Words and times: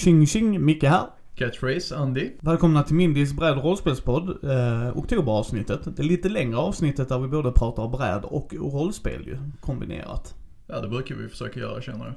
Tjing 0.00 0.26
tjing, 0.26 0.64
Micke 0.64 0.82
här. 0.82 1.06
Catchphrase, 1.34 1.96
Andy. 1.96 2.30
Välkomna 2.40 2.82
till 2.82 2.94
Mindys 2.94 3.32
bräd 3.32 3.58
och 3.58 3.64
rollspelspodd, 3.64 4.44
eh, 4.44 4.98
oktoberavsnittet. 4.98 5.96
Det 5.96 6.02
lite 6.02 6.28
längre 6.28 6.56
avsnittet 6.56 7.08
där 7.08 7.18
vi 7.18 7.28
både 7.28 7.52
pratar 7.52 7.88
bräd 7.88 8.24
och 8.24 8.54
rollspel 8.54 9.26
ju, 9.26 9.38
kombinerat. 9.60 10.34
Ja, 10.66 10.80
det 10.80 10.88
brukar 10.88 11.14
vi 11.14 11.28
försöka 11.28 11.60
göra 11.60 11.80
känner 11.80 12.04
jag. 12.04 12.14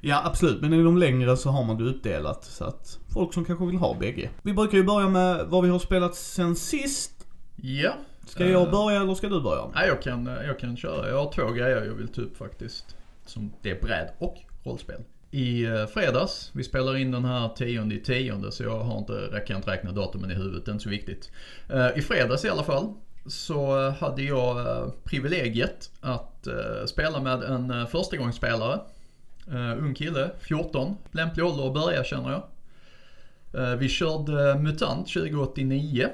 Ja, 0.00 0.22
absolut. 0.24 0.60
Men 0.60 0.72
i 0.72 0.82
de 0.82 0.98
längre 0.98 1.36
så 1.36 1.50
har 1.50 1.64
man 1.64 1.78
det 1.78 1.84
uppdelat 1.84 2.44
så 2.44 2.64
att 2.64 2.98
folk 3.14 3.34
som 3.34 3.44
kanske 3.44 3.66
vill 3.66 3.76
ha 3.76 3.96
bägge. 4.00 4.30
Vi 4.42 4.52
brukar 4.52 4.78
ju 4.78 4.84
börja 4.84 5.08
med 5.08 5.46
vad 5.46 5.64
vi 5.64 5.70
har 5.70 5.78
spelat 5.78 6.14
sen 6.14 6.56
sist. 6.56 7.26
Ja. 7.56 7.92
Ska 8.26 8.46
jag 8.46 8.62
Eh, 8.62 8.70
börja 8.70 9.02
eller 9.02 9.14
ska 9.14 9.28
du 9.28 9.40
börja? 9.40 9.62
Nej, 9.74 9.88
jag 9.88 10.02
kan, 10.02 10.26
jag 10.26 10.58
kan 10.58 10.76
köra. 10.76 11.08
Jag 11.08 11.24
har 11.24 11.32
två 11.32 11.52
grejer 11.52 11.84
jag 11.84 11.94
vill 11.94 12.08
ta 12.08 12.20
upp 12.20 12.36
faktiskt. 12.36 12.96
Som 13.26 13.52
det 13.62 13.70
är 13.70 13.80
bräd 13.80 14.08
och 14.18 14.36
rollspel. 14.64 15.00
I 15.34 15.64
eh, 15.64 15.86
fredags, 15.86 16.50
vi 16.52 16.64
spelar 16.64 16.96
in 16.96 17.10
den 17.10 17.24
här 17.24 17.48
tionde 17.48 17.94
i 17.94 17.98
tionde 17.98 18.52
så 18.52 18.62
jag 18.62 18.78
har 18.78 18.98
inte, 18.98 19.28
jag 19.32 19.46
kan 19.46 19.56
inte 19.56 19.70
räkna 19.70 19.92
datumen 19.92 20.30
i 20.30 20.34
huvudet, 20.34 20.64
det 20.64 20.70
är 20.70 20.72
inte 20.72 20.82
så 20.82 20.90
viktigt. 20.90 21.30
Eh, 21.68 21.98
I 21.98 22.02
fredags 22.02 22.44
i 22.44 22.48
alla 22.48 22.62
fall 22.62 22.94
så 23.26 23.86
eh, 23.86 23.94
hade 23.94 24.22
jag 24.22 24.56
privilegiet 25.04 25.90
att 26.00 26.48
spela 26.86 27.20
med 27.20 27.42
en 27.42 27.86
förstagångsspelare. 27.86 28.80
Ung 29.78 29.94
kille, 29.94 30.30
14. 30.40 30.96
Lämplig 31.12 31.46
ålder 31.46 31.66
att 31.66 31.74
börja 31.74 32.04
känner 32.04 32.30
jag. 32.30 33.76
Vi 33.76 33.88
körde 33.88 34.58
MUTANT 34.58 35.08
2089. 35.08 36.08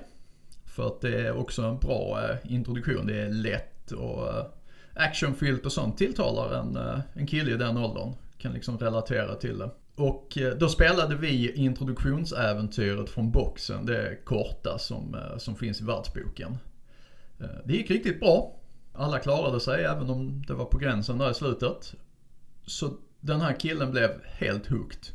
För 0.65 0.87
att 0.87 1.01
det 1.01 1.21
är 1.21 1.37
också 1.37 1.63
en 1.63 1.79
bra 1.79 2.21
introduktion. 2.45 3.07
Det 3.07 3.21
är 3.23 3.29
lätt 3.29 3.93
och 3.93 4.29
actionfyllt 4.95 5.67
och 5.67 5.73
sånt 5.73 5.99
tilltalar 5.99 6.55
en, 6.55 6.79
en 7.15 7.27
kille 7.27 7.51
i 7.53 7.57
den 7.57 7.77
åldern. 7.77 8.15
Kan 8.41 8.53
liksom 8.53 8.79
relatera 8.79 9.35
till 9.35 9.59
det. 9.59 9.71
Och 9.97 10.39
eh, 10.39 10.55
då 10.55 10.69
spelade 10.69 11.15
vi 11.17 11.53
introduktionsäventyret 11.53 13.11
från 13.11 13.31
boxen, 13.31 13.87
det 13.87 14.25
korta 14.25 14.79
som, 14.79 15.15
eh, 15.15 15.39
som 15.39 15.57
finns 15.57 15.81
i 15.81 15.85
världsboken. 15.85 16.59
Eh, 17.41 17.47
det 17.65 17.73
gick 17.73 17.91
riktigt 17.91 18.21
bra. 18.21 18.57
Alla 18.93 19.19
klarade 19.19 19.61
sig 19.61 19.85
även 19.85 20.11
om 20.11 20.43
det 20.47 20.55
var 20.55 20.65
på 20.65 20.79
gränsen 20.79 21.19
där 21.19 21.31
i 21.31 21.35
slutet. 21.35 21.95
Så 22.67 22.93
den 23.21 23.41
här 23.41 23.53
killen 23.61 23.91
blev 23.91 24.11
helt 24.25 24.67
hooked. 24.67 25.07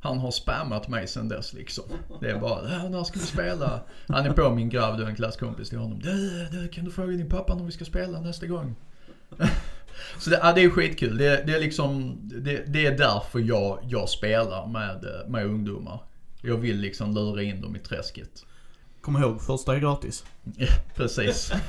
Han 0.00 0.18
har 0.18 0.30
spammat 0.30 0.88
mig 0.88 1.06
sen 1.06 1.28
dess 1.28 1.52
liksom. 1.52 1.84
Det 2.20 2.30
är 2.30 2.40
bara, 2.40 2.76
"Äh, 2.76 2.90
när 2.90 3.04
ska 3.04 3.18
vi 3.20 3.26
spela? 3.26 3.80
Han 4.08 4.26
är 4.26 4.30
på 4.32 4.50
min 4.50 4.68
grabb, 4.68 4.96
du 4.96 5.04
är 5.04 5.08
en 5.08 5.16
klasskompis 5.16 5.68
till 5.68 5.78
honom. 5.78 5.98
Du, 5.98 6.48
du, 6.52 6.68
kan 6.68 6.84
du 6.84 6.90
fråga 6.90 7.12
din 7.12 7.28
pappa 7.28 7.54
när 7.54 7.64
vi 7.64 7.72
ska 7.72 7.84
spela 7.84 8.20
nästa 8.20 8.46
gång? 8.46 8.76
Så 10.18 10.30
det, 10.30 10.40
ja, 10.42 10.52
det 10.52 10.64
är 10.64 10.70
skitkul. 10.70 11.18
Det, 11.18 11.46
det 11.46 11.54
är 11.54 11.60
liksom, 11.60 12.18
det, 12.22 12.64
det 12.66 12.86
är 12.86 12.98
därför 12.98 13.38
jag, 13.38 13.78
jag 13.82 14.08
spelar 14.08 14.66
med, 14.66 15.04
eh, 15.04 15.28
med 15.28 15.46
ungdomar. 15.46 15.98
Jag 16.42 16.56
vill 16.56 16.76
liksom 16.80 17.14
lura 17.14 17.42
in 17.42 17.60
dem 17.60 17.76
i 17.76 17.78
träsket. 17.78 18.44
Kom 19.00 19.16
ihåg, 19.16 19.42
första 19.42 19.76
är 19.76 19.80
gratis. 19.80 20.24
Ja, 20.56 20.66
precis. 20.96 21.52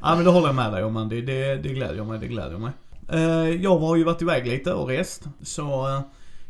Ja 0.00 0.14
men 0.14 0.24
det 0.24 0.30
håller 0.30 0.46
jag 0.46 0.54
med 0.54 0.72
dig 0.72 0.84
om 0.84 0.96
Andy. 0.96 1.22
Det, 1.22 1.56
det 1.56 1.68
glädjer 1.68 2.04
mig, 2.04 2.18
det 2.18 2.26
glädjer 2.26 2.58
mig. 2.58 2.72
Eh, 3.08 3.62
jag 3.62 3.78
har 3.78 3.96
ju 3.96 4.04
varit 4.04 4.22
iväg 4.22 4.46
lite 4.46 4.72
och 4.72 4.88
rest. 4.88 5.22
Så 5.42 5.88
eh, 5.88 6.00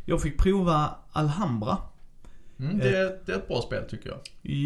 jag 0.04 0.22
fick 0.22 0.38
prova 0.38 0.90
Alhambra. 1.12 1.76
Mm, 2.60 2.78
det, 2.78 2.88
är- 2.98 3.18
det 3.26 3.32
är 3.32 3.36
ett 3.36 3.48
bra 3.48 3.60
spel 3.60 3.82
tycker 3.90 4.08
jag. 4.08 4.18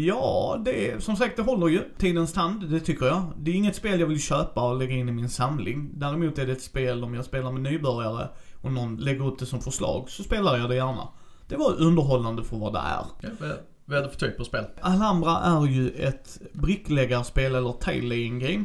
Ja, 0.05 0.61
det 0.65 0.91
är, 0.91 0.99
som 0.99 1.15
sagt 1.15 1.35
det 1.37 1.41
håller 1.43 1.67
ju 1.67 1.81
tidens 1.97 2.33
tand, 2.33 2.69
det 2.69 2.79
tycker 2.79 3.05
jag. 3.05 3.21
Det 3.37 3.51
är 3.51 3.55
inget 3.55 3.75
spel 3.75 3.99
jag 3.99 4.07
vill 4.07 4.21
köpa 4.21 4.69
och 4.69 4.77
lägga 4.79 4.93
in 4.95 5.09
i 5.09 5.11
min 5.11 5.29
samling. 5.29 5.89
Däremot 5.93 6.37
är 6.39 6.45
det 6.45 6.51
ett 6.51 6.61
spel 6.61 7.03
om 7.03 7.13
jag 7.13 7.25
spelar 7.25 7.51
med 7.51 7.61
nybörjare 7.61 8.27
och 8.61 8.71
någon 8.71 8.97
lägger 8.97 9.27
upp 9.27 9.39
det 9.39 9.45
som 9.45 9.61
förslag, 9.61 10.09
så 10.09 10.23
spelar 10.23 10.57
jag 10.57 10.69
det 10.69 10.75
gärna. 10.75 11.07
Det 11.47 11.55
var 11.55 11.81
underhållande 11.81 12.43
för 12.43 12.57
vad 12.57 12.73
det 12.73 12.79
är. 12.79 13.05
Ja, 13.21 13.29
vad, 13.39 13.51
vad 13.85 13.97
är 13.97 14.01
det 14.03 14.09
för 14.09 14.19
typ 14.19 14.39
av 14.39 14.43
spel? 14.43 14.65
Alhambra 14.81 15.37
är 15.37 15.65
ju 15.65 15.89
ett 15.89 16.39
brickläggarspel 16.53 17.55
eller 17.55 17.69
tile-laying 17.71 18.39
game. 18.39 18.63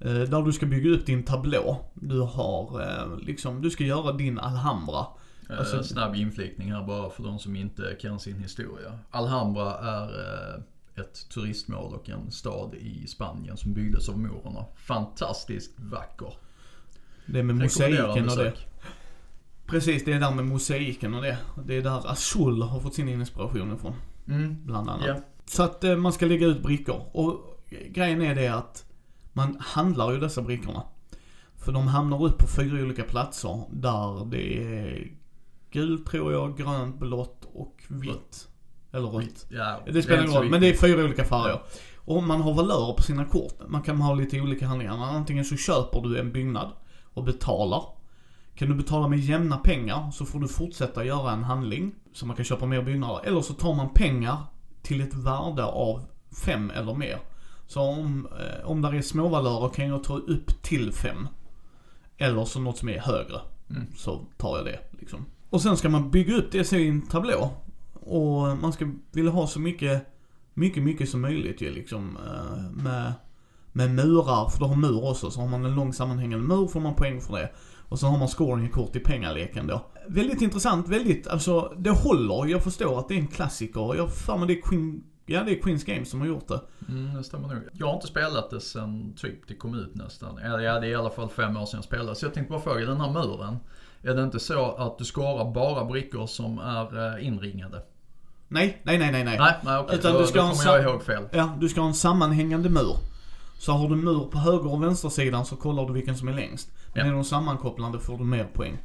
eh, 0.00 0.28
Där 0.28 0.42
du 0.42 0.52
ska 0.52 0.66
bygga 0.66 0.90
upp 0.90 1.06
din 1.06 1.22
tablå. 1.22 1.76
Du 1.94 2.20
har 2.20 2.80
eh, 2.82 3.18
liksom, 3.26 3.62
du 3.62 3.70
ska 3.70 3.84
göra 3.84 4.12
din 4.12 4.38
Alhambra. 4.38 5.06
Alltså- 5.48 5.76
Eh, 5.76 5.82
snabb 5.82 6.14
inflikning 6.16 6.72
här 6.72 6.82
bara 6.86 7.10
för 7.10 7.22
de 7.22 7.38
som 7.38 7.56
inte 7.56 7.96
kan 8.00 8.20
sin 8.20 8.38
historia. 8.38 8.98
Alhambra 9.10 9.74
är 9.78 10.08
eh, 10.54 10.60
ett 11.04 11.28
turistmål 11.28 11.94
och 11.94 12.08
en 12.08 12.30
stad 12.30 12.74
i 12.74 13.06
Spanien 13.06 13.56
som 13.56 13.74
byggdes 13.74 14.08
av 14.08 14.18
morerna. 14.18 14.64
Fantastiskt 14.76 15.80
vacker. 15.80 16.32
Det 17.26 17.38
är 17.38 17.42
med 17.42 17.56
mosaiken 17.56 18.28
och 18.28 18.36
det. 18.36 18.52
Precis, 19.66 20.04
det 20.04 20.12
är 20.12 20.20
där 20.20 20.30
med 20.34 20.44
mosaiken 20.44 21.14
och 21.14 21.22
det. 21.22 21.38
Det 21.64 21.74
är 21.74 21.82
där 21.82 22.10
Azul 22.10 22.62
har 22.62 22.80
fått 22.80 22.94
sin 22.94 23.08
inspiration 23.08 23.74
ifrån, 23.74 23.94
Mm, 24.28 24.64
bland 24.66 24.90
annat. 24.90 25.06
ja. 25.06 25.16
Så 25.46 25.62
att 25.62 25.84
eh, 25.84 25.96
man 25.96 26.12
ska 26.12 26.26
lägga 26.26 26.46
ut 26.46 26.62
brickor. 26.62 27.02
Och 27.12 27.60
grejen 27.90 28.22
är 28.22 28.34
det 28.34 28.48
att 28.48 28.84
man 29.32 29.56
handlar 29.60 30.12
ju 30.12 30.20
dessa 30.20 30.42
brickorna. 30.42 30.82
För 31.56 31.72
de 31.72 31.86
hamnar 31.86 32.24
upp 32.24 32.38
på 32.38 32.46
fyra 32.46 32.82
olika 32.84 33.02
platser 33.02 33.62
där 33.70 34.24
det 34.30 34.64
är 34.64 35.08
gult 35.70 36.06
tror 36.06 36.32
jag, 36.32 36.56
grönt, 36.56 36.98
blått 36.98 37.48
och 37.54 37.82
vitt. 37.88 38.48
Eller 38.92 39.08
rött. 39.08 39.46
ja 39.48 39.80
Det 39.86 40.02
spelar 40.02 40.22
ingen 40.22 40.34
roll, 40.34 40.50
men 40.50 40.60
det 40.60 40.68
är 40.68 40.74
fyra 40.74 41.04
olika 41.04 41.24
färger. 41.24 41.60
Och 41.96 42.22
man 42.22 42.40
har 42.40 42.54
valörer 42.54 42.92
på 42.92 43.02
sina 43.02 43.24
kort. 43.24 43.58
Man 43.68 43.82
kan 43.82 44.00
ha 44.00 44.14
lite 44.14 44.40
olika 44.40 44.66
handlingar. 44.66 44.94
Antingen 44.94 45.44
så 45.44 45.56
köper 45.56 46.00
du 46.00 46.18
en 46.18 46.32
byggnad 46.32 46.72
och 47.14 47.24
betalar. 47.24 47.82
Kan 48.54 48.68
du 48.68 48.74
betala 48.74 49.08
med 49.08 49.18
jämna 49.18 49.56
pengar 49.56 50.10
så 50.10 50.24
får 50.24 50.40
du 50.40 50.48
fortsätta 50.48 51.04
göra 51.04 51.32
en 51.32 51.44
handling. 51.44 51.94
Så 52.12 52.26
man 52.26 52.36
kan 52.36 52.44
köpa 52.44 52.66
mer 52.66 52.82
byggnader. 52.82 53.20
Eller 53.24 53.40
så 53.40 53.54
tar 53.54 53.74
man 53.74 53.90
pengar 53.94 54.36
till 54.82 55.00
ett 55.00 55.14
värde 55.14 55.64
av 55.64 56.04
fem 56.44 56.70
eller 56.70 56.94
mer. 56.94 57.18
Så 57.66 57.80
om, 57.80 58.28
eh, 58.40 58.70
om 58.70 58.82
där 58.82 58.94
är 58.94 59.02
småvalörer 59.02 59.68
kan 59.68 59.88
jag 59.88 60.04
ta 60.04 60.16
upp 60.16 60.62
till 60.62 60.92
fem. 60.92 61.28
Eller 62.18 62.44
så 62.44 62.60
något 62.60 62.78
som 62.78 62.88
är 62.88 62.98
högre. 62.98 63.40
Mm. 63.70 63.86
Så 63.96 64.20
tar 64.36 64.56
jag 64.56 64.66
det 64.66 64.78
liksom. 64.90 65.26
Och 65.50 65.62
sen 65.62 65.76
ska 65.76 65.88
man 65.88 66.10
bygga 66.10 66.36
upp 66.36 66.52
det 66.52 66.72
i 66.72 66.88
en 66.88 67.02
tablå. 67.02 67.50
Och 67.94 68.58
man 68.58 68.72
ska 68.72 68.88
vilja 69.12 69.30
ha 69.30 69.46
så 69.46 69.60
mycket, 69.60 70.06
mycket, 70.54 70.82
mycket 70.82 71.08
som 71.08 71.20
möjligt 71.20 71.60
ju 71.60 71.70
liksom. 71.70 72.16
Eh, 72.26 72.82
med, 72.82 73.12
med 73.72 73.90
murar, 73.90 74.48
för 74.48 74.58
du 74.58 74.64
har 74.64 74.76
mur 74.76 75.04
också. 75.10 75.30
Så 75.30 75.40
har 75.40 75.48
man 75.48 75.64
en 75.64 75.74
lång 75.74 75.92
sammanhängande 75.92 76.46
mur 76.46 76.66
får 76.66 76.80
man 76.80 76.94
poäng 76.94 77.20
för 77.20 77.36
det. 77.36 77.50
Och 77.88 77.98
så 77.98 78.06
har 78.06 78.18
man 78.18 78.28
scoringkort 78.28 78.96
i 78.96 79.00
pengaleken 79.00 79.66
då. 79.66 79.86
Väldigt 80.08 80.42
intressant, 80.42 80.88
väldigt, 80.88 81.26
alltså 81.26 81.72
det 81.78 81.90
håller. 81.90 82.46
Jag 82.50 82.62
förstår 82.62 82.98
att 82.98 83.08
det 83.08 83.14
är 83.14 83.18
en 83.18 83.26
klassiker. 83.26 83.94
Jag 83.94 84.02
har 84.02 84.08
för 84.08 84.36
mig 84.36 84.46
det 84.46 84.58
är 84.58 84.62
Queen, 84.62 85.02
ja 85.26 85.42
det 85.42 85.50
är 85.58 85.62
Queens 85.62 85.84
Games 85.84 86.10
som 86.10 86.20
har 86.20 86.26
gjort 86.26 86.48
det. 86.48 86.60
Mm, 86.88 87.14
det 87.14 87.24
stämmer 87.24 87.48
nog. 87.48 87.62
Jag 87.72 87.86
har 87.86 87.94
inte 87.94 88.06
spelat 88.06 88.50
det 88.50 88.60
sen 88.60 89.14
typ 89.16 89.48
det 89.48 89.54
kom 89.54 89.74
ut 89.74 89.94
nästan. 89.94 90.38
Eller 90.38 90.58
ja, 90.58 90.80
det 90.80 90.86
är 90.86 90.90
i 90.90 90.94
alla 90.94 91.10
fall 91.10 91.28
fem 91.28 91.56
år 91.56 91.66
sedan 91.66 91.78
jag 91.78 91.84
spelade. 91.84 92.14
Så 92.14 92.26
jag 92.26 92.34
tänkte 92.34 92.50
bara 92.50 92.60
fråga, 92.60 92.86
den 92.86 93.00
här 93.00 93.12
muren. 93.12 93.56
Är 94.06 94.14
det 94.14 94.22
inte 94.22 94.40
så 94.40 94.72
att 94.72 94.98
du 94.98 95.04
skarar 95.04 95.52
bara 95.52 95.84
brickor 95.84 96.26
som 96.26 96.58
är 96.58 97.16
eh, 97.18 97.26
inringade? 97.26 97.82
Nej, 98.48 98.80
nej, 98.82 98.98
nej, 98.98 99.12
nej, 99.12 99.24
nej. 99.24 99.38
Nej, 99.38 99.54
nej 99.64 99.78
okej. 99.78 99.98
Utan 99.98 100.12
då, 100.12 100.20
du 100.20 100.26
ska 100.26 100.42
då 100.42 100.46
en 100.46 100.54
kommer 100.56 100.78
jag 100.78 100.82
ihåg 100.84 101.02
fel. 101.02 101.24
Ja, 101.32 101.56
du 101.60 101.68
ska 101.68 101.80
ha 101.80 101.88
en 101.88 101.94
sammanhängande 101.94 102.68
mur. 102.68 102.96
Så 103.58 103.72
har 103.72 103.88
du 103.88 103.96
mur 103.96 104.24
på 104.30 104.38
höger 104.38 104.72
och 104.72 104.82
vänstersidan 104.82 105.46
så 105.46 105.56
kollar 105.56 105.86
du 105.86 105.92
vilken 105.92 106.16
som 106.16 106.28
är 106.28 106.32
längst. 106.32 106.70
Men 106.94 107.06
Ja. 107.06 107.12
är 107.12 107.14
de 107.14 107.24
sammankopplande 107.24 107.98
får 108.00 108.18
du 108.18 108.24
mer 108.24 108.44
poäng. 108.44 108.78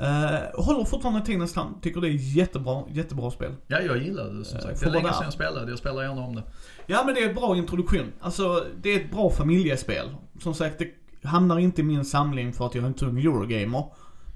Uh, 0.00 0.62
håller 0.64 0.84
fortfarande 0.84 1.20
tidens 1.26 1.52
tand. 1.52 1.82
Tycker 1.82 2.00
det 2.00 2.08
är 2.08 2.36
jättebra, 2.36 2.82
jättebra 2.88 3.30
spel. 3.30 3.52
Ja, 3.66 3.80
jag 3.80 3.98
gillade 4.02 4.38
det 4.38 4.44
som 4.44 4.56
Eh, 4.58 4.62
sagt. 4.62 4.80
Det 4.80 4.84
får 4.84 4.90
är 4.90 4.92
länge 4.92 5.12
sedan 5.12 5.24
jag 5.24 5.32
spelade. 5.32 5.70
Jag 5.70 5.78
spelar 5.78 6.02
gärna 6.02 6.22
om 6.22 6.34
det. 6.34 6.42
Ja 6.86 7.02
men 7.06 7.14
det 7.14 7.20
är 7.24 7.28
ett 7.30 7.36
bra 7.36 7.56
introduktion. 7.56 8.12
Alltså 8.20 8.64
det 8.82 8.90
är 8.94 9.00
ett 9.00 9.10
bra 9.10 9.30
familjespel. 9.30 10.06
Som 10.40 10.54
sagt, 10.54 10.78
det 10.78 11.28
hamnar 11.28 11.58
inte 11.58 11.80
i 11.80 11.84
min 11.84 12.04
samling 12.04 12.52
för 12.52 12.66
att 12.66 12.74
jag 12.74 12.82
är 12.84 12.88
en 12.88 12.94
tung 12.94 13.18
Eurogamer. 13.18 13.84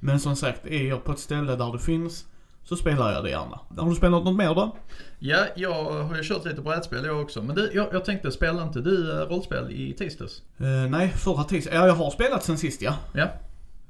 Men 0.00 0.20
som 0.20 0.36
sagt, 0.36 0.66
är 0.66 0.88
jag 0.88 1.04
på 1.04 1.12
ett 1.12 1.18
ställe 1.18 1.56
där 1.56 1.72
det 1.72 1.78
finns 1.78 2.26
så 2.64 2.76
spelar 2.76 3.12
jag 3.12 3.24
det 3.24 3.30
gärna. 3.30 3.60
Har 3.76 3.88
du 3.88 3.94
spelat 3.94 4.24
något 4.24 4.36
mer 4.36 4.54
då? 4.54 4.76
Ja, 5.18 5.44
jag 5.56 6.02
har 6.02 6.16
ju 6.16 6.22
kört 6.22 6.44
lite 6.44 6.60
brädspel 6.60 7.04
jag 7.04 7.20
också. 7.20 7.42
Men 7.42 7.56
du, 7.56 7.70
jag, 7.74 7.88
jag 7.92 8.04
tänkte, 8.04 8.32
spelar 8.32 8.62
inte 8.62 8.80
du 8.80 9.12
eh, 9.12 9.26
rollspel 9.26 9.70
i 9.70 9.92
tisdags? 9.92 10.42
Eh, 10.58 10.90
nej, 10.90 11.08
förra 11.08 11.44
tisdagen. 11.44 11.80
Ja, 11.80 11.86
jag 11.86 11.94
har 11.94 12.10
spelat 12.10 12.44
sen 12.44 12.58
sist 12.58 12.82
ja. 12.82 12.94
Ja, 13.14 13.28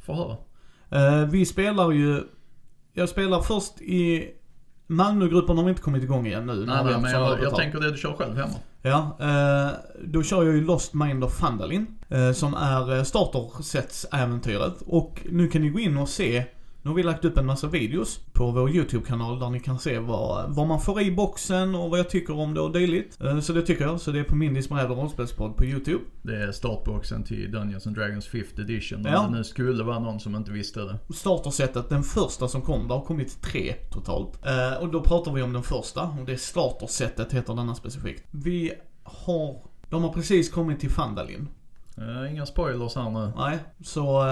få 0.01 0.15
höra. 0.15 0.37
Eh, 0.91 1.27
vi 1.27 1.47
spelar 1.47 1.91
ju... 1.91 2.23
Jag 2.93 3.09
spelar 3.09 3.41
först 3.41 3.81
i... 3.81 4.31
Malmögruppen 4.91 5.57
har 5.57 5.65
vi 5.65 5.71
inte 5.71 5.83
kommit 5.83 6.03
igång 6.03 6.27
igen 6.27 6.47
nu. 6.47 6.67
Nej, 6.67 6.85
nej, 6.85 7.01
men 7.01 7.13
jag, 7.13 7.43
jag 7.43 7.57
tänker 7.57 7.81
det 7.81 7.91
du 7.91 7.97
kör 7.97 8.13
själv 8.13 8.37
hemma. 8.37 8.55
Ja, 8.83 9.17
eh, 9.21 9.71
då 10.05 10.23
kör 10.23 10.45
jag 10.45 10.55
ju 10.55 10.65
Lost 10.65 10.95
Mind 10.95 11.25
of 11.25 11.39
Fandalin. 11.39 11.87
Eh, 12.09 12.33
som 12.33 12.55
är 12.55 12.97
eh, 12.97 13.03
starter-sets-äventyret. 13.03 14.83
Och 14.87 15.21
nu 15.31 15.49
kan 15.49 15.63
ni 15.63 15.69
gå 15.69 15.79
in 15.79 15.97
och 15.99 16.09
se. 16.09 16.45
Nu 16.89 16.93
har 16.93 16.97
vi 16.97 17.03
lagt 17.03 17.25
upp 17.25 17.37
en 17.39 17.47
massa 17.47 17.67
videos 17.67 18.21
på 18.33 18.51
vår 18.51 18.71
YouTube-kanal 18.71 19.39
där 19.39 19.51
ni 19.51 19.61
kan 19.61 19.79
se 19.79 19.99
vad, 19.99 20.55
vad 20.55 20.67
man 20.67 20.81
får 20.81 21.01
i 21.01 21.13
boxen 21.13 21.75
och 21.75 21.91
vad 21.91 21.99
jag 21.99 22.11
tycker 22.11 22.37
om 22.39 22.55
det 22.55 22.61
och 22.61 22.73
dylikt. 22.73 23.21
Eh, 23.21 23.41
Så 23.41 23.53
det 23.53 23.63
tycker 23.63 23.85
jag. 23.85 24.01
Så 24.01 24.11
det 24.11 24.19
är 24.21 24.25
på 24.25 24.35
bräd 24.69 24.91
och 24.91 24.97
rollspelspodd 24.97 25.57
på 25.57 25.65
YouTube. 25.65 26.05
Det 26.23 26.37
är 26.43 26.53
startboxen 26.53 27.25
till 27.25 27.51
Dungeons 27.53 27.87
and 27.87 27.97
Dragons 27.97 28.29
5th 28.29 28.61
edition. 28.61 28.99
Om 29.07 29.13
Ja. 29.13 29.23
det 29.31 29.37
nu 29.37 29.45
skulle 29.45 29.85
vara 29.85 29.99
någon 29.99 30.21
som 30.21 30.35
inte 30.37 30.51
visste 30.51 30.81
det. 30.81 30.99
Startersetet, 31.15 31.89
den 31.89 32.03
första 32.03 32.49
som 32.49 32.63
kom, 32.63 32.89
det 32.89 32.95
har 32.95 33.05
kommit 33.05 33.43
tre 33.43 33.73
totalt. 33.91 34.47
Eh, 34.47 34.83
och 34.83 34.89
då 34.89 35.01
pratar 35.01 35.33
vi 35.33 35.43
om 35.43 35.53
den 35.53 35.63
första, 35.63 36.03
och 36.03 36.27
det 36.27 36.33
är 36.33 36.37
startersetet 36.37 37.33
heter 37.33 37.55
denna 37.55 37.75
specifikt. 37.75 38.25
Vi 38.31 38.73
har, 39.03 39.57
de 39.91 40.03
har 40.03 40.13
precis 40.13 40.51
kommit 40.51 40.81
till 40.81 40.91
Fandalin. 40.91 41.49
Eh, 41.99 42.33
inga 42.33 42.47
spoilers 42.47 42.95
här 42.97 43.11
nu. 43.11 43.33
Nej, 43.37 43.59
så, 43.85 44.23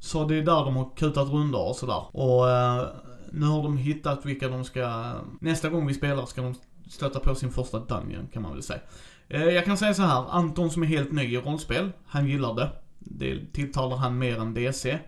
så 0.00 0.24
det 0.24 0.34
är 0.36 0.42
där 0.42 0.64
de 0.64 0.76
har 0.76 0.96
kutat 0.96 1.28
rundor 1.28 1.68
och 1.68 1.76
sådär. 1.76 2.04
Och 2.12 2.50
eh, 2.50 2.86
nu 3.32 3.46
har 3.46 3.62
de 3.62 3.76
hittat 3.76 4.26
vilka 4.26 4.48
de 4.48 4.64
ska, 4.64 5.12
nästa 5.40 5.68
gång 5.68 5.86
vi 5.86 5.94
spelar 5.94 6.26
ska 6.26 6.42
de 6.42 6.54
stöta 6.88 7.20
på 7.20 7.34
sin 7.34 7.50
första 7.52 7.78
dungeon 7.78 8.28
kan 8.32 8.42
man 8.42 8.52
väl 8.52 8.62
säga. 8.62 8.80
Eh, 9.28 9.44
jag 9.44 9.64
kan 9.64 9.76
säga 9.76 9.94
så 9.94 10.02
här, 10.02 10.24
Anton 10.30 10.70
som 10.70 10.82
är 10.82 10.86
helt 10.86 11.12
ny 11.12 11.22
i 11.22 11.36
rollspel, 11.36 11.90
han 12.06 12.26
gillar 12.26 12.54
det. 12.54 12.70
Det 12.98 13.52
tilltalar 13.52 13.96
han 13.96 14.18
mer 14.18 14.38
än 14.40 14.54
DC. 14.54 14.90
Eh, 14.90 14.98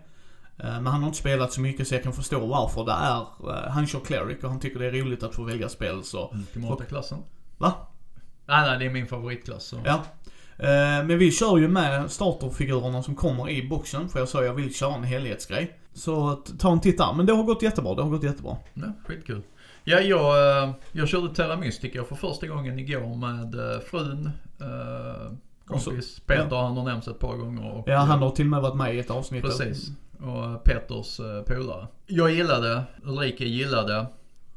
Men 0.57 0.87
han 0.87 1.01
har 1.01 1.07
inte 1.07 1.17
spelat 1.19 1.53
så 1.53 1.61
mycket 1.61 1.87
så 1.87 1.95
jag 1.95 2.03
kan 2.03 2.13
förstå 2.13 2.45
varför 2.45 2.85
det 2.85 2.91
är. 2.91 3.69
Han 3.69 3.87
kör 3.87 3.99
Cleric 3.99 4.43
och 4.43 4.49
han 4.49 4.59
tycker 4.59 4.79
det 4.79 4.85
är 4.85 4.91
roligt 4.91 5.23
att 5.23 5.35
få 5.35 5.43
välja 5.43 5.69
spel 5.69 6.03
så. 6.03 6.31
Ultimata 6.33 6.85
klassen. 6.85 7.17
Va? 7.57 7.73
Nej, 8.45 8.69
nej, 8.69 8.79
det 8.79 8.85
är 8.85 8.89
min 8.89 9.07
favoritklass. 9.07 9.63
Så. 9.63 9.79
Ja. 9.85 10.03
Eh, 10.63 11.05
Men 11.05 11.17
vi 11.17 11.31
kör 11.31 11.57
ju 11.57 11.67
med 11.67 12.11
starterfigurerna 12.11 13.03
som 13.03 13.15
kommer 13.15 13.49
i 13.49 13.67
boxen 13.67 14.09
för 14.09 14.19
jag 14.19 14.29
sa 14.29 14.43
jag 14.43 14.53
vill 14.53 14.73
köra 14.73 14.95
en 14.95 15.03
helhetsgrej. 15.03 15.77
Så 15.93 16.35
ta 16.59 16.71
en 16.71 16.81
titt 16.81 16.97
där. 16.97 17.13
Men 17.13 17.25
det 17.25 17.33
har 17.33 17.43
gått 17.43 17.61
jättebra, 17.61 17.95
det 17.95 18.01
har 18.01 18.09
gått 18.09 18.23
jättebra. 18.23 18.57
Ja, 18.73 18.83
skitkul. 19.07 19.41
Ja, 19.83 19.99
jag, 19.99 20.63
eh, 20.63 20.71
jag 20.91 21.07
körde 21.07 21.35
Terra 21.35 21.57
Mystica 21.57 22.03
för 22.03 22.15
första 22.15 22.47
gången 22.47 22.79
igår 22.79 23.15
med 23.15 23.73
eh, 23.73 23.79
frun, 23.79 24.29
kompis. 25.65 26.19
Peter 26.25 26.55
han 26.55 26.77
har 26.77 26.83
nämnts 26.83 27.07
ett 27.07 27.19
par 27.19 27.37
gånger. 27.37 27.71
Och, 27.71 27.83
Ja, 27.89 27.97
han 27.97 28.19
har 28.19 28.29
till 28.31 28.45
och 28.45 28.49
med 28.51 28.61
varit 28.61 28.75
med 28.75 28.95
i 28.95 28.99
ett 28.99 29.11
avsnitt. 29.11 29.43
Precis. 29.43 29.87
Och 30.19 30.63
Peters 30.63 31.17
polare. 31.47 31.87
Jag 32.07 32.31
gillade, 32.31 32.83
Ulrika 33.03 33.43
gillade. 33.43 34.05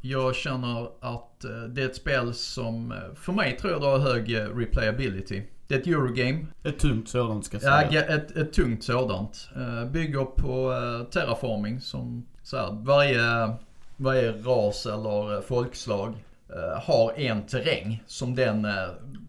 Jag 0.01 0.35
känner 0.35 0.89
att 1.01 1.45
det 1.69 1.83
är 1.83 1.87
ett 1.87 1.97
spel 1.97 2.35
som, 2.35 2.95
för 3.15 3.33
mig 3.33 3.57
tror 3.57 3.73
jag 3.73 3.81
det 3.83 3.87
har 3.87 3.99
hög 3.99 4.37
replayability. 4.55 5.43
Det 5.69 5.75
är 5.75 5.79
ett 5.79 5.87
Eurogame. 5.87 6.47
Ett 6.65 6.79
tungt 6.79 7.09
sådant 7.09 7.45
ska 7.45 7.57
Ja, 7.57 7.61
säga. 7.61 7.91
ge- 7.91 8.15
ett, 8.15 8.37
ett 8.37 8.53
tungt 8.53 8.85
sådant. 8.85 9.49
Eh, 9.57 9.91
bygger 9.91 10.25
på 10.25 10.73
eh, 10.73 11.11
terraforming 11.11 11.81
som 11.81 12.27
så 12.43 12.57
här, 12.57 12.73
varje, 12.73 13.55
varje 13.97 14.33
ras 14.33 14.87
eller 14.87 15.35
eh, 15.35 15.41
folkslag 15.41 16.15
har 16.83 17.13
en 17.17 17.43
terräng 17.47 18.03
som 18.07 18.35
den 18.35 18.67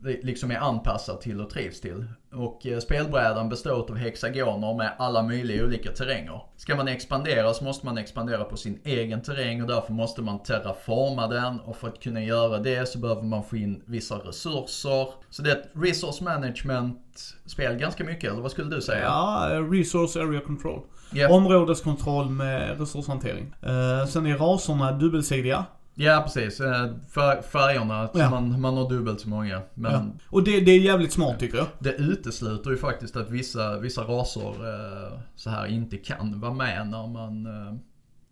liksom 0.04 0.51
är 0.51 0.57
anpassad 0.57 1.22
till 1.22 1.42
och 1.42 1.50
trivs 1.50 1.81
till. 1.81 2.06
Och 2.38 2.68
eh, 2.68 2.80
spelbrädan 2.80 3.50
består 3.50 3.92
av 3.92 3.98
hexagoner 3.98 4.78
med 4.78 4.92
alla 5.00 5.24
möjliga 5.24 5.66
olika 5.66 5.92
terränger. 5.92 6.42
Ska 6.57 6.75
man 6.75 6.88
expandera 6.88 7.54
så 7.54 7.63
måste 7.63 7.86
man 7.86 7.98
expandera 7.98 8.44
på 8.44 8.57
sin 8.57 8.80
egen 8.84 9.22
terräng 9.22 9.62
och 9.62 9.68
därför 9.68 9.94
måste 9.94 10.22
man 10.22 10.44
terraforma 10.44 11.28
den 11.28 11.60
och 11.60 11.75
för 11.75 11.88
att 11.88 12.04
kunna 12.04 12.24
göra 12.24 12.57
det 12.57 12.89
så 12.89 13.00
behöver 13.00 13.22
man 13.22 13.44
få 13.44 13.57
in 13.57 13.84
vissa 13.86 14.16
resurser. 14.16 15.07
Så 15.30 15.42
det 15.42 15.51
är 15.51 15.56
ett 15.56 15.69
resource 15.74 16.24
management 16.24 16.98
spel 17.45 17.75
ganska 17.78 18.04
mycket, 18.04 18.31
eller 18.31 18.42
vad 18.42 18.51
skulle 18.51 18.75
du 18.75 18.81
säga? 18.81 19.04
Ja, 19.04 19.50
resource 19.72 20.19
area 20.19 20.42
control. 20.42 20.81
Ja. 21.12 21.30
Områdeskontroll 21.30 22.30
med 22.30 22.80
resurshantering. 22.80 23.54
Eh, 23.62 24.07
sen 24.07 24.25
är 24.25 24.38
raserna 24.38 24.92
dubbelsidiga. 24.92 25.66
Ja 26.00 26.22
precis, 26.26 26.60
Eh, 26.60 26.86
Fär- 27.14 27.42
färgerna, 27.42 28.10
Ja. 28.14 28.30
man, 28.30 28.62
man 28.62 28.78
har 28.78 28.90
dubbelt 28.90 29.22
så 29.22 29.30
många. 29.30 29.62
Men 29.74 29.92
Ja. 29.92 30.06
Och 30.30 30.44
det, 30.44 30.60
det 30.60 30.72
är 30.72 30.80
jävligt 30.80 31.12
smart 31.14 31.40
tycker 31.40 31.58
jag. 31.58 31.68
det 31.80 31.94
utesluter 31.96 32.70
ju 32.70 32.78
faktiskt 32.78 33.16
att 33.16 33.30
vissa, 33.30 33.80
vissa 33.80 34.02
raser 34.02 34.50
eh, 34.50 35.20
så 35.36 35.50
här 35.50 35.66
inte 35.68 35.98
kan 35.98 36.40
vara 36.40 36.54
med 36.54 36.88
när 36.88 37.08
man... 37.08 37.46
Eh, 37.46 37.74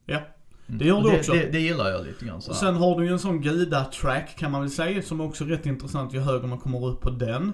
Ja. 0.06 0.18
mm. 0.68 0.78
Det 0.80 0.86
gör 0.86 1.02
du 1.02 1.10
det, 1.10 1.18
också. 1.20 1.32
Det, 1.32 1.50
det 1.52 1.60
gillar 1.60 1.90
jag 1.90 2.06
lite 2.06 2.26
grann 2.26 2.42
så 2.42 2.52
här. 2.52 2.60
sen 2.60 2.76
har 2.76 3.00
du 3.00 3.06
ju 3.06 3.12
en 3.12 3.20
sån 3.20 3.42
guda-track 3.42 4.36
kan 4.38 4.52
man 4.52 4.62
väl 4.62 4.70
säga, 4.70 5.02
som 5.02 5.22
också 5.22 5.44
är 5.44 5.48
rätt 5.48 5.66
intressant 5.66 6.14
ju 6.14 6.20
högre 6.20 6.48
man 6.48 6.58
kommer 6.58 6.86
upp 6.88 7.02
på 7.02 7.10
den. 7.10 7.54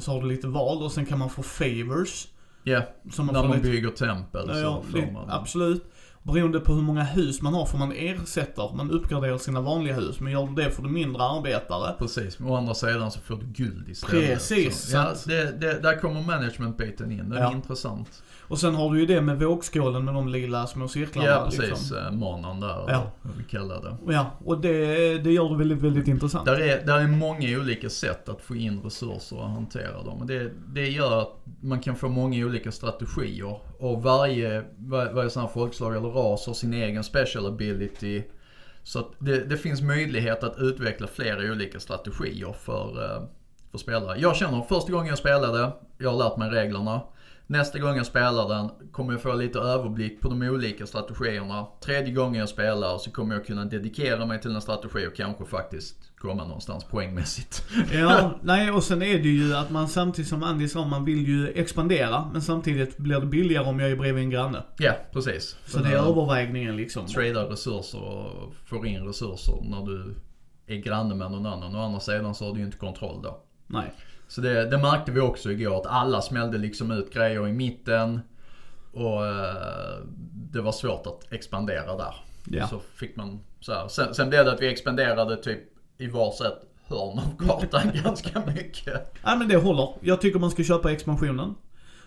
Så 0.00 0.10
har 0.12 0.22
du 0.22 0.28
lite 0.28 0.46
val 0.48 0.82
och 0.82 0.92
sen 0.92 1.06
kan 1.06 1.18
man 1.18 1.30
få 1.30 1.42
favors. 1.42 2.26
Ja, 2.62 2.82
man 3.18 3.26
när 3.26 3.32
man 3.32 3.56
lite, 3.56 3.60
bygger 3.70 3.90
tempel 3.90 4.44
ja, 4.48 4.54
så 4.54 4.82
får 4.90 4.98
det, 4.98 5.12
man... 5.12 5.30
absolut. 5.30 5.84
Beroende 6.26 6.60
på 6.60 6.72
hur 6.72 6.82
många 6.82 7.02
hus 7.02 7.42
man 7.42 7.54
har 7.54 7.66
får 7.66 7.78
man 7.78 7.92
ersätter, 7.92 8.70
man 8.76 8.90
uppgraderar 8.90 9.38
sina 9.38 9.60
vanliga 9.60 9.94
hus. 9.94 10.20
Men 10.20 10.32
gör 10.32 10.46
du 10.46 10.62
det 10.62 10.70
får 10.70 10.82
du 10.82 10.88
mindre 10.88 11.22
arbetare. 11.22 11.94
Precis, 11.98 12.40
å 12.40 12.54
andra 12.54 12.74
sidan 12.74 13.10
så 13.10 13.20
får 13.20 13.36
du 13.36 13.46
guld 13.64 13.88
istället. 13.88 14.28
Precis, 14.28 14.80
Så, 14.90 14.96
ja, 14.96 15.12
det, 15.26 15.60
det, 15.60 15.80
där 15.82 16.00
kommer 16.00 16.22
managementbiten 16.22 17.12
in, 17.12 17.30
det 17.30 17.36
är 17.38 17.40
Ja. 17.42 17.52
intressant. 17.52 18.22
Och 18.48 18.58
sen 18.58 18.74
har 18.74 18.90
du 18.92 19.00
ju 19.00 19.06
det 19.06 19.20
med 19.20 19.38
vågskålen 19.38 20.04
med 20.04 20.14
de 20.14 20.28
lila 20.28 20.66
små 20.66 20.88
cirklarna. 20.88 21.28
Ja 21.28 21.44
precis, 21.44 21.60
Liksom. 21.60 22.18
manan 22.18 22.60
där, 22.60 22.84
Ja. 22.88 23.02
vad 23.22 23.36
vi 23.36 23.44
kallar 23.44 23.82
det. 23.82 24.12
Ja, 24.12 24.26
och 24.44 24.60
det, 24.60 25.18
det 25.18 25.32
gör 25.32 25.48
det 25.48 25.56
väldigt, 25.56 25.78
väldigt 25.82 26.08
intressant. 26.08 26.44
Där 26.46 26.60
är, 26.60 26.86
där 26.86 26.98
är 26.98 27.06
många 27.06 27.58
olika 27.58 27.90
sätt 27.90 28.28
att 28.28 28.40
få 28.40 28.56
in 28.56 28.80
resurser 28.82 29.36
och 29.38 29.50
hantera 29.50 30.02
dem. 30.02 30.26
Det, 30.26 30.50
det 30.74 30.88
gör 30.88 31.20
att 31.22 31.32
man 31.60 31.80
kan 31.80 31.96
få 31.96 32.08
många 32.08 32.46
olika 32.46 32.72
strategier. 32.72 33.58
Och 33.78 34.02
varje, 34.02 34.64
varje 35.12 35.30
sån 35.30 35.42
här 35.42 35.48
folkslag 35.48 35.96
eller 35.96 36.08
ras 36.08 36.46
har 36.46 36.54
sin 36.54 36.74
egen 36.74 37.04
special 37.04 37.46
ability. 37.46 38.22
Så 38.82 38.98
att 38.98 39.12
det, 39.18 39.44
det 39.44 39.56
finns 39.56 39.82
möjlighet 39.82 40.42
att 40.42 40.58
utveckla 40.58 41.06
flera 41.06 41.52
olika 41.52 41.80
strategier 41.80 42.52
för, 42.52 43.04
eh, 43.04 43.22
för 43.70 43.78
spelare. 43.78 44.18
Jag 44.18 44.36
känner 44.36 44.62
första 44.62 44.92
gången 44.92 45.06
jag 45.06 45.18
spelade, 45.18 45.72
jag 45.98 46.10
har 46.10 46.18
lärt 46.18 46.36
mig 46.36 46.50
reglerna. 46.50 47.00
Nästa 47.46 47.78
gång 47.78 47.96
jag 47.96 48.06
spelar 48.06 48.48
den 48.48 48.70
kommer 48.92 49.12
jag 49.12 49.22
få 49.22 49.34
lite 49.34 49.58
överblick 49.58 50.20
på 50.20 50.28
de 50.28 50.42
olika 50.42 50.86
strategierna. 50.86 51.66
Tredje 51.84 52.14
gången 52.14 52.40
jag 52.40 52.48
spelar 52.48 52.98
så 52.98 53.10
kommer 53.10 53.34
jag 53.34 53.46
kunna 53.46 53.64
dedikera 53.64 54.26
mig 54.26 54.40
till 54.40 54.54
en 54.54 54.60
strategi 54.60 55.06
och 55.06 55.16
kanske 55.16 55.44
faktiskt 55.44 55.96
komma 56.18 56.44
någonstans 56.44 56.84
poängmässigt. 56.84 57.64
Ja, 57.92 58.38
nej 58.42 58.70
och 58.70 58.84
sen 58.84 59.02
är 59.02 59.18
det 59.18 59.28
ju 59.28 59.54
att 59.54 59.70
man 59.70 59.88
samtidigt 59.88 60.28
som 60.28 60.42
Andy 60.42 60.68
sa, 60.68 60.84
man 60.84 61.04
vill 61.04 61.28
ju 61.28 61.48
expandera. 61.48 62.30
Men 62.32 62.42
samtidigt 62.42 62.98
blir 62.98 63.20
det 63.20 63.26
billigare 63.26 63.64
om 63.64 63.80
jag 63.80 63.90
är 63.90 63.96
bredvid 63.96 64.24
en 64.24 64.30
granne. 64.30 64.62
Ja, 64.78 64.92
precis. 65.12 65.56
Så 65.66 65.78
det 65.78 65.88
är 65.88 66.08
övervägningen 66.08 66.76
liksom. 66.76 67.06
Tradar 67.06 67.46
resurser 67.46 68.02
och 68.02 68.54
får 68.64 68.86
in 68.86 69.06
resurser 69.06 69.54
när 69.62 69.86
du 69.86 70.14
är 70.66 70.76
granne 70.76 71.14
med 71.14 71.30
någon 71.30 71.46
annan. 71.46 71.76
Å 71.76 71.78
andra 71.78 72.00
sidan 72.00 72.34
så 72.34 72.46
har 72.46 72.52
du 72.52 72.58
ju 72.58 72.66
inte 72.66 72.78
kontroll 72.78 73.22
då. 73.22 73.40
Nej. 73.66 73.92
Så 74.34 74.40
det, 74.40 74.70
det 74.70 74.78
märkte 74.78 75.12
vi 75.12 75.20
också 75.20 75.52
igår 75.52 75.76
att 75.76 75.86
alla 75.86 76.22
smällde 76.22 76.58
liksom 76.58 76.90
ut 76.90 77.14
grejer 77.14 77.48
i 77.48 77.52
mitten. 77.52 78.20
Och 78.92 79.26
eh, 79.26 79.96
det 80.52 80.60
var 80.60 80.72
svårt 80.72 81.06
att 81.06 81.32
expandera 81.32 81.96
där. 81.96 82.14
Ja. 82.44 82.68
Så 82.68 82.78
fick 82.78 83.16
man 83.16 83.40
så 83.60 83.72
här. 83.72 83.88
Sen, 83.88 84.14
sen 84.14 84.28
blev 84.28 84.44
det 84.44 84.52
att 84.52 84.62
vi 84.62 84.72
expanderade 84.72 85.36
typ 85.36 85.60
i 85.98 86.06
varsitt 86.06 86.58
hörn 86.86 87.18
av 87.18 87.46
kartan 87.46 87.90
ganska 88.04 88.42
mycket. 88.46 89.14
Nej 89.24 89.38
men 89.38 89.48
det 89.48 89.56
håller. 89.56 89.88
Jag 90.00 90.20
tycker 90.20 90.38
man 90.38 90.50
ska 90.50 90.64
köpa 90.64 90.92
expansionen. 90.92 91.54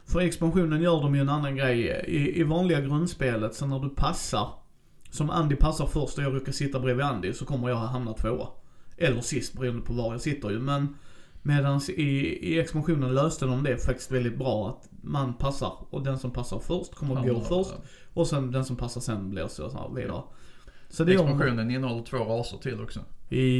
För 0.05 0.19
expansionen 0.19 0.81
gör 0.81 1.01
de 1.01 1.15
ju 1.15 1.21
en 1.21 1.29
annan 1.29 1.55
grej. 1.55 2.03
I, 2.07 2.39
i 2.39 2.43
vanliga 2.43 2.81
grundspelet, 2.81 3.55
så 3.55 3.65
när 3.65 3.79
du 3.79 3.89
passar. 3.89 4.49
Som 5.09 5.29
Andy 5.29 5.55
passar 5.55 5.85
först 5.85 6.17
och 6.17 6.23
jag 6.23 6.35
råkar 6.35 6.51
sitta 6.51 6.79
bredvid 6.79 7.05
Andy 7.05 7.33
så 7.33 7.45
kommer 7.45 7.69
jag 7.69 7.75
hamna 7.75 8.13
tvåa. 8.13 8.47
Eller 8.97 9.21
sist 9.21 9.53
beroende 9.53 9.81
på 9.81 9.93
var 9.93 10.13
jag 10.13 10.21
sitter 10.21 10.49
ju. 10.49 10.59
Men 10.59 10.95
medans 11.47 11.89
i, 11.89 12.03
i 12.53 12.59
expansionen 12.59 13.13
löste 13.13 13.45
de 13.45 13.63
det 13.63 13.77
faktiskt 13.77 14.11
väldigt 14.11 14.37
bra. 14.37 14.69
Att 14.69 14.89
man 15.01 15.33
passar 15.33 15.71
och 15.89 16.03
den 16.03 16.19
som 16.19 16.31
passar 16.31 16.59
först 16.59 16.95
kommer 16.95 17.15
att 17.15 17.21
gå 17.27 17.33
Hamnar, 17.33 17.47
först. 17.47 17.73
Och 18.13 18.27
sen 18.27 18.51
den 18.51 18.65
som 18.65 18.75
passar 18.75 19.01
sen 19.01 19.29
blir 19.29 19.47
så, 19.47 19.69
så 19.69 19.77
här 19.77 19.89
vidare. 19.95 20.21
Så 20.89 21.03
det 21.03 21.13
de. 21.13 21.27
Expansionen 21.27 21.71
innehåller 21.71 22.03
två 22.03 22.17
raser 22.17 22.57
till 22.57 22.81
också. 22.83 22.99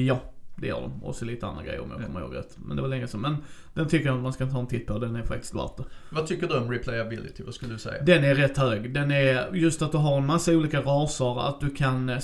Ja, 0.08 0.20
det 0.56 0.68
gör 0.68 0.82
de. 0.82 1.04
Och 1.04 1.16
så 1.16 1.26
lite 1.26 1.48
andra 1.48 1.64
grejer 1.64 1.80
om 1.82 1.92
jag 1.92 2.02
Ja. 2.02 2.06
kommer 2.06 2.22
ihåg 2.22 2.36
rätt. 2.36 2.58
Men 2.58 2.76
det 2.76 2.82
var 2.82 2.90
länge 2.90 3.08
sedan. 3.08 3.22
Men 3.22 3.36
den 3.74 3.88
tycker 3.88 4.06
jag 4.06 4.16
att 4.18 4.24
man 4.24 4.34
ska 4.34 4.46
ta 4.48 4.60
en 4.60 4.68
titt 4.68 4.88
på. 4.88 5.00
Den 5.00 5.16
är 5.16 5.24
faktiskt 5.24 5.56
värt 5.56 5.78
det. 5.78 5.84
Vad 6.12 6.28
tycker 6.28 6.48
du 6.48 6.58
om 6.58 6.72
replayability? 6.72 7.44
Vad 7.44 7.54
skulle 7.54 7.74
du 7.74 7.80
säga? 7.80 8.04
Den 8.04 8.24
är 8.24 8.36
rätt 8.36 8.58
hög. 8.58 8.94
Den 8.94 9.12
är 9.12 9.54
just 9.56 9.82
att 9.82 9.92
du 9.92 9.98
har 9.98 10.18
en 10.18 10.26
massa 10.26 10.52
olika 10.52 10.82
raser. 10.82 11.48
Att 11.50 11.60
du 11.62 11.70
kan, 11.70 12.10
eh, 12.10 12.18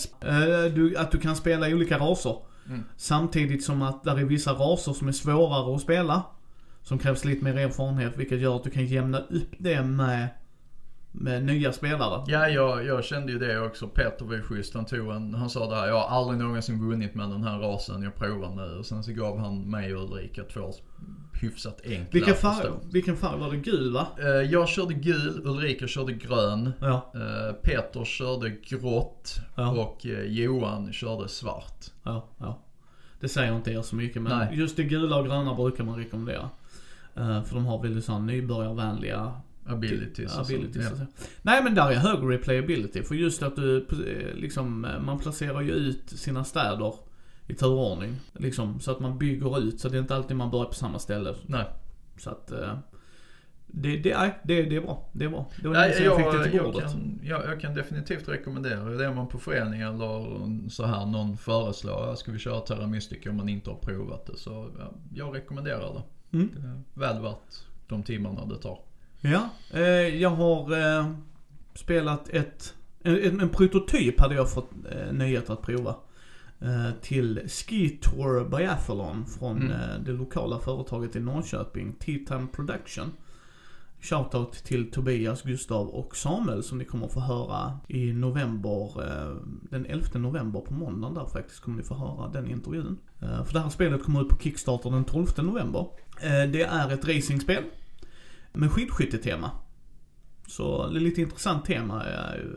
du, 0.76 0.96
att 0.98 1.12
du 1.12 1.18
kan 1.20 1.36
spela 1.36 1.70
i 1.70 1.74
olika 1.74 1.98
raser. 1.98 2.36
Mm. 2.68 2.84
Samtidigt 2.98 3.64
som 3.64 3.82
att 3.82 4.04
där 4.04 4.20
är 4.20 4.24
vissa 4.24 4.54
raser 4.54 4.94
som 4.94 5.08
är 5.08 5.12
svårare 5.12 5.76
att 5.76 5.82
spela. 5.82 6.24
Som 6.84 7.00
krävs 7.00 7.26
lite 7.26 7.44
mer 7.44 7.58
erfarenhet. 7.58 8.18
Vilket 8.18 8.40
gör 8.40 8.56
att 8.56 8.64
du 8.64 8.70
kan 8.70 8.86
jämna 8.86 9.20
upp 9.20 9.56
det 9.58 9.84
med, 9.84 10.30
med 11.16 11.44
nya 11.46 11.72
spelare. 11.74 12.24
Ja, 12.28 12.48
jag, 12.50 12.86
jag 12.86 13.04
kände 13.04 13.32
ju 13.32 13.40
det 13.40 13.60
också. 13.60 13.88
Peter 13.88 14.26
var 14.26 14.34
ju 14.34 14.42
schysst. 14.42 14.74
Han 14.74 14.86
tog 14.86 15.12
en, 15.16 15.34
han 15.34 15.50
sa 15.50 15.70
det 15.70 15.76
här, 15.76 15.88
jag 15.88 16.00
har 16.00 16.18
aldrig 16.20 16.40
någonsin 16.40 16.90
vunnit 16.90 17.16
med 17.16 17.30
den 17.30 17.44
här 17.44 17.60
rasen, 17.60 18.04
jag 18.04 18.16
provar 18.16 18.56
nu. 18.56 18.78
Och 18.80 18.86
sen 18.86 19.04
så 19.04 19.12
gav 19.14 19.40
han 19.40 19.62
mig 19.72 19.96
och 19.96 20.04
Ulrika 20.04 20.44
två 20.44 20.72
hyfsat 21.42 21.82
enkla 21.86 22.06
Vilken 22.12 22.34
färg, 22.36 22.68
vilken 22.92 23.16
färg 23.18 23.40
var 23.40 23.52
det? 23.52 23.58
Gul 23.58 23.94
va? 23.94 24.08
Eh, 24.20 24.26
Jag 24.28 24.70
körde 24.70 24.94
gul, 24.94 25.42
Ulrika 25.46 25.88
körde 25.88 26.14
grön, 26.14 26.74
Ja. 26.82 27.12
eh, 27.16 27.54
Peter 27.54 28.04
körde 28.04 28.50
grått 28.50 29.36
Ja. 29.56 29.72
och 29.72 30.06
eh, 30.06 30.24
Johan 30.24 30.94
körde 30.94 31.28
svart. 31.30 31.86
Ja, 32.04 32.28
ja. 32.40 32.60
Det 33.20 33.30
säger 33.30 33.56
inte 33.56 33.72
er 33.72 33.82
så 33.82 33.96
mycket 33.96 34.22
men 34.22 34.38
Nej. 34.40 34.58
just 34.58 34.78
det 34.78 34.84
gula 34.84 35.16
och 35.18 35.26
gröna 35.26 35.54
brukar 35.56 35.84
man 35.84 35.96
rekommendera. 35.98 36.50
För 37.16 37.54
de 37.56 37.66
har 37.66 37.82
väldigt 37.84 38.06
sådana 38.06 38.26
nybörjarvänliga 38.26 39.32
Abilities 39.66 40.38
abilities. 40.38 40.90
så. 40.90 40.96
Nej 41.42 41.64
men 41.64 41.76
där 41.76 41.92
är 41.92 41.96
högre 41.96 42.38
replayability 42.38 43.04
för 43.04 43.16
just 43.16 43.44
att 43.44 43.56
du 43.56 43.78
eh, 43.78 44.36
liksom, 44.36 44.86
eh, 44.86 45.00
man 45.00 45.20
placerar 45.20 45.62
ju 45.62 45.72
ut 45.72 46.10
sina 46.10 46.44
städer 46.44 46.94
i 47.48 47.54
turordning. 47.54 48.16
Liksom, 48.34 48.80
så 48.80 48.92
att 48.92 49.00
man 49.00 49.18
bygger 49.18 49.60
ut 49.60 49.80
så 49.80 49.90
det 49.90 49.98
är 49.98 50.02
inte 50.02 50.16
alltid 50.16 50.38
man 50.38 50.52
börjar 50.52 50.66
på 50.66 50.74
samma 50.74 51.00
ställe. 51.00 51.36
Nej. 51.48 51.66
Så 52.18 52.30
att 52.30 52.52
eh, 52.52 52.78
det, 53.76 53.98
det, 53.98 54.18
nej, 54.18 54.40
det, 54.44 54.64
det 54.64 54.76
är 54.76 54.82
bra. 54.82 55.10
Det 55.12 55.26
är 55.26 55.30
bra. 55.30 55.50
Det 55.62 55.68
var 55.68 55.76
Nej, 55.76 55.96
jag, 55.98 56.06
jag, 56.06 56.18
fick 56.18 56.52
det 56.52 56.58
jag, 56.58 56.74
kan, 56.74 57.20
jag, 57.24 57.46
jag 57.46 57.62
kan 57.62 57.74
definitivt 57.74 58.28
rekommendera 58.30 58.84
det. 58.84 59.06
är 59.06 59.14
man 59.14 59.28
på 59.28 59.38
förening 59.40 59.82
eller 59.82 60.70
så 60.70 60.86
här 60.86 61.06
någon 61.06 61.38
föreslår, 61.38 62.08
"Ja, 62.08 62.16
ska 62.16 62.32
vi 62.32 62.40
köra 62.40 62.60
Terra 62.60 62.88
Mystica 62.88 63.30
om 63.30 63.38
man 63.38 63.50
inte 63.50 63.70
har 63.70 63.78
provat 63.78 64.26
det. 64.26 64.38
Så 64.38 64.72
ja, 64.80 64.94
jag 65.14 65.36
rekommenderar 65.36 65.94
det. 65.94 66.38
Mm. 66.38 66.50
Det 66.56 66.68
är 66.68 66.82
väl 67.14 67.22
värt 67.22 67.66
de 67.88 68.04
timmarna 68.04 68.46
det 68.46 68.58
tar. 68.58 68.80
Ja, 69.26 69.50
eh, 69.74 69.82
jag 70.22 70.30
har 70.30 70.78
eh, 71.00 71.08
spelat 71.74 72.30
ett, 72.30 72.74
en, 73.04 73.40
en 73.42 73.50
prototyp 73.50 74.20
hade 74.20 74.36
jag 74.36 74.52
fått 74.52 74.72
eh, 74.92 75.14
nöjet 75.14 75.50
att 75.50 75.62
prova. 75.62 75.96
Eh, 76.62 76.90
till 77.02 77.42
Ski 77.48 77.90
Tour 78.02 78.50
Biathlon 78.50 79.26
från 79.26 79.58
Mm. 79.62 80.04
det 80.06 80.12
lokala 80.12 80.60
företaget 80.60 81.16
i 81.16 81.20
Norrköping, 81.20 81.94
T-Time 81.94 82.48
Production. 82.54 83.12
Shoutout 84.02 84.54
till 84.54 84.92
Tobias, 84.92 85.42
Gustav 85.42 85.88
och 85.88 86.16
Samuel 86.16 86.64
som 86.64 86.78
ni 86.78 86.86
kommer 86.86 87.08
få 87.08 87.20
höra 87.20 87.80
i 87.88 88.14
november, 88.14 88.90
den 89.70 89.86
11 89.86 90.06
november 90.16 90.60
på 90.60 90.74
måndagen 90.74 91.14
där 91.14 91.26
faktiskt 91.26 91.60
kommer 91.62 91.78
ni 91.78 91.84
få 91.84 91.96
höra 91.96 92.28
den 92.30 92.52
intervjun. 92.52 92.98
För 93.20 93.54
det 93.54 93.60
här 93.60 93.70
spelet 93.70 94.04
kommer 94.04 94.22
ut 94.22 94.30
på 94.30 94.38
Kickstarter 94.40 94.90
den 94.90 95.06
12 95.06 95.28
november. 95.38 95.88
Det 96.52 96.62
är 96.64 96.92
ett 96.94 97.08
racingspel 97.08 97.64
med 98.54 98.72
skidskyttetema. 98.72 99.52
Så 100.48 100.88
det 100.88 100.98
är 100.98 101.02
lite 101.02 101.22
intressant 101.22 101.66
tema. 101.66 102.04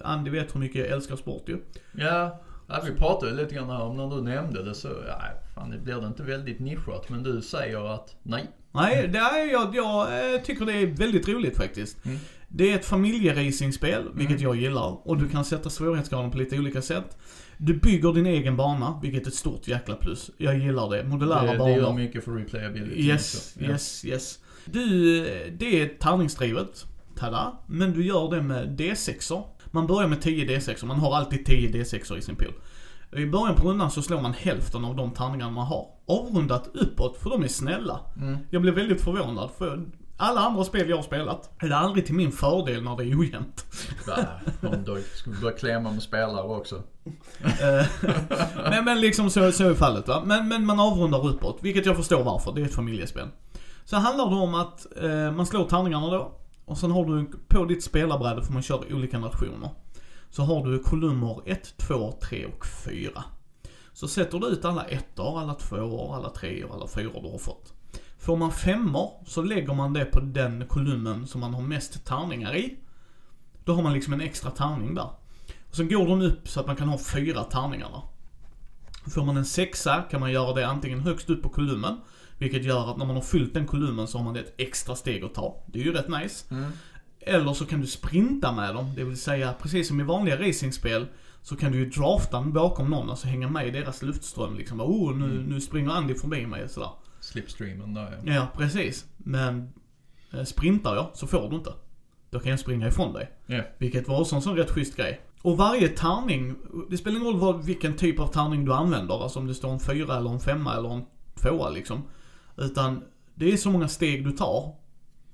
Andy 0.04 0.30
vet 0.30 0.54
hur 0.54 0.60
mycket 0.60 0.76
jag 0.76 0.88
älskar 0.88 1.16
sport 1.16 1.48
ju. 1.48 1.58
Ja, 1.92 2.40
ja 2.68 2.82
vi 2.86 2.92
pratade 2.92 3.32
lite 3.34 3.54
grann 3.54 3.70
här 3.70 3.82
om 3.82 3.96
när 3.96 4.16
du 4.16 4.22
nämnde 4.22 4.62
det 4.64 4.74
så, 4.74 4.88
ja, 5.08 5.20
fan 5.54 5.70
det 5.70 5.78
blir 5.78 5.94
det 6.00 6.06
inte 6.06 6.22
väldigt 6.22 6.60
nischat. 6.60 7.08
Men 7.08 7.22
du 7.22 7.42
säger 7.42 7.94
att 7.94 8.16
nej. 8.22 8.50
Nej, 8.72 9.08
det 9.08 9.18
är, 9.18 9.52
jag, 9.52 9.74
jag 9.76 10.34
eh, 10.34 10.40
tycker 10.40 10.66
det 10.66 10.72
är 10.72 10.86
väldigt 10.86 11.28
roligt 11.28 11.56
faktiskt. 11.56 12.04
Mm. 12.04 12.18
Det 12.48 12.72
är 12.72 12.74
ett 12.74 12.84
familjeracingspel, 12.86 14.02
vilket 14.14 14.40
jag 14.40 14.56
gillar. 14.56 15.08
Och 15.08 15.18
du 15.18 15.28
kan 15.28 15.44
sätta 15.44 15.70
svårighetsgraden 15.70 16.30
på 16.30 16.38
lite 16.38 16.58
olika 16.58 16.82
sätt. 16.82 17.16
Du 17.56 17.74
bygger 17.74 18.12
din 18.12 18.26
egen 18.26 18.56
bana, 18.56 19.00
vilket 19.02 19.22
är 19.22 19.28
ett 19.28 19.34
stort 19.34 19.68
jäkla 19.68 19.94
plus. 19.94 20.30
Jag 20.36 20.58
gillar 20.58 20.90
det. 20.90 21.04
Modulära 21.04 21.42
Det, 21.42 21.52
det 21.52 21.58
banor. 21.58 21.76
gör 21.76 21.92
mycket 21.92 22.24
för 22.24 22.32
replayability 22.32 23.00
Yes, 23.02 23.34
också. 23.56 23.64
Yes, 23.70 24.04
yes. 24.04 24.38
Du, 24.66 25.22
det 25.58 25.82
är 25.82 25.88
tärningsdrivet. 25.88 26.86
Tada. 27.18 27.52
Men 27.66 27.92
du 27.92 28.04
gör 28.04 28.30
det 28.30 28.42
med 28.42 28.80
D6or. 28.80 29.42
Man 29.70 29.86
börjar 29.86 30.08
med 30.08 30.22
10 30.22 30.44
D6or. 30.44 30.86
Man 30.86 30.98
har 30.98 31.16
alltid 31.16 31.46
10 31.46 31.68
D6or 31.70 32.18
i 32.18 32.22
sin 32.22 32.36
pool. 32.36 32.52
I 33.12 33.26
början 33.26 33.54
på 33.54 33.68
rundan 33.68 33.90
så 33.90 34.02
slår 34.02 34.20
man 34.20 34.32
hälften 34.32 34.84
av 34.84 34.96
de 34.96 35.10
tärningarna 35.10 35.50
man 35.50 35.66
har. 35.66 35.86
Avrundat 36.06 36.70
uppåt, 36.74 37.16
för 37.16 37.30
de 37.30 37.42
är 37.42 37.48
snälla. 37.48 38.00
Mm. 38.16 38.38
Jag 38.50 38.62
blev 38.62 38.74
väldigt 38.74 39.00
förvånad, 39.00 39.50
för 39.58 39.86
alla 40.16 40.40
andra 40.40 40.64
spel 40.64 40.88
jag 40.88 40.96
har 40.96 41.02
spelat 41.02 41.50
är 41.58 41.68
det 41.68 41.76
aldrig 41.76 42.06
till 42.06 42.14
min 42.14 42.32
fördel 42.32 42.82
när 42.82 42.96
det 42.96 43.04
är 43.04 43.20
ojämnt. 43.20 43.66
Om 44.62 44.84
ska 45.14 45.30
vi 45.30 45.40
börja 45.40 45.56
klämma 45.56 45.92
med 45.92 46.02
spelare 46.02 46.46
också. 46.46 46.82
Eh, 47.42 47.86
men, 48.70 48.84
men 48.84 49.00
liksom 49.00 49.30
så, 49.30 49.52
så 49.52 49.70
är 49.70 49.74
fallet 49.74 50.08
va. 50.08 50.22
Men, 50.26 50.48
men 50.48 50.66
man 50.66 50.80
avrundar 50.80 51.26
uppåt, 51.26 51.58
vilket 51.60 51.86
jag 51.86 51.96
förstår 51.96 52.24
varför. 52.24 52.52
Det 52.52 52.60
är 52.60 52.64
ett 52.64 52.74
familjespel. 52.74 53.28
Så 53.86 53.96
handlar 53.96 54.30
det 54.30 54.36
om 54.36 54.54
att 54.54 54.86
eh, 54.96 55.32
man 55.32 55.46
slår 55.46 55.64
tärningarna 55.64 56.10
då. 56.10 56.32
Och 56.64 56.78
sen 56.78 56.90
har 56.90 57.04
du, 57.04 57.30
på 57.48 57.64
ditt 57.64 57.84
spelarbräde 57.84 58.42
för 58.42 58.52
man 58.52 58.62
kör 58.62 58.94
olika 58.94 59.18
nationer. 59.18 59.70
Så 60.30 60.42
har 60.42 60.66
du 60.66 60.78
kolumner 60.78 61.42
1, 61.46 61.74
2, 61.76 62.12
3 62.12 62.46
och 62.46 62.66
4. 62.66 63.24
Så 63.92 64.08
sätter 64.08 64.38
du 64.38 64.46
ut 64.46 64.64
alla 64.64 64.84
ettor, 64.84 65.40
alla 65.40 65.54
tvåor, 65.54 66.14
alla 66.14 66.30
treor, 66.30 66.74
alla 66.74 66.86
fyror 66.86 67.22
du 67.22 67.30
har 67.30 67.38
fått. 67.38 67.72
Får 68.18 68.36
man 68.36 68.52
femmor 68.52 69.10
så 69.26 69.42
lägger 69.42 69.74
man 69.74 69.92
det 69.92 70.04
på 70.04 70.20
den 70.20 70.66
kolumnen 70.68 71.26
som 71.26 71.40
man 71.40 71.54
har 71.54 71.62
mest 71.62 72.04
tärningar 72.04 72.56
i. 72.56 72.76
Då 73.64 73.74
har 73.74 73.82
man 73.82 73.92
liksom 73.92 74.12
en 74.12 74.20
extra 74.20 74.50
tärning 74.50 74.94
där. 74.94 75.08
Och 75.68 75.76
sen 75.76 75.88
går 75.88 76.06
de 76.06 76.22
upp 76.22 76.48
så 76.48 76.60
att 76.60 76.66
man 76.66 76.76
kan 76.76 76.88
ha 76.88 76.98
fyra 76.98 77.44
tärningar 77.44 77.88
där. 77.88 78.02
Får 79.10 79.24
man 79.24 79.36
en 79.36 79.44
sexa 79.44 80.02
kan 80.10 80.20
man 80.20 80.32
göra 80.32 80.52
det 80.52 80.66
antingen 80.66 81.00
högst 81.00 81.30
upp 81.30 81.42
på 81.42 81.48
kolumnen. 81.48 82.00
Vilket 82.38 82.64
gör 82.64 82.90
att 82.90 82.96
när 82.96 83.06
man 83.06 83.16
har 83.16 83.22
fyllt 83.22 83.54
den 83.54 83.66
kolumnen 83.66 84.06
så 84.06 84.18
har 84.18 84.24
man 84.24 84.36
ett 84.36 84.54
extra 84.58 84.96
steg 84.96 85.24
att 85.24 85.34
ta. 85.34 85.64
Det 85.66 85.80
är 85.80 85.84
ju 85.84 85.92
rätt 85.92 86.08
nice. 86.08 86.54
Mm. 86.54 86.70
Eller 87.20 87.52
så 87.52 87.66
kan 87.66 87.80
du 87.80 87.86
sprinta 87.86 88.52
med 88.52 88.74
dem. 88.74 88.92
Det 88.96 89.04
vill 89.04 89.16
säga 89.16 89.54
precis 89.62 89.88
som 89.88 90.00
i 90.00 90.04
vanliga 90.04 90.48
racingspel 90.48 91.06
så 91.42 91.56
kan 91.56 91.72
du 91.72 91.78
ju 91.78 91.90
drafta 91.90 92.42
bakom 92.42 92.90
någon, 92.90 93.10
alltså 93.10 93.26
hänga 93.26 93.48
med 93.48 93.68
i 93.68 93.70
deras 93.70 94.02
luftström 94.02 94.56
liksom. 94.56 94.80
Oh, 94.80 95.16
nu, 95.16 95.44
nu 95.48 95.60
springer 95.60 95.90
Andy 95.90 96.14
förbi 96.14 96.46
mig 96.46 96.64
och 96.64 96.70
sådär. 96.70 96.90
Slipstreamen 97.20 97.94
där 97.94 98.20
ja. 98.24 98.32
Ja, 98.34 98.48
precis. 98.56 99.04
Men 99.16 99.72
eh, 100.32 100.44
sprintar 100.44 100.94
jag 100.94 101.10
så 101.14 101.26
får 101.26 101.50
du 101.50 101.56
inte. 101.56 101.72
Då 102.30 102.40
kan 102.40 102.50
jag 102.50 102.60
springa 102.60 102.88
ifrån 102.88 103.12
dig. 103.12 103.30
Ja. 103.46 103.62
Vilket 103.78 104.08
var 104.08 104.20
också 104.20 104.36
en 104.36 104.42
sån 104.42 104.56
rätt 104.56 104.70
schysst 104.70 104.96
grej. 104.96 105.20
Och 105.42 105.56
varje 105.56 105.88
tärning, 105.88 106.54
det 106.90 106.96
spelar 106.96 107.16
ingen 107.16 107.32
roll 107.32 107.40
vad, 107.40 107.64
vilken 107.64 107.96
typ 107.96 108.20
av 108.20 108.26
tärning 108.26 108.64
du 108.64 108.72
använder. 108.72 109.22
Alltså 109.22 109.38
om 109.38 109.46
det 109.46 109.54
står 109.54 109.70
en 109.70 109.80
fyra 109.80 110.16
eller 110.16 110.30
en 110.30 110.40
femma 110.40 110.76
eller 110.76 110.94
en 110.94 111.04
tvåa 111.42 111.70
liksom. 111.70 112.02
Utan 112.56 113.02
det 113.34 113.52
är 113.52 113.56
så 113.56 113.70
många 113.70 113.88
steg 113.88 114.24
du 114.24 114.32
tar. 114.32 114.74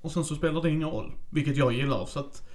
Och 0.01 0.11
sen 0.11 0.23
så 0.25 0.35
spelar 0.35 0.61
det 0.61 0.69
ingen 0.69 0.89
roll. 0.89 1.11
Vilket 1.29 1.57
jag 1.57 1.73
gillar. 1.73 2.05
Så 2.05 2.19
att 2.19 2.49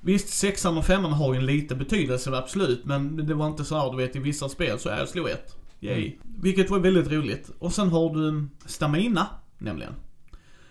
Visst, 0.00 0.28
sexan 0.28 0.78
och 0.78 0.84
femman 0.84 1.12
har 1.12 1.34
ju 1.34 1.40
en 1.40 1.46
liten 1.46 1.78
betydelse, 1.78 2.36
absolut. 2.36 2.84
Men 2.84 3.26
det 3.26 3.34
var 3.34 3.46
inte 3.46 3.64
så 3.64 3.76
här, 3.78 3.90
du 3.90 3.96
vet, 3.96 4.16
i 4.16 4.18
vissa 4.18 4.48
spel 4.48 4.78
så 4.78 4.88
är 4.88 4.98
jag 4.98 5.08
slog 5.08 5.28
ett. 5.28 5.56
Yay. 5.80 6.12
Vilket 6.22 6.70
var 6.70 6.78
väldigt 6.78 7.12
roligt. 7.12 7.50
Och 7.58 7.72
sen 7.72 7.88
har 7.88 8.14
du 8.14 8.48
stamina, 8.66 9.26
nämligen. 9.58 9.92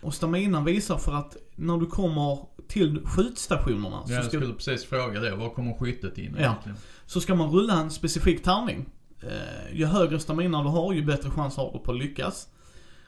Och 0.02 0.14
stamina 0.14 0.64
visar 0.64 0.98
för 0.98 1.14
att 1.14 1.38
när 1.56 1.78
du 1.78 1.86
kommer 1.86 2.38
till 2.68 3.02
skjutstationerna 3.06 4.08
så 4.08 4.14
Jag 4.14 4.26
skulle 4.26 4.54
precis 4.54 4.86
fråga 4.86 5.20
det. 5.20 5.36
Var 5.36 5.50
kommer 5.50 5.74
skyttet 5.74 6.18
in 6.18 6.36
Ja. 6.38 6.40
egentligen? 6.46 6.78
så 7.06 7.22
ska 7.22 7.36
man 7.36 7.50
rulla 7.52 7.82
en 7.82 7.92
specifik 7.92 8.44
tärning. 8.44 8.86
Eh, 9.22 9.76
ju 9.78 9.86
högre 9.86 10.20
stamina 10.20 10.64
du 10.64 10.70
har, 10.70 10.94
ju 10.94 11.06
bättre 11.06 11.30
chans 11.30 11.58
har 11.58 11.72
du 11.74 11.80
på 11.80 11.92
att 11.92 11.98
lyckas. 11.98 12.48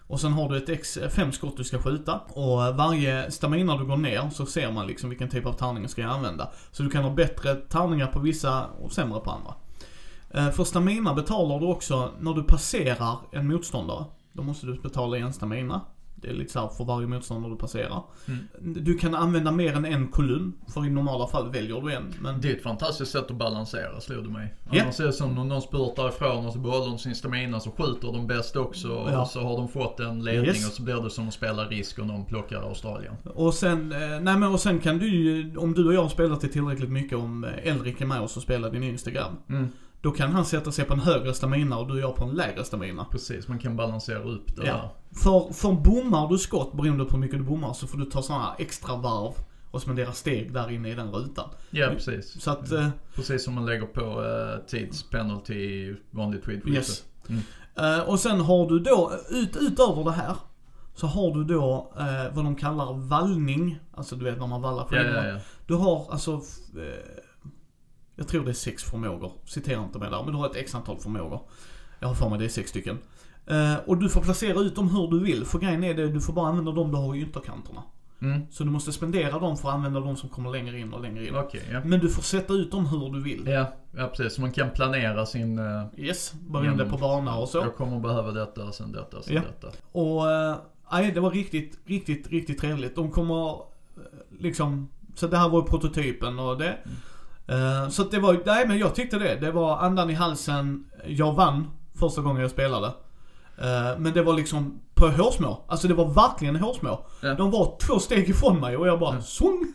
Och 0.07 0.21
sen 0.21 0.33
har 0.33 0.50
du 0.50 0.57
ett 0.57 0.69
X, 0.69 1.00
fem 1.09 1.31
skott 1.31 1.57
du 1.57 1.63
ska 1.63 1.79
skjuta. 1.79 2.19
Och 2.27 2.65
eh, 2.65 2.75
varje 2.75 3.31
stamina 3.31 3.77
du 3.77 3.85
går 3.85 3.97
ner 3.97 4.29
så 4.29 4.45
ser 4.45 4.71
man 4.71 4.88
liksom 4.88 5.09
vilken 5.09 5.29
typ 5.29 5.45
av 5.45 5.53
tärning 5.53 5.83
du 5.83 5.89
ska 5.89 6.05
använda. 6.05 6.50
Så 6.71 6.83
du 6.83 6.89
kan 6.89 7.03
ha 7.03 7.12
bättre 7.12 7.55
tärningar 7.55 8.07
på 8.07 8.19
vissa 8.19 8.65
och 8.65 8.91
sämre 8.91 9.19
på 9.19 9.31
andra. 9.31 9.53
Eh, 10.33 10.51
för 10.51 10.63
stamina 10.63 11.13
betalar 11.13 11.59
du 11.59 11.65
också 11.65 12.12
när 12.19 12.33
du 12.33 12.43
passerar 12.43 13.17
en 13.31 13.47
motståndare. 13.47 14.05
Då 14.33 14.43
måste 14.43 14.65
du 14.65 14.81
betala 14.81 15.17
en 15.17 15.33
stamina. 15.33 15.81
Det 16.15 16.27
är 16.29 16.34
lite 16.34 16.51
så 16.53 16.60
här 16.60 16.67
för 16.67 16.84
varje 16.86 17.07
motståndare 17.07 17.51
du 17.51 17.57
passerar. 17.57 18.03
Mm. 18.27 18.43
Du 18.84 18.98
kan 18.98 19.15
använda 19.15 19.51
mer 19.51 19.74
än 19.74 19.86
en 19.86 20.07
kolumn. 20.07 20.53
För 20.74 20.86
i 20.86 20.89
normala 20.89 21.27
fall 21.27 21.51
väljer 21.51 21.81
du 21.81 21.93
en. 21.93 22.13
Men 22.22 22.41
Det 22.41 22.51
är 22.51 22.55
ett 22.55 22.63
fantastiskt 22.63 23.12
sätt 23.12 23.31
att 23.31 23.38
balansera 23.38 24.00
slog 24.01 24.24
det 24.24 24.29
mig. 24.29 24.53
Ja. 24.72 24.84
Annars 24.84 25.00
är 25.00 25.05
det 25.05 25.13
som 25.13 25.38
om 25.38 25.48
någon 25.48 25.62
spurtar 25.62 26.10
ifrån 26.10 26.45
och 26.45 26.53
så 26.53 26.60
behåller 26.60 26.86
de 26.86 26.98
sin 26.98 27.15
stamina 27.15 27.60
så 27.60 27.72
skjuter 27.72 28.07
de 28.13 28.27
bäst 28.27 28.55
också. 28.55 28.88
Ja. 28.88 29.22
Och 29.22 29.27
så 29.27 29.41
har 29.41 29.57
de 29.57 29.67
fått 29.67 30.00
en 30.00 30.24
ledning 30.24 30.45
Yes. 30.45 30.67
och 30.67 30.74
så 30.74 30.84
blir 30.84 31.01
det 31.03 31.10
som 31.10 31.27
att 31.27 31.34
spela 31.34 31.63
risk 31.65 32.00
och 32.00 32.07
någon 32.07 32.25
plockar 32.25 32.62
Australien. 32.62 33.13
Och 33.36 33.53
sen, 33.53 33.91
eh, 33.91 34.00
nej 34.00 34.38
men 34.38 34.43
och 34.43 34.60
sen 34.60 34.79
kan 34.79 34.98
du 35.00 35.10
ju, 35.15 35.57
om 35.57 35.74
du 35.74 35.88
och 35.88 35.93
jag 35.93 36.01
har 36.01 36.10
spelat 36.10 36.41
det 36.41 36.48
tillräckligt 36.48 36.89
mycket, 36.91 37.17
om 37.17 37.45
Elrik 37.63 38.01
är 38.01 38.05
med 38.05 38.22
oss 38.22 38.38
och 38.38 38.43
spelar 38.43 38.69
din 38.72 38.84
yngste 38.84 39.12
grabb. 39.12 39.31
Mm. 39.50 39.67
Då 40.05 40.12
kan 40.12 40.31
han 40.31 40.45
sätta 40.45 40.71
sig 40.71 40.85
på 40.85 40.93
en 40.93 41.00
högre 41.00 41.33
stamina 41.33 41.77
och 41.77 41.88
du 41.88 41.93
och 41.93 42.00
jag 42.00 42.15
på 42.15 42.24
en 42.24 42.35
lägre 42.35 42.63
stamina. 42.63 43.05
Precis, 43.12 43.47
man 43.47 43.59
kan 43.59 43.75
balansera 43.75 44.19
upp 44.19 44.55
det 44.55 44.67
Ja. 44.67 44.91
För, 45.24 45.53
för 45.53 45.71
bommar 45.71 46.27
du 46.29 46.38
skott, 46.38 46.74
beroende 46.74 47.05
på 47.05 47.12
hur 47.12 47.17
mycket 47.17 47.38
du 47.39 47.43
bommar, 47.43 47.74
så 47.74 47.88
får 47.88 47.97
du 47.97 48.05
ta 48.05 48.21
sådana 48.21 48.43
här 48.43 48.53
extra 48.57 48.95
varv 48.95 49.33
och 49.71 49.81
spendera 49.81 50.12
steg 50.12 50.53
där 50.53 50.71
inne 50.71 50.89
i 50.89 50.95
den 50.95 51.12
rutan. 51.12 51.50
Ja, 51.69 51.89
precis. 51.89 52.41
Så 52.43 52.51
att, 52.51 52.71
eh, 52.71 52.88
Precis 53.15 53.43
som 53.43 53.53
man 53.53 53.65
lägger 53.65 53.85
på 53.85 54.21
uh, 54.21 54.65
tidspenalty 54.67 55.53
i 55.53 55.95
vanligt 56.12 56.45
skidskytte. 56.45 56.77
yes. 56.77 57.03
Mm. 57.29 57.41
Eh, 57.75 58.09
och 58.09 58.19
sen 58.19 58.39
har 58.39 58.69
du 58.69 58.79
då, 58.79 59.12
ut, 59.29 59.57
utöver 59.59 60.03
det 60.03 60.12
här, 60.12 60.35
så 60.95 61.07
har 61.07 61.33
du 61.33 61.43
då 61.43 61.93
eh, 62.00 62.35
vad 62.35 62.45
de 62.45 62.55
kallar 62.55 62.93
vallning. 62.93 63.79
Alltså 63.93 64.15
du 64.15 64.25
vet 64.25 64.39
när 64.39 64.47
man 64.47 64.62
vallar 64.62 64.88
Ja, 64.91 64.97
skidorna. 64.97 65.27
ja, 65.27 65.33
ja. 65.33 65.39
Du 65.67 65.74
har 65.74 66.07
alltså, 66.12 66.31
eh, 66.31 67.21
jag 68.15 68.27
tror 68.27 68.43
det 68.45 68.51
är 68.51 68.53
sex 68.53 68.84
förmågor. 68.84 69.31
Citera 69.45 69.84
inte 69.84 70.00
mig 70.00 70.10
där, 70.10 70.24
men 70.24 70.34
du 70.34 70.38
har 70.39 70.45
ett 70.50 70.55
x 70.55 70.75
antal 70.75 70.98
förmågor. 71.00 71.39
Jag 72.00 72.07
har 72.07 72.15
för 72.15 72.29
mig 72.29 72.39
det 72.39 72.45
är 72.45 72.50
sex 72.50 72.69
stycken. 72.69 72.98
Eh, 73.48 73.75
och 73.86 73.98
du 73.98 74.10
får 74.10 74.22
placera 74.22 74.60
ut 74.60 74.75
dem 74.75 74.89
hur 74.89 75.07
du 75.07 75.19
vill. 75.19 75.45
För 75.45 75.60
grejen 75.60 75.84
är 75.84 75.93
det, 75.93 76.07
du 76.10 76.22
får 76.22 76.34
bara 76.34 76.48
använda 76.50 76.72
dem 76.72 76.91
du 76.91 76.98
har 76.98 77.15
i 77.15 77.22
ytterkanterna. 77.22 77.84
Mm. 78.22 78.41
Så 78.51 78.63
du 78.63 78.69
måste 78.69 78.91
spendera 78.91 79.39
dem 79.39 79.57
för 79.57 79.69
att 79.69 79.75
använda 79.75 80.00
de 80.00 80.15
som 80.17 80.29
kommer 80.29 80.50
längre 80.51 80.79
in 80.79 80.93
och 80.93 81.01
längre 81.01 81.27
in. 81.27 81.36
Okej, 81.36 81.62
ja. 81.72 81.81
Men 81.86 82.00
du 82.00 82.10
får 82.10 82.22
sätta 82.22 82.53
ut 82.53 82.72
dem 82.72 82.86
hur 82.86 83.10
du 83.13 83.22
vill. 83.24 83.48
ja. 83.48 83.74
Ja, 83.98 84.07
precis. 84.07 84.34
Så 84.36 84.41
man 84.41 84.51
kan 84.51 84.69
planera 84.69 85.25
sin... 85.25 85.60
eh, 85.60 85.84
Yes, 85.98 86.34
beroende 86.50 86.84
Genom- 86.84 86.89
på 86.91 86.98
bana 86.98 87.38
och 87.38 87.50
så. 87.50 87.57
Jag 87.57 87.75
kommer 87.75 88.00
behöva 88.00 88.31
detta, 88.31 88.72
sen 88.72 88.91
detta, 88.91 89.22
sen 89.22 89.36
Ja. 89.36 89.41
detta. 89.41 89.77
Och, 89.91 90.31
eh, 90.31 90.55
nej 90.91 91.12
det 91.12 91.19
var 91.19 91.31
riktigt, 91.31 91.79
riktigt, 91.86 92.27
riktigt 92.27 92.60
trevligt. 92.60 92.95
De 92.95 93.12
kommer, 93.12 93.60
liksom, 94.39 94.89
så 95.15 95.27
det 95.27 95.38
här 95.38 95.50
var 95.50 95.60
ju 95.62 95.65
prototypen 95.67 96.39
och 96.39 96.57
det. 96.57 96.67
Eh, 96.69 96.75
Eh, 97.48 97.90
så 97.90 98.04
det 98.04 98.20
var, 98.20 98.42
nej 98.46 98.68
men 98.68 98.78
jag 98.78 98.96
tyckte 98.96 99.20
det. 99.20 99.36
Det 99.36 99.52
var 99.52 99.78
andan 99.78 100.10
i 100.10 100.14
halsen. 100.14 100.86
Jag 101.06 101.34
vann 101.34 101.72
första 102.00 102.22
gången 102.22 102.42
jag 102.42 102.52
spelade. 102.52 102.92
Eh, 103.57 103.97
men 104.00 104.13
det 104.13 104.21
var 104.21 104.33
liksom 104.33 104.81
på 104.95 105.07
hårsmån. 105.07 105.55
Alltså 105.67 105.88
det 105.88 105.93
var 105.93 106.05
verkligen 106.05 106.55
hårsmån. 106.55 106.97
Ja. 107.21 107.33
De 107.33 107.51
var 107.51 107.77
två 107.88 108.00
steg 108.00 108.29
ifrån 108.29 108.59
mig 108.59 108.77
och 108.77 108.88
jag 108.88 109.00
bara 109.00 109.21
swung. 109.21 109.74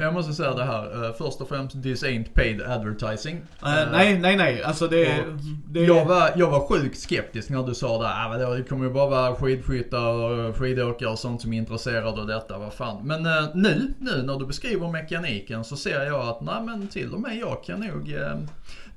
Jag 0.00 0.14
måste 0.14 0.32
säga 0.32 0.54
det 0.54 0.64
här. 0.64 1.04
eh, 1.04 1.12
Först 1.18 1.40
och 1.40 1.48
främst, 1.48 1.82
this 1.82 2.04
ain't 2.04 2.32
paid 2.34 2.62
advertising. 2.62 3.36
Eh, 3.62 3.90
nej, 3.92 4.18
nej, 4.18 4.36
nej. 4.36 4.62
Alltså 4.62 4.86
det, 4.88 5.24
det 5.66 5.80
Jag 5.80 6.04
var, 6.04 6.30
jag 6.36 6.50
var 6.50 6.68
sjukt 6.68 6.98
skeptisk 7.00 7.50
när 7.50 7.62
du 7.62 7.74
sa 7.74 8.02
det. 8.02 8.38
Vadå, 8.38 8.54
det 8.54 8.62
kommer 8.62 8.84
ju 8.84 8.92
bara 8.92 9.08
vara 9.10 9.34
skidskyttar 9.34 10.06
och 10.08 10.56
skidåkare 10.56 11.08
och 11.10 11.18
sånt 11.18 11.42
som 11.42 11.52
är 11.52 11.58
intresserade 11.58 12.20
av 12.20 12.26
detta. 12.26 12.58
Vad 12.58 12.72
fan. 12.72 13.06
Men 13.06 13.26
eh, 13.26 13.48
nu, 13.54 13.94
nu 13.98 14.22
när 14.22 14.38
du 14.38 14.46
beskriver 14.46 14.88
mekaniken 14.92 15.64
så 15.64 15.76
ser 15.76 16.04
jag 16.04 16.28
att 16.28 16.40
nej 16.40 16.62
men 16.62 16.88
till 16.88 17.14
och 17.14 17.20
med 17.20 17.36
jag 17.36 17.64
kan 17.64 17.80
nog 17.80 18.14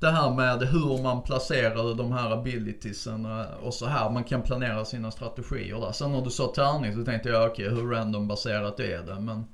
det 0.02 0.10
här 0.10 0.30
med 0.30 0.62
hur 0.62 1.02
man 1.02 1.22
placerar 1.22 1.94
de 1.94 2.12
här 2.12 2.30
abilitiesen 2.30 3.24
eh, 3.24 3.66
och 3.66 3.74
så 3.74 3.86
här. 3.86 4.10
Man 4.10 4.24
kan 4.24 4.42
planera 4.42 4.84
sina 4.84 5.10
strategier 5.10 5.80
där. 5.80 5.92
Sen 5.92 6.12
när 6.12 6.20
du 6.22 6.30
sa 6.30 6.52
tärning 6.54 6.94
så 6.94 7.04
tänkte 7.04 7.28
jag 7.28 7.50
okej 7.50 7.68
hur 7.68 7.90
random 7.90 8.28
baserat 8.28 8.80
är 8.80 9.02
det 9.02 9.20
men 9.20 9.44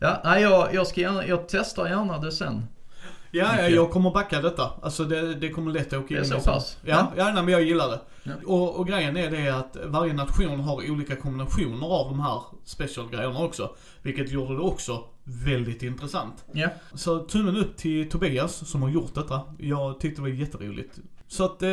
Ja, 0.00 0.20
nej, 0.24 0.42
jag, 0.42 0.74
jag, 0.74 0.86
ska 0.86 1.00
gärna, 1.00 1.26
jag 1.26 1.48
testar 1.48 1.86
gärna 1.86 2.18
det 2.18 2.32
sen. 2.32 2.64
Ja, 3.30 3.48
ja, 3.58 3.68
jag 3.68 3.90
kommer 3.90 4.10
backa 4.10 4.40
detta. 4.40 4.70
Alltså 4.82 5.04
det, 5.04 5.34
det 5.34 5.48
kommer 5.48 5.72
lätt 5.72 5.92
att 5.92 5.98
åka 5.98 6.06
Det 6.08 6.14
är 6.14 6.18
in 6.18 6.24
så 6.24 6.40
sen. 6.40 6.52
pass? 6.52 6.76
Ja, 6.84 7.12
ja 7.16 7.24
nej, 7.24 7.42
men 7.42 7.48
jag 7.48 7.62
gillar 7.62 7.88
det. 7.88 8.00
Ja. 8.22 8.32
Och, 8.46 8.76
och 8.76 8.86
grejen 8.86 9.16
är 9.16 9.30
det 9.30 9.48
att 9.48 9.76
varje 9.84 10.12
nation 10.12 10.60
har 10.60 10.90
olika 10.90 11.16
kombinationer 11.16 11.86
av 11.86 12.08
de 12.08 12.20
här 12.20 12.42
special-grejerna 12.64 13.44
också. 13.44 13.70
Vilket 14.02 14.30
gjorde 14.30 14.54
det 14.54 14.60
också 14.60 15.04
väldigt 15.44 15.82
intressant. 15.82 16.44
Ja. 16.52 16.68
Så 16.94 17.18
tummen 17.18 17.56
upp 17.56 17.76
till 17.76 18.10
Tobias 18.10 18.68
som 18.68 18.82
har 18.82 18.90
gjort 18.90 19.14
detta. 19.14 19.42
Jag 19.58 20.00
tyckte 20.00 20.18
det 20.18 20.22
var 20.22 20.28
jätteroligt. 20.28 20.98
Så 21.26 21.44
att 21.44 21.62
eh, 21.62 21.68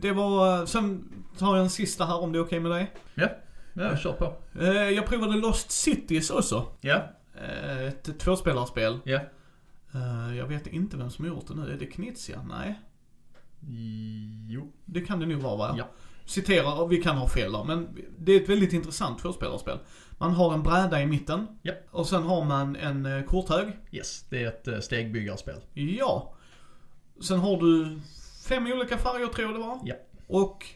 det, 0.00 0.12
var, 0.14 0.66
sen 0.66 1.12
tar 1.38 1.56
jag 1.56 1.64
en 1.64 1.70
sista 1.70 2.04
här 2.04 2.20
om 2.20 2.32
det 2.32 2.38
är 2.38 2.44
okej 2.44 2.60
med 2.60 2.70
dig. 2.70 2.92
Ja, 3.14 3.28
ja 3.72 3.96
kör 3.96 4.12
på. 4.12 4.36
Eh, 4.60 4.68
jag 4.72 5.06
provade 5.06 5.36
Lost 5.36 5.70
Cities 5.70 6.30
också. 6.30 6.66
Ja, 6.80 7.02
Eh, 7.36 7.86
ett 7.86 8.18
tvåspelarspel. 8.18 8.98
ja. 9.04 9.20
Eh, 9.94 10.36
jag 10.36 10.46
vet 10.46 10.66
inte 10.66 10.96
vem 10.96 11.10
som 11.10 11.24
har 11.24 11.32
gjort 11.34 11.46
det 11.48 11.54
nu. 11.54 11.72
Är 11.72 11.76
det 11.78 11.86
Knizia? 11.86 12.42
Nej. 12.48 12.80
Jo. 14.48 14.72
Det 14.84 15.00
kan 15.00 15.20
det 15.20 15.26
nog 15.26 15.42
vara 15.42 15.56
va? 15.56 15.74
Ja. 15.78 15.88
Citerar, 16.24 16.86
vi 16.86 17.02
kan 17.02 17.16
ha 17.16 17.28
fel 17.28 17.52
där, 17.52 17.64
men 17.64 17.88
det 18.18 18.32
är 18.32 18.40
ett 18.42 18.48
väldigt 18.48 18.72
intressant 18.72 19.18
tvåspelarspel. 19.18 19.78
Man 20.24 20.32
har 20.32 20.54
en 20.54 20.62
bräda 20.62 21.02
i 21.02 21.06
mitten. 21.06 21.46
Ja. 21.62 21.72
Och 21.90 22.06
sen 22.06 22.22
har 22.22 22.44
man 22.44 22.76
en 22.76 23.06
eh, 23.06 23.22
korthög. 23.22 23.76
Yes, 23.92 24.24
det 24.30 24.42
är 24.42 24.48
ett 24.48 24.68
eh, 24.68 24.80
stegbyggarspel. 24.80 25.60
Ja. 25.74 26.34
Sen 27.20 27.38
har 27.38 27.56
du 27.56 28.00
fem 28.48 28.66
olika 28.66 28.98
färger 28.98 29.26
tror 29.26 29.46
jag 29.46 29.60
det 29.60 29.66
var. 29.66 29.78
Ja. 29.84 29.94
Och 30.26 30.66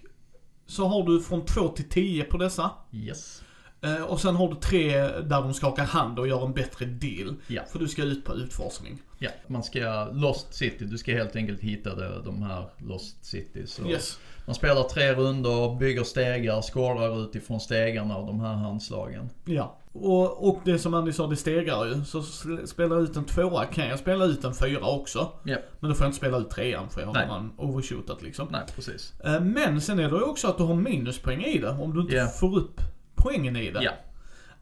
så 0.66 0.86
har 0.86 1.02
du 1.02 1.22
från 1.22 1.44
två 1.44 1.68
till 1.68 1.88
tio 1.88 2.24
på 2.24 2.36
dessa. 2.38 2.70
Yes. 2.92 3.42
Eh, 3.80 4.02
och 4.02 4.20
sen 4.20 4.36
har 4.36 4.48
du 4.48 4.54
tre 4.54 4.98
där 5.08 5.42
de 5.42 5.54
skakar 5.54 5.84
hand 5.84 6.18
och 6.18 6.28
gör 6.28 6.44
en 6.44 6.52
bättre 6.52 6.86
deal. 6.86 7.34
Ja. 7.46 7.62
För 7.72 7.78
du 7.78 7.88
ska 7.88 8.02
ut 8.02 8.24
på 8.24 8.34
utforskning. 8.34 8.98
Ja, 9.18 9.30
man 9.46 9.62
ska, 9.62 10.08
Lost 10.12 10.54
City, 10.54 10.84
du 10.84 10.98
ska 10.98 11.12
helt 11.12 11.36
enkelt 11.36 11.60
hitta 11.60 12.20
de 12.20 12.42
här 12.42 12.68
Lost 12.78 13.24
Cities. 13.24 13.78
Och 13.78 13.90
Yes. 13.90 14.18
Man 14.48 14.54
spelar 14.54 14.82
tre 14.82 15.14
runder, 15.14 15.78
bygger 15.78 16.04
stegar, 16.04 16.62
skårar 16.62 17.24
utifrån 17.24 17.60
stegarna 17.60 18.16
och 18.16 18.26
de 18.26 18.40
här 18.40 18.54
handslagen. 18.54 19.30
Ja. 19.44 19.76
Och, 19.92 20.48
och 20.48 20.60
det 20.64 20.78
som 20.78 20.94
Andy 20.94 21.12
sa, 21.12 21.26
det 21.26 21.36
stegar 21.36 21.84
ju. 21.84 22.04
Så 22.04 22.22
spelar 22.66 22.96
jag 22.96 23.02
ut 23.04 23.16
en 23.16 23.24
tvåa 23.24 23.64
kan 23.64 23.88
jag 23.88 23.98
spela 23.98 24.24
ut 24.24 24.44
en 24.44 24.54
fyra 24.54 24.86
också. 24.86 25.28
Ja. 25.44 25.56
Men 25.80 25.90
då 25.90 25.94
får 25.96 26.04
jag 26.04 26.08
inte 26.08 26.16
spela 26.18 26.38
ut 26.38 26.50
trean 26.50 26.88
för 26.90 27.00
jag 27.00 27.08
har 27.08 27.14
redan 27.14 27.52
overshootat 27.56 28.22
liksom. 28.22 28.48
Nej, 28.50 28.60
precis. 28.76 29.12
Eh, 29.24 29.40
Men 29.40 29.80
sen 29.80 29.98
är 29.98 30.10
det 30.10 30.16
ju 30.16 30.22
också 30.22 30.48
att 30.48 30.58
du 30.58 30.64
har 30.64 30.74
minuspoäng 30.74 31.44
i 31.44 31.58
det 31.58 31.70
om 31.70 31.94
du 31.94 32.00
inte 32.00 32.16
Ja. 32.16 32.26
får 32.26 32.56
upp 32.56 32.80
poängen 33.14 33.56
i 33.56 33.70
det. 33.70 33.90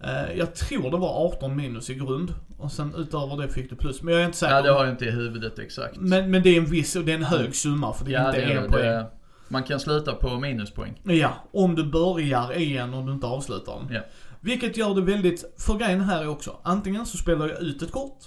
Eh, 0.00 0.38
Jag 0.38 0.54
tror 0.54 0.90
det 0.90 0.96
var 0.96 1.26
18 1.26 1.56
minus 1.56 1.90
i 1.90 1.94
grund. 1.94 2.34
Och 2.58 2.72
sen 2.72 2.94
utöver 2.96 3.36
det 3.42 3.48
fick 3.48 3.70
du 3.70 3.76
plus. 3.76 4.02
Men 4.02 4.14
jag 4.14 4.22
är 4.22 4.26
inte 4.26 4.38
säker. 4.38 4.54
Ja, 4.54 4.62
det 4.62 4.70
har 4.72 4.84
jag 4.84 4.92
inte 4.92 5.04
i 5.04 5.10
huvudet 5.10 5.58
exakt. 5.58 5.96
men, 5.96 6.30
men 6.30 6.42
det 6.42 6.48
är 6.50 6.58
en 6.58 6.66
viss, 6.66 6.96
och 6.96 7.04
det 7.04 7.12
är 7.12 7.16
en 7.16 7.24
hög 7.24 7.54
summa 7.56 7.92
för 7.92 8.04
det 8.04 8.14
är 8.14 8.22
ja, 8.22 8.28
inte 8.28 8.40
det, 8.40 8.52
en 8.52 8.70
poäng. 8.70 8.82
det, 8.82 9.06
man 9.48 9.62
kan 9.62 9.80
sluta 9.80 10.12
på 10.14 10.38
minuspoäng. 10.38 11.00
Ja, 11.02 11.32
om 11.52 11.74
du 11.74 11.84
börjar 11.84 12.52
i 12.52 12.76
en 12.76 12.94
och 12.94 13.04
du 13.06 13.12
inte 13.12 13.26
avslutar 13.26 13.72
den. 13.80 13.94
Ja. 13.94 14.00
Vilket 14.40 14.76
gör 14.76 14.94
det 14.94 15.00
väldigt, 15.02 15.54
för 15.58 15.74
grejen 15.78 16.00
här 16.00 16.22
är 16.22 16.28
också, 16.28 16.56
antingen 16.62 17.06
så 17.06 17.16
spelar 17.16 17.48
jag 17.48 17.58
ut 17.62 17.82
ett 17.82 17.92
kort. 17.92 18.18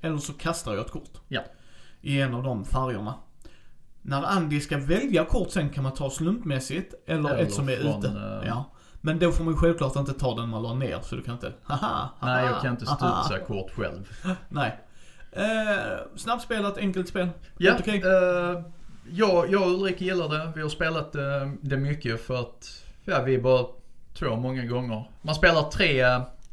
Eller 0.00 0.18
så 0.18 0.32
kastar 0.32 0.74
jag 0.74 0.84
ett 0.86 0.90
kort. 0.92 1.10
Ja. 1.28 1.40
I 2.02 2.20
en 2.20 2.34
av 2.34 2.42
de 2.42 2.64
färgerna. 2.64 3.14
När 4.02 4.22
Andy 4.22 4.60
ska 4.60 4.78
välja 4.78 5.24
kort 5.24 5.50
sen 5.50 5.70
kan 5.70 5.82
man 5.82 5.94
ta 5.94 6.10
slumpmässigt 6.10 6.94
eller, 7.06 7.30
Eller 7.30 7.42
ett 7.42 7.52
som 7.52 7.68
är 7.68 7.76
från, 7.76 7.98
ute. 8.04 8.08
eh, 8.08 8.48
Ja. 8.48 8.64
Men 9.00 9.18
då 9.18 9.32
får 9.32 9.44
man 9.44 9.52
ju 9.54 9.58
självklart 9.58 9.96
inte 9.96 10.12
ta 10.12 10.34
den 10.34 10.48
man 10.48 10.62
la 10.62 10.74
ner 10.74 11.00
så 11.02 11.16
du 11.16 11.22
kan 11.22 11.34
inte, 11.34 11.52
haha, 11.62 11.86
haha 12.18 12.34
Nej, 12.34 12.44
jag 12.46 12.60
kan 12.62 12.70
inte 12.70 12.86
studsa 12.86 13.38
kort 13.46 13.70
själv. 13.70 14.08
Nej. 14.48 14.80
Eh, 15.32 15.96
snabbspelat, 16.16 16.78
enkelt 16.78 17.08
spel. 17.08 17.28
Ja, 17.58 17.74
okej. 17.80 18.02
eh, 18.04 18.62
jag, 19.12 19.52
jag 19.52 19.62
och 19.62 19.68
Ulrik 19.68 20.00
gillar 20.00 20.28
det. 20.28 20.52
Vi 20.56 20.62
har 20.62 20.68
spelat 20.68 21.14
eh, 21.14 21.22
det 21.60 21.76
mycket 21.76 22.20
för 22.26 22.40
att 22.40 22.82
ja, 23.04 23.22
vi 23.22 23.34
är 23.34 23.40
bara 23.40 23.66
två 24.18 24.36
många 24.36 24.64
gånger. 24.64 25.10
Man 25.22 25.34
spelar 25.34 25.62
tre, 25.70 26.04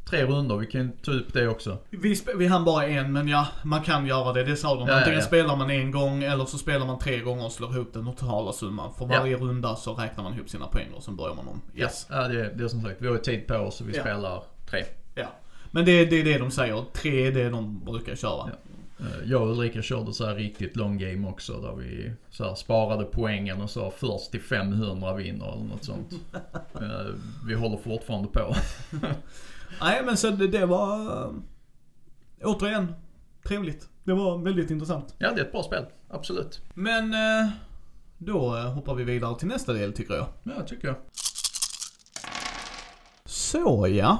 tre 0.04 0.24
runder, 0.26 0.56
vi 0.56 0.66
kan 0.66 0.92
ta 0.92 1.10
upp 1.10 1.32
det 1.32 1.48
också. 1.48 1.78
Vi, 1.90 2.16
vi 2.36 2.46
hann 2.46 2.64
bara 2.64 2.86
en, 2.86 3.12
men 3.12 3.28
ja, 3.28 3.46
man 3.64 3.82
kan 3.82 4.06
göra 4.06 4.32
det. 4.32 4.44
Det 4.44 4.56
sa 4.56 4.74
de. 4.74 4.80
Ja, 4.80 4.92
ja, 4.92 4.98
Antingen 4.98 5.20
ja. 5.20 5.26
spelar 5.26 5.56
man 5.56 5.70
en 5.70 5.90
gång 5.90 6.22
eller 6.22 6.44
så 6.44 6.58
spelar 6.58 6.86
man 6.86 6.98
tre 6.98 7.18
gånger 7.20 7.44
och 7.44 7.52
slår 7.52 7.74
ihop 7.76 7.92
den 7.92 8.04
totala 8.06 8.52
summan. 8.52 8.94
För 8.98 9.08
Ja. 9.12 9.18
varje 9.20 9.36
runda 9.36 9.76
så 9.76 9.94
räknar 9.94 10.24
man 10.24 10.34
ihop 10.34 10.48
sina 10.50 10.66
poäng 10.66 10.88
och 10.94 11.02
sen 11.02 11.16
börjar 11.16 11.34
man 11.34 11.48
om. 11.48 11.60
Yes. 11.74 12.06
Ja, 12.10 12.28
det, 12.28 12.50
det 12.54 12.64
är 12.64 12.68
som 12.68 12.82
sagt, 12.82 12.96
vi 12.98 13.06
har 13.06 13.14
ju 13.14 13.20
tid 13.20 13.46
på 13.46 13.54
oss 13.54 13.80
och 13.80 13.88
vi 13.88 13.96
Ja. 13.96 14.02
spelar 14.02 14.42
tre. 14.70 14.84
Ja. 15.14 15.26
Men 15.70 15.84
det, 15.84 16.04
det 16.04 16.20
är 16.20 16.24
det 16.24 16.38
de 16.38 16.50
säger. 16.50 16.84
Tre 16.92 17.26
är 17.26 17.32
det 17.32 17.50
de 17.50 17.84
brukar 17.84 18.16
köra. 18.16 18.50
Eh, 19.00 19.30
Jag 19.30 19.42
och 19.42 19.50
Ulrika 19.50 19.82
körde 19.82 20.12
så 20.12 20.26
här 20.26 20.34
riktigt 20.34 20.76
long 20.76 20.98
game 20.98 21.28
också 21.28 21.60
där 21.60 21.74
vi 21.74 22.12
så 22.30 22.44
här 22.44 22.54
sparade 22.54 23.04
poängen 23.04 23.60
och 23.60 23.70
sa 23.70 23.90
först 23.96 24.30
till 24.30 24.40
500 24.40 25.14
vinner 25.14 25.52
eller 25.52 25.64
något 25.64 25.84
sånt. 25.84 26.12
Eh, 26.74 27.14
vi 27.46 27.54
håller 27.54 27.76
fortfarande 27.76 28.28
på. 28.28 28.54
Nej, 29.80 30.02
men 30.04 30.16
så 30.16 30.30
det, 30.30 30.46
det 30.46 30.66
var... 30.66 31.22
äh, 31.26 31.30
återigen, 32.42 32.94
trevligt. 33.44 33.88
Det 34.04 34.12
var 34.12 34.38
väldigt 34.38 34.70
intressant. 34.70 35.14
Ja, 35.18 35.30
det 35.32 35.40
är 35.40 35.44
ett 35.44 35.52
bra 35.52 35.62
spel. 35.62 35.84
Absolut. 36.08 36.60
Men 36.74 37.14
då 38.18 38.56
hoppar 38.56 38.94
vi 38.94 39.04
vidare 39.04 39.38
till 39.38 39.48
nästa 39.48 39.72
del 39.72 39.92
tycker 39.92 40.14
jag. 40.14 40.26
Ja, 40.42 40.62
tycker 40.66 40.88
jag. 40.88 40.96
Så 43.24 43.88
ja. 43.88 44.18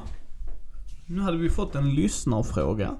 Nu 1.06 1.20
hade 1.20 1.36
vi 1.36 1.50
fått 1.50 1.74
en 1.74 1.94
lyssnarfråga. 1.94 2.96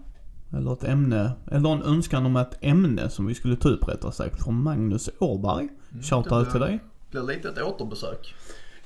Eller 0.56 0.72
ett 0.72 0.84
ämne, 0.84 1.32
eller 1.50 1.72
en 1.72 1.82
önskan 1.82 2.26
om 2.26 2.36
ett 2.36 2.58
ämne 2.60 3.10
som 3.10 3.26
vi 3.26 3.34
skulle 3.34 3.56
ta 3.56 3.68
upp 3.68 3.88
rättare 3.88 4.12
sagt 4.12 4.42
från 4.44 4.62
Magnus 4.62 5.10
Åberg. 5.18 5.68
Shoutout 6.02 6.44
det 6.44 6.50
till 6.50 6.60
dig. 6.60 6.78
Det 7.10 7.20
blir 7.24 7.36
lite 7.36 7.48
ett 7.48 7.62
återbesök. 7.62 8.34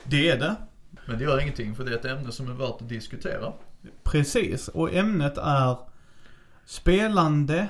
Det 0.05 0.31
är 0.31 0.39
det. 0.39 0.57
Men 1.07 1.19
det 1.19 1.25
gör 1.25 1.41
ingenting 1.41 1.75
för 1.75 1.85
det 1.85 1.91
är 1.91 1.95
ett 1.97 2.05
ämne 2.05 2.33
som 2.33 2.51
är 2.51 2.55
värt 2.55 2.83
att 2.83 2.89
diskutera. 2.89 3.53
Precis. 4.03 4.69
Och 4.69 4.95
ämnet 4.95 5.39
är 5.39 5.77
spelande, 6.65 7.69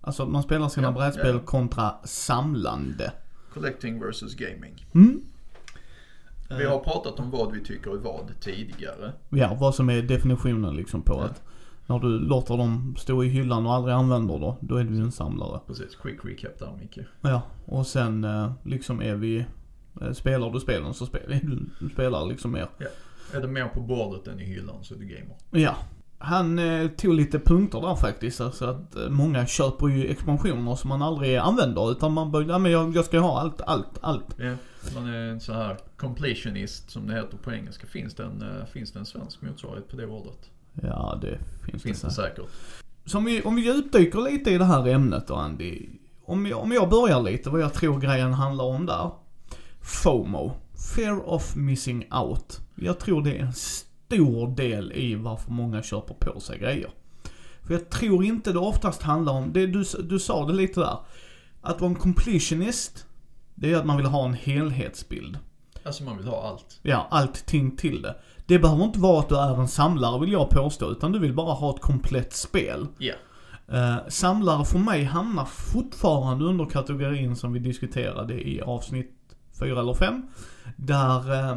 alltså 0.00 0.26
man 0.26 0.42
spelar 0.42 0.68
sina 0.68 0.88
Ja, 0.88 0.92
brädspel 0.92 1.34
ja. 1.34 1.40
kontra 1.44 1.94
samlande. 2.04 3.12
Collecting 3.54 4.00
versus 4.00 4.34
gaming. 4.34 4.86
Mm. 4.94 5.20
Vi 6.58 6.64
har 6.64 6.78
pratat 6.78 7.20
om 7.20 7.30
vad 7.30 7.52
vi 7.52 7.64
tycker 7.64 7.90
är 7.90 7.96
vad 7.96 8.40
tidigare. 8.40 9.12
Ja, 9.28 9.56
vad 9.60 9.74
som 9.74 9.90
är 9.90 10.02
definitionen 10.02 10.76
liksom 10.76 11.02
på 11.02 11.14
Ja. 11.14 11.24
att 11.24 11.42
när 11.90 11.98
du 11.98 12.08
låter 12.08 12.56
dem 12.56 12.94
stå 12.98 13.24
i 13.24 13.28
hyllan 13.28 13.66
och 13.66 13.72
aldrig 13.72 13.94
använder 13.94 14.38
då, 14.38 14.56
då 14.60 14.76
är 14.76 14.84
du 14.84 14.96
en 14.96 15.12
samlare. 15.12 15.60
Precis, 15.66 15.96
quick 15.96 16.24
recap 16.24 16.58
där 16.58 16.72
Micke. 16.80 16.98
Ja, 17.20 17.42
och 17.66 17.86
sen 17.86 18.24
eh, 18.24 18.52
liksom 18.64 19.02
är 19.02 19.14
vi, 19.14 19.46
eh, 20.00 20.12
spelar 20.12 20.50
du 20.50 20.60
spelen 20.60 20.94
så 20.94 21.06
spelar 21.06 21.40
du, 21.80 21.88
spelar 21.92 22.26
liksom 22.26 22.52
mer. 22.52 22.68
Är 23.32 23.40
det 23.40 23.48
mer 23.48 23.68
på 23.68 23.80
bordet 23.80 24.28
än 24.28 24.40
i 24.40 24.44
hyllan 24.44 24.84
så 24.84 24.94
är 24.94 24.98
du 24.98 25.04
gamer. 25.04 25.36
Ja. 25.50 25.76
han 26.18 26.58
eh, 26.58 26.88
tog 26.88 27.14
lite 27.14 27.38
punkter 27.38 27.80
där 27.80 27.94
faktiskt. 27.94 28.40
Alltså 28.40 28.64
att 28.64 28.96
eh, 28.96 29.08
många 29.08 29.46
köper 29.46 29.88
ju 29.88 30.06
expansioner 30.06 30.74
som 30.74 30.88
man 30.88 31.02
aldrig 31.02 31.36
använder. 31.36 31.92
Utan 31.92 32.12
man 32.12 32.30
bara, 32.30 32.44
ja 32.44 32.58
men 32.58 32.72
jag, 32.72 32.96
jag 32.96 33.04
ska 33.04 33.18
ha 33.18 33.40
allt, 33.40 33.60
allt, 33.60 33.98
allt. 34.00 34.36
Ja, 34.38 34.54
man 34.94 35.06
är 35.06 35.30
en 35.30 35.40
så 35.40 35.52
här 35.52 35.76
completionist 35.96 36.90
som 36.90 37.06
det 37.06 37.14
heter 37.14 37.36
på 37.36 37.52
engelska. 37.52 37.86
Finns 37.86 38.14
det 38.14 38.24
en, 38.24 38.42
eh, 38.42 38.66
finns 38.66 38.92
det 38.92 38.98
en 38.98 39.06
svensk 39.06 39.42
motsvarighet 39.42 39.88
på 39.88 39.96
det 39.96 40.06
ordet? 40.06 40.50
Ja 40.82 41.18
det 41.22 41.38
finns, 41.66 41.82
Finns 41.82 42.00
det. 42.00 42.10
säkert. 42.10 42.44
Så 43.04 43.18
om 43.18 43.24
vi, 43.24 43.42
om 43.42 43.54
vi 43.56 43.62
djupdyker 43.62 44.20
lite 44.20 44.50
i 44.50 44.58
det 44.58 44.64
här 44.64 44.88
ämnet 44.88 45.26
då 45.26 45.34
Andy. 45.34 45.88
Om 46.24 46.46
jag, 46.46 46.58
om 46.60 46.72
jag 46.72 46.88
börjar 46.88 47.22
lite 47.22 47.50
vad 47.50 47.60
jag 47.60 47.74
tror 47.74 48.00
grejen 48.00 48.32
handlar 48.32 48.64
om 48.64 48.86
där. 48.86 49.10
FOMO. 49.80 50.52
Fear 50.96 51.28
of 51.28 51.56
missing 51.56 52.12
out. 52.12 52.60
Jag 52.74 52.98
tror 52.98 53.22
det 53.22 53.36
är 53.38 53.42
en 53.42 53.52
stor 53.52 54.56
del 54.56 54.92
i 54.92 55.14
varför 55.14 55.50
många 55.52 55.82
köper 55.82 56.14
på 56.14 56.40
sig 56.40 56.58
grejer. 56.58 56.90
För 57.66 57.74
jag 57.74 57.90
tror 57.90 58.24
inte 58.24 58.52
det 58.52 58.58
oftast 58.58 59.02
handlar 59.02 59.32
om, 59.32 59.52
det, 59.52 59.66
du, 59.66 59.84
du 60.02 60.18
sa 60.18 60.46
det 60.46 60.52
lite 60.52 60.80
där. 60.80 60.98
Att 61.60 61.80
vara 61.80 61.90
en 61.90 61.96
completionist, 61.96 63.06
det 63.54 63.72
är 63.72 63.76
att 63.76 63.86
man 63.86 63.96
vill 63.96 64.06
ha 64.06 64.24
en 64.24 64.34
helhetsbild. 64.34 65.38
Alltså 65.84 66.02
man 66.04 66.16
vill 66.16 66.26
ha 66.26 66.48
allt. 66.48 66.78
Ja, 66.82 67.06
allting 67.10 67.76
till 67.76 68.02
det. 68.02 68.16
Det 68.50 68.58
behöver 68.58 68.84
inte 68.84 69.00
vara 69.00 69.20
att 69.20 69.28
du 69.28 69.36
är 69.36 69.60
en 69.60 69.68
samlare 69.68 70.20
vill 70.20 70.32
jag 70.32 70.50
påstå, 70.50 70.90
utan 70.90 71.12
du 71.12 71.18
vill 71.18 71.34
bara 71.34 71.52
ha 71.52 71.74
ett 71.74 71.80
komplett 71.80 72.32
spel. 72.32 72.86
Ja. 72.98 73.14
Eh, 73.72 73.96
samlare 74.08 74.64
för 74.64 74.78
mig 74.78 75.04
hamnar 75.04 75.44
fortfarande 75.44 76.44
under 76.44 76.64
kategorin 76.64 77.36
som 77.36 77.52
vi 77.52 77.58
diskuterade 77.58 78.34
i 78.48 78.60
avsnitt 78.60 79.12
4 79.60 79.80
eller 79.80 79.94
5. 79.94 80.22
Där, 80.76 81.32
eh, 81.32 81.56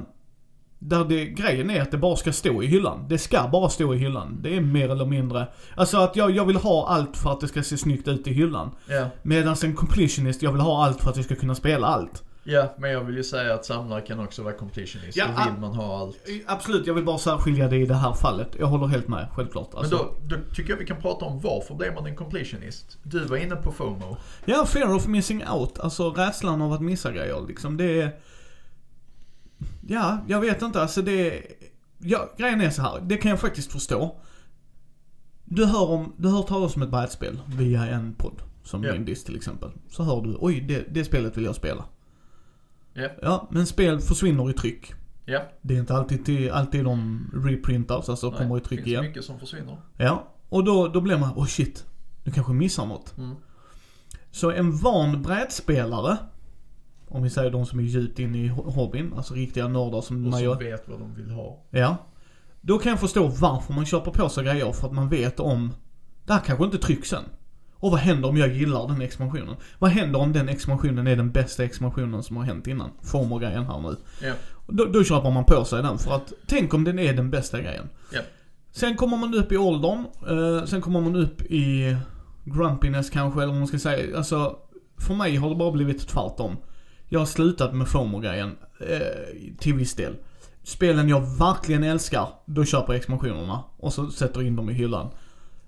där 0.80 1.06
det, 1.06 1.26
grejen 1.26 1.70
är 1.70 1.82
att 1.82 1.92
det 1.92 1.98
bara 1.98 2.16
ska 2.16 2.34
stå 2.34 2.64
i 2.64 2.66
hyllan. 2.66 3.06
Det 3.10 3.18
ska 3.18 3.48
bara 3.52 3.70
stå 3.70 3.94
i 3.94 3.98
hyllan. 3.98 4.40
Det 4.42 4.56
är 4.56 4.62
mer 4.62 4.90
eller 4.90 5.06
mindre, 5.06 5.48
alltså 5.76 5.98
att 5.98 6.16
jag, 6.16 6.32
jag 6.32 6.46
vill 6.46 6.58
ha 6.58 6.88
allt 6.88 7.18
för 7.18 7.32
att 7.32 7.40
det 7.40 7.48
ska 7.48 7.64
se 7.64 7.78
snyggt 7.78 8.08
ut 8.08 8.28
i 8.28 8.34
hyllan. 8.34 8.76
Ja. 8.88 9.10
Medan 9.22 9.56
en 9.64 9.76
completionist, 9.76 10.42
jag 10.42 10.52
vill 10.52 10.62
ha 10.62 10.86
allt 10.86 11.02
för 11.02 11.10
att 11.10 11.16
jag 11.16 11.26
ska 11.26 11.36
kunna 11.36 11.56
spela 11.56 11.88
allt. 11.88 12.24
Ja, 12.44 12.74
men 12.78 12.92
jag 12.92 13.04
vill 13.04 13.16
ju 13.16 13.24
säga 13.24 13.54
att 13.54 13.66
samlare 13.66 14.02
kan 14.02 14.20
också 14.20 14.44
vara 14.44 14.54
completionist. 14.54 15.18
Ja, 15.18 15.28
Då 15.28 15.42
ah. 15.42 15.46
vill 15.52 15.62
man 15.62 15.76
ha 15.76 16.00
allt. 16.00 16.16
Eh, 16.16 16.36
Absolut, 16.46 16.88
jag 16.88 16.94
vill 16.94 17.06
bara 17.06 17.18
särskilja 17.18 17.68
det 17.68 17.78
i 17.78 17.86
det 17.86 17.96
här 17.96 18.14
fallet. 18.14 18.48
Jag 18.60 18.68
håller 18.68 18.88
helt 18.88 19.08
med, 19.08 19.28
självklart. 19.36 19.70
Men 19.74 19.80
Alltså, 19.80 19.98
då, 19.98 20.16
då 20.36 20.36
tycker 20.56 20.70
jag 20.70 20.78
vi 20.78 20.86
kan 20.86 21.02
prata 21.02 21.26
om 21.26 21.40
varför 21.40 21.76
blir 21.76 21.92
man 21.92 22.06
en 22.06 22.16
completionist? 22.16 22.98
Du 23.04 23.26
var 23.26 23.38
inne 23.38 23.56
på 23.56 23.72
FOMO. 23.72 24.18
Ja, 24.46 24.66
fear 24.66 24.96
of 24.96 25.08
missing 25.08 25.48
out. 25.48 25.80
Alltså 25.80 26.10
rädslan 26.10 26.62
av 26.62 26.74
att 26.74 26.82
missa 26.82 27.12
grejer 27.12 27.46
liksom. 27.48 27.78
Det 27.78 28.02
är... 28.02 28.16
Ja, 29.88 30.18
jag 30.28 30.42
vet 30.42 30.62
inte. 30.62 30.82
Alltså 30.82 31.02
det 31.02 31.38
är... 31.38 31.46
Ja, 31.98 32.30
grejen 32.38 32.62
är 32.62 32.70
så 32.70 32.82
här. 32.82 33.00
Det 33.02 33.18
kan 33.18 33.32
jag 33.32 33.40
faktiskt 33.40 33.72
förstå. 33.72 34.16
Du 35.46 35.66
hör, 35.66 35.90
om, 35.90 36.14
du 36.18 36.30
hör 36.30 36.44
talas 36.44 36.76
om 36.76 36.82
ett 36.82 36.90
brädspel 36.90 37.40
via 37.58 37.86
en 37.86 38.14
podd. 38.14 38.42
Som 38.64 38.84
Ja. 38.84 38.96
Indis 38.96 39.24
till 39.24 39.36
exempel. 39.36 39.72
Så 39.90 40.04
hör 40.04 40.22
du, 40.22 40.38
oj 40.40 40.62
det, 40.62 40.86
det 40.90 41.04
spelet 41.04 41.38
vill 41.38 41.44
jag 41.44 41.56
spela. 41.56 41.86
Ja. 42.94 43.10
Ja, 43.22 43.48
men 43.52 43.66
spel 43.66 44.00
försvinner 44.00 44.50
i 44.50 44.54
tryck. 44.54 44.94
Ja. 45.26 45.42
Det 45.62 45.76
är 45.76 45.80
inte 45.80 45.94
alltid, 45.96 46.26
till, 46.26 46.52
alltid 46.52 46.84
de 46.86 47.26
reprintas, 47.46 48.10
alltså 48.10 48.30
Nej, 48.30 48.38
kommer 48.38 48.58
i 48.58 48.62
tryck 48.62 48.80
finns 48.80 48.88
igen. 48.88 49.04
mycket 49.06 49.26
som 49.26 49.40
försvinner. 49.40 49.78
Ja, 49.98 50.28
och 50.50 50.64
då, 50.64 50.88
då 50.88 51.02
blir 51.02 51.18
man, 51.18 51.30
oh 51.36 51.46
shit. 51.46 51.86
Du 52.24 52.32
kanske 52.32 52.54
missar 52.54 52.86
något. 52.86 53.18
Mm. 53.18 53.36
Så 54.32 54.52
en 54.52 54.78
van 54.78 55.22
brädspelare, 55.22 56.18
om 57.08 57.24
vi 57.24 57.30
säger 57.30 57.52
de 57.52 57.66
som 57.66 57.80
är 57.80 57.84
djupt 57.84 58.20
inne 58.20 58.38
i 58.38 58.50
ho- 58.50 58.72
hobbyn, 58.72 59.14
alltså 59.18 59.34
riktiga 59.34 59.68
nördar 59.68 60.02
som 60.02 60.16
Och 60.16 60.22
man 60.22 60.32
som 60.32 60.44
gör. 60.44 60.56
vet 60.60 60.88
vad 60.88 61.00
de 61.00 61.16
vill 61.16 61.30
ha. 61.32 61.64
Ja. 61.70 61.98
Då 62.62 62.80
kan 62.80 62.90
jag 62.90 63.00
förstå 63.00 63.28
varför 63.28 63.74
man 63.74 63.86
köper 63.86 64.12
på 64.12 64.30
sig 64.30 64.44
grejer, 64.44 64.72
för 64.72 64.88
att 64.88 64.94
man 64.94 65.10
vet 65.10 65.40
om, 65.40 65.72
det 66.26 66.34
här 66.34 66.40
kanske 66.40 66.66
inte 66.66 66.78
trycks 66.78 67.10
sen. 67.10 67.24
Och 67.84 67.92
vad 67.92 68.00
händer 68.00 68.30
om 68.30 68.38
jag 68.38 68.54
gillar 68.54 68.88
den 68.88 69.02
expansionen? 69.02 69.56
Vad 69.80 69.92
händer 69.92 70.20
om 70.20 70.34
den 70.34 70.50
expansionen 70.50 71.08
är 71.08 71.16
den 71.16 71.32
bästa 71.32 71.64
expansionen 71.64 72.24
som 72.24 72.38
har 72.38 72.44
hänt 72.44 72.68
innan? 72.68 72.90
Former-grejen 73.02 73.66
här 73.66 73.80
nu. 73.80 73.96
Ja. 74.22 74.34
Då, 74.68 74.86
då 74.86 75.04
köper 75.04 75.32
man 75.32 75.46
på 75.46 75.66
sig 75.66 75.84
den 75.84 75.98
för 75.98 76.16
att, 76.16 76.34
tänk 76.48 76.74
om 76.74 76.84
den 76.84 77.00
är 77.00 77.14
den 77.14 77.32
bästa 77.32 77.62
grejen. 77.62 77.90
Ja. 78.14 78.22
Sen 78.72 78.96
kommer 78.96 79.18
man 79.18 79.34
upp 79.34 79.52
i 79.52 79.58
åldern, 79.58 80.06
eh, 80.30 80.66
sen 80.66 80.82
kommer 80.82 81.02
man 81.02 81.16
upp 81.16 81.42
i 81.42 81.96
grumpiness 82.46 83.10
kanske, 83.10 83.40
eller 83.42 83.52
vad 83.52 83.60
man 83.60 83.68
ska 83.68 83.80
säga. 83.80 84.18
Alltså, 84.18 84.58
för 84.98 85.14
mig 85.14 85.36
har 85.36 85.50
det 85.50 85.56
bara 85.56 85.72
blivit 85.72 86.08
tvärtom. 86.08 86.58
Jag 87.10 87.20
har 87.20 87.26
slutat 87.26 87.76
med 87.76 87.88
FOMO-grejen, 87.88 88.56
eh, 88.80 89.58
till 89.60 89.74
viss 89.74 89.96
del. 89.96 90.16
Spelen 90.64 91.10
jag 91.10 91.38
verkligen 91.38 91.84
älskar, 91.84 92.28
då 92.46 92.66
köper 92.66 92.94
jag 92.94 93.00
expansionerna 93.00 93.64
och 93.78 93.94
så 93.94 94.12
sätter 94.12 94.42
in 94.42 94.56
dem 94.56 94.70
i 94.70 94.74
hyllan. 94.74 95.10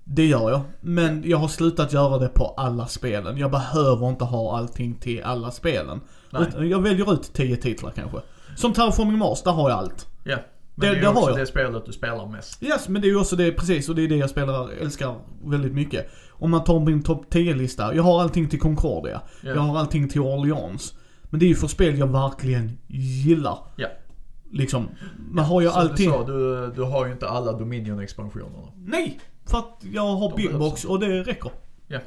Det 0.08 0.26
gör 0.26 0.50
jag. 0.50 0.60
Men 0.80 1.22
jag 1.26 1.38
har 1.38 1.48
slutat 1.48 1.92
göra 1.92 2.18
det 2.18 2.28
på 2.28 2.54
alla 2.56 2.86
spelen. 2.86 3.38
Jag 3.38 3.50
behöver 3.50 4.08
inte 4.08 4.24
ha 4.24 4.56
allting 4.58 4.94
till 4.94 5.22
alla 5.22 5.50
spelen. 5.50 6.00
Nej. 6.30 6.68
Jag 6.70 6.82
väljer 6.82 7.12
ut 7.12 7.32
10 7.34 7.56
titlar 7.56 7.90
kanske. 7.90 8.18
Som 8.56 8.72
Terraforming 8.72 9.18
Mars, 9.18 9.42
där 9.42 9.52
har 9.52 9.70
jag 9.70 9.78
allt. 9.78 10.06
Ja. 10.24 10.36
Men 10.74 10.88
Det- 10.88 10.94
det, 10.94 10.98
är 10.98 11.00
det 11.02 11.06
har 11.08 11.22
också 11.22 11.34
det 11.34 11.46
spelet 11.46 11.86
du 11.86 11.92
spelar 11.92 12.26
mest. 12.26 12.62
Yes, 12.62 12.88
men 12.88 13.02
det 13.02 13.08
är 13.08 13.10
ju 13.10 13.20
också 13.20 13.36
det, 13.36 13.52
precis, 13.52 13.88
och 13.88 13.94
det 13.94 14.02
är 14.04 14.08
det 14.08 14.16
jag 14.16 14.30
spelar, 14.30 14.68
älskar 14.80 15.14
väldigt 15.44 15.72
mycket. 15.72 16.06
Om 16.30 16.50
man 16.50 16.64
tar 16.64 16.80
min 16.80 17.02
topp 17.02 17.26
10-lista, 17.30 17.94
jag 17.94 18.02
har 18.02 18.20
allting 18.22 18.48
till 18.48 18.60
Concordia. 18.60 19.20
Ja. 19.42 19.50
Jag 19.50 19.60
har 19.60 19.78
allting 19.78 20.08
till 20.08 20.20
Orleans. 20.20 20.94
Men 21.22 21.40
det 21.40 21.46
är 21.46 21.48
ju 21.48 21.54
för 21.54 21.66
spel 21.68 21.98
jag 21.98 22.06
verkligen 22.06 22.78
gillar. 22.86 23.58
Ja. 23.76 23.88
Liksom, 24.52 24.88
man 25.30 25.44
har 25.44 25.60
ju 25.60 25.68
Som 25.70 25.80
allting... 25.80 26.10
du 26.10 26.16
sa, 26.16 26.24
du, 26.26 26.72
du 26.76 26.82
har 26.82 27.06
ju 27.06 27.12
inte 27.12 27.28
alla 27.28 27.52
Dominion-expansionerna. 27.52 28.72
Nej! 28.76 29.20
För 29.46 29.58
att 29.58 29.84
jag 29.92 30.16
har 30.16 30.36
Big 30.36 30.58
Box 30.58 30.84
och 30.84 31.00
det 31.00 31.22
räcker. 31.22 31.50
Ja. 31.88 31.98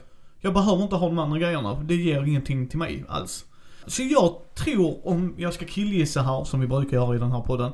Jag 0.42 0.54
behöver 0.54 0.84
inte 0.84 0.96
ha 0.96 1.08
de 1.08 1.20
andra 1.20 1.40
grejerna, 1.40 1.84
det 1.84 1.96
ger 1.96 2.24
ingenting 2.24 2.68
till 2.68 2.80
mig 2.80 3.06
alls. 3.08 3.46
Så 3.88 4.04
jag 4.04 4.36
tror, 4.56 5.08
om 5.08 5.34
jag 5.38 5.54
ska 5.54 5.66
killgissa 5.66 6.22
här, 6.22 6.44
som 6.44 6.60
vi 6.60 6.68
brukar 6.68 6.98
göra 6.98 7.16
i 7.16 7.20
den 7.20 7.32
här 7.32 7.42
podden. 7.42 7.72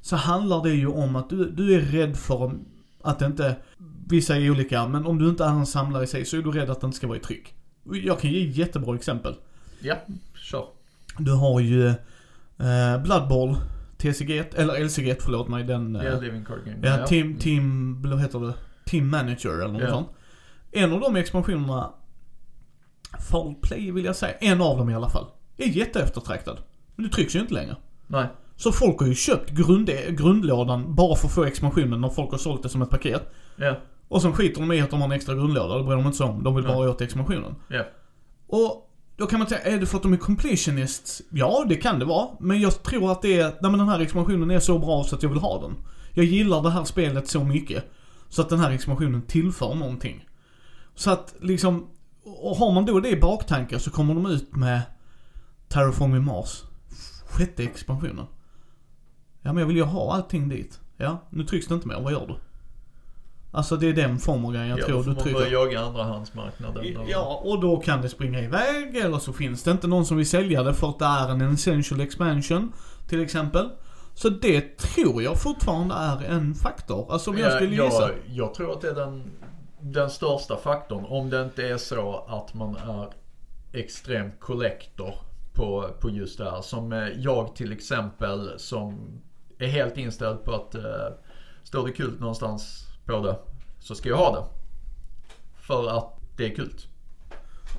Så 0.00 0.16
handlar 0.16 0.62
det 0.62 0.70
ju 0.70 0.86
om 0.86 1.16
att 1.16 1.30
du, 1.30 1.50
du 1.50 1.74
är 1.74 1.80
rädd 1.80 2.16
för 2.16 2.52
att 3.02 3.18
det 3.18 3.26
inte, 3.26 3.56
vissa 4.08 4.36
är 4.36 4.50
olika, 4.50 4.88
men 4.88 5.06
om 5.06 5.18
du 5.18 5.28
inte 5.28 5.44
är 5.44 5.48
en 5.48 5.66
samlare 5.66 6.04
i 6.04 6.06
sig 6.06 6.24
så 6.24 6.36
är 6.36 6.42
du 6.42 6.50
rädd 6.50 6.70
att 6.70 6.80
det 6.80 6.84
inte 6.84 6.96
ska 6.96 7.06
vara 7.06 7.18
i 7.18 7.20
tryck. 7.20 7.54
Jag 8.04 8.20
kan 8.20 8.30
ge 8.30 8.40
jättebra 8.46 8.94
exempel. 8.94 9.34
Ja, 9.80 9.94
kör. 10.34 10.64
Du 11.18 11.32
har 11.32 11.60
ju 11.60 11.86
eh, 11.88 13.02
Blood 13.04 13.28
Bowl, 13.28 13.56
TCG, 13.96 14.30
eller 14.54 14.84
LCG, 14.84 15.16
förlåt 15.20 15.48
mig, 15.48 15.64
den... 15.64 15.96
eh, 15.96 16.04
Ja, 16.04 16.20
Living 16.20 16.44
Card 16.44 16.58
Game. 16.64 16.78
Ja, 16.82 17.06
team, 17.06 17.36
team, 17.36 18.02
vad 18.02 18.20
heter 18.20 18.40
det? 18.40 18.54
Team 18.88 19.08
Manager 19.10 19.50
eller 19.50 19.72
något 19.72 19.82
Ja. 19.82 19.88
sånt. 19.90 20.08
En 20.72 20.92
av 20.92 21.00
de 21.00 21.16
expansionerna, 21.16 21.90
Fall 23.30 23.54
Play 23.62 23.90
vill 23.90 24.04
jag 24.04 24.16
säga, 24.16 24.32
en 24.40 24.60
av 24.62 24.78
dem 24.78 24.90
i 24.90 24.94
alla 24.94 25.08
fall, 25.08 25.26
är 25.56 25.66
jätteeftertraktad. 25.66 26.58
Men 26.96 27.06
det 27.06 27.12
trycks 27.12 27.36
ju 27.36 27.40
inte 27.40 27.54
längre. 27.54 27.76
Nej. 28.06 28.26
Så 28.56 28.72
folk 28.72 29.00
har 29.00 29.06
ju 29.06 29.14
köpt 29.14 29.50
grund, 29.50 29.90
grundlådan 30.08 30.94
bara 30.94 31.16
för 31.16 31.26
att 31.28 31.34
få 31.34 31.44
expansionen 31.44 32.00
när 32.00 32.08
folk 32.08 32.30
har 32.30 32.38
sålt 32.38 32.62
det 32.62 32.68
som 32.68 32.82
ett 32.82 32.90
paket. 32.90 33.32
Ja. 33.56 33.78
Och 34.08 34.22
sen 34.22 34.32
skiter 34.32 34.60
de 34.60 34.72
i 34.72 34.80
att 34.80 34.90
de 34.90 35.00
har 35.00 35.06
en 35.08 35.12
extra 35.12 35.34
grundlåda, 35.34 35.78
det 35.78 35.84
bryr 35.84 35.96
de 35.96 36.06
inte 36.06 36.16
sig 36.18 36.26
om. 36.26 36.44
De 36.44 36.54
vill 36.54 36.64
bara 36.64 36.90
åt 36.90 37.00
expansionen. 37.00 37.54
Ja. 37.68 37.84
Och 38.46 38.90
då 39.16 39.26
kan 39.26 39.38
man 39.38 39.48
säga, 39.48 39.60
är 39.60 39.78
det 39.80 39.86
för 39.86 39.96
att 39.96 40.02
de 40.02 40.12
är 40.12 40.16
completionists? 40.16 41.22
Ja, 41.30 41.64
det 41.68 41.76
kan 41.76 41.98
det 41.98 42.04
vara. 42.04 42.28
Men 42.40 42.60
jag 42.60 42.82
tror 42.82 43.12
att 43.12 43.22
det 43.22 43.40
är, 43.40 43.44
nej 43.44 43.70
men 43.70 43.78
den 43.78 43.88
här 43.88 44.00
expansionen 44.00 44.50
är 44.50 44.60
så 44.60 44.78
bra 44.78 45.04
så 45.04 45.16
att 45.16 45.22
jag 45.22 45.30
vill 45.30 45.38
ha 45.38 45.60
den. 45.60 45.74
Jag 46.14 46.24
gillar 46.24 46.62
det 46.62 46.70
här 46.70 46.84
spelet 46.84 47.28
så 47.28 47.44
mycket. 47.44 47.84
Så 48.28 48.42
att 48.42 48.48
den 48.48 48.58
här 48.60 48.70
expansionen 48.70 49.22
tillför 49.22 49.74
någonting. 49.74 50.28
Så 50.94 51.10
att 51.10 51.34
liksom, 51.40 51.86
och 52.24 52.56
har 52.56 52.72
man 52.72 52.86
då 52.86 53.00
det 53.00 53.08
i 53.08 53.20
baktankar 53.20 53.78
så 53.78 53.90
kommer 53.90 54.14
de 54.14 54.26
ut 54.26 54.56
med 54.56 54.80
Terraforming 55.68 56.24
Mars. 56.24 56.62
Sjätte 57.30 57.62
expansionen. 57.62 58.26
Ja 59.42 59.52
men 59.52 59.56
jag 59.60 59.66
vill 59.66 59.76
ju 59.76 59.82
ha 59.82 60.14
allting 60.14 60.48
dit. 60.48 60.80
Ja, 60.96 61.22
nu 61.30 61.44
trycks 61.44 61.66
det 61.66 61.74
inte 61.74 61.88
mer, 61.88 62.00
vad 62.00 62.12
gör 62.12 62.26
du? 62.26 62.34
Alltså 63.50 63.76
det 63.76 63.88
är 63.88 63.92
den 63.92 64.18
form 64.18 64.44
av 64.44 64.52
grejen 64.52 64.68
jag 64.68 64.78
ja, 64.78 64.86
tror 64.86 65.04
du 65.04 65.14
trycker. 65.14 65.38
börja 65.38 65.48
jaga 65.52 65.80
andrahandsmarknaden. 65.80 66.84
eller- 66.86 67.04
Ja, 67.10 67.40
och 67.44 67.60
då 67.60 67.76
kan 67.76 68.02
det 68.02 68.08
springa 68.08 68.40
iväg 68.40 68.96
eller 68.96 69.18
så 69.18 69.32
finns 69.32 69.62
det 69.62 69.70
inte 69.70 69.86
någon 69.86 70.06
som 70.06 70.16
vill 70.16 70.28
sälja 70.28 70.62
det 70.62 70.74
för 70.74 70.88
att 70.88 70.98
det 70.98 71.04
är 71.04 71.28
en 71.30 71.40
essential 71.40 72.00
expansion 72.00 72.72
till 73.08 73.20
exempel. 73.22 73.70
Så 74.18 74.28
det 74.28 74.78
tror 74.78 75.22
jag 75.22 75.40
fortfarande 75.40 75.94
är 75.94 76.22
en 76.22 76.54
faktor. 76.54 77.12
Alltså 77.12 77.30
om 77.30 77.38
jag 77.38 77.52
skulle 77.52 77.84
gissa. 77.84 78.02
jag, 78.02 78.12
jag 78.26 78.54
tror 78.54 78.72
att 78.72 78.80
det 78.80 78.88
är 78.88 78.94
den, 78.94 79.30
den 79.80 80.10
största 80.10 80.56
faktorn. 80.56 81.04
Om 81.04 81.30
det 81.30 81.42
inte 81.42 81.68
är 81.68 81.76
så 81.76 82.24
att 82.28 82.54
man 82.54 82.76
är 82.76 83.08
extrem 83.72 84.30
collector 84.40 85.14
på, 85.52 85.90
på 86.00 86.10
just 86.10 86.38
det 86.38 86.50
här. 86.50 86.60
Som 86.60 86.92
eh, 86.92 87.08
jag 87.08 87.56
till 87.56 87.72
exempel 87.72 88.52
som 88.56 89.20
är 89.58 89.66
helt 89.68 89.96
inställd 89.96 90.44
på 90.44 90.52
att 90.54 90.74
eh, 90.74 90.82
står 91.62 91.86
det 91.86 91.92
kult 91.92 92.20
någonstans 92.20 92.86
på 93.04 93.20
det 93.20 93.38
så 93.78 93.94
ska 93.94 94.08
jag 94.08 94.16
ha 94.16 94.32
det. 94.40 94.44
För 95.60 95.98
att 95.98 96.20
det 96.36 96.52
är 96.52 96.54
kult. 96.54 96.86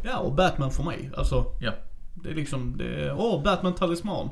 Ja, 0.04 0.18
och 0.18 0.34
Batman 0.34 0.72
för 0.72 0.84
mig. 0.84 1.12
Alltså, 1.18 1.46
Ja. 1.62 1.72
det 2.14 2.30
är 2.30 2.36
liksom, 2.36 2.82
åh, 3.18 3.44
Batman 3.44 3.76
talisman. 3.76 4.30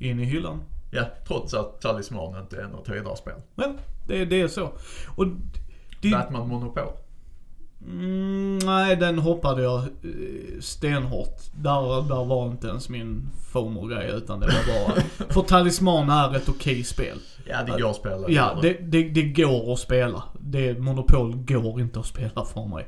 In 0.00 0.20
i 0.20 0.24
hyllan. 0.24 0.60
Ja, 0.90 1.04
trots 1.26 1.54
att 1.54 1.80
Talisman 1.80 2.40
inte 2.40 2.56
är 2.56 2.68
något 2.68 2.88
höjdarspel. 2.88 3.34
Men 3.54 3.78
det, 4.06 4.24
det 4.24 4.40
är 4.40 4.48
så. 4.48 4.70
Och 5.16 5.26
det, 6.02 6.10
Batman 6.10 6.48
Monopol. 6.48 6.92
Mm, 7.86 8.58
nej, 8.58 8.96
den 8.96 9.18
hoppade 9.18 9.62
jag 9.62 9.78
eh, 9.78 10.60
stenhårt. 10.60 11.36
Där, 11.54 12.08
där 12.08 12.24
var 12.24 12.46
inte 12.46 12.66
ens 12.66 12.88
min 12.88 13.28
FOMO-grej 13.52 14.10
utan 14.14 14.40
det 14.40 14.46
var 14.46 14.86
bara... 14.86 15.00
för 15.32 15.42
Talisman 15.42 16.10
är 16.10 16.36
ett 16.36 16.48
okej 16.48 16.84
spel. 16.84 17.18
Ja, 17.44 17.62
det 17.62 17.82
går 17.82 17.90
att 17.90 17.96
spela. 17.96 18.28
Ja, 18.28 18.58
det, 18.62 18.72
det, 18.72 19.08
det 19.08 19.22
går 19.22 19.72
att 19.72 19.78
spela. 19.78 20.22
Det, 20.40 20.78
Monopol 20.78 21.36
går 21.36 21.80
inte 21.80 22.00
att 22.00 22.06
spela 22.06 22.44
för 22.44 22.66
mig. 22.66 22.86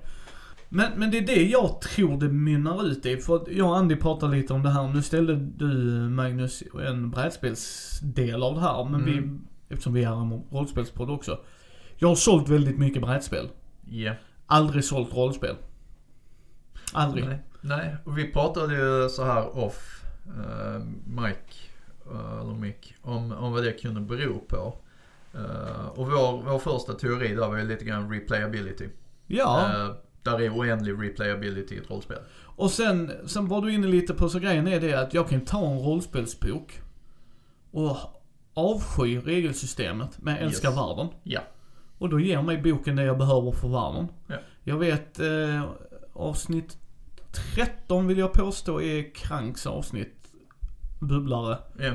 Men, 0.72 0.92
men 0.96 1.10
det 1.10 1.18
är 1.18 1.26
det 1.26 1.44
jag 1.48 1.80
tror 1.80 2.20
det 2.20 2.28
mynnar 2.28 2.86
ut 2.86 3.06
i. 3.06 3.16
För 3.16 3.44
jag 3.50 3.68
och 3.68 3.76
Andy 3.76 3.96
pratade 3.96 4.36
lite 4.36 4.52
om 4.52 4.62
det 4.62 4.70
här. 4.70 4.88
Nu 4.88 5.02
ställde 5.02 5.36
du 5.36 5.66
Magnus 6.08 6.62
en 6.86 7.10
brädspelsdel 7.10 8.42
av 8.42 8.54
det 8.54 8.60
här. 8.60 8.84
Men 8.84 9.04
vi, 9.04 9.12
Mm. 9.12 9.40
eftersom 9.68 9.92
vi 9.92 10.04
är 10.04 10.12
en 10.22 10.42
rollspelspodd 10.50 11.10
också. 11.10 11.40
Jag 11.96 12.08
har 12.08 12.14
sålt 12.14 12.48
väldigt 12.48 12.78
mycket 12.78 13.02
brädspel. 13.02 13.48
Ja. 13.86 14.12
Aldrig 14.46 14.84
sålt 14.84 15.14
rollspel. 15.14 15.56
Aldrig. 16.92 17.24
Nej. 17.24 17.38
Nej, 17.60 17.96
och 18.04 18.18
vi 18.18 18.32
pratade 18.32 18.74
ju 18.74 19.08
så 19.08 19.24
här 19.24 19.58
off, 19.58 20.04
uh, 20.26 20.84
Mike, 21.06 21.54
eh, 22.12 22.40
eller 22.40 22.54
Mick, 22.54 22.94
om, 23.02 23.32
om 23.32 23.52
vad 23.52 23.64
det 23.64 23.72
kunde 23.72 24.00
bero 24.00 24.38
på. 24.38 24.74
Eh, 25.34 25.86
och 25.88 26.06
vår, 26.06 26.42
vår 26.42 26.58
första 26.58 26.92
teori 26.94 27.34
där 27.34 27.48
var 27.48 27.56
ju 27.56 27.64
lite 27.68 27.84
grann 27.84 28.10
replayability. 28.12 28.88
Ja. 29.26 29.60
Eh, 29.74 29.90
där 30.22 30.40
är 30.40 30.50
oändlig 30.58 30.92
replayability 31.02 31.74
i 31.74 31.78
ett 31.78 31.90
rollspel. 31.90 32.18
Och 32.42 32.70
sen, 32.70 33.12
sen 33.26 33.48
var 33.48 33.62
du 33.62 33.72
inne 33.74 33.86
lite 33.86 34.14
på, 34.14 34.28
så 34.28 34.38
grejen 34.38 34.68
är 34.68 34.80
det 34.80 34.94
att 34.94 35.14
jag 35.14 35.28
kan 35.28 35.40
ta 35.40 35.66
en 35.70 35.78
rollspelsbok 35.78 36.80
och 37.70 37.96
avsky 38.54 39.18
regelsystemet 39.18 40.18
men 40.22 40.34
jag 40.34 40.42
älskar 40.42 40.68
Yes. 40.68 40.78
världen. 40.78 41.08
Ja. 41.22 41.40
Och 41.98 42.08
då 42.08 42.20
ger 42.20 42.42
mig 42.42 42.58
boken 42.62 42.96
det 42.96 43.02
jag 43.04 43.18
behöver 43.18 43.52
för 43.52 43.68
världen. 43.68 44.08
Ja. 44.26 44.36
Jag 44.64 44.78
vet 44.78 45.20
eh, 45.20 45.64
avsnitt 46.12 46.76
13 47.54 48.06
vill 48.06 48.18
jag 48.18 48.32
påstå 48.32 48.80
är 48.82 49.14
Kranks 49.14 49.66
avsnitt. 49.66 50.16
Bubblare. 51.00 51.58
Ja. 51.78 51.92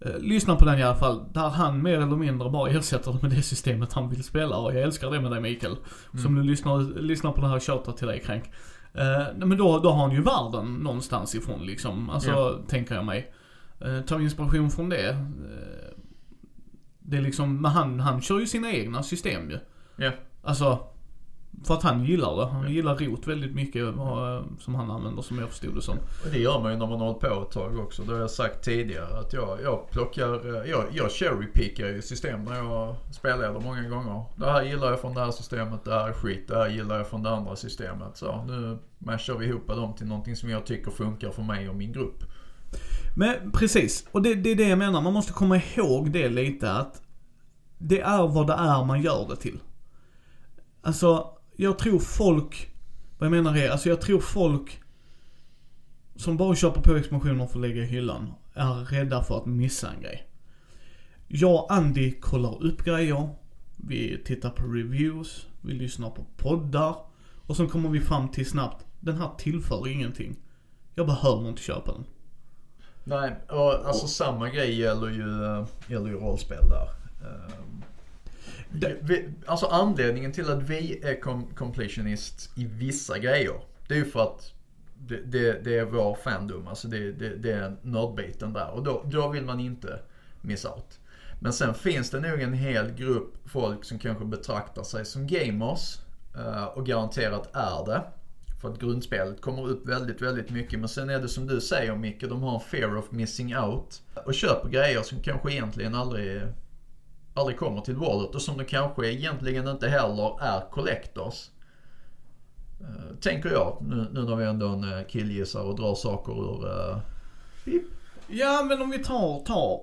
Eh, 0.00 0.18
lyssna 0.18 0.56
på 0.56 0.64
den 0.64 0.78
i 0.78 0.82
alla 0.82 0.96
fall. 0.96 1.24
Där 1.32 1.48
han 1.48 1.82
mer 1.82 1.94
eller 1.94 2.06
mindre 2.06 2.50
bara 2.50 2.70
ersätter 2.70 3.12
det 3.12 3.22
med 3.22 3.30
det 3.30 3.42
systemet 3.42 3.92
han 3.92 4.08
vill 4.10 4.24
spela. 4.24 4.56
Och 4.56 4.74
jag 4.74 4.82
älskar 4.82 5.10
det 5.10 5.20
med 5.20 5.30
dig 5.30 5.40
Mikael. 5.40 5.76
Som 6.22 6.34
du 6.34 6.42
lyssnar, 6.42 7.00
lyssnar 7.00 7.32
på 7.32 7.40
det 7.40 7.48
här 7.48 7.60
tjatar 7.60 7.92
till 7.92 8.06
dig 8.06 8.20
Krank. 8.20 8.44
Eh, 8.94 9.02
nej, 9.36 9.48
men 9.48 9.58
då, 9.58 9.78
då 9.78 9.90
har 9.90 10.02
han 10.02 10.12
ju 10.12 10.22
världen 10.22 10.74
någonstans 10.74 11.34
ifrån 11.34 11.66
liksom. 11.66 12.10
Alltså, 12.10 12.30
Ja. 12.30 12.58
tänker 12.68 12.94
jag 12.94 13.04
mig. 13.04 13.32
Eh, 13.80 14.00
ta 14.00 14.20
inspiration 14.20 14.70
från 14.70 14.88
det. 14.88 15.08
Eh, 15.08 15.16
det 17.00 17.16
är 17.16 17.20
liksom, 17.22 17.60
men 17.62 17.70
han, 17.70 18.00
han 18.00 18.20
kör 18.20 18.40
ju 18.40 18.46
sina 18.46 18.72
egna 18.72 19.02
system 19.02 19.50
ju. 19.50 19.58
Ja. 19.96 20.10
Alltså, 20.42 20.78
för 21.66 21.74
att 21.74 21.82
han 21.82 22.04
gillar 22.04 22.36
det. 22.36 22.46
Han 22.46 22.72
gillar 22.72 22.96
rot 22.96 23.26
väldigt 23.26 23.54
mycket 23.54 23.82
eh, 23.82 24.42
som 24.58 24.74
han 24.74 24.90
använder 24.90 25.22
som 25.22 25.38
jag 25.38 25.48
förstod 25.48 25.74
det 25.74 25.82
som. 25.82 25.96
Och 26.24 26.30
det 26.32 26.38
gör 26.38 26.60
man 26.60 26.72
ju 26.72 26.78
när 26.78 26.86
man 26.86 27.00
har 27.00 27.06
hållit 27.06 27.20
på 27.20 27.42
ett 27.42 27.50
tag 27.50 27.78
också. 27.78 28.02
Det 28.02 28.12
har 28.12 28.20
jag 28.20 28.30
sagt 28.30 28.64
tidigare 28.64 29.18
att 29.18 29.32
jag, 29.32 29.58
jag 29.62 29.90
plockar, 29.90 30.56
eh, 30.56 30.70
jag, 30.70 30.84
jag 30.92 31.10
cherrypickar 31.10 31.86
ju 31.86 32.02
system 32.02 32.44
när 32.44 32.56
jag 32.56 32.96
spelar 33.10 33.60
många 33.60 33.88
gånger. 33.88 34.24
Det 34.36 34.50
här 34.50 34.62
gillar 34.62 34.90
jag 34.90 35.00
från 35.00 35.14
det 35.14 35.20
här 35.20 35.30
systemet, 35.30 35.84
det 35.84 35.90
här 35.90 36.08
är 36.08 36.12
skit, 36.12 36.48
det 36.48 36.56
här 36.56 36.68
gillar 36.68 36.96
jag 36.96 37.08
från 37.08 37.22
det 37.22 37.30
andra 37.30 37.56
systemet. 37.56 38.16
Så 38.16 38.44
nu 38.44 38.78
mashar 38.98 39.34
vi 39.34 39.46
ihop 39.46 39.66
dem 39.66 39.94
till 39.94 40.06
någonting 40.06 40.36
som 40.36 40.50
jag 40.50 40.66
tycker 40.66 40.90
funkar 40.90 41.30
för 41.30 41.42
mig 41.42 41.68
och 41.68 41.76
min 41.76 41.92
grupp. 41.92 42.24
Men 43.16 43.50
precis, 43.52 44.06
och 44.12 44.22
det, 44.22 44.34
det 44.34 44.50
är 44.50 44.56
det 44.56 44.68
jag 44.68 44.78
menar. 44.78 45.00
Man 45.00 45.12
måste 45.12 45.32
komma 45.32 45.56
ihåg 45.76 46.10
det 46.10 46.28
lite 46.28 46.72
att 46.72 47.02
det 47.78 48.00
är 48.00 48.28
vad 48.28 48.46
det 48.46 48.52
är 48.52 48.84
man 48.84 49.02
gör 49.02 49.26
det 49.28 49.36
till. 49.36 49.58
Alltså, 50.82 51.35
jag 51.56 51.78
tror 51.78 51.98
folk, 51.98 52.70
vad 53.18 53.26
jag 53.26 53.30
menar 53.30 53.56
är, 53.56 53.70
alltså 53.70 53.88
jag 53.88 54.00
tror 54.00 54.20
folk 54.20 54.80
som 56.16 56.36
bara 56.36 56.54
köper 56.54 56.80
på 56.80 56.96
expansioner 56.96 57.46
för 57.46 57.58
att 57.58 57.60
lägga 57.60 57.82
i 57.82 57.86
hyllan 57.86 58.32
är 58.54 58.74
rädda 58.74 59.22
för 59.22 59.38
att 59.38 59.46
missa 59.46 59.90
en 59.92 60.02
grej. 60.02 60.28
Jag 61.28 61.54
och 61.54 61.72
Andy 61.72 62.12
kollar 62.20 62.64
upp 62.64 62.84
grejer, 62.84 63.28
vi 63.76 64.22
tittar 64.24 64.50
på 64.50 64.62
reviews, 64.62 65.46
vi 65.60 65.72
lyssnar 65.72 66.10
på 66.10 66.26
poddar 66.36 66.96
och 67.46 67.56
sen 67.56 67.68
kommer 67.68 67.88
vi 67.88 68.00
fram 68.00 68.28
till 68.28 68.50
snabbt, 68.50 68.86
den 69.00 69.16
här 69.16 69.30
tillför 69.38 69.88
ingenting. 69.88 70.36
Jag 70.94 71.06
behöver 71.06 71.48
inte 71.48 71.62
köpa 71.62 71.92
den. 71.92 72.04
Nej, 73.04 73.34
och 73.48 73.86
alltså 73.86 74.06
samma 74.06 74.50
grej 74.50 74.80
gäller 74.80 75.08
ju, 75.08 75.44
eh, 75.44 75.66
gäller 75.88 76.08
ju 76.08 76.16
rollspel 76.16 76.68
där. 76.68 76.88
Ehm, 77.28 77.82
det- 78.80 78.96
vi, 79.02 79.28
alltså 79.46 79.66
anledningen 79.66 80.32
till 80.32 80.50
att 80.50 80.62
vi 80.62 81.00
är 81.02 81.20
com- 81.20 81.54
completionist 81.54 82.50
i 82.56 82.64
vissa 82.64 83.18
grejer, 83.18 83.60
det 83.88 83.94
är 83.94 83.98
ju 83.98 84.04
för 84.04 84.22
att 84.22 84.52
det, 84.98 85.16
det, 85.16 85.64
det 85.64 85.78
är 85.78 85.84
vår 85.84 86.14
fandom, 86.14 86.68
alltså 86.68 86.88
det, 86.88 87.12
det, 87.12 87.36
det 87.36 87.52
är 87.52 87.76
nördbiten 87.82 88.52
där. 88.52 88.70
Och 88.70 88.82
då, 88.84 89.02
då 89.06 89.28
vill 89.28 89.44
man 89.44 89.60
inte 89.60 89.98
missa 90.40 90.74
out. 90.74 90.98
Men 91.40 91.52
sen 91.52 91.74
finns 91.74 92.10
det 92.10 92.20
nog 92.20 92.40
en 92.40 92.52
hel 92.52 92.90
grupp 92.92 93.34
folk 93.48 93.84
som 93.84 93.98
kanske 93.98 94.24
betraktar 94.24 94.82
sig 94.82 95.04
som 95.04 95.26
gamers 95.26 95.98
eh, 96.36 96.64
och 96.64 96.86
garanterat 96.86 97.50
är 97.56 97.86
det. 97.86 98.02
För 98.60 98.68
att 98.72 98.78
grundspelet 98.80 99.40
kommer 99.40 99.68
upp 99.68 99.88
väldigt, 99.88 100.22
väldigt 100.22 100.50
mycket. 100.50 100.78
Men 100.80 100.88
sen 100.88 101.10
är 101.10 101.20
det 101.20 101.28
som 101.28 101.46
du 101.46 101.60
säger 101.60 101.96
Micke, 101.96 102.20
de 102.28 102.42
har 102.42 102.54
en 102.54 102.60
fear 102.60 102.96
of 102.96 103.10
missing 103.10 103.56
out. 103.56 104.02
Och 104.24 104.34
köper 104.34 104.68
grejer 104.68 105.02
som 105.02 105.22
kanske 105.22 105.52
egentligen 105.52 105.94
aldrig, 105.94 106.42
aldrig 107.36 107.58
kommer 107.58 107.80
till 107.80 107.96
bordet 107.96 108.34
och 108.34 108.42
som 108.42 108.58
de 108.58 108.64
kanske 108.64 109.12
egentligen 109.12 109.68
inte 109.68 109.88
heller 109.88 110.42
är 110.42 110.70
collectors. 110.70 111.48
Eh, 112.80 113.16
tänker 113.20 113.48
jag, 113.50 113.78
nu, 113.80 114.06
nu 114.12 114.22
när 114.22 114.36
vi 114.36 114.44
ändå 114.44 114.68
en 114.68 114.92
eh, 114.98 115.04
killgissar 115.06 115.60
och 115.62 115.76
drar 115.76 115.94
saker 115.94 116.32
ur... 116.32 116.66
eh, 116.70 116.98
Ja, 118.28 118.62
men 118.68 118.82
om 118.82 118.90
vi 118.90 118.98
tar, 119.04 119.40
tar. 119.44 119.80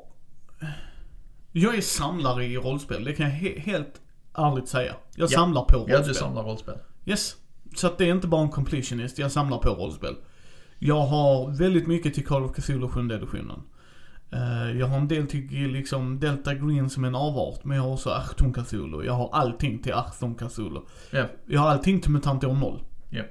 Jag 1.51 1.75
är 1.77 1.81
samlare 1.81 2.45
i 2.45 2.57
rollspel, 2.57 3.03
det 3.03 3.13
kan 3.13 3.25
jag 3.29 3.35
he- 3.35 3.59
helt 3.59 4.01
ärligt 4.33 4.67
säga. 4.69 4.95
Jag 5.15 5.23
Ja. 5.31 5.37
samlar 5.37 5.63
på 5.65 5.77
rollspel. 5.77 5.95
Ja, 6.01 6.07
du 6.07 6.13
samlar 6.13 6.43
rollspel. 6.43 6.77
Yes. 7.05 7.35
Så 7.75 7.87
att 7.87 7.97
det 7.97 8.05
är 8.09 8.11
inte 8.11 8.27
bara 8.27 8.41
en 8.41 8.49
completionist, 8.49 9.17
jag 9.19 9.31
samlar 9.31 9.57
på 9.57 9.69
rollspel. 9.69 10.15
Jag 10.79 11.01
har 11.01 11.51
väldigt 11.57 11.87
mycket 11.87 12.13
till 12.13 12.25
Call 12.25 12.43
of 12.43 12.55
Cthulhu 12.55 12.87
7 12.87 12.99
editionen. 13.11 13.59
Eh, 14.33 14.77
jag 14.79 14.87
har 14.87 14.97
en 14.97 15.07
del 15.07 15.27
till 15.27 15.47
liksom 15.71 16.19
Delta 16.19 16.53
Green 16.53 16.89
som 16.89 17.03
en 17.05 17.15
avart, 17.15 17.63
men 17.63 17.77
jag 17.77 17.83
har 17.83 17.93
också 17.93 18.09
Achtung 18.09 18.53
Cthulhu. 18.53 19.03
Jag 19.05 19.13
har 19.13 19.29
allting 19.33 19.79
till 19.81 19.93
Achtung 19.93 20.35
Cthulhu. 20.35 20.81
Ja. 21.11 21.25
Jag 21.45 21.61
har 21.61 21.69
allting 21.69 22.01
till 22.01 22.11
MUTANT 22.11 22.43
år 22.43 22.53
0. 22.53 22.83
Ja. 23.09 23.23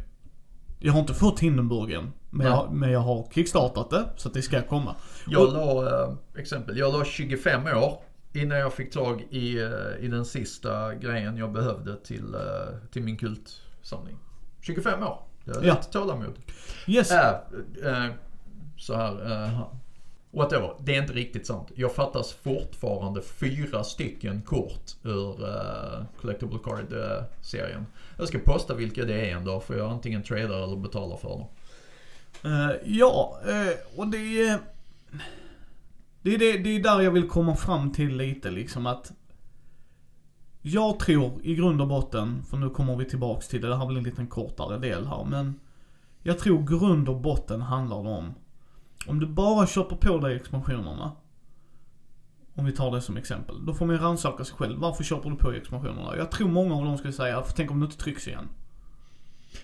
Jag 0.79 0.93
har 0.93 1.01
inte 1.01 1.15
fått 1.15 1.41
Hindenburg 1.41 1.93
än. 1.93 2.13
Men 2.31 2.47
Nej. 2.47 2.57
jag, 2.57 2.73
men 2.73 2.91
jag 2.91 3.01
har 3.01 3.27
kickstartat 3.35 3.91
det, 3.91 4.05
så 4.17 4.29
att 4.29 4.35
det 4.35 4.43
ska 4.43 4.63
komma. 4.63 4.95
Jag 5.27 5.43
Och- 5.47 5.53
la, 5.53 6.03
eh, 6.05 6.15
exempel, 6.37 6.79
jag 6.79 6.93
la 6.93 7.05
25 7.05 7.67
år 7.67 7.99
innan 8.33 8.59
jag 8.59 8.73
fick 8.73 8.93
tag 8.93 9.27
i, 9.31 9.59
eh, 9.63 9.71
i 10.01 10.09
den 10.09 10.25
sista 10.25 10.95
grejen 10.95 11.37
jag 11.37 11.53
behövde 11.53 11.97
till, 11.97 12.37
till 12.93 13.03
min 13.03 13.17
kultsamling. 13.17 14.17
25 14.61 15.03
år. 15.03 15.19
Det 15.45 15.51
är 15.51 15.63
Ja. 15.65 15.75
lite 15.75 15.93
tålamod. 15.93 16.35
Yes. 16.87 17.11
Äh, 17.13 17.29
eh, 17.85 18.11
så 18.79 18.95
här, 18.97 19.33
eh, 19.45 19.61
whatever. 20.33 20.75
Det 20.81 20.97
är 20.97 21.03
inte 21.03 21.13
riktigt 21.13 21.47
sant. 21.47 21.73
Jag 21.75 21.95
fattas 21.95 22.33
fortfarande 22.33 23.23
fyra 23.23 23.85
stycken 23.85 24.43
kort 24.43 24.91
ur 25.03 25.43
uh, 25.43 26.05
Collectible 26.21 26.59
Card-serien. 26.65 27.81
Eh, 27.81 28.19
jag 28.19 28.29
ska 28.29 28.39
posta 28.39 28.75
vilka 28.75 29.05
det 29.05 29.31
är 29.31 29.37
en 29.37 29.45
dag 29.45 29.63
för 29.63 29.79
jag 29.79 29.91
antingen 29.91 30.23
tradar 30.23 30.65
eller 30.65 30.77
betalar 30.77 31.17
för 31.17 31.29
dem. 31.29 31.47
Uh, 32.45 32.73
ja, 32.85 33.41
uh, 33.49 34.01
och 34.01 34.09
det 34.09 34.43
är... 34.43 34.59
Det 36.23 36.35
är, 36.35 36.39
det, 36.39 36.59
det 36.59 36.77
är 36.77 36.83
där 36.83 37.01
jag 37.01 37.11
vill 37.11 37.29
komma 37.29 37.57
fram 37.57 37.93
till 37.93 38.17
lite 38.17 38.51
liksom 38.51 38.87
att... 38.87 39.13
Jag 40.63 40.99
tror 40.99 41.33
i 41.43 41.55
grund 41.55 41.81
och 41.81 41.89
botten, 41.89 42.43
för 42.51 42.57
nu 42.57 42.71
kommer 42.71 42.97
vi 42.97 43.05
tillbaks 43.05 43.49
till 43.49 43.61
det, 43.61 43.69
det 43.69 43.77
här 43.77 43.87
blir 43.87 43.99
en 43.99 44.05
liten 44.05 44.27
kortare 44.27 44.79
del 44.79 45.07
här, 45.07 45.25
men... 45.25 45.61
Jag 46.25 46.39
tror 46.39 46.63
grund 46.63 47.09
och 47.09 47.21
botten 47.21 47.61
handlar 47.61 47.97
om... 47.97 48.35
Om 49.07 49.21
du 49.21 49.27
bara 49.27 49.67
köper 49.67 49.97
på 49.97 50.19
dig 50.19 50.37
expansionerna. 50.37 51.13
Om 52.55 52.65
vi 52.65 52.73
tar 52.73 52.91
det 52.91 53.01
som 53.01 53.17
exempel. 53.17 53.67
Då 53.67 53.75
får 53.75 53.87
man 53.87 53.97
ju 53.97 54.03
rannsaka 54.03 54.45
sig 54.45 54.57
själv. 54.57 54.79
Varför 54.79 55.05
köper 55.05 55.31
du 55.31 55.37
på 55.37 55.53
expansionerna? 55.53 56.17
Jag 56.17 56.31
tror 56.31 56.49
många 56.49 56.75
av 56.75 56.85
dem 56.85 56.99
skulle 56.99 57.13
säga, 57.13 57.43
tänk 57.57 57.71
om 57.71 57.81
det 57.81 57.85
inte 57.85 57.99
trycks 57.99 58.29
igen. 58.29 58.49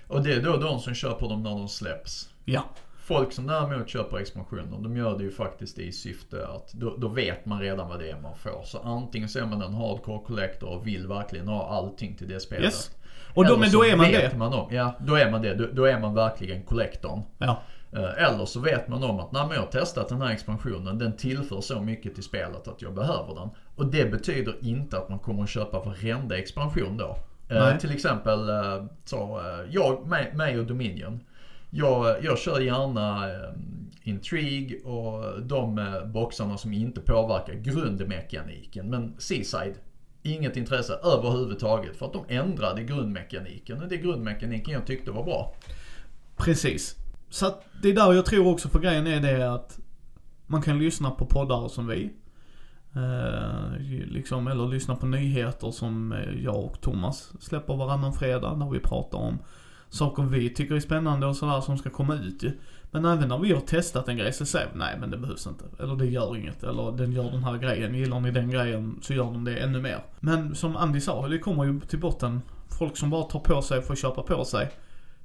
Och 0.07 0.22
det 0.22 0.33
är 0.33 0.42
då 0.42 0.57
de 0.57 0.81
som 0.81 0.94
köper 0.94 1.29
dem 1.29 1.42
när 1.42 1.51
de 1.51 1.68
släpps. 1.68 2.29
Ja. 2.44 2.64
Folk 3.09 3.33
som 3.33 3.46
däremot 3.46 3.88
köper 3.88 4.18
expansioner, 4.18 4.79
de 4.83 4.96
gör 4.96 5.18
det 5.18 5.24
ju 5.24 5.31
faktiskt 5.31 5.79
i 5.79 5.92
syfte 5.92 6.46
att 6.46 6.72
då, 6.72 6.96
då 6.96 7.09
vet 7.09 7.46
man 7.46 7.61
redan 7.61 7.88
vad 7.88 7.98
det 7.98 8.11
är 8.11 8.20
man 8.20 8.37
får. 8.37 8.62
Så 8.64 8.79
antingen 8.79 9.29
så 9.29 9.38
är 9.38 9.46
man 9.46 9.62
en 9.62 9.74
hardcore 9.74 10.24
collector 10.24 10.68
och 10.68 10.87
vill 10.87 11.07
verkligen 11.07 11.48
ha 11.48 11.68
allting 11.68 12.16
till 12.16 12.29
det 12.29 12.40
spelet. 12.40 12.64
Yes. 12.64 12.90
Och 13.35 13.46
då, 13.46 13.57
men 13.57 13.70
då 13.70 13.85
är 13.85 13.96
man 13.96 14.07
det. 14.07 14.37
Man 14.37 14.53
om, 14.53 14.74
ja, 14.74 14.94
då 15.01 15.14
är 15.14 15.31
man 15.31 15.42
det. 15.42 15.55
Då, 15.55 15.66
då 15.72 15.85
är 15.85 16.01
man 16.01 16.14
verkligen 16.14 16.62
collectorn. 16.62 17.22
Ja. 17.38 17.62
Eh, 17.92 18.24
Eller 18.24 18.44
så 18.44 18.61
vet 18.61 18.88
man 18.88 19.05
om 19.05 19.20
att 19.20 19.33
när 19.33 19.55
jag 19.55 19.61
har 19.61 19.66
testat 19.66 20.09
den 20.09 20.22
här 20.22 20.33
expansionen, 20.33 20.98
den 20.98 21.16
tillför 21.16 21.61
så 21.61 21.81
mycket 21.81 22.14
till 22.14 22.24
spelet 22.24 22.68
att 22.68 22.83
jag 22.83 22.94
behöver 22.94 23.35
den. 23.35 23.48
Och 23.77 23.87
det 23.87 24.11
betyder 24.11 24.55
inte 24.61 24.98
att 24.98 25.09
man 25.09 25.18
kommer 25.18 25.42
att 25.42 25.48
köpa 25.48 25.81
varenda 25.81 26.38
expansion 26.38 26.96
då. 26.96 27.16
Eh, 27.48 27.77
till 27.77 27.92
exempel 27.92 28.48
eh, 28.48 28.85
så, 29.05 29.40
eh, 29.40 29.70
jag, 29.70 30.07
mig, 30.07 30.33
mig 30.35 30.59
och 30.59 30.66
Dominion. 30.66 31.20
Jag, 31.70 32.24
jag 32.24 32.38
kör 32.38 32.61
gärna 32.61 33.31
eh, 33.33 33.51
Intrigue 34.03 34.81
och 34.85 35.42
de 35.42 35.79
eh, 35.79 36.05
boxarna 36.05 36.57
som 36.59 36.72
inte 36.72 37.01
påverkar 37.01 37.55
grundmekaniken. 37.55 38.90
Men 38.90 39.14
Seaside, 39.18 39.74
inget 40.22 40.57
intresse 40.57 40.92
överhuvudtaget 40.92 41.96
för 41.96 42.07
att 42.07 42.12
de 42.12 42.24
ändrade 42.29 42.83
grundmekaniken 42.83 43.83
och 43.83 43.88
det 43.88 43.94
är 43.94 44.03
grundmekaniken 44.03 44.74
jag 44.74 44.87
tyckte 44.87 45.11
var 45.11 45.24
bra. 45.24 45.55
Precis. 46.37 46.96
Så 47.31 47.47
att 47.47 47.64
det 47.83 47.88
är 47.88 47.95
där 47.95 48.12
jag 48.12 48.27
tror 48.27 48.49
också 48.49 48.69
för 48.69 48.79
grejen 48.79 49.07
är 49.07 49.21
det 49.21 49.53
att 49.53 49.79
man 50.47 50.62
kan 50.62 50.79
lyssna 50.79 51.11
på 51.11 51.27
poddar 51.27 51.69
som 51.69 51.87
vi. 51.87 52.12
Eh, 52.95 53.81
liksom, 54.07 54.49
eller 54.49 54.69
lyssna 54.69 54.97
på 54.97 55.07
nyheter 55.07 55.71
som 55.71 56.12
eh, 56.12 56.45
jag 56.45 56.64
och 56.64 56.81
Thomas 56.81 57.33
släpper 57.41 57.77
varannan 57.77 58.12
fredag 58.12 58.57
när 58.57 58.71
vi 58.71 58.81
pratar 58.81 59.19
om 59.19 59.38
saker 59.88 60.23
vi 60.23 60.55
tycker 60.55 60.75
är 60.75 60.81
spännande 60.81 61.27
och 61.27 61.37
sådär 61.37 61.61
som 61.61 61.79
ska 61.79 61.91
komma 61.91 62.14
ut 62.14 62.43
ju. 62.43 62.53
Men 62.91 63.05
även 63.05 63.29
när 63.29 63.38
vi 63.38 63.53
har 63.53 63.61
testat 63.61 64.09
en 64.09 64.17
grej 64.17 64.33
så 64.33 64.47
säger 64.47 64.69
vi 64.73 64.79
nej 64.79 64.97
men 65.01 65.11
det 65.11 65.19
behövs 65.19 65.47
inte. 65.47 65.64
Eller 65.83 65.97
det 65.97 66.07
gör 66.07 66.37
inget. 66.37 66.62
Eller 66.62 66.93
den 66.93 67.12
gör 67.12 67.31
den 67.31 67.45
här 67.45 67.57
grejen. 67.57 67.95
Gillar 67.95 68.21
ni 68.21 68.31
den 68.31 68.51
grejen 68.51 68.99
så 69.03 69.14
gör 69.14 69.25
de 69.25 69.45
det 69.45 69.57
ännu 69.57 69.81
mer. 69.81 70.05
Men 70.21 70.55
som 70.55 70.77
Andy 70.77 71.01
sa, 71.01 71.29
det 71.29 71.38
kommer 71.38 71.64
ju 71.64 71.81
till 71.81 71.99
botten. 71.99 72.43
Folk 72.79 72.97
som 72.97 73.11
bara 73.11 73.23
tar 73.23 73.41
på 73.41 73.62
sig 73.62 73.83
för 73.83 73.93
att 73.93 73.99
köpa 73.99 74.23
på 74.23 74.45
sig. 74.45 74.71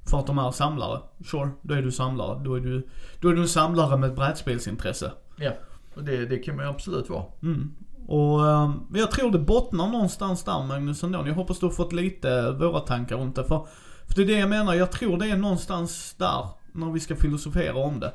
För 0.06 0.18
att 0.18 0.26
de 0.26 0.38
är 0.38 0.50
samlare. 0.50 1.00
Sure, 1.24 1.50
då 1.62 1.74
är 1.74 1.82
du 1.82 1.92
samlare. 1.92 2.40
Då 2.44 2.54
är 2.54 2.60
du, 2.60 2.88
då 3.20 3.28
är 3.28 3.34
du 3.34 3.42
en 3.42 3.48
samlare 3.48 3.96
med 3.96 4.10
ett 4.10 4.16
brädspelsintresse. 4.16 5.12
Ja, 5.36 5.52
och 5.94 6.04
det, 6.04 6.26
det 6.26 6.38
kan 6.38 6.56
man 6.56 6.64
ju 6.64 6.70
absolut 6.70 7.10
vara. 7.10 7.24
Mm. 7.42 7.74
Och 8.06 8.46
eh, 8.46 8.74
jag 8.94 9.10
tror 9.10 9.30
det 9.30 9.38
bottnar 9.38 9.88
någonstans 9.88 10.44
där 10.44 10.66
Magnus 10.66 11.02
ändå. 11.02 11.24
Jag 11.26 11.34
hoppas 11.34 11.58
du 11.58 11.66
har 11.66 11.72
fått 11.72 11.92
lite 11.92 12.50
våra 12.50 12.80
tankar 12.80 13.16
runt 13.16 13.36
det. 13.36 13.44
För, 13.44 13.66
för 14.06 14.14
det 14.14 14.22
är 14.22 14.26
det 14.26 14.38
jag 14.38 14.50
menar. 14.50 14.74
Jag 14.74 14.92
tror 14.92 15.18
det 15.18 15.30
är 15.30 15.36
någonstans 15.36 16.14
där. 16.18 16.48
När 16.72 16.90
vi 16.90 17.00
ska 17.00 17.16
filosofera 17.16 17.76
om 17.76 18.00
det. 18.00 18.12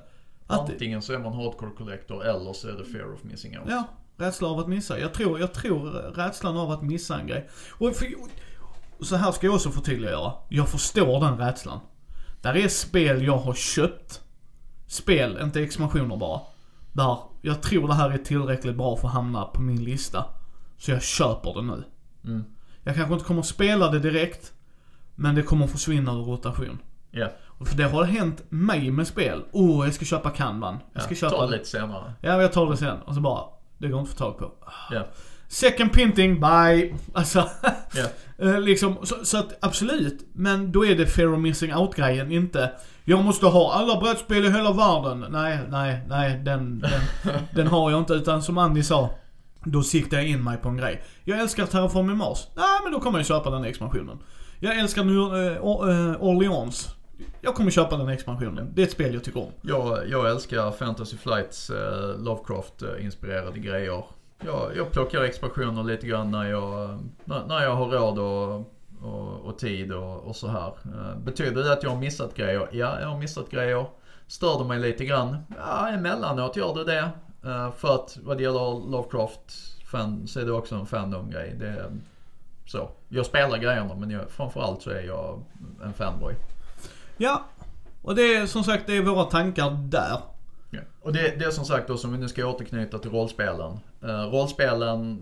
Att, 0.47 0.59
Antingen 0.59 1.01
så 1.01 1.13
är 1.13 1.19
man 1.19 1.33
hardcore 1.33 1.71
collector 1.77 2.25
eller 2.25 2.53
så 2.53 2.67
är 2.67 2.73
det 2.73 2.85
fear 2.85 3.13
of 3.13 3.23
missing 3.23 3.59
out. 3.59 3.67
Ja, 3.69 3.83
rädsla 4.17 4.47
av 4.47 4.59
att 4.59 4.67
missa. 4.67 4.99
Jag 4.99 5.13
tror, 5.13 5.39
jag 5.39 5.53
tror 5.53 5.89
rädslan 6.15 6.57
av 6.57 6.71
att 6.71 6.81
missa 6.81 7.19
en 7.19 7.27
grej. 7.27 7.49
Och 7.71 7.95
för, 7.95 8.07
så 9.05 9.15
här 9.15 9.31
ska 9.31 9.47
jag 9.47 9.55
också 9.55 9.71
förtydliggöra. 9.71 10.33
Jag 10.49 10.69
förstår 10.69 11.19
den 11.19 11.37
rädslan. 11.37 11.79
Där 12.41 12.57
är 12.57 12.67
spel 12.67 13.25
jag 13.25 13.37
har 13.37 13.53
köpt. 13.53 14.21
Spel, 14.87 15.39
inte 15.41 15.61
expansioner 15.61 16.17
bara. 16.17 16.41
Där 16.93 17.17
jag 17.41 17.61
tror 17.61 17.87
det 17.87 17.93
här 17.93 18.09
är 18.09 18.17
tillräckligt 18.17 18.75
bra 18.75 18.97
för 18.97 19.07
att 19.07 19.13
hamna 19.13 19.43
på 19.43 19.61
min 19.61 19.83
lista. 19.83 20.25
Så 20.77 20.91
jag 20.91 21.03
köper 21.03 21.53
det 21.53 21.61
nu. 21.61 21.83
Mm. 22.25 22.43
Jag 22.83 22.95
kanske 22.95 23.13
inte 23.13 23.25
kommer 23.25 23.39
att 23.39 23.47
spela 23.47 23.91
det 23.91 23.99
direkt. 23.99 24.53
Men 25.15 25.35
det 25.35 25.43
kommer 25.43 25.67
försvinna 25.67 26.11
ur 26.11 26.23
rotation. 26.23 26.79
Ja, 27.11 27.31
Och 27.45 27.67
för 27.67 27.77
det 27.77 27.83
har 27.83 28.03
hänt 28.03 28.43
mig 28.49 28.91
med 28.91 29.07
spel. 29.07 29.43
Oh, 29.51 29.85
jag 29.85 29.93
ska 29.93 30.05
köpa 30.05 30.29
Kanban. 30.29 30.77
Jag 30.93 31.03
ska 31.03 31.11
ja. 31.11 31.15
köpa... 31.15 31.35
ta 31.35 31.45
det 31.45 31.51
lite 31.51 31.69
senare. 31.69 32.13
Ja, 32.21 32.41
jag 32.41 32.53
tar 32.53 32.71
det 32.71 32.77
sen. 32.77 33.01
Och 33.01 33.15
så 33.15 33.21
bara, 33.21 33.43
det 33.77 33.87
går 33.87 33.99
inte 33.99 34.11
att 34.11 34.17
få 34.17 34.23
tag 34.23 34.37
på. 34.37 34.51
Ja, 34.91 35.07
Second 35.47 35.93
printing, 35.93 36.39
bye. 36.39 36.95
Alltså, 37.13 37.49
ja. 37.93 38.05
eh, 38.41 38.59
liksom, 38.61 38.95
så, 39.03 39.15
så 39.23 39.37
att 39.37 39.57
absolut. 39.61 40.29
Men 40.33 40.71
då 40.71 40.85
är 40.85 40.95
det 40.95 41.07
fear 41.07 41.33
of 41.33 41.39
missing 41.39 41.75
out 41.75 41.95
grejen, 41.95 42.31
inte 42.31 42.71
jag 43.09 43.23
måste 43.23 43.45
ha 43.45 43.73
alla 43.73 43.99
brädspel 43.99 44.45
i 44.45 44.51
hela 44.51 44.71
världen. 44.73 45.25
Nej, 45.29 45.59
nej, 45.69 45.99
nej, 46.07 46.41
den, 46.43 46.79
den, 46.79 47.01
den 47.55 47.67
har 47.67 47.91
jag 47.91 47.99
inte. 47.99 48.13
Utan 48.13 48.41
som 48.41 48.57
Andy 48.57 48.83
sa, 48.83 49.09
då 49.63 49.83
siktar 49.83 50.17
jag 50.17 50.27
in 50.27 50.43
mig 50.43 50.57
på 50.57 50.69
en 50.69 50.77
grej. 50.77 51.03
Jag 51.23 51.39
älskar 51.39 51.65
Terraform 51.65 52.09
i 52.09 52.15
Mars. 52.15 52.47
Nej, 52.55 52.79
men 52.83 52.91
då 52.91 52.99
kommer 52.99 53.19
jag 53.19 53.25
köpa 53.25 53.49
den 53.49 53.63
expansionen. 53.63 54.17
Jag 54.59 54.79
älskar 54.79 55.03
New, 55.03 55.35
eh, 55.35 55.55
eh, 55.55 56.23
Orleans. 56.23 56.95
Jag 57.41 57.55
kommer 57.55 57.71
köpa 57.71 57.97
den 57.97 58.09
expansionen. 58.09 58.71
Det 58.75 58.81
är 58.81 58.85
ett 58.85 58.91
spel 58.91 59.13
jag 59.13 59.23
tycker 59.23 59.39
om. 59.39 59.51
Jag, 59.61 60.09
jag 60.09 60.29
älskar 60.29 60.71
Fantasy 60.71 61.17
Flights 61.17 61.69
eh, 61.69 62.17
Lovecraft-inspirerade 62.17 63.59
grejer. 63.59 64.03
Jag, 64.45 64.71
jag 64.75 64.91
plockar 64.91 65.23
expansioner 65.23 65.83
lite 65.83 66.07
grann 66.07 66.31
när 66.31 66.49
jag, 66.49 66.99
när, 67.25 67.63
jag 67.63 67.75
har 67.75 67.85
råd 67.85 68.19
och, 68.19 68.73
och, 69.01 69.45
och 69.45 69.59
tid 69.59 69.91
och, 69.91 70.17
och 70.17 70.35
så 70.35 70.47
här. 70.47 70.73
Eh, 70.85 71.17
betyder 71.17 71.63
det 71.63 71.73
att 71.73 71.83
jag 71.83 71.89
har 71.89 71.97
missat 71.97 72.35
grejer? 72.35 72.67
Ja, 72.71 72.99
jag 73.01 73.07
har 73.07 73.17
missat 73.17 73.49
grejer. 73.49 73.85
Stör 74.27 74.59
det 74.59 74.65
mig 74.65 74.79
lite 74.79 75.05
grann? 75.05 75.37
Ja, 75.57 75.89
emellanåt 75.89 76.55
gör 76.55 76.75
det 76.75 76.83
det. 76.83 77.09
Eh, 77.49 77.71
för 77.71 77.95
att 77.95 78.17
vad 78.23 78.37
det 78.37 78.43
gäller 78.43 78.91
Lovecraft-fan 78.91 80.27
så 80.27 80.39
är 80.39 80.45
det 80.45 80.51
också 80.51 80.75
en 80.75 80.85
fandom-grej. 80.85 81.55
Det 81.59 81.67
är 81.67 81.91
så. 82.65 82.89
Jag 83.09 83.25
spelar 83.25 83.57
grejerna 83.57 83.95
men 83.95 84.09
jag, 84.09 84.29
framförallt 84.29 84.81
så 84.81 84.89
är 84.89 85.01
jag 85.01 85.43
en 85.83 85.93
fanboy. 85.93 86.35
Ja. 87.17 87.43
Och 88.01 88.15
det 88.15 88.35
är 88.35 88.45
som 88.45 88.63
sagt, 88.63 88.87
det 88.87 88.97
är 88.97 89.01
våra 89.01 89.23
tankar 89.23 89.69
där. 89.71 90.19
Ja. 90.71 90.79
Och 91.01 91.13
det, 91.13 91.39
det 91.39 91.45
är 91.45 91.51
som 91.51 91.65
sagt 91.65 91.87
då 91.87 91.97
som 91.97 92.11
vi 92.11 92.17
nu 92.17 92.27
ska 92.27 92.45
återknyta 92.45 92.99
till 92.99 93.11
rollspelen. 93.11 93.79
Uh, 94.03 94.09
rollspelen... 94.09 95.19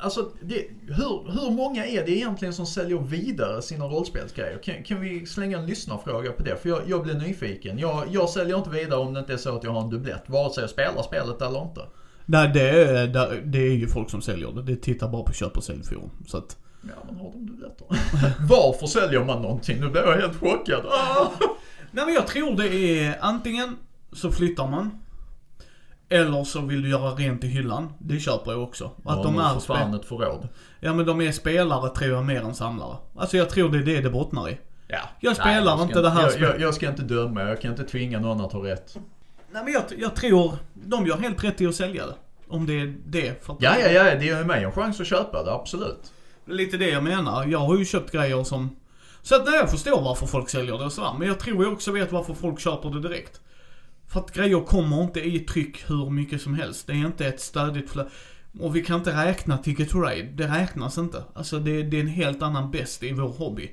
Alltså, 0.00 0.30
det, 0.42 0.66
hur, 0.86 1.30
hur 1.40 1.50
många 1.50 1.86
är 1.86 2.04
det 2.06 2.10
egentligen 2.10 2.54
som 2.54 2.66
säljer 2.66 2.98
vidare 2.98 3.62
sina 3.62 3.84
rollspelsgrejer? 3.84 4.58
Kan, 4.58 4.82
kan 4.82 5.00
vi 5.00 5.26
slänga 5.26 5.58
en 5.58 5.66
lyssnarfråga 5.66 6.32
på 6.32 6.42
det? 6.42 6.56
För 6.56 6.68
jag, 6.68 6.80
jag 6.86 7.02
blir 7.02 7.14
nyfiken. 7.14 7.78
Jag, 7.78 8.04
jag 8.10 8.28
säljer 8.28 8.56
inte 8.58 8.70
vidare 8.70 9.00
om 9.00 9.14
det 9.14 9.20
inte 9.20 9.32
är 9.32 9.36
så 9.36 9.56
att 9.56 9.64
jag 9.64 9.70
har 9.70 9.80
en 9.80 9.90
dubblett. 9.90 10.22
Vare 10.26 10.52
sig 10.52 10.62
jag 10.62 10.70
spelar 10.70 11.02
spelet 11.02 11.42
eller 11.42 11.62
inte. 11.62 11.80
Nej, 12.26 12.50
det 12.54 12.70
är, 12.70 13.06
det- 13.44 13.58
är 13.58 13.72
ju 13.74 13.88
folk 13.88 14.10
som 14.10 14.22
säljer 14.22 14.52
det. 14.52 14.62
Det 14.62 14.76
tittar 14.76 15.08
bara 15.08 15.22
på 15.22 15.32
köp 15.32 15.56
och 15.56 15.64
säljforum. 15.64 16.10
Så 16.26 16.38
att, 16.38 16.56
Ja, 16.82 16.88
man 17.06 17.16
har 17.16 17.32
de 17.32 17.46
dubbletter. 17.46 17.86
Varför 18.48 18.86
säljer 18.86 19.24
man 19.24 19.42
någonting? 19.42 19.80
Nu 19.80 19.88
blir 19.88 20.02
jag 20.02 20.16
helt 20.16 20.36
chockad. 20.40 20.86
Ah! 20.86 21.26
Nej 21.96 22.04
men 22.04 22.14
jag 22.14 22.26
tror 22.26 22.56
det 22.56 22.68
är 22.68 23.18
antingen 23.20 23.76
så 24.12 24.32
flyttar 24.32 24.66
man. 24.66 24.90
Eller 26.08 26.44
så 26.44 26.60
vill 26.60 26.82
du 26.82 26.88
göra 26.88 27.10
rent 27.10 27.44
i 27.44 27.46
hyllan. 27.46 27.92
Det 27.98 28.20
köper 28.20 28.52
jag 28.52 28.62
också. 28.62 28.90
Att 29.04 29.22
de 29.22 29.38
är 29.38 29.60
fan 29.60 29.94
ett 29.94 30.04
förråd. 30.04 30.48
Ja 30.80 30.94
men 30.94 31.06
de 31.06 31.20
är 31.20 31.32
spelare 31.32 31.90
tror 31.90 32.10
jag 32.10 32.24
mer 32.24 32.40
än 32.40 32.54
samlare. 32.54 32.96
Alltså 33.16 33.36
jag 33.36 33.50
tror 33.50 33.68
det 33.68 33.78
är 33.78 33.82
det 33.82 34.00
det 34.00 34.10
bottnar 34.10 34.48
i. 34.48 34.58
Ja. 34.88 34.98
Jag 35.20 35.36
spelar 35.36 35.54
jag 35.54 35.78
ska 35.78 35.82
inte 35.82 36.00
det 36.00 36.10
här 36.10 36.22
jag, 36.22 36.32
spelet. 36.32 36.50
jag, 36.50 36.60
jag 36.60 36.74
ska 36.74 36.88
inte 36.88 37.02
döma, 37.02 37.42
jag 37.42 37.60
kan 37.60 37.70
inte 37.70 37.84
tvinga 37.84 38.20
någon 38.20 38.40
att 38.40 38.52
ha 38.52 38.64
rätt. 38.64 38.96
Nej 39.52 39.64
men 39.64 39.72
jag, 39.72 39.82
jag 39.98 40.14
tror 40.14 40.56
de 40.74 41.06
gör 41.06 41.16
helt 41.16 41.44
rätt 41.44 41.60
i 41.60 41.66
att 41.66 41.74
sälja 41.74 42.06
det. 42.06 42.14
Om 42.48 42.66
det 42.66 42.80
är 42.80 42.94
det. 43.06 43.44
För 43.44 43.56
Ja, 43.60 43.76
ja, 43.78 43.88
ja, 43.88 44.04
det 44.04 44.24
ger 44.24 44.38
ju 44.38 44.44
mig 44.44 44.64
en 44.64 44.72
chans 44.72 45.00
att 45.00 45.06
köpa 45.06 45.42
det, 45.44 45.52
absolut. 45.52 46.12
Är 46.46 46.52
lite 46.52 46.76
det 46.76 46.88
jag 46.88 47.04
menar. 47.04 47.46
Jag 47.46 47.58
har 47.58 47.78
ju 47.78 47.84
köpt 47.84 48.12
grejer 48.12 48.44
som... 48.44 48.76
Så 49.26 49.34
att 49.36 49.44
nej, 49.46 49.54
jag 49.54 49.70
förstår 49.70 50.02
varför 50.02 50.26
folk 50.26 50.48
säljer 50.48 50.78
det 50.78 50.84
och 50.84 50.92
sådär. 50.92 51.14
Men 51.18 51.28
jag 51.28 51.38
tror 51.40 51.64
jag 51.64 51.72
också 51.72 51.92
vet 51.92 52.12
varför 52.12 52.34
folk 52.34 52.60
köper 52.60 52.90
det 52.90 53.00
direkt. 53.00 53.40
För 54.08 54.20
att 54.20 54.32
grejer 54.32 54.60
kommer 54.60 55.02
inte 55.02 55.20
i 55.20 55.38
tryck 55.40 55.90
hur 55.90 56.10
mycket 56.10 56.42
som 56.42 56.54
helst. 56.54 56.86
Det 56.86 56.92
är 56.92 56.96
inte 57.06 57.26
ett 57.26 57.40
stadigt 57.40 57.90
flöde. 57.90 58.10
Och 58.60 58.76
vi 58.76 58.84
kan 58.84 58.98
inte 58.98 59.26
räkna 59.26 59.58
Ticket 59.58 59.90
to 59.90 60.00
Ride. 60.00 60.28
Det 60.34 60.46
räknas 60.46 60.98
inte. 60.98 61.24
Alltså 61.34 61.58
det, 61.58 61.82
det 61.82 61.96
är 61.96 62.00
en 62.00 62.06
helt 62.06 62.42
annan 62.42 62.70
bäst 62.70 63.02
i 63.02 63.12
vår 63.12 63.28
hobby. 63.28 63.70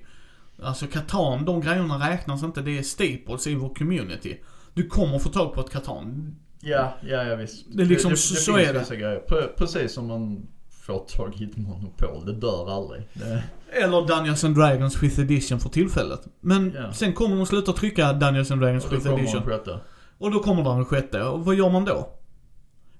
Alltså 0.63 0.87
Catan, 0.87 1.45
de 1.45 1.61
grejerna 1.61 2.09
räknas 2.09 2.43
inte. 2.43 2.61
Det 2.61 2.77
är 2.77 2.83
staples 2.83 3.47
i 3.47 3.55
vår 3.55 3.75
community. 3.75 4.37
Du 4.73 4.87
kommer 4.87 5.19
få 5.19 5.29
tag 5.29 5.53
på 5.53 5.61
ett 5.61 5.69
Catan. 5.69 6.35
Ja, 6.59 6.97
ja, 7.07 7.23
ja 7.23 7.35
visst. 7.35 7.65
Det 7.75 7.83
är 7.83 7.87
liksom- 7.87 8.15
så 8.17 8.55
finns 8.55 8.67
är 8.67 8.73
det. 8.73 8.95
Grejer. 8.95 9.21
Pre- 9.29 9.57
Precis 9.57 9.93
som 9.93 10.07
man 10.07 10.47
får 10.85 10.99
tag 10.99 11.41
i 11.41 11.43
ett 11.43 11.57
monopol, 11.57 12.25
det 12.25 12.33
dör 12.33 12.71
aldrig. 12.77 13.07
Det, 13.13 13.43
Eller 13.71 14.07
Dungeons 14.07 14.43
and 14.43 14.55
Dragons 14.55 14.97
5th 14.97 15.21
edition 15.21 15.59
för 15.59 15.69
tillfället. 15.69 16.21
Men 16.39 16.73
Ja. 16.75 16.93
sen 16.93 17.13
kommer 17.13 17.35
de 17.35 17.45
sluta 17.45 17.73
trycka 17.73 18.13
Dungeons 18.13 18.51
and 18.51 18.61
Dragons 18.61 18.85
och 18.85 18.91
då 18.91 18.97
5th 18.97 19.03
kommer 19.03 19.19
edition. 19.19 19.41
sjätte. 19.43 19.79
Och 20.17 20.31
då 20.31 20.39
kommer 20.39 20.63
den 20.63 20.85
sjätte. 20.85 21.23
Och 21.23 21.45
vad 21.45 21.55
gör 21.55 21.69
man 21.69 21.85
då? 21.85 22.09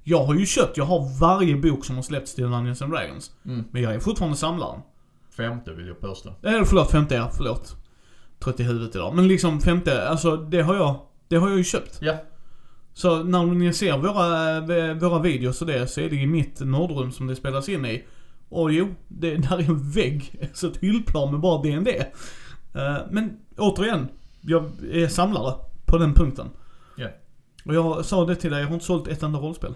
Jag 0.03 0.23
har 0.23 0.35
ju 0.35 0.45
köpt, 0.45 0.77
jag 0.77 0.85
har 0.85 1.19
varje 1.19 1.55
bok 1.55 1.85
som 1.85 1.95
har 1.95 2.03
släppts 2.03 2.35
till 2.35 2.43
Dungeons 2.43 2.81
and 2.81 2.91
Dragons. 2.93 3.31
Mm. 3.45 3.63
Men 3.71 3.81
jag 3.81 3.95
är 3.95 3.99
fortfarande 3.99 4.37
samlaren. 4.37 4.79
Femte 5.37 5.73
vill 5.73 5.87
jag 5.87 5.99
påstå. 5.99 6.33
Eller 6.43 6.63
förlåt, 6.63 6.91
femte 6.91 7.15
ja, 7.15 7.29
förlåt. 7.37 7.75
Trött 8.43 8.59
i 8.59 8.63
huvudet 8.63 8.95
idag. 8.95 9.15
Men 9.15 9.27
liksom 9.27 9.59
femte, 9.61 10.07
alltså 10.07 10.37
det 10.37 10.61
har 10.61 10.75
jag, 10.75 10.95
det 11.27 11.35
har 11.35 11.49
jag 11.49 11.57
ju 11.57 11.63
köpt. 11.63 11.97
Ja. 12.01 12.13
Så 12.93 13.23
när 13.23 13.45
ni 13.45 13.73
ser 13.73 13.97
våra, 13.97 14.57
eh, 14.57 14.93
våra 14.93 15.19
videos 15.19 15.61
och 15.61 15.67
det 15.67 15.87
så 15.87 16.01
är 16.01 16.09
det 16.09 16.15
i 16.15 16.27
mitt 16.27 16.59
nordrum 16.59 17.11
som 17.11 17.27
det 17.27 17.35
spelas 17.35 17.69
in 17.69 17.85
i. 17.85 18.03
Och 18.49 18.71
jo, 18.71 18.87
det 19.07 19.35
där 19.35 19.59
är 19.59 19.69
en 19.69 19.91
vägg. 19.91 20.49
Så 20.53 20.67
ett 20.67 20.77
hyllplan 20.77 21.31
med 21.31 21.39
bara 21.39 21.61
D&D. 21.61 22.05
Eh, 22.75 22.97
Men 23.11 23.37
återigen, 23.57 24.07
jag 24.41 24.71
är 24.91 25.07
samlare 25.07 25.55
på 25.85 25.97
den 25.97 26.13
punkten. 26.13 26.47
Ja. 26.95 27.07
Och 27.65 27.75
jag 27.75 28.05
sa 28.05 28.25
det 28.25 28.35
till 28.35 28.51
dig, 28.51 28.59
jag 28.59 28.67
har 28.67 28.73
inte 28.73 28.85
sålt 28.85 29.07
ett 29.07 29.23
enda 29.23 29.39
rollspel. 29.39 29.73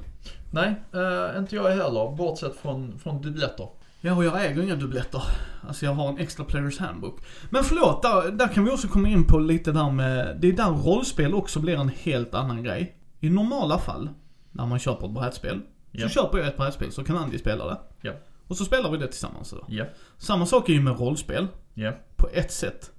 Nej, 0.51 0.75
eh, 0.93 1.39
inte 1.39 1.55
jag 1.55 1.63
heller. 1.69 2.15
Bortsett 2.15 2.55
från, 2.55 2.99
från 2.99 3.21
dubbletter. 3.21 3.67
Ja, 4.01 4.15
och 4.15 4.25
jag 4.25 4.45
äger 4.45 4.63
inga 4.63 4.75
dubbletter. 4.75 5.23
Alltså 5.67 5.85
jag 5.85 5.93
har 5.93 6.09
en 6.09 6.17
extra 6.17 6.45
players 6.45 6.79
handbook. 6.79 7.19
Men 7.49 7.63
förlåt, 7.63 8.01
där, 8.01 8.31
där 8.31 8.47
kan 8.47 8.65
vi 8.65 8.71
också 8.71 8.87
komma 8.87 9.07
in 9.07 9.23
på 9.23 9.39
lite 9.39 9.71
där 9.71 9.91
med, 9.91 10.37
det 10.39 10.47
är 10.47 10.53
där 10.53 10.71
rollspel 10.71 11.33
också 11.33 11.59
blir 11.59 11.75
en 11.75 11.89
helt 11.89 12.33
annan 12.33 12.63
grej. 12.63 12.96
I 13.19 13.29
normala 13.29 13.77
fall, 13.77 14.09
när 14.51 14.65
man 14.65 14.79
köper 14.79 15.05
ett 15.07 15.13
brädspel, 15.13 15.61
så 16.01 16.09
köper 16.09 16.37
jag 16.37 16.47
ett 16.47 16.57
brädspel 16.57 16.91
så 16.91 17.03
kan 17.03 17.17
Andy 17.17 17.37
spela 17.37 17.65
det. 17.67 17.77
Ja. 18.01 18.11
Och 18.47 18.57
så 18.57 18.65
spelar 18.65 18.91
vi 18.91 18.97
det 18.97 19.07
tillsammans 19.07 19.51
då. 19.51 19.65
Ja. 19.67 19.85
Samma 20.17 20.45
sak 20.45 20.69
är 20.69 20.73
ju 20.73 20.81
med 20.81 20.99
rollspel, 20.99 21.47
Ja. 21.73 21.91
på 22.15 22.29
ett 22.33 22.51
sätt. 22.51 22.91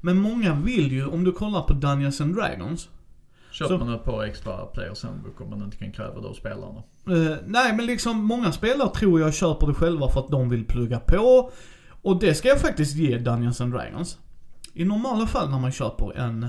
Men 0.00 0.16
många 0.18 0.54
vill 0.54 0.92
ju, 0.92 1.06
om 1.06 1.24
du 1.24 1.32
kollar 1.32 1.62
på 1.62 1.72
Dungeons 1.72 2.20
and 2.20 2.34
Dragons, 2.34 2.88
Köper 3.50 3.78
Så- 3.78 3.84
man 3.84 3.94
ett 3.94 4.04
par 4.04 4.22
extra 4.24 4.56
players 4.66 5.02
handbook 5.04 5.40
om 5.40 5.50
man 5.50 5.62
inte 5.62 5.76
kan 5.76 5.92
kräva 5.92 6.20
det 6.20 6.28
av 6.28 6.32
spelarna. 6.34 6.82
Eh, 7.06 7.36
nej 7.46 7.72
men 7.76 7.86
liksom 7.86 8.24
många 8.24 8.52
spelare 8.52 8.88
tror 8.88 9.20
jag 9.20 9.34
köper 9.34 9.66
det 9.66 9.74
själva 9.74 10.08
för 10.08 10.20
att 10.20 10.28
de 10.28 10.48
vill 10.48 10.64
plugga 10.64 11.00
på. 11.00 11.50
Och 12.02 12.18
det 12.20 12.34
ska 12.34 12.48
jag 12.48 12.60
faktiskt 12.60 12.96
ge 12.96 13.18
Dungeons 13.18 13.60
and 13.60 13.72
Dragons. 13.72 14.18
I 14.74 14.84
normala 14.84 15.26
fall 15.26 15.50
när 15.50 15.58
man 15.58 15.72
köper 15.72 16.18
en, 16.18 16.46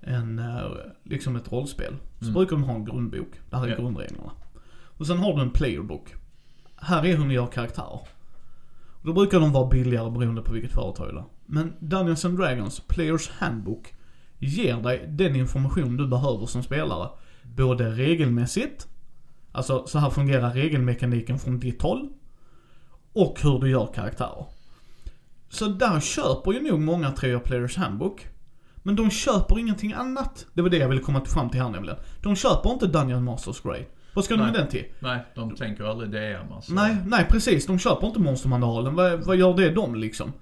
en 0.00 0.38
eh, 0.38 0.70
liksom 1.04 1.36
ett 1.36 1.52
rollspel. 1.52 1.94
Så 2.26 2.32
brukar 2.32 2.56
de 2.56 2.64
ha 2.64 2.74
en 2.74 2.84
grundbok. 2.84 3.28
Det 3.50 3.56
här 3.56 3.64
är 3.64 3.68
Ja. 3.70 3.76
grundreglerna. 3.76 4.32
Och 4.98 5.06
sen 5.06 5.18
har 5.18 5.36
du 5.36 5.42
en 5.42 5.50
playerbook. 5.50 6.14
Här 6.76 7.06
är 7.06 7.16
hur 7.16 7.24
ni 7.24 7.34
gör 7.34 7.46
karaktärer. 7.46 8.00
Då 9.02 9.12
brukar 9.12 9.40
de 9.40 9.52
vara 9.52 9.68
billigare 9.68 10.10
beroende 10.10 10.42
på 10.42 10.52
vilket 10.52 10.72
företag 10.72 11.14
det 11.14 11.18
är. 11.20 11.24
Men 11.46 11.72
Dungeons 11.80 12.24
and 12.24 12.38
Dragons 12.38 12.80
Players 12.80 13.28
Handbook 13.30 13.94
ger 14.38 14.76
dig 14.76 15.06
den 15.08 15.36
information 15.36 15.96
du 15.96 16.06
behöver 16.06 16.46
som 16.46 16.62
spelare. 16.62 17.08
Både 17.42 17.90
regelmässigt, 17.90 18.88
alltså 19.52 19.86
så 19.86 19.98
här 19.98 20.10
fungerar 20.10 20.50
regelmekaniken 20.52 21.38
från 21.38 21.58
ditt 21.60 21.82
håll. 21.82 22.08
Och 23.12 23.38
hur 23.42 23.58
du 23.58 23.70
gör 23.70 23.88
karaktärer. 23.94 24.46
Så 25.48 25.66
där 25.66 26.00
köper 26.00 26.52
ju 26.52 26.70
nog 26.70 26.80
många 26.80 27.10
tror 27.10 27.32
jag 27.32 27.44
Players 27.44 27.76
Handbook. 27.76 28.26
Men 28.86 28.96
de 28.96 29.10
köper 29.10 29.58
ingenting 29.58 29.92
annat. 29.92 30.46
Det 30.54 30.62
var 30.62 30.68
det 30.68 30.76
jag 30.76 30.88
ville 30.88 31.00
komma 31.00 31.20
till 31.20 31.32
fram 31.32 31.50
till 31.50 31.60
här 31.60 31.68
nämligen. 31.70 31.98
De 32.22 32.36
köper 32.36 32.70
inte 32.70 32.86
Dungeon 32.86 33.24
Masters 33.24 33.60
Grey. 33.60 33.84
Vad 34.14 34.24
ska 34.24 34.36
de 34.36 34.42
med 34.44 34.52
den 34.52 34.68
till? 34.68 34.84
Nej, 34.98 35.24
de 35.34 35.54
tänker 35.54 35.84
aldrig 35.84 36.10
DM 36.10 36.52
alltså. 36.52 36.74
Nej, 36.74 36.96
nej 37.06 37.26
precis. 37.30 37.66
De 37.66 37.78
köper 37.78 38.06
inte 38.06 38.20
monstermanualen. 38.20 38.94
Vad, 38.94 39.24
vad 39.24 39.36
gör 39.36 39.54
det 39.54 39.70
de 39.70 39.94
liksom? 39.94 40.32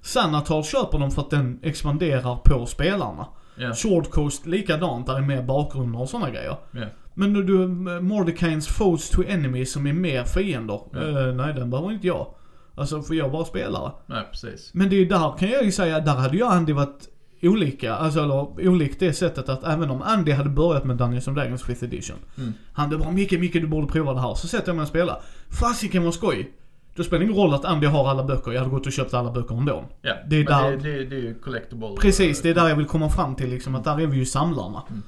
Sanatal 0.00 0.64
köper 0.64 0.98
de 0.98 1.10
för 1.10 1.22
att 1.22 1.30
den 1.30 1.58
expanderar 1.62 2.36
på 2.36 2.66
spelarna. 2.66 3.26
Ja. 3.56 3.74
Sword 3.74 4.10
Coast 4.10 4.46
likadant, 4.46 5.06
där 5.06 5.14
är 5.14 5.20
mer 5.20 5.42
bakgrunder 5.42 6.00
och 6.00 6.08
sådana 6.08 6.30
grejer. 6.30 6.56
Ja. 6.70 6.86
Men 7.14 7.32
du, 7.32 7.42
du 7.42 7.68
Mordekains 8.00 8.68
Foes 8.68 9.10
to 9.10 9.22
Enemies 9.22 9.72
som 9.72 9.86
är 9.86 9.92
mer 9.92 10.24
fiender. 10.24 10.80
Ja. 10.92 11.00
Eh, 11.00 11.34
nej, 11.34 11.54
den 11.54 11.70
behöver 11.70 11.92
inte 11.92 12.06
jag. 12.06 12.34
Alltså, 12.74 13.02
för 13.02 13.14
jag 13.14 13.32
bara 13.32 13.44
spelare. 13.44 13.92
Nej, 14.06 14.28
precis. 14.30 14.70
Men 14.74 14.88
det 14.88 14.96
är 14.96 15.06
där 15.06 15.38
kan 15.38 15.50
jag 15.50 15.64
ju 15.64 15.72
säga, 15.72 16.00
där 16.00 16.14
hade 16.14 16.36
jag 16.36 16.52
Andy 16.52 16.72
varit 16.72 17.08
olika. 17.48 17.94
Alltså, 17.94 18.20
eller 18.20 18.68
olikt 18.68 19.00
det 19.00 19.12
sättet 19.12 19.48
att 19.48 19.64
även 19.64 19.90
om 19.90 20.02
Andy 20.02 20.32
hade 20.32 20.48
börjat 20.50 20.84
med 20.84 20.96
Dungeons 20.96 21.28
and 21.28 21.36
Dragons 21.36 21.64
5th 21.64 21.84
edition. 21.84 22.16
Mm. 22.38 22.52
Han 22.72 22.88
blev 22.88 23.00
bara 23.00 23.10
Micke, 23.10 23.32
Micke 23.32 23.52
du 23.52 23.66
borde 23.66 23.86
prova 23.86 24.12
det 24.14 24.20
här. 24.20 24.34
Så 24.34 24.48
sätter 24.48 24.68
jag 24.68 24.76
mig 24.76 24.82
och 24.82 24.88
spelar. 24.88 25.20
Fasiken 25.50 26.04
vad 26.04 26.14
skoj. 26.14 26.52
Då 26.96 27.04
spelar 27.04 27.18
det 27.18 27.24
ingen 27.24 27.36
roll 27.36 27.54
att 27.54 27.64
Andy 27.64 27.86
har 27.86 28.08
alla 28.10 28.24
böcker. 28.24 28.52
Jag 28.52 28.58
hade 28.58 28.70
gått 28.70 28.86
och 28.86 28.92
köpt 28.92 29.14
alla 29.14 29.30
böcker 29.30 29.54
ändå. 29.54 29.84
Ja, 30.02 30.14
Det 30.28 30.36
är 30.36 30.44
men 30.44 30.62
där- 30.62 30.70
det, 30.76 30.98
det, 30.98 31.04
det 31.04 31.16
är 31.16 31.20
ju 31.20 31.34
collectible. 31.34 31.96
Precis, 32.00 32.42
det 32.42 32.50
är 32.50 32.54
där 32.54 32.68
jag 32.68 32.76
vill 32.76 32.86
komma 32.86 33.08
fram 33.10 33.34
till 33.34 33.50
liksom. 33.50 33.74
Att 33.74 33.84
där 33.84 34.00
är 34.00 34.06
vi 34.06 34.16
ju 34.16 34.26
samlarna. 34.26 34.82
Mm. 34.90 35.02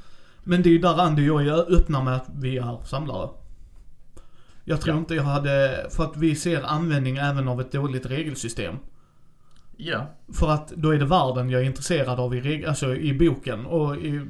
Men 0.45 0.63
det 0.63 0.69
är 0.69 0.71
ju 0.73 0.79
där 0.79 1.01
Andy 1.01 1.31
och 1.31 1.43
jag 1.43 1.59
är 1.59 1.75
öppna 1.77 2.03
med 2.03 2.15
att 2.17 2.27
vi 2.39 2.57
är 2.59 2.85
samlare. 2.85 3.29
Jag 4.65 4.81
tror 4.81 4.95
Ja. 4.95 4.99
inte 4.99 5.15
jag 5.15 5.23
hade, 5.23 5.87
för 5.91 6.05
att 6.05 6.17
vi 6.17 6.35
ser 6.35 6.63
användning 6.63 7.17
även 7.17 7.49
av 7.49 7.61
ett 7.61 7.73
dåligt 7.73 8.07
regelsystem. 8.07 8.75
Ja, 9.77 10.07
För 10.33 10.51
att 10.51 10.69
då 10.69 10.91
är 10.91 10.99
det 10.99 11.05
världen 11.05 11.51
jag 11.51 11.61
är 11.61 11.65
intresserad 11.67 12.21
av 12.21 12.35
i, 12.35 12.41
reg- 12.41 12.69
alltså 12.69 12.97
i 12.97 13.15
boken. 13.19 13.67
Och 13.67 13.97
i, 13.97 14.27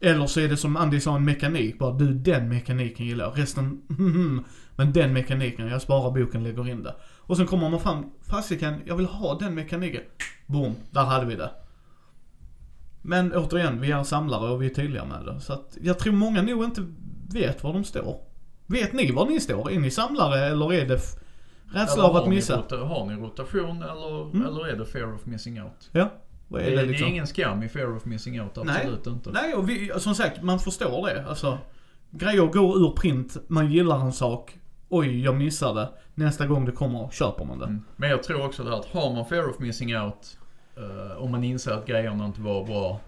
eller 0.00 0.26
så 0.26 0.40
är 0.40 0.48
det 0.48 0.56
som 0.56 0.76
Andy 0.76 1.00
sa, 1.00 1.16
en 1.16 1.24
mekanik. 1.24 1.78
Bara 1.78 1.92
du, 1.92 2.14
den 2.14 2.48
mekaniken 2.48 3.06
gillar 3.06 3.24
jag. 3.24 3.38
Resten, 3.38 3.82
mhm. 3.86 4.44
Men 4.76 4.92
den 4.92 5.12
mekaniken, 5.12 5.66
jag 5.68 5.82
sparar 5.82 6.10
boken, 6.10 6.42
lägger 6.42 6.68
in 6.68 6.82
det. 6.82 6.94
Och 7.18 7.36
sen 7.36 7.46
kommer 7.46 7.70
man 7.70 7.80
fram, 7.80 8.04
fasiken, 8.30 8.74
jag 8.86 8.96
vill 8.96 9.06
ha 9.06 9.38
den 9.38 9.54
mekaniken. 9.54 10.02
Boom, 10.46 10.74
där 10.90 11.04
hade 11.04 11.26
vi 11.26 11.34
det. 11.36 11.50
Men 13.02 13.32
återigen, 13.34 13.80
vi 13.80 13.90
är 13.90 14.02
samlare 14.04 14.50
och 14.50 14.62
vi 14.62 14.66
är 14.66 14.74
tydliga 14.74 15.04
med 15.04 15.24
det. 15.26 15.40
Så 15.40 15.52
att 15.52 15.78
jag 15.82 15.98
tror 15.98 16.12
många 16.12 16.42
nog 16.42 16.64
inte 16.64 16.86
vet 17.32 17.64
var 17.64 17.72
de 17.72 17.84
står. 17.84 18.20
Vet 18.66 18.92
ni 18.92 19.12
var 19.12 19.26
ni 19.26 19.40
står? 19.40 19.70
Är 19.70 19.80
ni 19.80 19.90
samlare 19.90 20.46
eller 20.46 20.72
är 20.72 20.86
det 20.88 20.98
rädsla 21.74 22.04
av 22.04 22.16
att 22.16 22.22
har 22.22 22.28
ni 22.28 22.34
missa? 22.36 22.56
rota- 22.56 22.76
har 22.84 23.06
ni 23.06 23.14
rotation 23.14 23.82
eller, 23.82 24.22
Mm. 24.30 24.46
eller 24.46 24.66
är 24.66 24.76
det 24.76 24.86
fear 24.86 25.14
of 25.14 25.26
missing 25.26 25.62
out? 25.62 25.90
Ja, 25.92 26.00
är 26.00 26.08
Det, 26.48 26.58
det, 26.70 26.76
det, 26.76 26.82
liksom? 26.82 27.06
är 27.06 27.10
ingen 27.10 27.26
skam 27.26 27.62
i 27.62 27.68
fear 27.68 27.96
of 27.96 28.04
missing 28.04 28.40
out, 28.42 28.56
Nej. 28.64 28.76
absolut 28.76 29.06
inte. 29.06 29.30
Nej, 29.30 29.54
och 29.54 29.68
vi, 29.68 29.92
som 29.98 30.14
sagt, 30.14 30.42
man 30.42 30.58
förstår 30.58 31.06
det. 31.06 31.24
Alltså, 31.28 31.58
grejer 32.10 32.46
går 32.46 32.76
ur 32.78 32.90
print, 32.90 33.36
man 33.48 33.72
gillar 33.72 34.00
en 34.00 34.12
sak. 34.12 34.58
Oj, 34.88 35.24
jag 35.24 35.34
missade. 35.34 35.88
Nästa 36.14 36.46
gång 36.46 36.64
det 36.64 36.72
kommer 36.72 37.08
köper 37.10 37.44
man 37.44 37.58
det. 37.58 37.64
Mm. 37.64 37.84
Men 37.96 38.10
jag 38.10 38.22
tror 38.22 38.46
också 38.46 38.64
det 38.64 38.76
att 38.76 38.84
har 38.84 39.14
man 39.14 39.26
fear 39.26 39.50
of 39.50 39.58
missing 39.58 39.96
out, 39.98 40.38
uh, 40.78 41.22
om 41.22 41.30
man 41.30 41.44
inser 41.44 41.72
att 41.72 41.86
grejerna 41.86 42.26
inte 42.26 42.40
var 42.40 42.64
bra, 42.66 43.00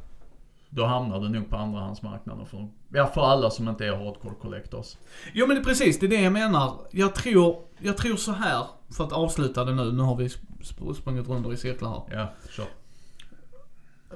då 0.75 0.87
hamnar 0.87 1.21
det 1.21 1.29
nog 1.29 1.51
på 1.51 1.57
andrahandsmarknaden 1.57 2.47
för, 2.47 2.69
ja, 2.89 3.07
för 3.07 3.21
alla 3.21 3.51
som 3.51 3.69
inte 3.69 3.87
är 3.87 3.97
hardcore 3.97 4.35
collectors. 4.35 4.97
Jo 5.33 5.47
men 5.47 5.57
det 5.57 5.63
är 5.63 5.65
precis, 5.65 5.99
det 6.01 6.07
är 6.07 6.11
det 6.11 6.21
jag 6.21 6.33
menar. 6.33 6.75
Jag 6.91 7.15
tror, 7.15 7.57
jag 7.79 7.97
tror 7.97 8.17
så 8.17 8.33
här 8.33 8.67
för 8.91 9.05
att 9.05 9.13
avsluta 9.13 9.65
det 9.65 9.75
nu. 9.75 9.93
Nu 9.93 10.03
har 10.03 10.17
vi 10.17 10.29
sp- 10.29 10.93
sprungit 10.95 11.29
runt 11.29 11.47
i 11.53 11.57
cirklar 11.57 11.91
här. 11.91 12.19
Ja, 12.19 12.33
kör. 12.51 12.67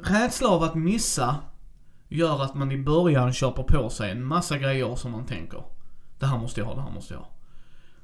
Rädsla 0.03 0.49
av 0.49 0.63
att 0.63 0.75
missa 0.75 1.37
gör 2.09 2.43
att 2.43 2.55
man 2.55 2.73
i 2.73 2.79
början 2.79 3.33
köper 3.33 3.63
på 3.63 3.91
sig 3.91 4.11
en 4.11 4.25
massa 4.25 4.59
grejer 4.59 4.95
som 4.97 5.13
man 5.13 5.27
tänker. 5.27 5.63
Det 6.19 6.27
här 6.27 6.39
måste 6.39 6.61
jag 6.61 6.67
ha, 6.67 6.75
det 6.75 6.83
här 6.83 6.91
måste 6.91 7.15
jag 7.15 7.21
ha. 7.21 7.29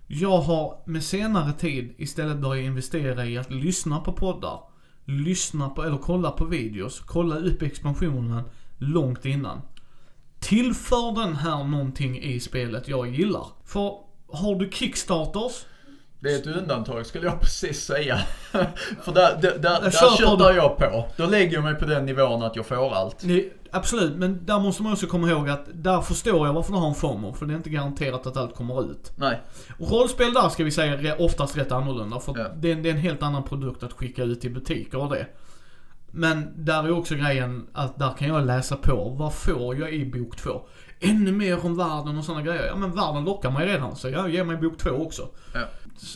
Jag 0.06 0.38
har 0.40 0.78
med 0.86 1.02
senare 1.04 1.52
tid 1.52 1.94
istället 1.98 2.36
börjat 2.36 2.64
investera 2.64 3.26
i 3.26 3.38
att 3.38 3.50
lyssna 3.50 4.00
på 4.00 4.12
poddar. 4.12 4.60
Lyssna 5.04 5.68
på, 5.68 5.82
eller 5.82 5.98
kolla 5.98 6.30
på 6.30 6.44
videos. 6.44 7.00
Kolla 7.00 7.36
upp 7.36 7.62
expansionen 7.62 8.42
långt 8.78 9.24
innan. 9.24 9.60
Tillför 10.38 11.24
den 11.24 11.36
här 11.36 11.64
någonting 11.64 12.18
i 12.18 12.40
spelet 12.40 12.88
jag 12.88 13.08
gillar? 13.10 13.46
För 13.64 13.98
har 14.28 14.54
du 14.54 14.70
kickstarters 14.72 15.64
det 16.24 16.32
är 16.32 16.38
ett 16.38 16.46
undantag 16.46 17.06
skulle 17.06 17.26
jag 17.26 17.40
precis 17.40 17.84
säga. 17.84 18.18
för 19.02 19.12
där, 19.12 19.38
där, 19.42 19.58
där, 19.58 19.80
där 19.80 19.90
köttar 19.90 20.50
du- 20.52 20.56
jag 20.56 20.76
på. 20.78 21.06
Då 21.16 21.26
lägger 21.26 21.52
jag 21.54 21.64
mig 21.64 21.74
på 21.74 21.84
den 21.84 22.06
nivån 22.06 22.42
att 22.42 22.56
jag 22.56 22.66
får 22.66 22.94
allt. 22.94 23.16
Det, 23.20 23.50
absolut, 23.70 24.16
men 24.16 24.46
där 24.46 24.58
måste 24.60 24.82
man 24.82 24.92
också 24.92 25.06
komma 25.06 25.30
ihåg 25.30 25.48
att 25.48 25.64
där 25.72 26.00
förstår 26.00 26.46
jag 26.46 26.54
varför 26.54 26.72
du 26.72 26.78
har 26.78 26.88
en 26.88 26.94
FOMO. 26.94 27.32
För 27.34 27.46
det 27.46 27.52
är 27.52 27.56
inte 27.56 27.70
garanterat 27.70 28.26
att 28.26 28.36
allt 28.36 28.54
kommer 28.54 28.90
ut. 28.90 29.12
Nej. 29.16 29.40
Och 29.78 29.90
rollspel 29.90 30.34
där 30.34 30.48
ska 30.48 30.64
vi 30.64 30.70
säga 30.70 30.94
är 31.14 31.20
oftast 31.22 31.56
rätt 31.56 31.72
annorlunda. 31.72 32.20
För 32.20 32.38
Ja. 32.38 32.46
det, 32.56 32.72
är, 32.72 32.76
det 32.76 32.88
är 32.88 32.92
en 32.94 32.98
helt 33.00 33.22
annan 33.22 33.42
produkt 33.42 33.82
att 33.82 33.92
skicka 33.92 34.22
ut 34.22 34.40
till 34.40 34.54
butiker 34.54 34.98
och 34.98 35.10
det. 35.10 35.26
Men 36.16 36.52
där 36.64 36.84
är 36.84 36.90
också 36.98 37.14
grejen 37.14 37.66
att 37.72 37.98
där 37.98 38.12
kan 38.18 38.28
jag 38.28 38.46
läsa 38.46 38.76
på. 38.76 39.08
Vad 39.18 39.34
får 39.34 39.76
jag 39.80 39.92
i 39.94 40.04
bok 40.06 40.36
två? 40.36 40.62
Ännu 41.10 41.32
mer 41.32 41.66
om 41.66 41.76
världen 41.76 42.18
och 42.18 42.24
sådana 42.24 42.42
grejer. 42.42 42.66
Ja 42.66 42.76
men 42.76 42.92
världen 42.92 43.24
lockar 43.24 43.50
mig 43.50 43.66
redan 43.66 43.96
så 43.96 44.08
jag 44.08 44.30
ger 44.30 44.44
mig 44.44 44.56
bok 44.56 44.78
två 44.78 44.90
också. 44.90 45.28
Ja. 45.54 45.60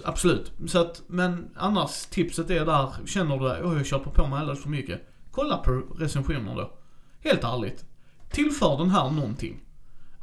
Absolut. 0.05 0.53
Så 0.67 0.79
att, 0.79 1.03
men 1.07 1.51
annars 1.57 2.07
tipset 2.07 2.51
är 2.51 2.67
där, 2.67 2.93
känner 3.07 3.39
du 3.39 3.51
att 3.51 3.77
jag 3.77 3.87
köper 3.87 4.11
på 4.11 4.27
mig 4.27 4.39
alldeles 4.39 4.63
för 4.63 4.69
mycket. 4.69 5.01
Kolla 5.31 5.57
på 5.57 5.83
recensioner 5.99 6.55
då. 6.57 6.73
Helt 7.25 7.45
ärligt. 7.45 7.85
Tillför 8.31 8.79
den 8.79 8.91
här 8.91 9.11
någonting. 9.11 9.61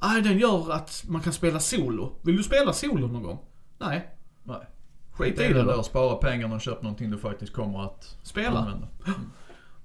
Nej, 0.02 0.22
den 0.22 0.38
gör 0.40 0.72
att 0.72 1.04
man 1.08 1.22
kan 1.22 1.34
spela 1.34 1.60
solo. 1.60 2.20
Vill 2.24 2.38
du 2.38 2.44
spela 2.44 2.74
solo 2.74 3.08
någon 3.08 3.24
gång? 3.24 3.40
Nej. 3.78 4.10
Nej. 4.44 4.68
Skit 5.12 5.40
i 5.40 5.54
det 5.54 5.64
då. 5.64 5.84
spara 5.84 6.16
pengarna 6.16 6.56
och 6.56 6.62
köp 6.62 6.82
någonting 6.82 7.12
du 7.12 7.18
faktiskt 7.18 7.54
kommer 7.54 7.86
att 7.86 8.18
Spela. 8.24 8.60
använda. 8.60 8.88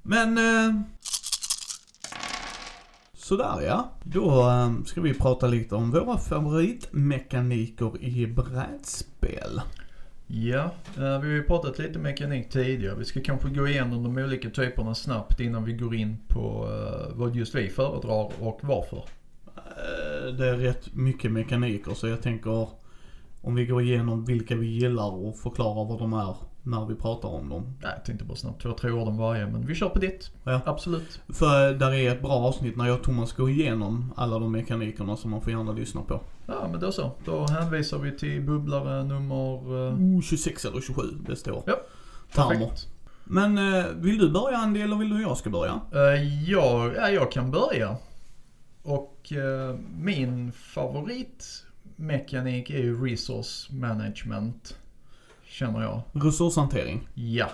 Men... 0.03 0.39
Eh, 0.39 0.83
sådär 3.31 3.61
ja. 3.67 3.91
Då 4.05 4.49
eh, 4.49 4.85
ska 4.85 5.01
vi 5.01 5.15
prata 5.15 5.47
lite 5.47 5.75
om 5.75 5.91
våra 5.91 6.19
favoritmekaniker 6.19 8.05
i 8.05 8.27
brädspel. 8.27 9.61
Ja, 10.27 10.65
eh, 10.97 11.21
vi 11.21 11.29
har 11.29 11.35
ju 11.35 11.43
pratat 11.43 11.79
lite 11.79 11.99
mekanik 11.99 12.51
tidigare. 12.51 12.95
Vi 12.99 13.05
ska 13.05 13.21
kanske 13.21 13.49
gå 13.49 13.69
igenom 13.69 14.03
de 14.03 14.25
olika 14.25 14.51
typerna 14.51 14.95
snabbt 14.95 15.41
innan 15.41 15.65
vi 15.65 15.73
går 15.73 15.95
in 15.95 16.17
på 16.29 16.69
eh, 16.71 17.17
vad 17.17 17.37
just 17.37 17.55
vi 17.55 17.69
föredrar 17.69 18.33
och 18.41 18.61
varför. 18.63 19.05
Eh, 19.57 20.35
det 20.35 20.49
är 20.49 20.57
rätt 20.57 20.95
mycket 20.95 21.33
mekaniker 21.33 21.95
så 21.95 22.09
jag 22.09 22.23
tänker 22.23 22.69
om 23.41 23.55
vi 23.55 23.67
går 23.67 23.83
igenom 23.83 24.25
vilka 24.25 24.57
vi 24.57 24.67
gillar 24.67 25.13
och 25.13 25.39
förklarar 25.39 25.85
vad 25.85 25.99
de 25.99 26.13
är 26.13 26.37
när 26.63 26.87
vi 26.87 26.95
pratar 26.95 27.29
om 27.29 27.49
dem. 27.49 27.63
Nej, 27.83 27.93
jag 27.97 28.05
tänkte 28.05 28.25
bara 28.25 28.37
snabbt 28.37 28.63
två, 28.63 28.73
tre 28.73 28.91
ord 28.91 29.09
om 29.09 29.19
varje, 29.19 29.47
men 29.47 29.67
vi 29.67 29.75
kör 29.75 29.89
på 29.89 29.99
ditt. 29.99 30.31
Ja. 30.45 30.61
Absolut. 30.67 31.21
För 31.29 31.73
där 31.75 31.93
är 31.95 32.13
ett 32.13 32.23
bra 32.23 32.31
avsnitt 32.33 32.77
när 32.77 32.87
jag 32.87 32.97
och 32.97 33.03
Thomas 33.03 33.33
går 33.33 33.51
igenom 33.51 34.13
alla 34.17 34.39
de 34.39 34.53
mekanikerna 34.53 35.17
som 35.17 35.31
man 35.31 35.41
får 35.41 35.53
gärna 35.53 35.73
lyssna 35.73 36.03
på. 36.03 36.21
Ja, 36.47 36.69
men 36.71 36.81
då 36.81 36.93
så. 36.93 37.11
Då 37.25 37.47
hänvisar 37.47 37.99
vi 37.99 38.19
till 38.19 38.41
bubblare 38.43 39.05
nummer... 39.05 39.87
eh, 39.89 39.95
Oh, 39.95 40.21
26 40.23 40.65
eller 40.65 40.81
27, 40.81 41.03
det 41.27 41.37
står. 41.37 41.63
Ja, 41.67 41.77
Termer. 42.35 42.71
Men 43.25 43.59
eh, 43.59 43.85
vill 43.95 44.19
du 44.19 44.31
börja 44.31 44.57
Andy 44.59 44.81
eller 44.81 44.97
vill 44.97 45.11
du 45.11 45.23
jag 45.23 45.37
ska 45.37 45.51
börja? 45.51 45.81
Eh, 45.93 46.49
ja, 46.51 46.91
ja, 46.97 47.09
jag 47.11 47.33
kan 47.33 47.51
börja. 47.51 47.97
Och 48.83 49.33
eh, 49.33 49.77
min 49.99 50.53
favoritmekanik 50.53 52.71
är 52.71 52.79
ju 52.79 53.07
resource 53.11 53.73
management. 53.73 54.77
Känner 55.61 55.83
jag. 55.83 56.03
Resurshantering. 56.13 57.09
Ja. 57.15 57.47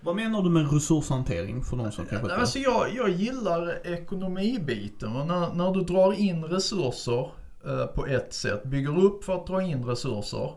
Vad 0.00 0.16
menar 0.16 0.42
du 0.42 0.50
med 0.50 0.72
resurshantering 0.72 1.64
för 1.64 1.76
de 1.76 1.92
som 1.92 2.06
kanske. 2.06 2.34
Alltså 2.34 2.58
jag, 2.58 2.94
jag 2.94 3.08
gillar 3.08 3.86
ekonomibiten. 3.86 5.12
När, 5.12 5.54
när 5.54 5.72
du 5.72 5.80
drar 5.80 6.12
in 6.12 6.44
resurser 6.44 7.30
eh, 7.66 7.86
på 7.86 8.06
ett 8.06 8.34
sätt, 8.34 8.64
bygger 8.64 9.04
upp 9.04 9.24
för 9.24 9.34
att 9.34 9.46
dra 9.46 9.62
in 9.62 9.84
resurser. 9.84 10.52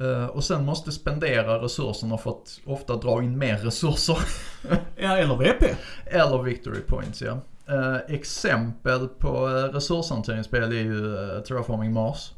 eh, 0.00 0.26
och 0.26 0.44
sen 0.44 0.64
måste 0.64 0.92
spendera 0.92 1.62
resurserna 1.62 2.18
för 2.18 2.30
att 2.30 2.60
ofta 2.66 2.96
dra 2.96 3.22
in 3.22 3.38
mer 3.38 3.58
resurser. 3.58 4.18
Ja, 4.96 5.18
eller 5.18 5.36
VP. 5.36 5.74
Eller 6.06 6.42
victory 6.42 6.80
points 6.80 7.22
ja. 7.22 7.40
Eh, 7.68 8.14
exempel 8.14 9.08
på 9.08 9.48
uh, 9.48 9.64
resurshanteringsspel 9.72 10.72
är 10.72 10.82
ju 10.82 11.16
eh, 11.16 11.42
Terraforming 11.42 11.92
Mars. 11.92 12.32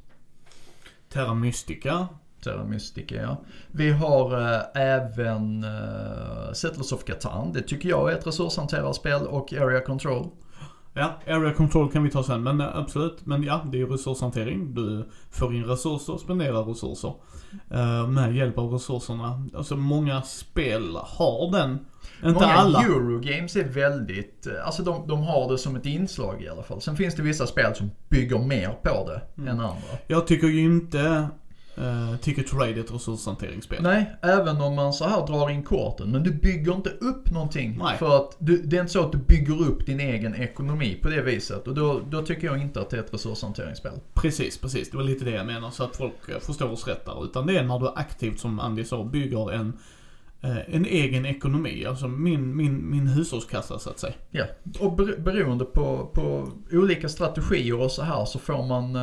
Terra 1.08 1.34
Mystica. 1.34 2.08
Terra 2.44 2.64
Mystica 2.64 3.14
ja. 3.14 3.36
Vi 3.68 3.90
har 3.90 4.54
eh, 4.54 4.60
även 4.74 5.64
uh, 5.64 6.52
Settlers 6.52 6.92
of 6.92 7.04
Catan. 7.04 7.52
Det 7.52 7.62
tycker 7.62 7.88
jag 7.88 8.12
är 8.12 8.16
ett 8.16 8.26
resurshanterarspel 8.26 9.26
och 9.26 9.52
Area 9.52 9.80
Control. 9.80 10.26
Ja, 10.94 11.18
area 11.26 11.52
control 11.52 11.92
kan 11.92 12.02
vi 12.02 12.10
ta 12.10 12.22
sen. 12.24 12.42
Men 12.42 12.60
eh, 12.60 12.76
absolut. 12.76 13.26
Men 13.26 13.42
ja, 13.42 13.64
det 13.72 13.80
är 13.80 13.86
resurshantering. 13.86 14.74
Du 14.74 15.08
får 15.30 15.54
in 15.54 15.64
resurser, 15.64 16.16
spenderar 16.16 16.64
resurser. 16.64 17.14
Eh, 17.70 18.06
med 18.08 18.36
hjälp 18.36 18.58
av 18.58 18.72
resurserna. 18.72 19.48
Alltså 19.56 19.76
många 19.76 20.22
spel 20.22 20.96
har 21.02 21.52
den. 21.52 21.70
Inte 22.24 22.32
Många 22.34 22.46
alla. 22.46 22.80
Eurogames 22.82 23.56
är 23.56 23.64
väldigt, 23.64 24.46
eh, 24.46 24.66
alltså 24.66 24.82
de, 24.82 25.08
de 25.08 25.22
har 25.22 25.50
det 25.52 25.58
som 25.58 25.76
ett 25.76 25.86
inslag 25.86 26.42
i 26.42 26.48
alla 26.48 26.62
fall. 26.62 26.80
Sen 26.80 26.96
finns 26.96 27.14
det 27.14 27.22
vissa 27.22 27.46
spel 27.46 27.74
som 27.74 27.90
bygger 28.08 28.38
mer 28.38 28.68
på 28.82 29.06
det 29.10 29.20
Mm. 29.42 29.48
än 29.48 29.60
andra. 29.60 29.82
Jag 30.06 30.26
tycker 30.26 30.46
ju 30.46 30.60
inte 30.64 31.28
uh, 31.80 32.16
Ticket 32.16 32.46
to 32.46 32.58
Ride 32.58 32.80
är 32.80 32.84
ett 32.84 32.94
resurshanteringsspel. 32.94 33.82
Nej, 33.82 34.16
även 34.22 34.60
om 34.60 34.74
man 34.74 34.92
så 34.92 35.04
här 35.04 35.26
drar 35.26 35.50
in 35.50 35.62
korten. 35.62 36.10
Men 36.10 36.22
du 36.22 36.30
bygger 36.30 36.74
inte 36.74 36.90
upp 36.90 37.30
någonting. 37.30 37.78
Nej. 37.82 37.98
För 37.98 38.16
att 38.16 38.36
du, 38.38 38.62
det 38.62 38.76
är 38.76 38.80
inte 38.80 38.92
så 38.92 39.04
att 39.04 39.12
du 39.12 39.18
bygger 39.18 39.62
upp 39.62 39.86
din 39.86 40.00
egen 40.00 40.34
ekonomi 40.34 40.98
på 41.02 41.08
det 41.08 41.22
viset. 41.22 41.68
Och 41.68 41.74
då, 41.74 42.00
då 42.10 42.22
tycker 42.22 42.46
jag 42.46 42.58
inte 42.58 42.80
att 42.80 42.90
det 42.90 42.96
är 42.96 43.00
ett 43.00 43.14
resurshanteringsspel. 43.14 43.92
Precis, 44.14 44.58
precis. 44.58 44.90
Det 44.90 44.96
var 44.96 45.04
lite 45.04 45.24
det 45.24 45.30
jag 45.30 45.46
menar. 45.46 45.70
Så 45.70 45.84
att 45.84 45.96
folk 45.96 46.28
eh, 46.28 46.38
förstår 46.38 46.70
oss 46.70 46.86
rätt 46.86 47.04
där. 47.04 47.24
Utan 47.24 47.46
det 47.46 47.58
är 47.58 47.64
när 47.64 47.78
du 47.78 47.88
aktivt, 47.88 48.40
som 48.40 48.60
Andy 48.60 48.84
sa, 48.84 49.04
bygger 49.04 49.52
en, 49.52 49.72
eh, 50.42 50.74
en 50.74 50.84
egen 50.86 51.26
ekonomi. 51.26 51.84
Alltså 51.84 52.08
min, 52.08 52.56
min, 52.56 52.90
min 52.90 53.06
hushållskassa 53.06 53.78
så 53.78 53.90
att 53.90 53.98
säga. 53.98 54.14
Ja, 54.30 54.44
och 54.80 54.96
ber, 54.96 55.16
beroende 55.18 55.64
på, 55.64 56.10
på 56.14 56.52
olika 56.72 57.08
strategier 57.08 57.80
och 57.80 57.90
så 57.90 58.02
här 58.02 58.24
så 58.24 58.38
får 58.38 58.66
man... 58.66 58.96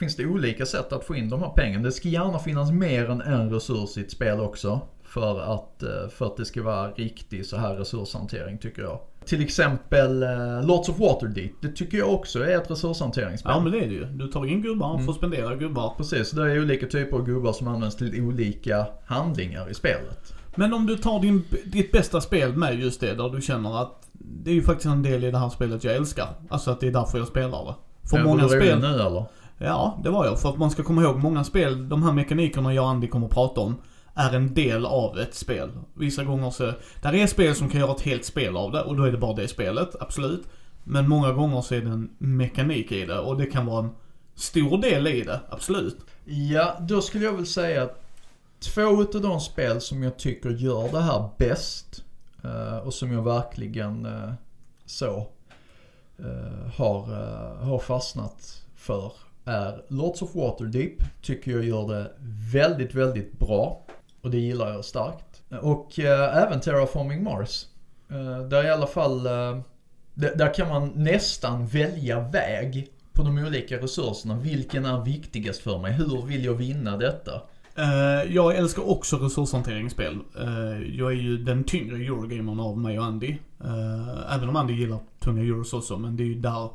Finns 0.00 0.16
det 0.16 0.26
olika 0.26 0.66
sätt 0.66 0.92
att 0.92 1.04
få 1.04 1.14
in 1.16 1.28
de 1.28 1.40
här 1.40 1.48
pengarna. 1.48 1.84
Det 1.84 1.92
ska 1.92 2.08
gärna 2.08 2.38
finnas 2.38 2.70
mer 2.72 3.10
än 3.10 3.20
en 3.20 3.50
resurs 3.52 3.98
i 3.98 4.00
ett 4.00 4.10
spel 4.10 4.40
också. 4.40 4.80
För 5.04 5.54
att, 5.54 5.82
eh, 5.82 6.08
för 6.10 6.26
att 6.26 6.36
det 6.36 6.44
ska 6.44 6.62
vara 6.62 6.90
riktig 6.90 7.46
så 7.46 7.56
här 7.56 7.74
resurshantering 7.74 8.58
tycker 8.58 8.82
jag. 8.82 8.98
Till 9.24 9.42
exempel 9.42 10.22
eh, 10.22 10.66
Lords 10.66 10.88
of 10.88 10.98
Waterdeep. 10.98 11.50
Det 11.62 11.68
tycker 11.68 11.98
jag 11.98 12.12
också 12.14 12.44
är 12.44 12.56
ett 12.56 12.70
resurshanteringsspel. 12.70 13.52
Ja 13.54 13.60
men 13.60 13.72
det 13.72 13.78
är 13.78 13.88
det 13.88 13.94
ju. 13.94 14.04
Du 14.04 14.26
tar 14.28 14.46
in 14.46 14.62
gubbar, 14.62 14.94
Mm. 14.94 15.06
får 15.06 15.12
spendera 15.12 15.56
gubbar. 15.56 15.94
Precis, 15.96 16.30
det 16.30 16.42
är 16.52 16.60
olika 16.62 16.86
typer 16.86 17.16
av 17.16 17.24
gubbar 17.26 17.52
som 17.52 17.68
används 17.68 17.96
till 17.96 18.22
olika 18.22 18.86
handlingar 19.04 19.70
i 19.70 19.74
spelet. 19.74 20.34
Men 20.54 20.74
om 20.74 20.86
du 20.86 20.96
tar 20.96 21.20
din, 21.20 21.44
ditt 21.64 21.92
bästa 21.92 22.20
spel 22.20 22.56
med 22.56 22.80
just 22.80 23.00
det, 23.00 23.14
där 23.14 23.28
du 23.28 23.40
känner 23.40 23.82
att 23.82 24.08
det 24.12 24.50
är 24.50 24.54
ju 24.54 24.62
faktiskt 24.62 24.86
en 24.86 25.02
del 25.02 25.24
i 25.24 25.30
det 25.30 25.38
här 25.38 25.48
spelet 25.48 25.84
jag 25.84 25.94
älskar. 25.94 26.28
Alltså 26.48 26.70
att 26.70 26.80
det 26.80 26.86
är 26.86 26.92
därför 26.92 27.18
jag 27.18 27.28
spelar 27.28 27.64
det. 27.64 27.74
För 28.08 28.24
många 28.24 28.48
spel... 28.48 28.80
nu 28.80 28.86
eller? 28.86 29.24
Ja, 29.62 29.98
det 30.02 30.10
var 30.10 30.26
jag. 30.26 30.40
För 30.40 30.48
att 30.48 30.58
man 30.58 30.70
ska 30.70 30.82
komma 30.82 31.02
ihåg, 31.02 31.16
många 31.16 31.44
spel, 31.44 31.88
de 31.88 32.02
här 32.02 32.12
mekanikerna 32.12 32.74
jag 32.74 32.84
och 32.84 32.90
Andy 32.90 33.08
kommer 33.08 33.26
att 33.26 33.32
prata 33.32 33.60
om, 33.60 33.76
är 34.14 34.34
en 34.34 34.54
del 34.54 34.86
av 34.86 35.18
ett 35.18 35.34
spel. 35.34 35.70
Vissa 35.94 36.24
gånger 36.24 36.50
så, 36.50 36.72
där 37.02 37.14
är 37.14 37.26
spel 37.26 37.54
som 37.54 37.68
kan 37.68 37.80
göra 37.80 37.92
ett 37.92 38.00
helt 38.00 38.24
spel 38.24 38.56
av 38.56 38.72
det 38.72 38.82
och 38.82 38.96
då 38.96 39.04
är 39.04 39.12
det 39.12 39.18
bara 39.18 39.34
det 39.34 39.48
spelet, 39.48 39.96
absolut. 40.00 40.46
Men 40.84 41.08
många 41.08 41.32
gånger 41.32 41.60
så 41.60 41.74
är 41.74 41.80
det 41.80 41.90
en 41.90 42.10
mekanik 42.18 42.92
i 42.92 43.06
det 43.06 43.18
och 43.18 43.36
det 43.36 43.46
kan 43.46 43.66
vara 43.66 43.84
en 43.84 43.90
stor 44.34 44.78
del 44.78 45.06
i 45.06 45.22
det, 45.22 45.40
absolut. 45.48 45.98
Ja, 46.24 46.76
då 46.80 47.00
skulle 47.00 47.24
jag 47.24 47.32
väl 47.32 47.46
säga 47.46 47.82
att 47.82 48.02
två 48.60 49.02
utav 49.02 49.20
de 49.20 49.40
spel 49.40 49.80
som 49.80 50.02
jag 50.02 50.18
tycker 50.18 50.50
gör 50.50 50.92
det 50.92 51.00
här 51.00 51.30
bäst 51.38 52.04
eh, 52.44 52.78
och 52.78 52.94
som 52.94 53.12
jag 53.12 53.22
verkligen 53.22 54.06
eh, 54.06 54.32
så 54.86 55.26
eh, 56.18 56.72
har, 56.76 57.02
har 57.64 57.78
fastnat 57.78 58.64
för 58.76 59.12
är 59.50 59.82
Lords 59.88 60.22
of 60.22 60.34
Waterdeep. 60.34 61.22
Tycker 61.22 61.50
jag 61.50 61.64
gör 61.64 61.88
det 61.88 62.10
väldigt, 62.52 62.94
väldigt 62.94 63.38
bra. 63.38 63.86
Och 64.22 64.30
det 64.30 64.38
gillar 64.38 64.72
jag 64.72 64.84
starkt. 64.84 65.42
Och 65.62 65.98
eh, 65.98 66.42
även 66.42 66.60
Terraforming 66.60 67.24
Mars. 67.24 67.66
Eh, 68.10 68.48
där 68.48 68.64
i 68.64 68.70
alla 68.70 68.86
fall, 68.86 69.26
eh, 69.26 69.60
där, 70.14 70.36
där 70.36 70.54
kan 70.54 70.68
man 70.68 70.92
nästan 70.94 71.66
välja 71.66 72.20
väg 72.20 72.88
på 73.12 73.22
de 73.22 73.38
olika 73.38 73.76
resurserna. 73.76 74.38
Vilken 74.38 74.84
är 74.84 75.04
viktigast 75.04 75.60
för 75.60 75.78
mig? 75.78 75.92
Hur 75.92 76.26
vill 76.26 76.44
jag 76.44 76.54
vinna 76.54 76.96
detta? 76.96 77.42
Eh, 77.74 78.34
jag 78.34 78.56
älskar 78.56 78.90
också 78.90 79.16
resurshanteringsspel. 79.16 80.18
Eh, 80.40 80.96
jag 80.96 81.12
är 81.12 81.16
ju 81.16 81.38
den 81.38 81.64
tyngre 81.64 81.96
Eurogamern 81.96 82.60
av 82.60 82.78
mig 82.78 82.98
och 82.98 83.04
Andy. 83.04 83.36
Eh, 83.64 84.34
även 84.34 84.48
om 84.48 84.56
Andy 84.56 84.74
gillar 84.74 84.98
tunga 85.18 85.42
Euros 85.42 85.72
också, 85.72 85.98
men 85.98 86.16
det 86.16 86.22
är 86.22 86.26
ju 86.26 86.34
där, 86.34 86.68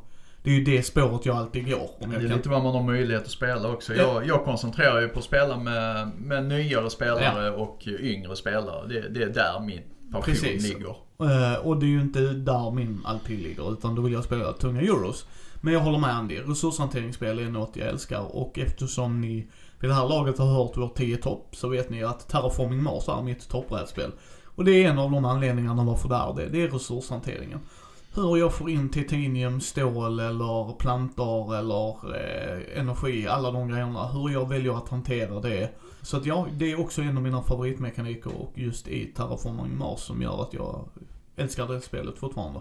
det 0.46 0.52
är 0.52 0.56
ju 0.56 0.64
det 0.64 0.84
spåret 0.84 1.26
jag 1.26 1.38
alltid 1.38 1.70
går. 1.70 1.90
Om 2.00 2.10
Det 2.10 2.16
är 2.16 2.20
kan. 2.28 2.38
lite 2.38 2.50
vad 2.50 2.64
man 2.64 2.76
har 2.76 2.84
möjlighet 2.84 3.24
att 3.24 3.30
spela 3.30 3.70
också. 3.70 3.94
Ja. 3.96 4.04
Jag, 4.04 4.28
jag 4.28 4.46
koncentrerar 4.46 5.02
ju 5.02 5.08
på 5.08 5.20
att 5.20 5.26
spela 5.26 5.58
med, 5.58 6.12
med 6.18 6.46
nyare 6.46 6.90
spelare 6.90 7.52
och 7.52 7.88
yngre 7.88 8.36
spelare. 8.36 8.88
Det, 8.88 9.10
det 9.10 9.24
är 9.24 9.30
där 9.30 9.60
min 9.60 9.82
passion 10.12 10.24
Precis. 10.34 10.74
ligger. 10.74 10.96
Eh, 11.20 11.66
och 11.68 11.78
det 11.80 11.86
är 11.86 11.90
ju 11.90 12.02
inte 12.02 12.20
där 12.20 12.72
min 12.72 13.02
alltid 13.06 13.40
ligger, 13.40 13.74
utan 13.74 13.96
då 13.96 14.02
vill 14.02 14.14
jag 14.14 14.24
spela 14.24 14.54
tunga 14.54 14.82
Euros. 14.82 15.26
Men 15.62 15.74
jag 15.74 15.80
håller 15.80 15.98
med 16.00 16.10
Andy, 16.10 16.40
resurshanteringsspel 16.40 17.40
är 17.40 17.50
något 17.50 17.76
jag 17.76 17.88
älskar 17.88 18.36
och 18.36 18.60
eftersom 18.60 19.22
ni 19.22 19.48
vid 19.80 19.90
det 19.90 19.94
här 19.94 20.10
laget 20.10 20.38
har 20.38 20.46
hört 20.46 20.72
vår 20.76 20.92
10 20.96 21.18
topp 21.18 21.48
så 21.52 21.68
vet 21.68 21.90
ni 21.90 22.04
att 22.04 22.30
Terraforming 22.30 22.84
Mars 22.84 23.08
är 23.08 23.22
mitt 23.22 23.50
toppbrädspel. 23.50 24.12
Och 24.46 24.66
det 24.66 24.72
är 24.72 24.90
en 24.90 25.00
av 25.00 25.12
de 25.12 25.26
anledningarna 25.26 25.84
varför 25.84 26.10
det 26.10 26.16
är 26.16 26.34
det, 26.36 26.58
det 26.58 26.64
är 26.64 26.68
resurshanteringen. 26.68 27.60
Hur 28.16 28.38
jag 28.38 28.54
får 28.54 28.70
in 28.70 28.90
titanium, 28.90 29.62
stål 29.62 30.20
eller 30.20 30.74
plantor 30.74 31.56
eller 31.56 32.16
eh, 32.16 32.80
energi, 32.80 33.28
alla 33.28 33.52
de 33.52 33.68
grejerna. 33.68 34.08
Hur 34.08 34.30
jag 34.30 34.50
väljer 34.50 34.78
att 34.78 34.90
hantera 34.90 35.40
det. 35.40 35.70
Så 36.02 36.18
att 36.18 36.26
ja, 36.26 36.48
det 36.54 36.72
är 36.72 36.80
också 36.80 37.02
en 37.02 37.18
av 37.18 37.24
mina 37.24 37.42
favoritmekaniker 37.42 38.42
och 38.42 38.52
just 38.56 38.88
i 38.88 39.06
Terraforming 39.06 39.78
Mars 39.78 40.00
som 40.00 40.22
gör 40.22 40.42
att 40.42 40.54
jag 40.54 40.86
älskar 41.36 41.68
det 41.68 41.82
spelet 41.82 42.18
fortfarande. 42.18 42.60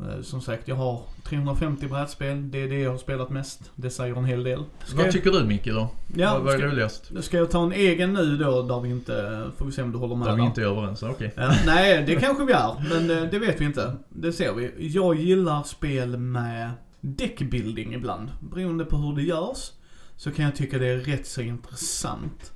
Eh, 0.00 0.22
Som 0.22 0.40
sagt, 0.40 0.68
jag 0.68 0.76
har 0.76 1.00
350 1.24 1.86
brädspel. 1.88 2.50
Det 2.50 2.58
är 2.62 2.68
det 2.68 2.78
jag 2.80 2.90
har 2.90 2.98
spelat 2.98 3.30
mest. 3.30 3.70
Det 3.74 3.90
säger 3.90 4.16
en 4.16 4.24
hel 4.24 4.42
del. 4.44 4.64
Ska 4.84 4.96
Vad 4.96 5.06
jag, 5.06 5.12
tycker 5.12 5.30
du 5.30 5.44
Micke 5.44 5.64
då? 5.66 5.88
ja, 6.16 6.32
vad 6.34 6.42
vad 6.42 6.54
är 6.54 6.58
ska, 6.58 6.66
roligast? 6.68 7.12
ska 7.20 7.36
jag 7.36 7.50
ta 7.50 7.62
en 7.62 7.72
egen 7.72 8.12
nu 8.12 8.36
då 8.36 8.62
där 8.62 8.80
vi 8.80 8.88
inte, 8.90 9.44
får 9.56 9.66
vi 9.66 9.72
se 9.72 9.82
om 9.82 9.92
du 9.92 9.98
håller 9.98 10.16
med 10.16 10.28
Där 10.28 10.32
vi 10.34 10.40
där. 10.40 10.46
inte 10.46 10.60
är 10.62 10.66
överens, 10.66 11.02
okej. 11.02 11.32
Ja, 11.36 11.52
nej, 11.66 12.04
det 12.06 12.14
kanske 12.16 12.44
vi 12.44 12.52
är. 12.52 12.74
Men 12.90 13.10
eh, 13.22 13.30
det 13.30 13.38
vet 13.38 13.60
vi 13.60 13.64
inte. 13.64 13.92
Det 14.08 14.32
ser 14.32 14.52
vi. 14.52 14.88
Jag 14.88 15.14
gillar 15.16 15.62
spel 15.62 16.16
med 16.16 16.70
deckbuilding 17.00 17.94
ibland. 17.94 18.30
Beroende 18.52 18.84
på 18.84 18.96
hur 18.96 19.16
det 19.16 19.22
görs. 19.22 19.70
Så 20.16 20.30
kan 20.30 20.44
jag 20.44 20.56
tycka 20.56 20.78
det 20.78 20.86
är 20.86 20.98
rätt 20.98 21.26
så 21.26 21.40
intressant. 21.40 22.52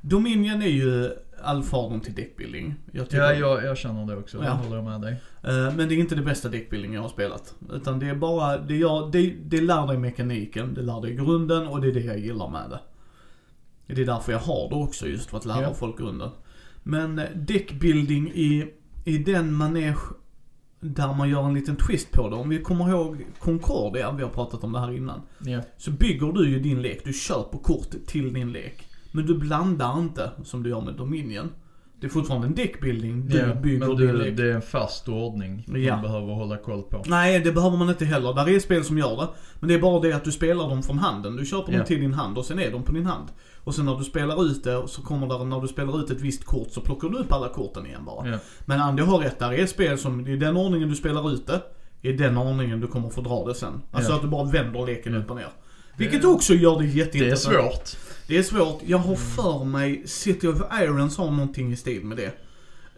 Dominion 0.00 0.62
är 0.62 0.66
ju 0.66 1.10
allfadern 1.42 2.00
till 2.00 2.14
deckbuilding. 2.14 2.74
Jag 2.92 3.08
tycker, 3.10 3.22
Ja, 3.22 3.32
jag, 3.34 3.64
jag 3.64 3.78
känner 3.78 4.06
det 4.06 4.16
också. 4.16 4.38
Ja. 4.38 4.44
Det 4.44 4.50
håller 4.50 4.76
jag 4.76 4.84
med 4.84 5.00
dig. 5.00 5.12
Eh, 5.42 5.76
Men 5.76 5.88
det 5.88 5.94
är 5.94 5.98
inte 5.98 6.14
det 6.14 6.22
bästa 6.22 6.48
deckbuilding 6.48 6.94
jag 6.94 7.02
har 7.02 7.08
spelat. 7.08 7.54
Utan 7.72 7.98
det 7.98 8.06
är 8.08 8.14
bara, 8.14 8.58
det, 8.58 8.76
gör, 8.76 9.10
det, 9.12 9.30
det 9.44 9.60
lär 9.60 9.86
dig 9.86 9.98
mekaniken, 9.98 10.74
det 10.74 10.82
lär 10.82 11.00
dig 11.00 11.14
grunden 11.14 11.66
och 11.66 11.80
det 11.80 11.88
är 11.88 11.92
det 11.92 12.00
jag 12.00 12.18
gillar 12.18 12.48
med 12.48 12.70
det. 12.70 12.80
Det 13.94 14.02
är 14.02 14.06
därför 14.06 14.32
jag 14.32 14.38
har 14.38 14.68
det 14.68 14.74
också, 14.74 15.06
just 15.06 15.30
för 15.30 15.36
att 15.38 15.44
lära 15.44 15.62
Ja. 15.62 15.74
folk 15.74 15.98
grunden. 15.98 16.30
Men 16.82 17.18
eh, 17.18 17.24
deckbuilding 17.34 18.28
i, 18.34 18.66
i 19.04 19.18
den 19.18 19.52
manege 19.54 19.98
där 20.80 21.14
man 21.14 21.28
gör 21.30 21.42
en 21.44 21.54
liten 21.54 21.76
twist 21.76 22.12
på 22.12 22.28
det. 22.28 22.36
Om 22.36 22.48
vi 22.48 22.58
kommer 22.62 22.88
ihåg 22.90 23.24
Concordia, 23.38 24.12
vi 24.12 24.22
har 24.22 24.30
pratat 24.30 24.64
om 24.64 24.72
det 24.72 24.78
här 24.80 24.92
innan. 24.92 25.20
Ja. 25.44 25.60
Så 25.76 25.90
bygger 25.90 26.32
du 26.32 26.48
ju 26.50 26.60
din 26.60 26.82
lek, 26.82 27.04
du 27.04 27.12
köper 27.12 27.58
kort 27.58 27.90
till 28.06 28.32
din 28.32 28.52
lek. 28.52 28.88
Men 29.12 29.26
du 29.26 29.38
blandar 29.38 29.98
inte 29.98 30.30
som 30.44 30.62
du 30.62 30.70
gör 30.70 30.80
med 30.80 30.94
Dominion. 30.94 31.50
Det 32.00 32.06
är 32.06 32.10
fortfarande 32.10 32.46
en 32.46 32.54
deckbuilding. 32.54 33.28
Du 33.28 33.38
Ja, 33.38 33.54
bygger 33.54 34.06
men 34.06 34.16
lek. 34.18 34.36
det 34.36 34.42
är 34.50 34.54
en 34.54 34.62
fast 34.62 35.08
ordning 35.08 35.64
man 35.66 36.02
behöver 36.02 36.32
hålla 36.34 36.56
koll 36.56 36.82
på. 36.82 37.02
Nej, 37.06 37.40
det 37.40 37.52
behöver 37.52 37.76
man 37.76 37.88
inte 37.88 38.04
heller. 38.04 38.34
Där 38.34 38.48
är 38.48 38.60
spel 38.60 38.84
som 38.84 38.98
gör 38.98 39.16
det. 39.16 39.28
Men 39.60 39.68
det 39.68 39.74
är 39.74 39.78
bara 39.78 40.00
det 40.00 40.12
att 40.12 40.24
du 40.24 40.32
spelar 40.32 40.68
dem 40.68 40.82
från 40.82 40.98
handen. 40.98 41.36
Du 41.36 41.46
köper 41.46 41.72
Ja. 41.72 41.78
dem 41.78 41.86
till 41.86 42.00
din 42.00 42.14
hand 42.14 42.38
och 42.38 42.44
sen 42.44 42.58
är 42.58 42.70
de 42.72 42.82
på 42.82 42.92
din 42.92 43.06
hand. 43.06 43.28
Och 43.64 43.74
sen 43.74 43.84
när 43.86 43.96
du 43.96 44.04
spelar 44.04 44.44
ut 44.44 44.64
det 44.64 44.82
så 44.88 45.02
kommer 45.02 45.26
där, 45.26 45.44
när 45.44 45.60
du 45.60 45.68
spelar 45.68 46.00
ut 46.00 46.10
ett 46.10 46.20
visst 46.20 46.44
kort 46.44 46.68
så 46.70 46.80
plockar 46.80 47.08
du 47.08 47.18
upp 47.18 47.32
alla 47.32 47.48
korten 47.48 47.86
igen 47.86 48.04
bara. 48.06 48.28
Ja. 48.28 48.38
Men 48.64 48.80
Andy 48.80 49.02
har 49.02 49.18
rätt, 49.18 49.38
där 49.38 49.52
är 49.52 49.66
spel 49.66 49.98
som, 49.98 50.26
i 50.28 50.36
den 50.36 50.56
ordningen 50.56 50.88
du 50.88 50.94
spelar 50.96 51.32
ut 51.32 51.46
det, 51.46 51.60
i 52.08 52.12
den 52.12 52.36
ordningen 52.38 52.80
du 52.80 52.86
kommer 52.86 53.08
få 53.10 53.20
dra 53.20 53.44
det 53.48 53.54
sen. 53.54 53.80
Alltså 53.92 54.12
att 54.12 54.22
du 54.22 54.28
bara 54.28 54.44
vänder 54.44 54.86
leken 54.86 55.14
upp 55.14 55.30
och 55.30 55.36
ner. 55.36 55.48
Vilket 55.96 56.22
Det- 56.22 56.28
också 56.28 56.54
gör 56.54 56.78
det 56.78 56.84
Det 56.86 56.92
är 56.92 56.96
jätteintressant. 56.96 57.54
svårt. 57.56 57.96
Det 58.26 58.38
är 58.38 58.42
svårt. 58.42 58.80
Jag 58.86 58.98
har 58.98 59.16
för 59.16 59.64
mig 59.64 60.02
City 60.06 60.48
of 60.48 60.62
Irons 60.82 61.16
har 61.16 61.30
någonting 61.30 61.72
i 61.72 61.76
stil 61.76 62.04
med 62.04 62.16
det. 62.16 62.32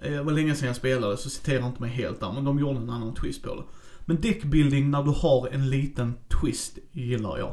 Eh, 0.01 0.13
det 0.13 0.23
var 0.23 0.33
länge 0.33 0.55
sedan 0.55 0.67
jag 0.67 0.77
spelade 0.77 1.17
så 1.17 1.31
citerar 1.31 1.67
inte 1.67 1.81
mig 1.81 1.91
helt 1.91 2.21
där, 2.21 2.33
men 2.33 2.45
de 2.45 2.59
gjorde 2.59 2.79
en 2.79 2.91
annan 2.91 3.15
twist 3.15 3.43
på 3.43 3.55
det. 3.55 3.63
Men 4.05 4.21
deckbuilding 4.21 4.91
när 4.91 5.03
du 5.03 5.11
har 5.11 5.49
en 5.53 5.71
liten 5.71 6.15
twist 6.41 6.79
gillar 6.93 7.39
jag. 7.39 7.53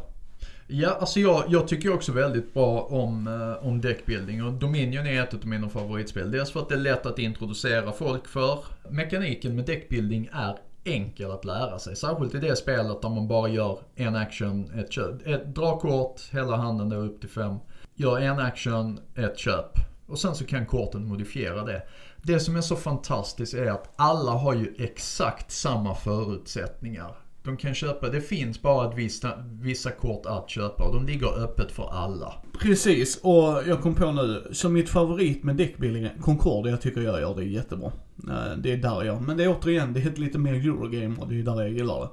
Ja, 0.68 0.98
alltså 1.00 1.20
jag, 1.20 1.44
jag 1.48 1.68
tycker 1.68 1.94
också 1.94 2.12
väldigt 2.12 2.54
bra 2.54 2.82
om, 2.82 3.28
eh, 3.28 3.68
om 3.68 3.82
deckbuilding 3.82 4.44
och 4.44 4.54
Dominion 4.54 5.08
är 5.08 5.24
ett 5.24 5.34
av 5.34 5.48
mina 5.48 5.70
favoritspel. 5.70 6.32
Dels 6.32 6.52
för 6.52 6.60
att 6.60 6.70
det 6.70 6.76
är 6.76 6.80
lätt 6.80 7.06
att 7.06 7.20
introducera 7.20 7.92
folk 7.92 8.28
för. 8.28 8.60
Mekaniken 8.90 9.56
med 9.56 9.66
deckbuilding 9.66 10.30
är 10.34 10.58
enkel 10.84 11.32
att 11.32 11.46
lära 11.46 11.80
sig. 11.80 11.96
Särskilt 11.96 12.36
i 12.36 12.40
det 12.40 12.56
spelet 12.56 13.02
där 13.02 13.10
man 13.10 13.28
bara 13.28 13.50
gör 13.50 13.80
en 13.96 14.16
action, 14.16 14.72
ett 14.80 14.92
köp. 14.92 15.28
Ett, 15.28 15.56
dra 15.56 15.80
kort, 15.80 16.22
hela 16.32 16.56
handen 16.56 16.90
då 16.90 16.96
upp 16.96 17.20
till 17.20 17.30
fem. 17.30 17.56
Gör 17.96 18.20
en 18.20 18.40
action, 18.40 19.00
ett 19.16 19.38
köp. 19.38 19.72
Och 20.08 20.20
sen 20.20 20.36
så 20.36 20.46
kan 20.46 20.66
korten 20.66 21.08
modifiera 21.08 21.64
det. 21.64 21.84
Det 22.24 22.40
som 22.40 22.56
är 22.56 22.62
så 22.62 22.76
fantastiskt 22.76 23.54
är 23.54 23.72
att 23.72 23.94
alla 23.96 24.32
har 24.32 24.54
ju 24.54 24.76
exakt 24.78 25.52
samma 25.52 25.96
förutsättningar. 25.96 27.16
De 27.44 27.58
kan 27.58 27.74
köpa, 27.74 28.10
det 28.10 28.22
finns 28.22 28.62
bara 28.62 28.90
ett 28.90 28.98
vissa, 28.98 29.34
vissa 29.62 29.92
kort 29.92 30.26
att 30.26 30.50
köpa 30.50 30.84
och 30.84 30.94
de 30.96 31.06
ligger 31.06 31.44
öppet 31.44 31.72
för 31.72 31.94
alla. 31.94 32.34
Precis, 32.60 33.20
och 33.24 33.62
jag 33.68 33.82
kom 33.82 33.96
på 33.96 34.12
nu, 34.12 34.48
som 34.52 34.74
mitt 34.74 34.90
favorit 34.90 35.44
med 35.44 35.56
deckbuilding, 35.56 36.10
Concordia 36.22 36.78
tycker 36.78 37.02
jag 37.02 37.22
gör 37.22 37.36
det 37.36 37.44
jättebra. 37.44 37.92
Eh, 38.28 38.58
det 38.58 38.72
är 38.72 38.78
där 38.78 39.04
jag, 39.04 39.22
men 39.22 39.38
det 39.38 39.44
är 39.44 39.58
återigen, 39.60 39.94
det 39.94 40.00
är 40.00 40.20
lite 40.20 40.38
mer 40.38 40.54
Eurogame 40.54 41.16
och 41.20 41.28
det 41.28 41.40
är 41.40 41.44
där 41.44 41.62
jag 41.62 41.72
gillar 41.72 42.02
det. 42.02 42.10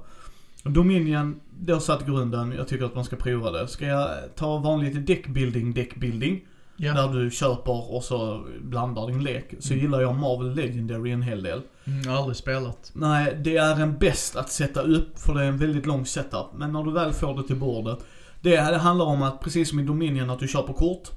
Dominion, 0.63 1.39
det 1.59 1.73
har 1.73 1.79
satt 1.79 2.05
grunden, 2.05 2.53
jag 2.57 2.67
tycker 2.67 2.85
att 2.85 2.95
man 2.95 3.05
ska 3.05 3.15
prova 3.15 3.51
det. 3.51 3.67
Ska 3.67 3.85
jag 3.85 4.09
ta 4.35 4.57
vanligt 4.57 5.07
däckbildning, 5.07 5.73
deckbuilding, 5.73 6.45
Ja. 6.81 6.93
där 6.93 7.07
du 7.19 7.31
köper 7.31 7.93
och 7.95 8.03
så 8.03 8.45
blandar 8.61 9.07
din 9.07 9.23
lek, 9.23 9.53
så 9.59 9.73
Mm. 9.73 9.83
gillar 9.85 10.01
jag 10.01 10.15
Marvel 10.15 10.53
Legendary 10.55 11.11
en 11.11 11.21
hel 11.21 11.43
del. 11.43 11.61
Mm, 11.85 12.15
aldrig 12.15 12.35
spelat. 12.37 12.91
Nej, 12.93 13.35
det 13.43 13.57
är 13.57 13.79
en 13.81 13.97
bäst 13.97 14.35
att 14.35 14.49
sätta 14.51 14.81
upp 14.81 15.19
för 15.19 15.33
det 15.35 15.43
är 15.43 15.47
en 15.47 15.57
väldigt 15.57 15.85
lång 15.85 16.05
setup. 16.05 16.45
Men 16.55 16.71
när 16.73 16.83
du 16.83 16.91
väl 16.91 17.13
får 17.13 17.35
det 17.37 17.43
till 17.43 17.55
bordet. 17.55 17.99
Det 18.41 18.57
här 18.57 18.73
handlar 18.79 19.05
om 19.05 19.21
att, 19.21 19.41
precis 19.41 19.69
som 19.69 19.79
i 19.79 19.83
Dominion, 19.83 20.29
att 20.29 20.39
du 20.39 20.47
köper 20.47 20.73
kort. 20.73 21.09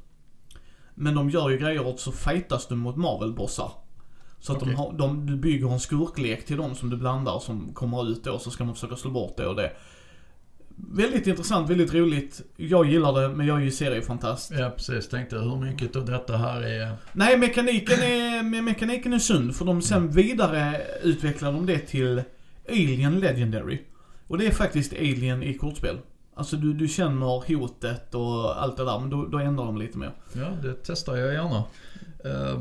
Men 0.94 1.14
de 1.14 1.30
gör 1.30 1.48
ju 1.50 1.58
grejer 1.58 1.86
och 1.86 2.00
så 2.00 2.12
fightas 2.12 2.66
du 2.66 2.74
mot 2.74 2.96
Marvel-bossar. 2.96 3.70
Så 4.40 4.52
att 4.52 4.58
Okej. 4.62 4.68
de 4.68 4.74
har, 4.74 4.92
de, 4.92 5.26
du 5.26 5.36
bygger 5.36 5.72
en 5.72 5.80
skurklek 5.80 6.46
till 6.46 6.56
dem 6.56 6.74
som 6.74 6.90
du 6.90 6.96
blandar 6.96 7.38
som 7.38 7.74
kommer 7.74 8.08
ut 8.10 8.24
då, 8.24 8.38
så 8.38 8.50
ska 8.50 8.64
man 8.64 8.74
försöka 8.74 8.96
slå 8.96 9.10
bort 9.10 9.36
det 9.36 9.46
och 9.46 9.56
det. 9.56 9.72
Väldigt 10.76 11.26
intressant, 11.26 11.70
väldigt 11.70 11.94
roligt. 11.94 12.42
Jag 12.56 12.86
gillar 12.86 13.20
det, 13.20 13.28
men 13.28 13.46
jag 13.46 13.60
är 13.60 13.64
ju 13.64 13.70
seriefantast. 13.70 14.52
Ja 14.58 14.70
precis, 14.76 15.08
tänkte 15.08 15.38
hur 15.38 15.56
mycket 15.56 15.96
av 15.96 16.04
detta 16.04 16.36
här 16.36 16.62
är... 16.62 16.92
Nej, 17.12 17.38
mekaniken 17.38 17.98
är, 17.98 18.42
me- 18.42 18.62
mekaniken 18.62 19.12
är 19.12 19.18
sund 19.18 19.56
för 19.56 19.64
de 19.64 19.82
sen 19.82 20.10
vidare 20.10 20.80
utvecklar 21.02 21.52
de 21.52 21.66
det 21.66 21.78
till 21.78 22.22
Alien 22.68 23.20
Legendary. 23.20 23.82
Och 24.26 24.38
det 24.38 24.46
är 24.46 24.50
faktiskt 24.50 24.92
Alien 24.92 25.42
i 25.42 25.54
kortspel. 25.54 25.98
Alltså 26.34 26.56
du, 26.56 26.74
du 26.74 26.88
känner 26.88 27.56
hotet 27.56 28.14
och 28.14 28.62
allt 28.62 28.76
det 28.76 28.84
där, 28.84 28.98
men 28.98 29.10
då, 29.10 29.26
då 29.26 29.38
ändrar 29.38 29.64
de 29.64 29.78
lite 29.78 29.98
mer. 29.98 30.12
Ja, 30.32 30.48
det 30.62 30.74
testar 30.84 31.16
jag 31.16 31.34
gärna. 31.34 31.64
Uh, 32.24 32.60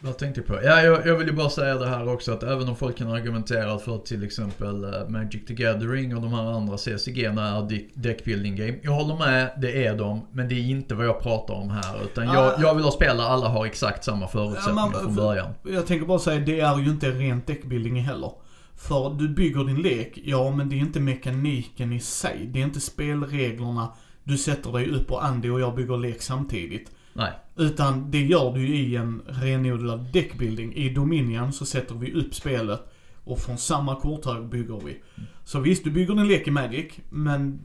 vad 0.00 0.18
tänkte 0.18 0.40
jag 0.40 0.46
på? 0.46 0.66
Ja, 0.66 0.82
jag, 0.82 1.06
jag 1.06 1.16
vill 1.16 1.26
ju 1.26 1.32
bara 1.32 1.50
säga 1.50 1.74
det 1.74 1.86
här 1.88 2.08
också 2.08 2.32
att 2.32 2.42
även 2.42 2.68
om 2.68 2.76
folk 2.76 2.96
kan 2.98 3.10
argumentera 3.12 3.78
för 3.78 3.98
till 3.98 4.24
exempel 4.24 4.84
eh, 4.84 5.08
Magic 5.08 5.44
the 5.46 5.54
Gathering 5.54 6.16
och 6.16 6.22
de 6.22 6.32
här 6.32 6.52
andra 6.56 6.76
CCG-na 6.76 7.48
är 7.56 7.60
deck- 7.62 7.90
deckbuilding 7.94 8.56
game. 8.56 8.74
Jag 8.82 8.92
håller 8.92 9.16
med, 9.16 9.50
det 9.62 9.86
är 9.86 9.94
de, 9.96 10.26
men 10.32 10.48
det 10.48 10.54
är 10.54 10.60
inte 10.70 10.94
vad 10.94 11.06
jag 11.06 11.22
pratar 11.22 11.54
om 11.54 11.70
här. 11.70 11.96
Utan 12.04 12.28
Ah. 12.28 12.34
jag, 12.34 12.60
jag 12.60 12.74
vill 12.74 12.84
ha 12.84 12.90
spel 12.92 13.16
där 13.16 13.24
alla 13.24 13.48
har 13.48 13.66
exakt 13.66 14.04
samma 14.04 14.28
förutsättningar 14.28 14.90
Ja, 14.92 15.00
från 15.00 15.14
början. 15.14 15.48
Jag 15.62 15.86
tänker 15.86 16.06
bara 16.06 16.18
säga, 16.18 16.40
det 16.40 16.60
är 16.60 16.78
ju 16.78 16.90
inte 16.90 17.10
rent 17.10 17.46
deckbuilding 17.46 17.96
heller. 18.02 18.30
För 18.78 19.14
du 19.18 19.28
bygger 19.28 19.64
din 19.64 19.82
lek, 19.82 20.18
ja 20.24 20.50
men 20.50 20.68
det 20.68 20.76
är 20.76 20.78
inte 20.78 21.00
mekaniken 21.00 21.92
i 21.92 22.00
sig. 22.00 22.50
Det 22.52 22.58
är 22.60 22.64
inte 22.64 22.80
spelreglerna. 22.80 23.88
Du 24.24 24.38
sätter 24.38 24.72
dig 24.72 24.90
upp 24.90 25.10
och 25.12 25.24
Andy 25.24 25.50
och 25.50 25.60
jag 25.60 25.74
bygger 25.74 25.96
lek 25.96 26.22
samtidigt. 26.22 26.90
Nej. 27.16 27.32
Utan 27.56 28.10
det 28.10 28.20
gör 28.20 28.52
du 28.52 28.66
ju 28.66 28.76
i 28.76 28.96
en 28.96 29.22
renodlad 29.26 30.12
deckbuilding. 30.12 30.74
I 30.74 30.94
Dominion 30.94 31.52
så 31.52 31.66
sätter 31.66 31.94
vi 31.94 32.12
upp 32.12 32.34
spelet 32.34 32.80
och 33.24 33.38
från 33.38 33.58
samma 33.58 34.00
korthög 34.00 34.44
bygger 34.44 34.80
vi. 34.84 35.02
Så 35.44 35.60
visst, 35.60 35.84
du 35.84 35.90
bygger 35.90 36.14
din 36.14 36.28
lek 36.28 36.48
i 36.48 36.50
Magic, 36.50 36.92
men... 37.10 37.60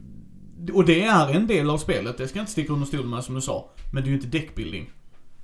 Och 0.72 0.84
det 0.84 1.02
är 1.02 1.34
en 1.34 1.46
del 1.46 1.70
av 1.70 1.78
spelet, 1.78 2.18
det 2.18 2.28
ska 2.28 2.38
jag 2.38 2.42
inte 2.42 2.52
sticka 2.52 2.72
under 2.72 2.86
stol 2.86 3.06
med 3.06 3.24
som 3.24 3.34
du 3.34 3.40
sa. 3.40 3.70
Men 3.92 4.02
det 4.02 4.08
är 4.08 4.10
ju 4.10 4.16
inte 4.16 4.38
deckbuilding. 4.38 4.90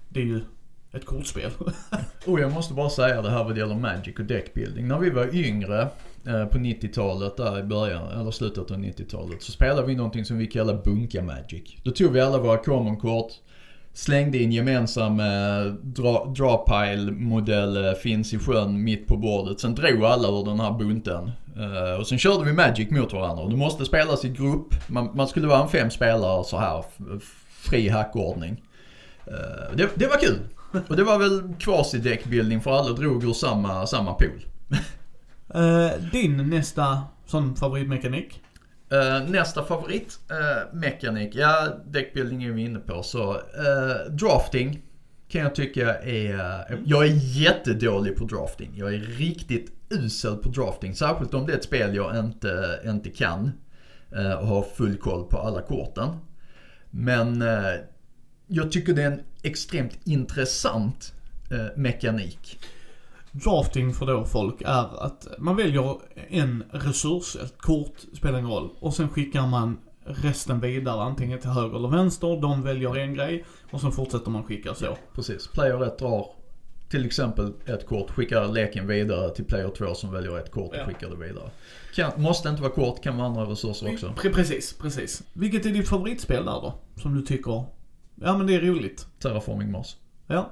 Det 0.08 0.20
är 0.20 0.24
ju 0.24 0.40
ett 0.92 1.04
kortspel. 1.04 1.50
Och 2.26 2.40
jag 2.40 2.52
måste 2.52 2.74
bara 2.74 2.90
säga 2.90 3.22
det 3.22 3.30
här 3.30 3.44
vad 3.44 3.54
det 3.54 3.60
gäller 3.60 3.74
Magic 3.74 4.18
och 4.18 4.24
deckbuilding. 4.24 4.88
När 4.88 4.98
vi 4.98 5.10
var 5.10 5.34
yngre 5.34 5.80
eh, 6.26 6.44
på 6.46 6.58
90-talet 6.58 7.36
där 7.36 7.58
i 7.58 7.62
början, 7.62 8.20
eller 8.20 8.30
slutet 8.30 8.70
av 8.70 8.78
90-talet, 8.78 9.42
så 9.42 9.52
spelade 9.52 9.86
vi 9.86 9.94
någonting 9.94 10.24
som 10.24 10.38
vi 10.38 10.46
kallar 10.46 10.82
bunka 10.84 11.22
Magic. 11.22 11.76
Då 11.82 11.90
tog 11.90 12.12
vi 12.12 12.20
alla 12.20 12.38
våra 12.38 12.58
common-kort, 12.58 13.32
slängde 13.98 14.38
in 14.38 14.52
gemensam 14.52 15.20
eh, 15.20 15.72
drawpile 16.34 17.12
modell 17.12 17.84
eh, 17.84 17.92
finns 17.92 18.34
i 18.34 18.38
sjön 18.38 18.84
mitt 18.84 19.06
på 19.06 19.16
bordet. 19.16 19.60
Sen 19.60 19.74
drog 19.74 20.04
alla 20.04 20.28
ur 20.28 20.44
den 20.44 20.60
här 20.60 20.72
bunten. 20.72 21.30
Eh, 21.56 22.00
och 22.00 22.06
sen 22.06 22.18
körde 22.18 22.44
vi 22.44 22.52
Magic 22.52 22.90
mot 22.90 23.12
varandra. 23.12 23.44
Och 23.44 23.50
det 23.50 23.56
måste 23.56 23.84
spelas 23.84 24.24
i 24.24 24.28
grupp. 24.28 24.74
Man, 24.86 25.10
man 25.14 25.28
skulle 25.28 25.46
vara 25.46 25.62
en 25.62 25.68
fem 25.68 25.90
spelare 25.90 26.44
så 26.44 26.58
här 26.58 26.84
fri 27.50 27.88
hackordning. 27.88 28.62
Eh, 29.26 29.76
det, 29.76 29.88
det 29.94 30.06
var 30.06 30.16
kul. 30.16 30.38
Och 30.88 30.96
det 30.96 31.04
var 31.04 31.18
väl 31.18 31.54
kvasi-däckbildning 31.58 32.60
för 32.60 32.70
alla 32.70 32.92
drog 32.92 33.24
ur 33.24 33.32
samma, 33.32 33.86
samma 33.86 34.14
pool. 34.14 34.46
Eh, 35.54 36.02
din 36.12 36.36
nästa 36.50 37.02
sån 37.26 37.56
favoritmekanik? 37.56 38.42
Uh, 38.92 39.30
nästa 39.30 39.64
favorit, 39.64 40.18
uh, 40.30 40.74
mekanik. 40.74 41.34
Ja, 41.34 41.68
däckbildning 41.86 42.44
är 42.44 42.52
vi 42.52 42.62
inne 42.62 42.78
på. 42.78 43.02
Så 43.02 43.32
uh, 43.32 44.12
drafting 44.12 44.82
kan 45.28 45.40
jag 45.40 45.54
tycka 45.54 45.94
är... 45.94 46.34
eh, 46.72 46.78
jag 46.84 47.06
är 47.06 47.12
jättedålig 47.14 48.16
på 48.16 48.24
drafting. 48.24 48.72
Jag 48.74 48.94
är 48.94 48.98
riktigt 48.98 49.72
usel 49.90 50.36
på 50.36 50.48
drafting. 50.48 50.94
Särskilt 50.94 51.34
om 51.34 51.46
det 51.46 51.52
är 51.52 51.56
ett 51.56 51.64
spel 51.64 51.94
jag 51.94 52.18
inte, 52.18 52.80
inte 52.84 53.10
kan. 53.10 53.52
Eh, 54.16 54.32
och 54.32 54.46
har 54.46 54.62
full 54.62 54.96
koll 54.96 55.24
på 55.24 55.38
alla 55.38 55.62
korten. 55.62 56.08
Men 56.90 57.44
jag 58.46 58.72
tycker 58.72 58.92
det 58.94 59.02
är 59.02 59.10
en 59.10 59.20
extremt 59.42 59.98
intressant 60.04 61.12
mekanik. 61.74 62.60
Drafting 63.32 63.94
för 63.94 64.06
då 64.06 64.24
folk 64.24 64.60
är 64.60 65.04
att 65.04 65.26
man 65.38 65.56
väljer 65.56 65.96
en 66.28 66.64
resurs, 66.72 67.36
ett 67.36 67.58
kort, 67.58 67.94
spelar 68.16 68.38
ingen 68.38 68.50
roll. 68.50 68.70
Och 68.80 68.94
sen 68.94 69.08
skickar 69.08 69.46
man 69.46 69.78
resten 70.04 70.60
vidare 70.60 71.02
antingen 71.02 71.38
till 71.38 71.50
höger 71.50 71.76
eller 71.76 71.88
vänster. 71.88 72.40
De 72.40 72.62
väljer 72.62 72.96
en 72.96 73.14
grej 73.14 73.44
och 73.70 73.80
sen 73.80 73.92
fortsätter 73.92 74.30
man 74.30 74.44
skicka 74.44 74.74
så. 74.74 74.96
Precis. 75.14 75.46
Player 75.48 75.84
1 75.86 75.98
drar 75.98 76.26
till 76.88 77.06
exempel 77.06 77.52
ett 77.66 77.86
kort, 77.86 78.10
skickar 78.10 78.48
leken 78.48 78.86
vidare 78.86 79.34
till 79.34 79.44
player 79.44 79.68
2 79.70 79.94
som 79.94 80.12
väljer 80.12 80.38
ett 80.38 80.50
kort 80.50 80.68
och 80.70 80.76
Ja. 80.76 80.84
skickar 80.86 81.10
det 81.10 81.16
vidare. 81.26 81.50
Kan, 81.94 82.10
måste 82.22 82.48
inte 82.48 82.62
vara 82.62 82.72
kort, 82.72 83.02
kan 83.02 83.16
vara 83.16 83.26
andra 83.26 83.42
resurser 83.42 83.92
också. 83.92 84.06
Pre- 84.06 84.32
precis, 84.34 84.72
precis. 84.78 85.22
Vilket 85.32 85.66
är 85.66 85.70
ditt 85.70 85.88
favoritspel 85.88 86.44
där 86.44 86.52
då? 86.52 86.74
Som 86.96 87.14
du 87.14 87.22
tycker, 87.22 87.64
ja 88.14 88.36
men 88.38 88.46
det 88.46 88.54
är 88.54 88.60
roligt. 88.60 89.06
Terraforming 89.18 89.70
Mars. 89.72 89.96
Ja. 90.26 90.50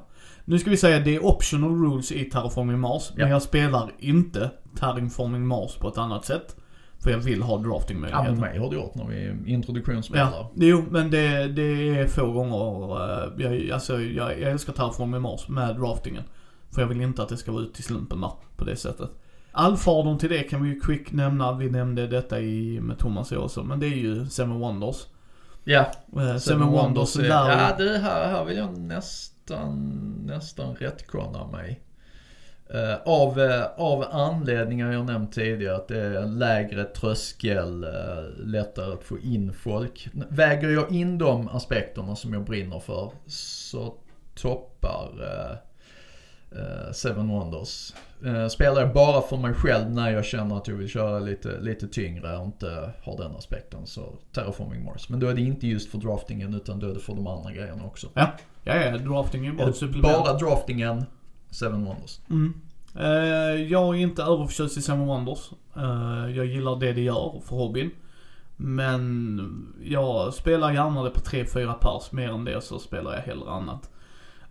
Nu 0.48 0.58
ska 0.58 0.70
vi 0.70 0.76
säga 0.76 0.96
att 0.96 1.04
det 1.04 1.14
är 1.16 1.24
optional 1.26 1.70
rules 1.84 2.12
i 2.12 2.24
Terraforming 2.24 2.78
Mars. 2.80 3.10
Men 3.14 3.26
Ja. 3.26 3.32
jag 3.32 3.42
spelar 3.42 3.90
inte 3.98 4.50
Terraforming 4.78 5.46
Mars 5.46 5.74
på 5.76 5.88
ett 5.88 5.98
annat 5.98 6.24
sätt. 6.24 6.56
För 7.02 7.10
jag 7.10 7.18
vill 7.18 7.42
ha 7.42 7.52
Ja 7.52 7.58
men 7.60 7.70
draftingmöjligheter. 7.70 8.32
mig 8.32 8.58
har 8.58 8.70
du 8.70 8.76
gjort 8.76 8.94
när 8.94 9.06
vi 9.06 9.52
introduktionsspelar. 9.52 10.30
Ja, 10.32 10.50
jo 10.54 10.84
men 10.90 11.10
det, 11.10 11.48
det 11.48 11.98
är 11.98 12.06
få 12.06 12.32
gånger. 12.32 12.96
eh, 13.24 13.32
Jag, 13.44 13.70
alltså, 13.70 14.00
jag, 14.00 14.40
jag 14.40 14.50
älskar 14.50 14.72
Terraforming 14.72 15.20
Mars 15.22 15.48
med 15.48 15.76
draftingen. 15.76 16.22
För 16.70 16.80
jag 16.80 16.88
vill 16.88 17.00
inte 17.00 17.22
att 17.22 17.28
det 17.28 17.36
ska 17.36 17.52
vara 17.52 17.62
ut 17.62 17.74
till 17.74 17.84
slumpen 17.84 18.20
där, 18.20 18.30
på 18.56 18.64
det 18.64 18.76
sättet. 18.76 19.10
Allfadern 19.52 20.18
till 20.18 20.28
det 20.30 20.42
kan 20.42 20.62
vi 20.62 20.68
ju 20.68 20.80
quick 20.80 21.12
nämna. 21.12 21.52
Vi 21.52 21.70
nämnde 21.70 22.06
detta 22.06 22.40
i, 22.40 22.80
med 22.80 22.98
Thomas 22.98 23.32
också. 23.32 23.64
Men 23.64 23.80
det 23.80 23.86
är 23.86 23.96
ju 23.96 24.26
Seven 24.26 24.58
Wonders. 24.60 24.96
Ja, 25.64 25.86
Eh, 26.16 26.36
Seven 26.36 26.66
Wonders 26.66 27.16
är- 27.16 27.22
där. 27.22 27.28
Ja, 27.78 27.84
det 27.84 27.98
här, 27.98 28.28
här 28.30 28.44
vill 28.44 28.56
jag 28.56 28.78
nästan, 28.78 29.35
nästan 30.24 30.74
rättkonna 30.74 31.46
mig. 31.46 31.80
Eh, 32.70 32.96
av, 33.04 33.40
eh, 33.40 33.64
av 33.76 34.04
anledningar 34.10 34.92
jag 34.92 35.06
nämnt 35.06 35.32
tidigare, 35.32 35.76
att 35.76 35.88
det 35.88 36.00
är 36.00 36.14
en 36.14 36.38
lägre 36.38 36.84
tröskel, 36.84 37.84
eh, 37.84 38.44
lättare 38.46 38.92
att 38.92 39.04
få 39.04 39.18
in 39.18 39.52
folk. 39.52 40.08
Väger 40.28 40.68
jag 40.68 40.92
in 40.92 41.18
de 41.18 41.48
aspekterna 41.48 42.16
som 42.16 42.32
jag 42.32 42.44
brinner 42.44 42.78
för 42.78 43.10
så 43.26 43.94
toppar 44.34 45.10
eh, 45.22 45.56
eh, 46.60 46.92
Seven 46.92 47.28
Wonders. 47.28 47.92
Uh, 48.24 48.48
spelar 48.48 48.80
jag 48.80 48.92
bara 48.92 49.22
för 49.22 49.36
mig 49.36 49.54
själv 49.54 49.90
när 49.90 50.10
jag 50.10 50.24
känner 50.24 50.56
att 50.56 50.68
jag 50.68 50.74
vill 50.74 50.88
köra 50.88 51.18
lite, 51.18 51.60
lite 51.60 51.88
tyngre 51.88 52.36
och 52.36 52.44
inte 52.44 52.90
har 53.02 53.16
den 53.16 53.36
aspekten 53.36 53.86
så 53.86 54.14
Terraforming 54.32 54.84
Mars. 54.84 55.08
Men 55.08 55.20
då 55.20 55.26
är 55.26 55.34
det 55.34 55.40
inte 55.40 55.66
just 55.66 55.90
för 55.90 55.98
draftingen 55.98 56.54
utan 56.54 56.78
då 56.78 56.88
är 56.88 56.94
det 56.94 57.00
för 57.00 57.14
de 57.14 57.26
andra 57.26 57.52
grejerna 57.52 57.84
också. 57.84 58.06
Ja, 58.14 58.32
ja, 58.64 58.74
ja 58.74 58.98
drafting 58.98 59.46
är 59.46 59.50
Är 59.50 59.54
bara 59.54 59.68
ett 59.68 60.02
bara 60.02 60.38
draftingen, 60.38 61.04
Seven 61.50 61.84
Wonders. 61.84 62.20
Mm. 62.30 62.54
Eh, 62.94 63.62
jag 63.62 63.96
är 63.96 64.00
inte 64.00 64.22
överförtjust 64.22 64.76
i 64.76 64.82
Seven 64.82 65.06
Wonders. 65.06 65.50
Eh, 65.76 66.36
jag 66.36 66.46
gillar 66.46 66.76
det 66.76 66.92
det 66.92 67.02
gör 67.02 67.40
för 67.44 67.56
hobbyn. 67.56 67.90
Men 68.56 69.74
jag 69.82 70.34
spelar 70.34 70.72
gärna 70.72 71.02
det 71.02 71.10
på 71.10 71.20
3-4 71.20 71.74
pers. 71.80 72.12
Mer 72.12 72.28
än 72.28 72.44
det 72.44 72.60
så 72.60 72.78
spelar 72.78 73.14
jag 73.14 73.20
hellre 73.20 73.50
annat. 73.50 73.90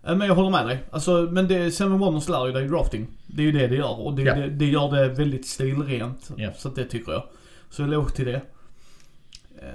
Eh, 0.06 0.16
men 0.16 0.26
jag 0.28 0.34
håller 0.34 0.50
med 0.50 0.66
dig. 0.66 0.84
Alltså, 0.90 1.28
men 1.32 1.48
det, 1.48 1.70
Seven 1.70 1.98
Wonders 1.98 2.28
lär 2.28 2.46
ju 2.46 2.52
dig 2.52 2.68
drafting. 2.68 3.06
Det 3.26 3.42
är 3.42 3.46
ju 3.46 3.52
det 3.52 3.66
det 3.66 3.76
gör. 3.76 4.00
Och 4.00 4.14
det, 4.14 4.22
Ja. 4.22 4.34
det, 4.34 4.48
det 4.50 4.66
gör 4.66 4.90
det 4.96 5.08
väldigt 5.08 5.46
stilrent. 5.46 6.30
Ja. 6.36 6.50
Så 6.56 6.68
det 6.68 6.84
tycker 6.84 7.12
jag. 7.12 7.22
Så 7.70 7.82
eloge 7.84 8.10
till 8.10 8.24
det. 8.26 8.42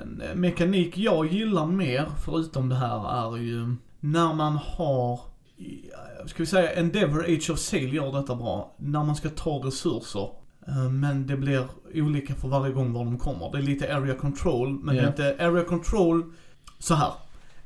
En 0.02 0.22
eh, 0.30 0.36
mekanik 0.36 0.98
jag 0.98 1.34
gillar 1.34 1.66
mer, 1.66 2.06
förutom 2.26 2.70
det 2.70 2.76
här, 2.76 3.28
är 3.34 3.38
ju 3.38 3.76
när 4.00 4.34
man 4.34 4.58
har 4.64 5.20
ja, 5.92 6.28
ska 6.28 6.44
vi 6.44 6.46
säga 6.48 6.74
Endeavor 6.80 7.24
Age 7.24 7.50
of 7.50 7.60
Sail 7.60 7.94
gör 7.94 8.12
detta 8.22 8.36
bra. 8.36 8.74
När 8.78 9.04
man 9.04 9.16
ska 9.16 9.30
ta 9.30 9.50
resurser. 9.64 10.30
eh, 10.68 10.90
Men 10.90 11.28
det 11.28 11.38
blir 11.38 11.68
olika 11.94 12.36
för 12.36 12.48
varje 12.48 12.74
gång 12.74 12.94
var 12.94 13.06
de 13.06 13.18
kommer. 13.18 13.52
Det 13.52 13.58
är 13.58 13.62
lite 13.62 13.96
area 13.96 14.16
control, 14.16 14.70
men 14.70 14.96
Ja. 14.96 15.08
inte 15.08 15.36
area 15.40 15.64
control 15.64 16.24
så 16.80 16.94
här. 16.94 17.12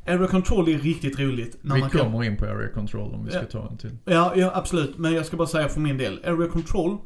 Area 0.08 0.28
control 0.28 0.68
är 0.70 0.78
riktigt 0.78 1.20
roligt. 1.20 1.58
När 1.62 1.76
Vi 1.76 1.82
man 1.82 1.90
kan, 1.90 2.02
kommer 2.02 2.24
in 2.24 2.38
på 2.38 2.46
Area 2.46 2.70
Control 2.74 3.14
om 3.14 3.26
vi 3.26 3.32
ska 3.32 3.40
Ja. 3.40 3.46
ta 3.52 3.68
en 3.70 3.78
till. 3.78 3.98
ja, 4.06 4.34
ja, 4.36 4.52
absolut. 4.56 4.98
Men 4.98 5.14
jag 5.14 5.26
ska 5.26 5.38
bara 5.38 5.48
säga 5.48 5.68
för 5.70 5.80
min 5.80 5.98
del. 5.98 6.20
Area 6.26 6.48
control 6.50 6.98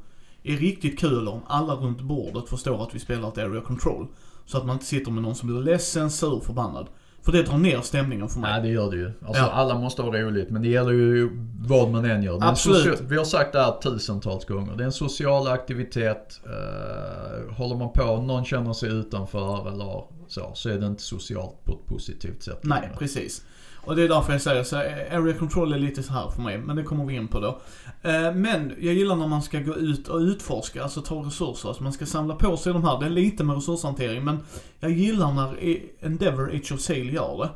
är 0.43 0.57
riktigt 0.57 0.99
kul 0.99 1.27
om 1.27 1.41
alla 1.47 1.73
runt 1.73 2.01
bordet 2.01 2.49
förstår 2.49 2.83
att 2.83 2.95
vi 2.95 2.99
spelar 2.99 3.27
ett 3.27 3.37
area 3.37 3.61
control. 3.61 4.07
Så 4.45 4.57
att 4.57 4.65
man 4.65 4.73
inte 4.73 4.85
sitter 4.85 5.11
med 5.11 5.23
någon 5.23 5.35
som 5.35 5.49
blir 5.49 5.61
ledsen, 5.61 6.11
sur, 6.11 6.39
förbannad. 6.39 6.87
För 7.21 7.31
det 7.31 7.43
drar 7.43 7.57
ner 7.57 7.81
stämningen 7.81 8.29
för 8.29 8.39
mig. 8.39 8.51
Nej 8.51 8.61
det 8.61 8.67
gör 8.67 8.91
det 8.91 8.97
ju. 8.97 9.11
Alltså 9.25 9.43
Ja. 9.43 9.49
alla 9.49 9.79
måste 9.79 10.01
ha 10.01 10.11
roligt 10.11 10.49
men 10.49 10.61
det 10.61 10.67
gäller 10.67 10.91
ju 10.91 11.29
vad 11.59 11.89
man 11.91 12.05
än 12.05 12.23
gör. 12.23 12.39
Absolut. 12.41 13.01
Vi 13.01 13.17
har 13.17 13.23
sagt 13.25 13.53
det 13.53 13.59
här 13.59 13.71
tusentals 13.81 14.45
gånger. 14.45 14.75
Det 14.77 14.83
är 14.83 14.85
en 14.85 14.91
social 14.91 15.47
aktivitet. 15.47 16.41
Uh, 16.45 17.53
håller 17.53 17.75
man 17.75 17.89
på, 17.93 18.21
någon 18.21 18.45
känner 18.45 18.73
sig 18.73 18.89
utanför 18.89 19.67
eller 19.67 20.03
så, 20.31 20.51
så 20.53 20.69
är 20.69 20.77
det 20.77 20.87
inte 20.87 21.03
socialt 21.03 21.65
på 21.65 21.73
ett 21.73 21.85
positivt 21.85 22.43
sätt. 22.43 22.59
Nej, 22.61 22.89
precis. 22.97 23.45
Och 23.81 23.95
det 23.95 24.03
är 24.03 24.07
därför 24.07 24.33
jag 24.33 24.41
säger 24.41 24.63
så 24.63 24.75
area 24.75 25.33
control 25.33 25.73
är 25.73 25.79
lite 25.79 26.03
så 26.03 26.13
här 26.13 26.29
för 26.29 26.41
mig, 26.41 26.57
men 26.57 26.75
det 26.75 26.83
kommer 26.83 27.05
vi 27.05 27.15
in 27.15 27.27
på 27.27 27.39
då. 27.39 27.61
Eh, 28.09 28.33
men 28.33 28.73
jag 28.79 28.93
gillar 28.93 29.15
när 29.15 29.27
man 29.27 29.41
ska 29.41 29.59
gå 29.59 29.75
ut 29.75 30.07
och 30.07 30.19
utforska, 30.19 30.83
alltså 30.83 31.01
ta 31.01 31.15
resurser. 31.15 31.69
Alltså 31.69 31.83
man 31.83 31.93
ska 31.93 32.05
samla 32.05 32.35
på 32.35 32.57
sig 32.57 32.73
de 32.73 32.83
här, 32.83 32.99
det 32.99 33.05
är 33.05 33.09
lite 33.09 33.43
med 33.43 33.55
resurshantering, 33.55 34.25
men 34.25 34.39
jag 34.79 34.91
gillar 34.91 35.33
när 35.33 35.79
Endeavor 36.05 36.55
Age 36.55 36.71
of 36.71 36.79
Sale 36.79 36.99
gör 36.99 37.37
det. 37.37 37.49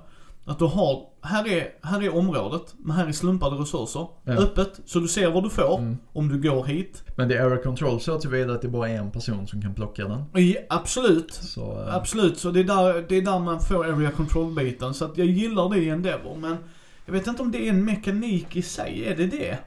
Att 0.45 0.59
du 0.59 0.65
har, 0.65 1.01
här 1.21 1.47
är, 1.47 1.67
här 1.81 2.03
är 2.03 2.15
området, 2.15 2.73
men 2.77 2.95
här 2.95 3.07
är 3.07 3.11
slumpade 3.11 3.55
resurser. 3.55 4.07
Ja. 4.23 4.33
Öppet, 4.33 4.79
så 4.85 4.99
du 4.99 5.07
ser 5.07 5.31
vad 5.31 5.43
du 5.43 5.49
får 5.49 5.77
Mm. 5.77 5.97
om 6.13 6.27
du 6.29 6.41
går 6.41 6.65
hit. 6.65 7.03
Men 7.15 7.27
det 7.27 7.37
är 7.37 7.45
Area 7.45 7.63
Control 7.63 7.99
så 7.99 8.19
tillvida 8.19 8.53
att 8.53 8.61
det 8.61 8.67
bara 8.67 8.89
är 8.89 8.97
en 8.97 9.11
person 9.11 9.47
som 9.47 9.61
kan 9.61 9.73
plocka 9.73 10.07
den. 10.07 10.23
Ja, 10.43 10.59
absolut. 10.69 11.33
Så, 11.33 11.81
eh, 11.87 11.95
Absolut, 11.95 12.37
så 12.37 12.51
det 12.51 12.59
är 12.59 12.63
där, 12.63 13.05
det 13.09 13.15
är 13.17 13.21
där 13.21 13.39
man 13.39 13.59
får 13.59 13.85
area 13.85 14.11
control-biten. 14.11 14.93
Så 14.93 15.05
att 15.05 15.17
jag 15.17 15.27
gillar 15.27 15.69
det 15.69 15.77
i 15.77 15.89
Endeavor, 15.89 16.35
men 16.37 16.57
jag 17.05 17.13
vet 17.13 17.27
inte 17.27 17.41
om 17.41 17.51
det 17.51 17.65
är 17.65 17.69
en 17.69 17.85
mekanik 17.85 18.55
i 18.55 18.61
sig. 18.61 19.05
Är 19.05 19.15
det 19.15 19.25
det? 19.27 19.57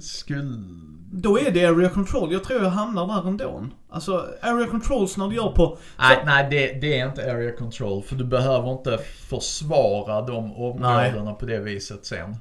Skulle... 0.00 0.64
Då 1.12 1.38
är 1.38 1.50
det 1.50 1.66
area 1.66 1.88
control. 1.88 2.32
Jag 2.32 2.44
tror 2.44 2.62
jag 2.62 2.70
hamnar 2.70 3.06
där 3.06 3.28
ändå. 3.28 3.66
Alltså, 3.90 4.26
area 4.42 4.66
controls 4.66 5.16
när 5.16 5.28
du 5.28 5.36
gör 5.36 5.50
på... 5.52 5.78
Nej, 5.98 6.22
nej 6.26 6.46
det, 6.50 6.80
det 6.80 6.98
är 7.00 7.06
inte 7.08 7.32
Area 7.32 7.56
Control. 7.56 8.02
För 8.02 8.16
du 8.16 8.24
behöver 8.24 8.72
inte 8.72 8.98
försvara 9.28 10.22
de 10.22 10.52
områdena 10.56 11.34
på 11.34 11.46
det 11.46 11.58
viset 11.58 12.06
sen. 12.06 12.36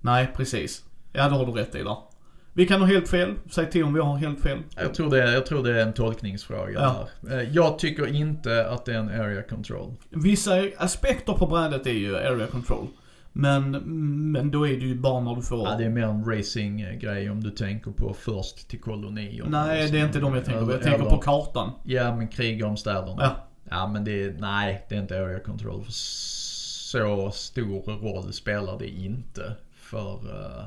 Nej, 0.00 0.30
precis. 0.36 0.84
Ja, 1.12 1.28
det 1.28 1.34
har 1.36 1.46
du 1.46 1.52
rätt 1.52 1.74
i 1.74 1.82
där. 1.82 1.96
Vi 2.52 2.66
kan 2.66 2.80
ha 2.80 2.86
helt 2.86 3.08
fel. 3.08 3.34
Säg 3.50 3.70
till 3.70 3.84
om 3.84 3.94
vi 3.94 4.00
har 4.00 4.16
helt 4.16 4.40
fel. 4.40 4.58
Jag 4.76 4.94
tror 4.94 5.10
det, 5.10 5.32
jag 5.32 5.46
tror 5.46 5.62
det 5.64 5.70
är 5.80 5.82
en 5.82 5.92
tolkningsfråga 5.92 6.72
Ja. 6.72 7.08
där. 7.20 7.38
Eh, 7.40 7.48
Jag 7.52 7.78
tycker 7.78 8.06
inte 8.14 8.66
att 8.70 8.84
det 8.84 8.92
är 8.94 8.98
en 8.98 9.08
area 9.20 9.42
control. 9.42 9.94
Vissa 10.10 10.52
aspekter 10.78 11.32
på 11.32 11.46
brädet 11.46 11.86
är 11.86 11.90
ju 11.90 12.16
area 12.16 12.46
control. 12.46 12.86
Men, 13.32 13.70
men 14.32 14.50
då 14.50 14.66
är 14.68 14.72
det 14.72 14.86
ju 14.86 14.94
bara 14.94 15.20
när 15.20 15.34
du 15.34 15.42
får... 15.42 15.68
Ja, 15.68 15.76
det 15.76 15.84
är 15.84 15.90
mer 15.90 16.02
en 16.02 16.24
racing-grej 16.24 17.30
om 17.30 17.42
du 17.42 17.50
tänker 17.50 17.90
på 17.90 18.14
först 18.14 18.68
till 18.68 18.80
kolonier. 18.80 19.46
Nej, 19.48 19.90
det 19.90 20.00
är 20.00 20.06
inte 20.06 20.20
de 20.20 20.34
jag 20.34 20.44
tänker 20.44 20.64
på. 20.64 20.72
Jag 20.72 20.82
tänker 20.82 21.04
på 21.04 21.18
kartan. 21.18 21.70
Ja, 21.84 22.16
men 22.16 22.28
kriga 22.28 22.66
om 22.66 22.76
städerna. 22.76 23.16
Ja. 23.18 23.36
Ja, 23.70 23.86
men 23.86 24.04
det 24.04 24.24
är, 24.24 24.36
nej, 24.38 24.86
det 24.88 24.94
är 24.94 25.00
inte 25.00 25.18
area 25.18 25.40
control. 25.40 25.84
Så 25.88 27.30
stor 27.30 27.82
roll 27.82 28.32
spelar 28.32 28.78
det 28.78 28.88
inte 28.88 29.56
för... 29.74 30.12
eh, 30.12 30.64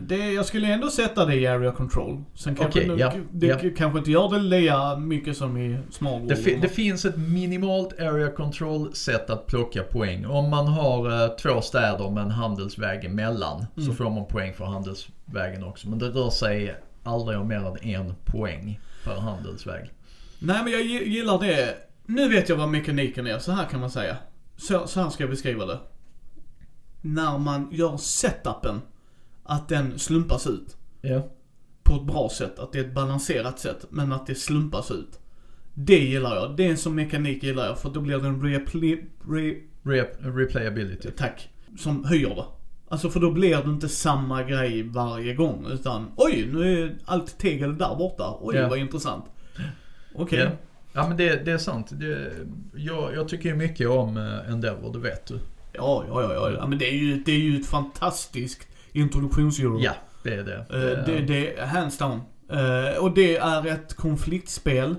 Det, 0.00 0.32
jag 0.32 0.46
skulle 0.46 0.66
ändå 0.66 0.90
sätta 0.90 1.24
det 1.24 1.34
i 1.34 1.46
area 1.46 1.72
control. 1.72 2.24
Sen 2.34 2.54
kanske 2.54 2.80
Okej, 2.80 2.96
det, 2.96 3.00
ja, 3.02 3.12
det 3.32 3.46
ja. 3.46 3.58
kanske 3.76 3.98
inte 3.98 4.10
gör 4.10 4.28
det 4.28 4.38
lika 4.38 4.96
mycket 4.96 5.36
som 5.36 5.56
i 5.56 5.78
small 5.90 6.12
Det, 6.12 6.34
World. 6.34 6.44
fi- 6.44 6.58
det 6.62 6.68
finns 6.68 7.04
ett 7.04 7.16
minimalt 7.16 8.00
area 8.00 8.30
control 8.30 8.94
sätt 8.94 9.30
att 9.30 9.46
plocka 9.46 9.82
poäng. 9.82 10.26
Om 10.26 10.50
man 10.50 10.66
har 10.66 11.24
eh, 11.24 11.28
två 11.36 11.60
städer 11.60 12.10
med 12.10 12.22
en 12.22 12.30
handelsväg 12.30 13.04
emellan 13.04 13.66
så 13.74 13.80
Mm. 13.80 13.96
får 13.96 14.10
man 14.10 14.26
poäng 14.26 14.52
för 14.54 14.64
handelsvägen 14.64 15.64
också. 15.64 15.88
Men 15.88 15.98
det 15.98 16.08
rör 16.08 16.30
sig 16.30 16.74
aldrig 17.02 17.38
om 17.38 17.48
mer 17.48 17.56
än 17.82 17.88
en 17.94 18.14
poäng 18.24 18.80
per 19.04 19.20
handelsväg. 19.20 19.90
Nej 20.38 20.60
men 20.64 20.72
jag 20.72 20.82
gi- 20.82 21.08
gillar 21.08 21.38
det. 21.38 21.74
Nu 22.06 22.28
vet 22.28 22.48
jag 22.48 22.56
vad 22.56 22.68
mekaniken 22.68 23.26
är, 23.26 23.38
så 23.38 23.52
här 23.52 23.64
kan 23.64 23.80
man 23.80 23.90
säga. 23.90 24.16
Så, 24.56 24.86
så 24.86 25.00
här 25.00 25.10
ska 25.10 25.22
jag 25.22 25.30
beskriva 25.30 25.66
det. 25.66 25.78
När 27.02 27.38
man 27.38 27.68
gör 27.72 27.96
setupen, 27.96 28.80
att 29.48 29.68
den 29.68 29.98
slumpas 29.98 30.46
ut. 30.46 30.76
Ja. 31.00 31.28
På 31.82 31.94
ett 31.96 32.06
bra 32.06 32.28
sätt, 32.28 32.58
att 32.58 32.72
det 32.72 32.78
är 32.78 32.84
ett 32.84 32.94
balanserat 32.94 33.58
sätt, 33.58 33.84
men 33.90 34.12
att 34.12 34.26
det 34.26 34.34
slumpas 34.34 34.90
ut. 34.90 35.18
Det 35.74 35.98
gillar 35.98 36.34
jag. 36.36 36.56
Det 36.56 36.66
är 36.66 36.70
en 36.70 36.76
sån 36.76 36.94
mekanik 36.94 37.42
gillar 37.42 37.66
jag, 37.66 37.78
för 37.78 37.90
då 37.90 38.00
blir 38.00 38.18
det 38.18 38.28
en 38.28 38.42
repli... 38.42 39.04
Re, 39.30 39.54
Re- 39.82 40.36
replayability. 40.36 41.10
tack. 41.10 41.48
Som 41.78 42.04
höjer 42.04 42.28
det. 42.34 42.44
Alltså 42.88 43.10
för 43.10 43.20
då 43.20 43.30
blir 43.30 43.56
det 43.56 43.70
inte 43.70 43.88
samma 43.88 44.42
grej 44.42 44.82
varje 44.82 45.34
gång, 45.34 45.66
utan 45.72 46.06
oj, 46.16 46.48
nu 46.52 46.82
är 46.84 46.94
allt 47.04 47.38
tegel 47.38 47.78
där 47.78 47.94
borta. 47.96 48.38
Oj, 48.40 48.56
Ja. 48.56 48.68
vad 48.68 48.78
intressant. 48.78 49.24
Okej. 50.14 50.38
Ja. 50.38 50.50
ja 50.92 51.08
men 51.08 51.16
det, 51.16 51.44
det 51.44 51.52
är 51.52 51.58
sant. 51.58 51.86
Det, 51.90 52.32
jag, 52.74 53.14
jag 53.14 53.28
tycker 53.28 53.48
ju 53.48 53.54
mycket 53.56 53.88
om 53.88 54.16
uh, 54.16 54.50
Endeavor, 54.52 54.92
det 54.92 54.98
vet 54.98 55.26
du. 55.26 55.34
Ja, 55.72 56.04
ja, 56.08 56.22
ja, 56.22 56.32
ja. 56.34 56.50
ja. 56.50 56.66
Men 56.66 56.78
det 56.78 56.88
är 56.88 56.94
ju, 56.96 57.16
det 57.24 57.32
är 57.32 57.38
ju 57.38 57.60
ett 57.60 57.66
fantastiskt 57.66 58.67
introduktionseuro. 59.00 59.80
Ja, 59.80 59.92
det 60.22 60.34
är 60.34 60.42
det. 60.44 60.56
Eh, 60.56 61.04
det, 61.06 61.20
det 61.20 61.58
är 61.58 61.66
hands 61.66 61.98
down. 61.98 62.20
Eh, 62.52 63.02
och 63.04 63.14
det 63.14 63.36
är 63.36 63.66
ett 63.66 63.94
konfliktspel. 63.96 64.94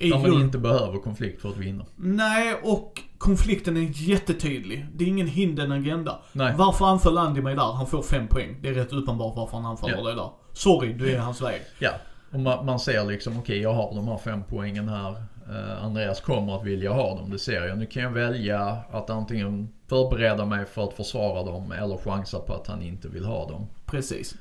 Där 0.00 0.10
man 0.10 0.22
grund- 0.24 0.40
inte 0.42 0.58
behöver 0.58 0.98
konflikt 0.98 1.42
för 1.42 1.48
att 1.48 1.56
vinna. 1.56 1.84
Nej, 1.96 2.54
och 2.62 3.02
konflikten 3.18 3.76
är 3.76 4.08
jättetydlig. 4.08 4.86
Det 4.94 5.04
är 5.04 5.08
ingen 5.08 5.26
hidden 5.26 5.72
agenda. 5.72 6.18
Nej. 6.32 6.54
Varför 6.56 6.86
anföll 6.86 7.18
Andy 7.18 7.40
mig 7.42 7.54
där? 7.54 7.72
Han 7.72 7.86
får 7.86 8.02
fem 8.02 8.26
poäng. 8.28 8.56
Det 8.62 8.68
är 8.68 8.74
rätt 8.74 8.92
uppenbart 8.92 9.36
varför 9.36 9.56
han 9.56 9.66
anfaller 9.66 9.96
Ja. 9.98 10.04
dig 10.04 10.14
där. 10.14 10.30
Sorry, 10.52 10.92
du 10.92 11.10
är 11.10 11.18
hans 11.18 11.42
väg. 11.42 11.62
Ja, 11.78 11.90
och 12.32 12.40
man, 12.40 12.66
man 12.66 12.80
ser 12.80 13.04
liksom, 13.04 13.38
okej 13.38 13.58
jag 13.58 13.72
har 13.74 13.94
de 13.94 14.08
här 14.08 14.18
fem 14.18 14.42
poängen 14.48 14.88
här. 14.88 15.14
Eh, 15.50 15.84
Andreas 15.84 16.20
kommer 16.20 16.56
att 16.56 16.64
vilja 16.64 16.92
ha 16.92 17.16
dem, 17.16 17.30
det 17.30 17.38
ser 17.38 17.66
jag. 17.66 17.78
Nu 17.78 17.86
kan 17.86 18.02
jag 18.02 18.10
välja 18.10 18.76
att 18.90 19.10
antingen 19.10 19.68
förbereda 19.88 20.44
mig 20.44 20.64
för 20.66 20.84
att 20.84 20.92
försvara 20.94 21.42
dem 21.42 21.72
eller 21.72 21.96
chansa 21.96 22.38
på 22.38 22.54
att 22.54 22.66
han 22.66 22.82
inte 22.82 23.08
vill 23.08 23.24
ha 23.24 23.48
dem. 23.48 23.66
Precis. 23.86 24.34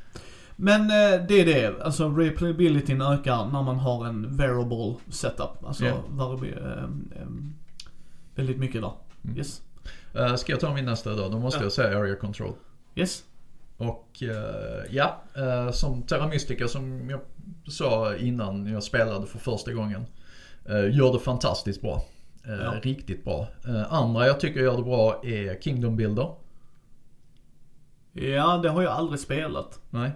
Men 0.56 0.82
eh, 0.82 1.26
det 1.28 1.34
är 1.41 1.45
det. 1.45 1.84
Alltså 1.84 2.10
replayabilityn 2.10 3.01
ökar 3.01 3.45
när 3.45 3.62
man 3.64 3.76
har 3.80 4.06
en 4.06 4.38
variable 4.38 4.95
setup. 5.10 5.66
Alltså 5.66 5.86
Ja. 5.86 5.93
variabi- 6.10 6.78
eh, 6.78 7.28
väldigt 8.36 8.58
mycket 8.58 8.82
där. 8.82 8.91
Mm. 9.24 9.38
Yes. 9.38 9.62
Ska 10.38 10.51
jag 10.51 10.60
ta 10.60 10.74
min 10.74 10.86
nästa 10.86 11.16
då? 11.16 11.30
Då 11.30 11.39
måste 11.39 11.60
Ja. 11.60 11.64
jag 11.64 11.72
säga 11.72 11.97
Area 11.99 12.16
Control. 12.16 12.54
Yes. 12.95 13.24
Och 13.78 14.24
ja, 14.89 15.22
som 15.72 16.01
Terra 16.04 16.28
Mystica 16.28 16.68
som 16.68 17.10
jag 17.10 17.20
sa 17.72 18.16
innan 18.16 18.68
jag 18.74 18.84
spelade 18.84 19.26
för 19.28 19.39
första 19.39 19.74
gången. 19.74 20.06
Eh, 20.66 20.95
gör 20.97 21.14
det 21.14 21.20
fantastiskt 21.20 21.82
bra. 21.82 22.05
Eh, 22.45 22.53
Ja. 22.53 22.74
Riktigt 22.82 23.24
bra. 23.24 23.47
Eh, 23.68 23.93
andra 23.93 24.28
jag 24.28 24.39
tycker 24.39 24.59
gör 24.61 24.78
det 24.78 24.84
bra 24.84 25.22
är 25.24 25.61
Kingdom 25.61 25.95
Builder. 25.95 26.36
Ja, 28.14 28.57
det 28.57 28.70
har 28.70 28.82
jag 28.82 28.91
aldrig 28.91 29.20
spelat. 29.20 29.80
Nej. 29.89 30.11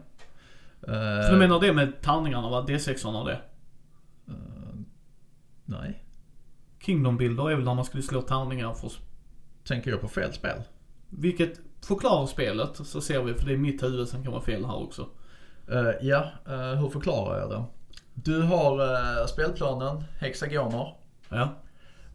För 0.79 1.31
du 1.31 1.37
menar 1.37 1.59
det 1.59 1.73
med 1.73 2.01
tärningarna 2.01 2.49
va? 2.49 2.65
D6 2.67 3.19
och 3.19 3.25
det? 3.25 3.39
Nej. 5.65 6.03
Kingdom 6.79 7.17
Builder 7.17 7.49
är 7.51 7.55
väl 7.55 7.65
när 7.65 7.73
man 7.75 7.85
skulle 7.85 8.03
slå 8.03 8.21
tärningar 8.21 8.73
för... 8.73 8.91
Tänker 9.67 9.91
jag 9.91 10.01
på 10.01 10.07
fel 10.07 10.33
spel? 10.33 10.61
Vilket 11.09 11.59
förklarar 11.81 12.25
spelet 12.25 12.75
så 12.75 13.01
ser 13.01 13.23
vi, 13.23 13.33
för 13.33 13.45
det 13.45 13.53
är 13.53 13.57
mitt 13.57 13.83
huvud 13.83 14.07
som 14.07 14.23
kan 14.23 14.31
vara 14.31 14.41
fel 14.41 14.65
här 14.65 14.83
också. 14.83 15.09
Eh, 15.71 15.91
ja, 16.07 16.31
eh, 16.47 16.73
hur 16.81 16.89
förklarar 16.89 17.39
jag 17.39 17.49
det? 17.49 17.63
Du 18.23 18.41
har 18.41 18.95
eh, 19.21 19.27
spelplanen, 19.27 20.03
hexagoner. 20.19 20.95
Ja. 21.29 21.55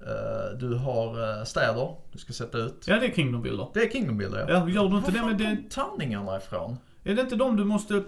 Eh, 0.01 0.59
du 0.59 0.75
har 0.75 1.39
eh, 1.39 1.45
städer 1.45 1.97
du 2.13 2.19
ska 2.19 2.33
sätta 2.33 2.59
ut. 2.59 2.85
Ja, 2.87 2.97
det 2.97 3.07
är 3.07 3.15
Kingdom 3.15 3.43
Builder. 3.43 3.69
Det 3.75 3.81
är 3.81 3.91
Kingdom 3.91 4.19
Builder 4.19 4.39
ja. 4.39 4.47
Ja, 4.49 4.69
gör 4.69 4.83
du 4.83 4.89
Var 4.89 4.99
inte 4.99 5.11
det 5.11 5.19
fan 5.19 5.29
med 5.29 5.39
det? 5.39 5.71
tärningarna 5.71 6.37
ifrån? 6.37 6.77
Är 7.05 7.15
det 7.15 7.21
inte 7.21 7.37
de 7.37 7.57
du 7.57 7.65
måste 7.65 8.03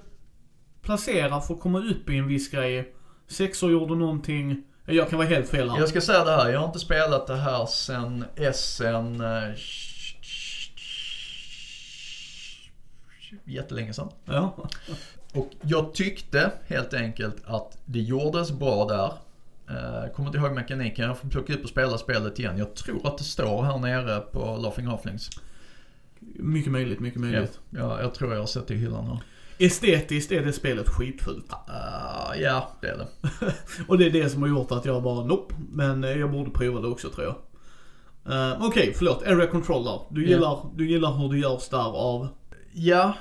placera 0.82 1.40
för 1.40 1.54
att 1.54 1.60
komma 1.60 1.78
upp 1.78 2.10
i 2.10 2.18
en 2.18 2.28
viss 2.28 2.50
grej? 2.50 2.94
Sexor 3.28 3.70
gjorde 3.72 3.94
någonting. 3.94 4.64
Jag 4.86 5.10
kan 5.10 5.18
vara 5.18 5.28
helt 5.28 5.48
fel 5.48 5.70
här. 5.70 5.78
Jag 5.78 5.88
ska 5.88 6.00
säga 6.00 6.24
det 6.24 6.36
här, 6.36 6.48
jag 6.48 6.60
har 6.60 6.66
inte 6.66 6.78
spelat 6.78 7.26
det 7.26 7.36
här 7.36 7.66
sen 7.66 8.24
SN... 8.54 9.22
Jättelänge 13.44 13.92
sedan. 13.92 14.08
Ja. 14.24 14.56
Och 15.34 15.50
jag 15.62 15.94
tyckte 15.94 16.52
helt 16.66 16.94
enkelt 16.94 17.36
att 17.44 17.78
det 17.84 18.00
gjordes 18.00 18.52
bra 18.52 18.84
där. 18.84 19.12
Eh, 19.76 20.12
kommer 20.12 20.28
inte 20.28 20.38
ihåg 20.38 20.52
mekaniken, 20.52 21.04
jag 21.06 21.18
får 21.18 21.28
plocka 21.28 21.54
upp 21.54 21.62
och 21.62 21.68
spela 21.68 21.98
spelet 21.98 22.38
igen. 22.38 22.58
Jag 22.58 22.74
tror 22.74 23.06
att 23.06 23.18
det 23.18 23.24
står 23.24 23.62
här 23.62 23.78
nere 23.78 24.20
på 24.20 24.56
Laughing 24.62 24.86
Halflings. 24.86 25.30
Mycket 26.36 26.72
möjligt, 26.72 27.00
mycket 27.00 27.20
Ja, 27.22 27.26
möjligt. 27.26 27.58
ja, 27.70 28.00
jag 28.02 28.14
tror 28.14 28.32
jag 28.32 28.40
har 28.40 28.46
sett 28.46 28.66
det 28.68 28.74
i 28.74 28.76
hyllan 28.76 29.06
här. 29.06 29.18
Estetiskt 29.58 30.32
är 30.32 30.44
det 30.44 30.52
spelet 30.52 30.88
skitfult. 30.88 31.52
Uh, 31.52 32.40
ja, 32.42 32.70
det 32.80 32.88
är 32.88 32.96
det. 32.98 33.06
Och 33.88 33.98
det 33.98 34.06
är 34.06 34.10
det 34.10 34.28
som 34.30 34.42
har 34.42 34.48
gjort 34.48 34.72
att 34.72 34.84
jag 34.84 35.02
bara, 35.02 35.24
nope. 35.24 35.54
Men 35.72 36.04
eh, 36.04 36.10
jag 36.10 36.30
borde 36.32 36.50
prova 36.50 36.80
det 36.80 36.88
också 36.88 37.10
tror 37.10 37.24
jag. 37.26 37.34
Uh, 38.34 38.66
Okej, 38.66 38.92
förlåt. 38.96 39.22
Area 39.26 39.46
controller. 39.46 40.00
Du 40.10 40.22
Ja. 40.22 40.28
gillar, 40.28 40.58
du 40.74 40.88
gillar 40.90 41.12
hur 41.12 41.28
det 41.32 41.38
görs 41.38 41.68
där 41.68 41.96
av... 41.96 42.28
Ja, 42.72 43.14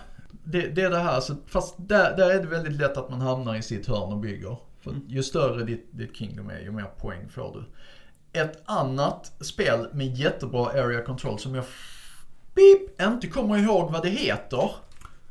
det, 0.43 0.67
det 0.67 0.81
är 0.81 0.89
det 0.89 0.99
här. 0.99 1.19
Så, 1.19 1.35
fast 1.47 1.75
där, 1.77 2.17
där 2.17 2.29
är 2.29 2.41
det 2.41 2.47
väldigt 2.47 2.73
lätt 2.73 2.97
att 2.97 3.09
man 3.09 3.21
hamnar 3.21 3.55
i 3.55 3.61
sitt 3.61 3.87
hörn 3.87 4.13
och 4.13 4.19
bygger. 4.19 4.57
För 4.81 4.95
ju 5.07 5.23
större 5.23 5.63
ditt, 5.63 5.87
ditt 5.91 6.15
kingdom 6.15 6.49
är, 6.49 6.59
ju 6.59 6.71
mer 6.71 6.91
poäng 6.97 7.29
får 7.29 7.53
du. 7.53 7.63
Ett 8.39 8.61
annat 8.65 9.31
spel 9.39 9.87
med 9.91 10.17
jättebra 10.17 10.65
area 10.65 11.01
control 11.01 11.39
som 11.39 11.55
jag 11.55 11.65
beep, 12.53 13.01
inte 13.01 13.27
kommer 13.27 13.57
ihåg 13.57 13.91
vad 13.91 14.03
det 14.03 14.09
heter. 14.09 14.71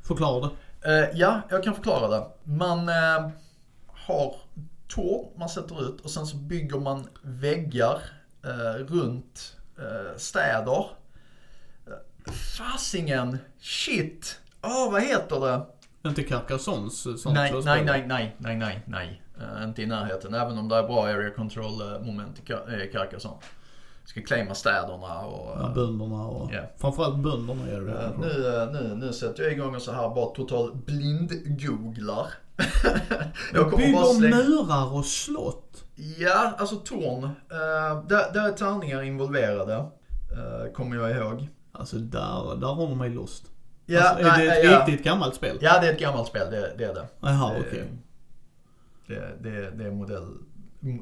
Förklara 0.03 0.41
det. 0.41 0.51
Eh, 0.85 1.09
ja, 1.15 1.41
jag 1.51 1.65
kan 1.65 1.75
förklara 1.75 2.09
det. 2.09 2.27
Man 2.45 2.89
eh, 2.89 3.31
har 3.87 4.35
torn 4.89 5.29
man 5.37 5.49
sätter 5.49 5.89
ut 5.89 6.01
och 6.01 6.11
sen 6.11 6.27
så 6.27 6.37
bygger 6.37 6.79
man 6.79 7.09
väggar 7.23 8.03
eh, 8.45 8.85
runt 8.85 9.57
eh, 9.79 10.17
städer. 10.17 10.87
Eh, 11.87 12.33
Fasingen, 12.33 13.39
shit, 13.61 14.41
åh 14.63 14.93
vad 14.93 15.03
heter 15.03 15.41
det? 15.41 15.67
Inte 16.09 16.23
Carcassons 16.23 17.07
eh, 17.07 17.15
sånt 17.15 17.35
Nej, 17.35 17.53
nej, 17.65 17.85
nej, 17.85 18.05
nej, 18.07 18.37
nej, 18.39 18.57
nej, 18.57 18.83
nej. 18.87 19.23
Eh, 19.41 19.65
inte 19.65 19.83
i 19.83 19.87
närheten, 19.87 20.35
även 20.35 20.59
om 20.59 20.69
det 20.69 20.77
är 20.77 20.83
bra 20.83 21.07
area 21.07 21.31
control 21.31 21.81
eh, 21.81 22.01
moment 22.07 22.39
i 22.39 22.53
eh, 22.53 22.93
Carcassonne. 22.93 23.37
Ska 24.05 24.23
claima 24.23 24.55
städerna 24.55 25.21
och... 25.21 25.61
Ja, 25.61 25.73
bönderna 25.75 26.27
och... 26.27 26.51
Ja. 26.53 26.61
Framförallt 26.77 27.17
bönderna 27.17 27.67
är 27.67 27.81
det. 27.81 27.93
Eh, 27.93 28.11
nu, 28.21 28.69
nu, 28.73 28.95
nu 28.95 29.13
sätter 29.13 29.43
jag 29.43 29.53
igång 29.53 29.75
och 29.75 29.83
så 29.83 29.93
här 29.93 30.09
bara 30.09 30.27
total 30.27 30.73
blind-googlar. 30.87 32.27
jag 33.53 33.71
kommer 33.71 33.93
bara 33.93 34.15
Bygger 34.15 34.19
slänga... 34.19 34.37
murar 34.37 34.95
och 34.95 35.05
slott. 35.05 35.85
Ja, 36.19 36.53
alltså 36.59 36.77
torn. 36.77 37.25
Uh, 37.25 38.07
där, 38.09 38.33
där 38.33 38.49
är 38.49 38.53
tärningar 38.53 39.03
involverade. 39.03 39.85
kommer 40.75 40.97
jag 40.97 41.11
ihåg. 41.17 41.49
Alltså 41.73 41.97
där, 41.97 42.57
där 42.57 42.67
har 42.67 42.89
de 42.89 42.99
mig 42.99 43.11
lost. 43.11 43.52
Ja, 43.93 44.09
alltså, 44.09 44.29
är 44.29 44.39
det 44.39 44.57
ett 44.57 44.65
ja. 44.65 44.87
riktigt 44.87 45.05
gammalt 45.05 45.35
spel? 45.35 45.59
Ja, 45.61 45.81
det 45.81 45.89
är 45.89 45.93
ett 45.93 46.01
gammalt 46.01 46.29
spel. 46.29 46.51
Det, 46.51 46.75
det 46.79 46.85
är 46.85 46.95
det. 46.95 47.07
Jaha, 47.21 47.53
okej. 47.61 47.85
Det, 49.07 49.33
det, 49.41 49.71
det 49.71 49.85
är 49.85 49.91
modell, 49.91 50.29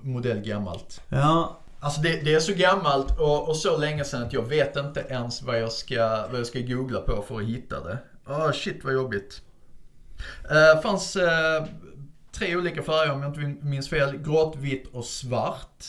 modell 0.03 0.39
gammalt. 0.41 1.01
Ja, 1.09 1.61
Alltså 1.83 2.01
det, 2.01 2.25
det 2.25 2.35
är 2.35 2.41
så 2.41 2.53
gammalt 2.55 3.19
och, 3.19 3.49
och 3.49 3.57
så 3.57 3.77
länge 3.77 4.05
sedan 4.05 4.23
att 4.23 4.33
jag 4.33 4.43
vet 4.43 4.77
inte 4.77 5.01
ens 5.09 5.43
vad 5.43 5.61
jag 5.61 5.73
ska, 5.73 6.27
vad 6.31 6.41
jag 6.41 6.47
ska 6.47 6.61
googla 6.61 7.01
på 7.01 7.23
för 7.23 7.37
att 7.37 7.45
hitta 7.47 7.85
det. 7.85 7.99
Åh 8.27 8.53
shit 8.53 8.85
vad 8.85 8.93
jobbigt. 8.93 9.43
Det 10.49 10.83
fanns 10.83 11.17
eh, 11.17 11.65
tre 12.33 12.57
olika 12.57 12.83
färger 12.83 13.13
om 13.13 13.23
jag 13.23 13.45
inte 13.45 13.67
minns 13.67 13.89
fel. 13.89 14.19
Grått, 14.19 14.57
vitt 14.57 14.87
och 14.93 15.05
svart. 15.05 15.85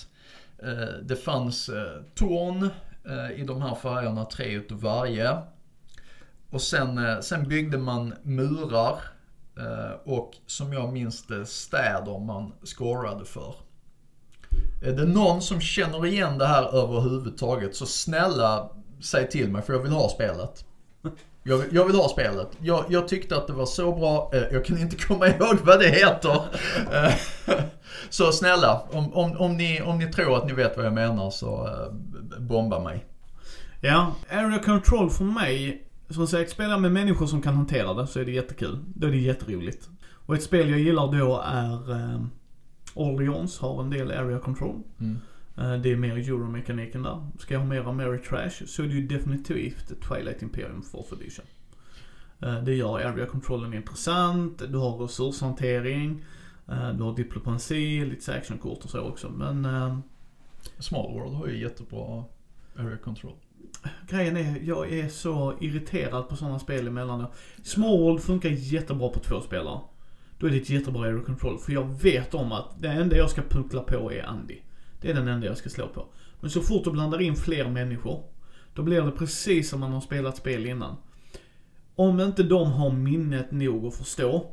Eh, 0.64 0.96
det 1.04 1.16
fanns 1.16 1.70
eh, 1.70 2.02
torn 2.16 2.70
i 3.36 3.44
de 3.44 3.62
här 3.62 3.76
färgerna, 3.76 4.26
tre 4.26 4.46
utav 4.46 4.82
varje. 4.82 5.38
Och 6.52 6.62
sen, 6.62 6.98
eh, 6.98 7.20
sen 7.20 7.48
byggde 7.48 7.78
man 7.78 8.14
murar 8.24 8.96
eh, 9.58 9.92
och 10.04 10.32
som 10.46 10.74
jag 10.74 10.94
minns 10.94 11.28
det 11.28 11.46
städer 11.46 12.20
man 12.20 12.54
scorade 12.64 13.26
för. 13.26 13.56
Eh, 14.82 14.90
är 14.90 14.94
det 14.94 15.06
någon 15.06 15.42
som 15.42 15.62
känner 15.62 16.06
igen 16.06 16.38
det 16.38 16.48
här 16.48 16.76
överhuvudtaget 16.76 17.76
så 17.76 17.86
snälla 17.86 18.70
säg 19.02 19.30
till 19.30 19.50
mig 19.52 19.62
för 19.62 19.74
jag 19.74 19.80
vill 19.80 19.92
ha 19.92 20.10
spelet. 20.10 20.66
Jag 21.44 21.58
vill, 21.58 21.76
jag 21.76 21.86
vill 21.86 21.96
ha 21.96 22.10
spelet. 22.10 22.48
Jag, 22.60 22.86
jag 22.90 23.08
tyckte 23.08 23.38
att 23.38 23.48
det 23.48 23.54
var 23.54 23.66
så 23.66 23.96
bra, 23.96 24.32
jag 24.52 24.66
kan 24.66 24.78
inte 24.78 24.96
komma 24.96 25.28
ihåg 25.28 25.58
vad 25.64 25.80
det 25.80 25.88
heter. 25.88 26.42
Så 28.10 28.32
snälla, 28.32 28.82
om, 28.92 29.14
om, 29.14 29.38
om, 29.38 29.58
ni, 29.58 29.82
om 29.82 29.98
ni 29.98 30.12
tror 30.12 30.38
att 30.38 30.46
ni 30.46 30.54
vet 30.54 30.78
vad 30.78 30.86
jag 30.86 30.94
menar 30.94 31.30
så 31.30 31.70
bomba 32.40 32.80
mig. 32.80 33.06
Ja, 33.82 34.16
area 34.32 34.60
control 34.60 35.10
för 35.10 35.24
mig, 35.24 35.84
som 36.14 36.28
sagt, 36.28 36.52
spela 36.52 36.78
med 36.78 36.92
människor 36.92 37.26
som 37.26 37.42
kan 37.42 37.56
hantera 37.56 37.94
det 37.94 38.08
så 38.08 38.20
är 38.20 38.26
det 38.26 38.32
jättekul. 38.32 38.80
Då 38.96 39.08
är 39.08 39.12
det 39.12 39.18
jätteroligt. 39.18 39.90
Och 40.26 40.36
ett 40.36 40.44
spel 40.44 40.70
jag 40.70 40.80
gillar 40.80 41.20
då 41.20 41.42
är 41.46 41.92
eh, 41.92 42.22
Orleans, 42.94 43.60
har 43.60 43.84
en 43.84 43.90
del 43.90 44.12
area 44.12 44.40
control. 44.40 44.82
Mm. 45.00 45.18
Eh, 45.58 45.82
det 45.82 45.92
är 45.92 45.96
mer 45.96 46.18
euromekaniken 46.18 47.04
där. 47.04 47.28
Ska 47.40 47.54
jag 47.54 47.62
ha 47.62 47.68
mer 47.68 47.92
Mary 47.92 48.18
Trash 48.18 48.66
så 48.66 48.84
är 48.84 48.88
det 48.88 48.94
ju 48.94 49.08
definitivt 49.08 50.02
Twilight 50.08 50.42
Imperium 50.42 50.82
4th 50.82 51.14
edition. 51.14 51.46
Eh, 52.42 52.64
det 52.64 52.76
gör 52.76 53.00
area 53.00 53.26
controllen 53.26 53.74
intressant, 53.74 54.58
du 54.58 54.78
har 54.78 54.98
resurshantering, 54.98 56.24
eh, 56.68 56.90
du 56.90 57.04
har 57.04 57.16
diplomati, 57.16 58.06
lite 58.06 58.34
actionkort 58.34 58.84
och 58.84 58.90
så 58.90 59.02
också. 59.02 59.30
Men 59.30 59.66
eh, 59.66 59.98
Small 60.80 61.14
World 61.14 61.34
har 61.34 61.48
ju 61.48 61.62
jättebra 61.62 62.24
area 62.78 62.98
control. 62.98 63.36
Grejen 64.10 64.38
är, 64.38 64.60
jag 64.64 64.94
är 64.94 65.10
så 65.10 65.54
irriterad 65.62 66.30
på 66.30 66.36
sådana 66.36 66.60
spel 66.60 66.88
emellanåt. 66.88 67.34
Small 67.64 68.00
World 68.00 68.22
funkar 68.22 68.50
jättebra 68.50 69.10
på 69.10 69.20
två 69.20 69.42
spelare. 69.42 69.80
Då 70.38 70.48
är 70.48 70.52
det 70.52 70.58
ett 70.58 70.70
jättebra 70.70 71.06
aero 71.06 71.24
control. 71.24 71.60
För 71.60 71.74
jag 71.74 72.02
vet 72.02 72.34
om 72.34 72.52
att 72.52 72.82
det 72.82 72.88
enda 72.88 73.18
jag 73.18 73.30
ska 73.30 73.42
puckla 73.42 73.82
på 73.82 74.14
är 74.14 74.24
Andy. 74.24 74.58
Det 75.02 75.10
är 75.10 75.14
den 75.14 75.28
enda 75.28 75.48
jag 75.48 75.58
ska 75.58 75.70
slå 75.70 75.88
på. 75.88 76.06
Men 76.40 76.50
så 76.50 76.62
fort 76.62 76.84
du 76.84 76.92
blandar 76.92 77.22
in 77.22 77.36
fler 77.36 77.70
människor, 77.70 78.24
då 78.74 78.84
blir 78.84 79.02
det 79.02 79.12
precis 79.12 79.70
som 79.70 79.80
man 79.80 79.92
har 79.92 80.02
spelat 80.02 80.38
spel 80.38 80.66
innan. 80.66 80.96
Om 81.96 82.20
inte 82.20 82.44
de 82.44 82.72
har 82.72 82.92
minnet 82.92 83.52
nog 83.52 83.86
att 83.86 83.96
förstå, 83.96 84.52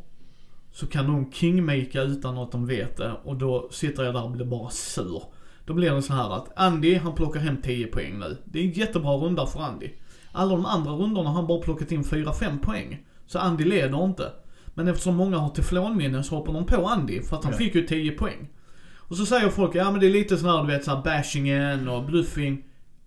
så 0.73 0.87
kan 0.87 1.07
de 1.07 1.33
kingmaka 1.33 2.03
utan 2.03 2.39
att 2.39 2.53
de 2.53 2.67
vet 2.67 2.97
det. 2.97 3.13
Och 3.25 3.37
då 3.37 3.69
sitter 3.71 4.05
jag 4.05 4.15
där 4.15 4.25
och 4.25 4.31
blir 4.31 4.47
bara 4.47 4.71
sur. 4.71 5.23
Då 5.69 5.75
blir 5.75 5.91
det 5.93 6.03
så 6.03 6.13
här 6.13 6.37
att 6.37 6.53
Andy, 6.57 6.97
han 6.97 7.15
plockar 7.15 7.41
hem 7.41 7.63
10 7.63 7.87
poäng 7.87 8.19
nu. 8.19 8.37
Det 8.45 8.59
är 8.59 8.65
en 8.65 8.71
jättebra 8.73 9.13
runda 9.13 9.47
för 9.47 9.61
Andy. 9.61 9.91
Alla 10.33 10.53
de 10.57 10.67
andra 10.67 10.91
rundorna 10.93 11.29
har 11.29 11.37
han 11.37 11.47
bara 11.47 11.61
plockat 11.63 11.93
in 11.93 12.03
4-5 12.05 12.59
poäng. 12.61 12.99
Så 13.27 13.39
Andy 13.39 13.65
leder 13.65 14.05
inte. 14.05 14.33
Men 14.75 14.89
eftersom 14.89 15.17
många 15.17 15.39
har 15.39 15.49
teflonminne 15.49 16.23
så 16.23 16.35
hoppar 16.37 16.53
de 16.53 16.67
på 16.67 16.87
Andy 16.87 17.23
för 17.23 17.37
att 17.37 17.45
han 17.45 17.53
Ja. 17.53 17.59
fick 17.59 17.75
ju 17.75 17.87
10 17.87 18.11
poäng. 18.13 18.49
Och 18.97 19.17
så 19.17 19.27
säger 19.27 19.49
folk, 19.49 19.75
ja 19.75 19.91
men 19.91 20.01
det 20.01 20.07
är 20.07 20.11
lite 20.11 20.37
sån 20.37 20.49
här 20.49 20.61
du 20.63 20.67
vet 20.73 20.85
såhär 20.85 21.03
bashingen 21.03 21.89
och 21.89 22.05
bluffing. 22.05 22.65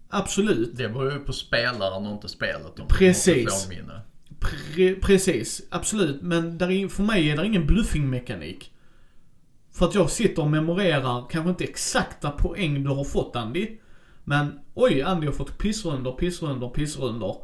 Absolut. 0.09 0.77
Det 0.77 0.89
beror 0.89 1.11
ju 1.13 1.19
på 1.19 1.33
spelaren 1.33 2.05
och 2.07 2.13
inte 2.13 2.27
spelet. 2.29 2.79
Om 2.79 2.87
Precis. 2.87 3.69
Pre- 4.39 5.01
precis, 5.01 5.61
absolut. 5.69 6.21
Men 6.21 6.57
där 6.57 6.71
är, 6.71 6.87
för 6.87 7.03
mig 7.03 7.29
är 7.29 7.37
det 7.37 7.45
ingen 7.45 7.65
bluffingmekanik. 7.67 8.70
För 9.71 9.85
att 9.85 9.95
jag 9.95 10.09
sitter 10.09 10.41
och 10.41 10.49
memorerar, 10.49 11.29
kanske 11.29 11.49
inte 11.49 11.63
exakta 11.63 12.31
poäng 12.31 12.83
du 12.83 12.89
har 12.89 13.03
fått 13.03 13.35
Andy. 13.35 13.77
Men 14.23 14.59
oj, 14.73 15.01
Andy 15.01 15.27
har 15.27 15.33
fått 15.33 15.57
pissrundor, 15.57 16.11
pissrundor, 16.11 16.69
pissrundor. 16.69 17.35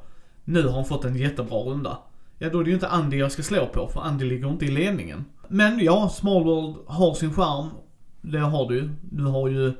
Nu 0.43 0.63
har 0.63 0.71
han 0.71 0.85
fått 0.85 1.05
en 1.05 1.15
jättebra 1.15 1.59
runda. 1.59 1.97
Ja, 2.37 2.49
då 2.49 2.59
är 2.59 2.63
det 2.63 2.69
ju 2.69 2.73
inte 2.73 2.87
Andy 2.87 3.17
jag 3.17 3.31
ska 3.31 3.43
slå 3.43 3.65
på, 3.65 3.87
för 3.87 4.01
Andy 4.01 4.25
ligger 4.25 4.49
inte 4.49 4.65
i 4.65 4.71
ledningen. 4.71 5.25
Men 5.47 5.79
ja, 5.79 6.09
Small 6.09 6.43
World 6.43 6.75
har 6.87 7.13
sin 7.13 7.33
charm. 7.33 7.69
Det 8.21 8.39
har 8.39 8.69
du. 8.69 8.89
Du 9.01 9.23
har 9.23 9.47
ju 9.47 9.73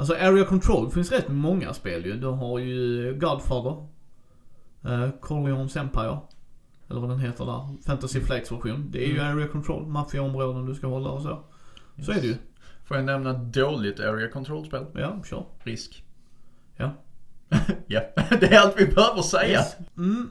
Alltså 0.00 0.14
Area 0.14 0.44
Control 0.44 0.90
finns 0.90 1.12
rätt 1.12 1.28
många 1.28 1.74
spel 1.74 2.06
ju. 2.06 2.16
Du 2.16 2.26
har 2.26 2.58
ju 2.58 3.14
Godfather. 3.20 3.70
Uh, 4.84 5.08
Corleone's 5.20 5.78
Empire. 5.78 6.18
Eller 6.90 7.00
vad 7.00 7.10
den 7.10 7.18
heter 7.18 7.44
där. 7.44 7.82
Fantasy 7.86 8.20
Flights 8.20 8.52
version. 8.52 8.88
Det 8.90 9.04
är 9.04 9.08
ju 9.08 9.18
Mm. 9.18 9.36
Area 9.36 9.48
Control. 9.48 9.86
Maffiaområden 9.86 10.66
du 10.66 10.74
ska 10.74 10.86
hålla 10.86 11.10
och 11.10 11.22
så. 11.22 11.44
Så 12.02 12.12
är 12.12 12.20
det 12.20 12.26
ju. 12.26 12.36
Får 12.84 12.96
jag 12.96 13.06
nämna 13.06 13.32
dåligt 13.32 14.00
area 14.00 14.28
control-spel? 14.28 14.86
Ja, 14.94 15.22
kör. 15.30 15.44
Risk. 15.62 16.04
Ja. 16.76 16.94
ja, 17.86 18.00
det 18.40 18.46
är 18.46 18.60
allt 18.60 18.74
vi 18.76 18.86
behöver 18.86 19.22
säga. 19.22 19.58
Yes. 19.58 19.76
Mm. 19.96 20.30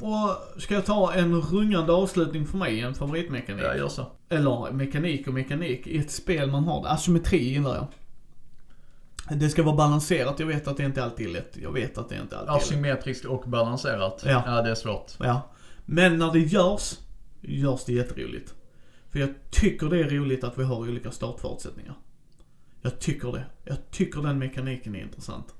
Och 0.00 0.62
ska 0.62 0.74
jag 0.74 0.86
ta 0.86 1.12
en 1.12 1.40
rungande 1.40 1.92
avslutning 1.92 2.46
för 2.46 2.58
mig, 2.58 2.80
en 2.80 2.94
favoritmekanik? 2.94 3.64
Ja, 3.64 3.76
gör 3.76 3.88
så. 3.88 4.06
Eller 4.28 4.72
mekanik 4.72 5.28
och 5.28 5.34
mekanik. 5.34 5.86
I 5.86 5.98
ett 5.98 6.10
spel 6.10 6.50
man 6.50 6.64
har 6.64 6.82
det. 6.82 6.88
Asymmetri 6.88 7.48
gillar 7.48 7.74
jag. 7.74 7.86
Det 9.38 9.48
ska 9.48 9.62
vara 9.62 9.76
balanserat. 9.76 10.40
Jag 10.40 10.46
vet 10.46 10.68
att 10.68 10.76
det 10.76 10.84
inte 10.84 11.04
alltid 11.04 11.26
är 11.26 11.32
lätt. 11.32 11.56
Jag 11.62 11.72
vet 11.72 11.98
att 11.98 12.08
det 12.08 12.14
inte 12.14 12.38
alltid 12.38 12.50
är 12.50 12.54
lätt. 12.54 12.62
Asymmetriskt 12.62 13.24
och 13.24 13.44
balanserat. 13.46 14.22
Ja. 14.26 14.42
ja, 14.46 14.62
det 14.62 14.70
är 14.70 14.74
svårt. 14.74 15.12
Ja. 15.18 15.50
Men 15.84 16.18
när 16.18 16.32
det 16.32 16.38
görs, 16.38 16.98
görs 17.40 17.84
det 17.84 17.92
jätteroligt. 17.92 18.54
För 19.16 19.20
jag 19.20 19.34
tycker 19.50 19.88
det 19.88 19.98
är 19.98 20.10
roligt 20.10 20.44
att 20.44 20.58
vi 20.58 20.64
har 20.64 20.76
olika 20.76 21.10
startförutsättningar. 21.10 21.94
Jag 22.82 22.98
tycker 22.98 23.32
det. 23.32 23.44
Jag 23.64 23.90
tycker 23.90 24.22
den 24.22 24.38
mekaniken 24.38 24.94
är 24.94 25.02
intressant. 25.02 25.54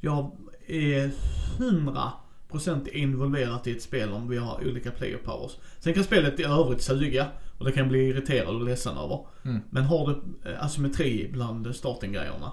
Jag 0.00 0.36
är 0.66 1.10
100% 1.58 2.88
involverat 2.88 3.66
i 3.66 3.72
ett 3.72 3.82
spel 3.82 4.12
om 4.12 4.28
vi 4.28 4.36
har 4.36 4.68
olika 4.68 4.90
player 4.90 5.18
powers. 5.18 5.56
Sen 5.78 5.94
kan 5.94 6.04
spelet 6.04 6.40
i 6.40 6.44
övrigt 6.44 6.82
suga 6.82 7.26
och 7.58 7.64
det 7.64 7.72
kan 7.72 7.88
bli 7.88 8.08
irriterad 8.08 8.56
och 8.56 8.64
ledsen 8.64 8.96
över. 8.96 9.26
Mm. 9.44 9.60
Men 9.70 9.84
har 9.84 10.06
du 10.06 10.50
eh, 10.50 10.64
asymmetri 10.64 11.30
bland 11.32 11.76
starting-grejerna 11.76 12.52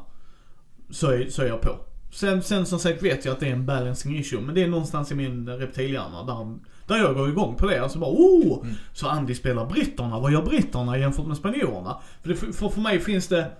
så 0.89 1.11
är, 1.11 1.29
så 1.29 1.41
är 1.41 1.47
jag 1.47 1.61
på. 1.61 1.79
Sen, 2.11 2.43
sen 2.43 2.65
som 2.65 2.79
sagt 2.79 3.03
vet 3.03 3.25
jag 3.25 3.33
att 3.33 3.39
det 3.39 3.47
är 3.47 3.53
en 3.53 3.65
balancing 3.65 4.17
issue 4.17 4.41
men 4.41 4.55
det 4.55 4.63
är 4.63 4.67
någonstans 4.67 5.11
i 5.11 5.15
min 5.15 5.49
reptilhjärna 5.49 6.23
där, 6.23 6.57
där 6.87 6.97
jag 6.97 7.15
går 7.15 7.29
igång 7.29 7.55
på 7.55 7.65
det. 7.65 7.83
Alltså 7.83 7.99
bara 7.99 8.11
oh! 8.11 8.63
Mm. 8.63 8.75
Så 8.93 9.07
Andy 9.07 9.35
spelar 9.35 9.65
britterna, 9.65 10.19
vad 10.19 10.31
gör 10.31 10.41
britterna 10.41 10.97
jämfört 10.97 11.27
med 11.27 11.37
spanjorerna? 11.37 12.01
För, 12.21 12.29
det, 12.29 12.35
för, 12.35 12.69
för 12.69 12.81
mig 12.81 12.99
finns 12.99 13.27
det, 13.27 13.51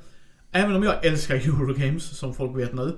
även 0.51 0.76
om 0.76 0.84
jag 0.84 1.05
älskar 1.05 1.36
Eurogames 1.36 2.17
som 2.17 2.34
folk 2.34 2.57
vet 2.57 2.73
nu. 2.73 2.97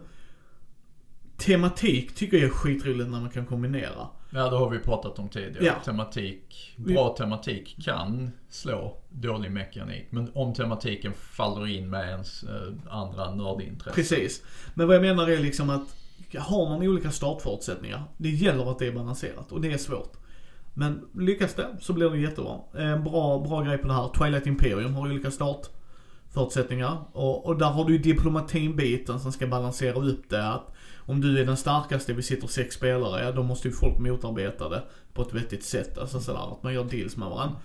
Tematik 1.38 2.16
tycker 2.16 2.38
jag 2.38 2.46
är 2.46 2.50
skitroligt 2.50 3.10
när 3.10 3.20
man 3.20 3.30
kan 3.30 3.46
kombinera. 3.46 4.08
Ja, 4.30 4.50
det 4.50 4.58
har 4.58 4.70
vi 4.70 4.80
pratat 4.80 5.20
om 5.20 5.30
tidigare. 5.30 5.66
Ja. 5.66 5.74
Tematik, 5.86 6.74
bra 6.78 7.16
tematik 7.18 7.78
kan 7.84 8.32
slå 8.50 8.98
dålig 9.10 9.52
mekanik. 9.52 10.08
Men 10.10 10.32
om 10.34 10.54
tematiken 10.54 11.14
faller 11.14 11.68
in 11.68 11.90
med 11.90 12.10
ens 12.10 12.44
eh, 12.44 12.74
andra 12.90 13.36
nördintresse. 13.36 13.96
Precis. 13.96 14.44
Men 14.74 14.88
vad 14.88 14.96
jag 14.96 15.02
menar 15.02 15.30
är 15.30 15.38
liksom 15.38 15.70
att 15.70 15.97
har 16.36 16.70
man 16.70 16.88
olika 16.88 17.12
startförutsättningar, 17.12 18.04
det 18.18 18.30
gäller 18.30 18.72
att 18.72 18.80
det 18.80 18.88
är 18.88 18.92
balanserat 18.92 19.52
och 19.52 19.62
det 19.62 19.74
är 19.74 19.78
svårt. 19.78 20.14
Men 20.74 21.08
lyckas 21.14 21.54
det 21.54 21.68
så 21.80 21.94
blir 21.94 22.10
det 22.10 22.18
jättebra. 22.18 22.60
En 22.74 23.04
bra, 23.04 23.40
bra 23.40 23.62
grej 23.62 23.78
på 23.78 23.88
det 23.88 23.94
här, 23.94 24.10
Twilight 24.18 24.48
Imperium 24.48 24.94
har 24.94 25.02
olika 25.02 25.32
startförutsättningar. 25.32 26.98
Och, 27.12 27.46
och 27.46 27.58
där 27.58 27.70
har 27.70 27.86
du 27.86 27.94
ju 27.94 28.00
diplomatin-biten 28.00 29.20
som 29.20 29.32
ska 29.32 29.48
balansera 29.48 30.00
upp 30.00 30.30
det. 30.30 30.48
Att 30.48 30.74
om 31.06 31.22
du 31.22 31.40
är 31.40 31.46
den 31.46 31.58
starkaste, 31.58 32.14
vi 32.14 32.24
sitter 32.24 32.48
sex 32.48 32.76
spelare, 32.76 33.24
ja, 33.24 33.32
då 33.32 33.44
måste 33.44 33.68
ju 33.68 33.74
folk 33.74 34.00
motarbeta 34.00 34.70
det 34.70 34.84
på 35.14 35.22
ett 35.22 35.34
vettigt 35.34 35.64
sätt. 35.64 35.98
Alltså 35.98 36.20
sådär, 36.20 36.54
att 36.54 36.64
man 36.64 36.74
gör 36.74 36.84
deals 36.84 37.18
med 37.18 37.30
varandra. 37.30 37.56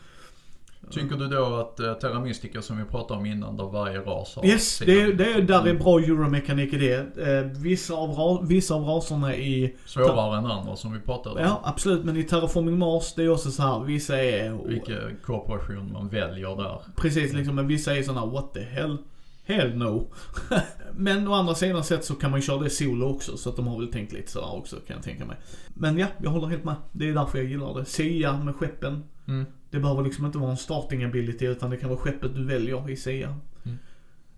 Tycker 0.90 1.16
du 1.16 1.28
då 1.28 1.44
att 1.56 1.80
uh, 1.80 1.92
Terra 1.94 2.20
Mystica 2.20 2.62
som 2.62 2.78
vi 2.78 2.84
pratade 2.84 3.20
om 3.20 3.26
innan, 3.26 3.56
där 3.56 3.64
varje 3.64 3.98
ras 3.98 4.36
har 4.36 4.44
Yes, 4.46 4.68
sina- 4.76 4.92
det, 4.92 5.00
är- 5.02 5.12
det 5.12 5.32
är, 5.32 5.42
där 5.42 5.66
är 5.66 5.74
bra 5.74 5.98
euromekanik 5.98 6.72
i 6.72 6.78
det. 6.78 7.18
Eh, 7.28 7.62
vissa, 7.62 7.94
av, 7.94 8.10
ra- 8.10 8.46
vissa 8.46 8.74
av 8.74 8.82
raserna 8.84 9.36
i 9.36 9.76
Svårare 9.86 10.38
än 10.38 10.46
andra 10.46 10.76
som 10.76 10.92
vi 10.92 11.00
pratade 11.00 11.34
om. 11.40 11.42
Ja, 11.46 11.60
absolut. 11.64 12.04
Men 12.04 12.16
i 12.16 12.22
Terraforming 12.22 12.78
Mars, 12.78 13.12
det 13.16 13.22
är 13.24 13.28
också 13.32 13.50
så 13.50 13.62
här. 13.62 13.80
Vissa 13.80 14.18
är... 14.22 14.68
Vilken 14.68 15.16
korporation 15.24 15.92
man 15.92 16.08
väljer 16.08 16.56
där. 16.56 16.78
Precis, 16.96 17.32
liksom. 17.32 17.54
Men 17.54 17.66
vissa 17.66 17.96
är 17.96 18.02
såna 18.02 18.26
what 18.26 18.54
the 18.54 18.60
hell? 18.60 18.96
Hell 19.44 19.76
no. 19.76 20.12
men 20.92 21.28
å 21.28 21.32
andra 21.32 21.54
sidan 21.54 21.84
sett 21.84 22.04
så 22.04 22.14
kan 22.14 22.30
man 22.30 22.40
ju 22.40 22.46
köra 22.46 22.62
det 22.62 22.70
solo 22.70 23.06
också. 23.06 23.36
Så 23.36 23.50
att 23.50 23.56
de 23.56 23.66
har 23.66 23.78
väl 23.78 23.92
tänkt 23.92 24.12
lite 24.12 24.30
sådär 24.30 24.54
också, 24.54 24.76
kan 24.76 24.96
jag 24.96 25.04
tänka 25.04 25.24
mig. 25.24 25.36
Men 25.74 25.98
ja, 25.98 26.06
jag 26.22 26.30
håller 26.30 26.46
helt 26.46 26.64
med. 26.64 26.74
Det 26.92 27.08
är 27.08 27.14
därför 27.14 27.38
jag 27.38 27.46
gillar 27.46 27.74
det. 27.74 27.84
Sia 27.84 28.36
med 28.44 28.56
skeppen. 28.56 29.04
Mm. 29.28 29.44
Det 29.70 29.78
behöver 29.78 30.02
liksom 30.02 30.26
inte 30.26 30.38
vara 30.38 30.50
en 30.50 30.56
starting 30.56 31.04
ability, 31.04 31.46
utan 31.46 31.70
det 31.70 31.76
kan 31.76 31.88
vara 31.88 32.00
skeppet 32.00 32.34
du 32.34 32.44
väljer 32.44 32.90
i 32.90 32.96
Sia. 32.96 33.38
Mm. 33.64 33.78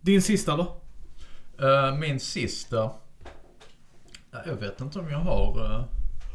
Din 0.01 0.23
sista 0.23 0.57
då? 0.57 0.81
Eh, 1.67 1.99
min 1.99 2.21
sista. 2.21 2.91
Ja, 4.31 4.39
Jag 4.47 4.57
vet 4.57 4.81
inte 4.81 4.99
om 4.99 5.11
jag 5.11 5.19
har... 5.19 5.59
Uh, 5.59 5.85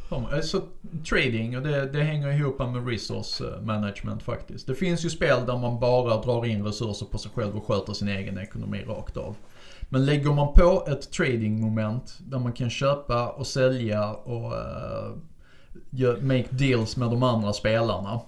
har 0.09 0.35
alltså, 0.35 0.61
trading 1.09 1.57
och 1.57 1.63
det, 1.63 1.85
det 1.85 2.03
hänger 2.03 2.31
ihop 2.31 2.59
med 2.59 2.87
resource 2.87 3.45
eh, 3.45 3.61
management 3.61 4.23
faktiskt. 4.23 4.67
Det 4.67 4.75
finns 4.75 5.05
ju 5.05 5.09
spel 5.09 5.45
där 5.45 5.57
man 5.57 5.79
bara 5.79 6.21
drar 6.21 6.45
in 6.45 6.65
resurser 6.65 7.05
på 7.05 7.17
sig 7.17 7.31
själv 7.35 7.57
och 7.57 7.65
sköter 7.65 7.93
sin 7.93 8.07
egen 8.07 8.37
ekonomi 8.37 8.83
rakt 8.87 9.17
av. 9.17 9.35
Men 9.89 10.05
lägger 10.05 10.29
man 10.29 10.53
på 10.53 10.85
ett 10.87 11.11
trading 11.11 11.61
moment 11.61 12.19
där 12.19 12.39
man 12.39 12.53
kan 12.53 12.69
köpa 12.69 13.29
och 13.29 13.47
sälja 13.47 14.11
och 14.11 14.51
uh, 14.51 16.21
make 16.21 16.47
deals 16.49 16.97
med 16.97 17.09
de 17.09 17.23
andra 17.23 17.53
spelarna. 17.53 18.21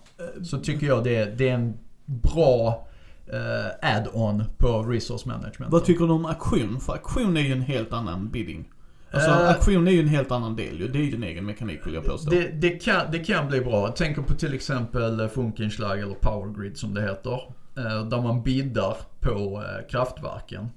Så 0.43 0.57
tycker 0.57 0.87
jag 0.87 1.03
det, 1.03 1.37
det 1.37 1.49
är 1.49 1.53
en 1.53 1.77
bra 2.05 2.87
eh, 3.27 3.95
add-on 3.95 4.43
på 4.57 4.83
resource 4.83 5.29
management. 5.29 5.71
Vad 5.71 5.85
tycker 5.85 6.05
du 6.05 6.11
om 6.11 6.25
auktion? 6.25 6.79
För 6.79 6.93
auktion 6.93 7.37
är 7.37 7.41
ju 7.41 7.51
en 7.51 7.61
helt 7.61 7.93
annan 7.93 8.29
bidding. 8.29 8.69
Alltså 9.13 9.29
Eh. 9.29 9.49
auktion 9.49 9.87
är 9.87 9.91
ju 9.91 9.99
en 9.99 10.07
helt 10.07 10.31
annan 10.31 10.55
del 10.55 10.79
ju. 10.79 10.87
Det 10.87 10.99
är 10.99 11.03
ju 11.03 11.11
din 11.11 11.23
egen 11.23 11.45
mekanik 11.45 11.87
vill 11.87 11.93
jag 11.93 12.05
påstå. 12.05 12.29
Det, 12.31 12.47
det, 12.47 12.69
kan, 12.69 13.11
det 13.11 13.19
kan 13.19 13.47
bli 13.47 13.61
bra. 13.61 13.87
Jag 13.87 13.95
tänker 13.95 14.21
på 14.21 14.33
till 14.33 14.53
exempel 14.53 15.19
eh, 15.19 15.27
Funkenschlag 15.27 15.99
eller 15.99 16.13
Powergrid 16.13 16.77
som 16.77 16.93
det 16.93 17.01
heter. 17.01 17.33
eh, 17.77 18.05
Där 18.07 18.21
man 18.21 18.43
biddar 18.43 18.97
på 19.19 19.63
kraftverken. 19.89 20.69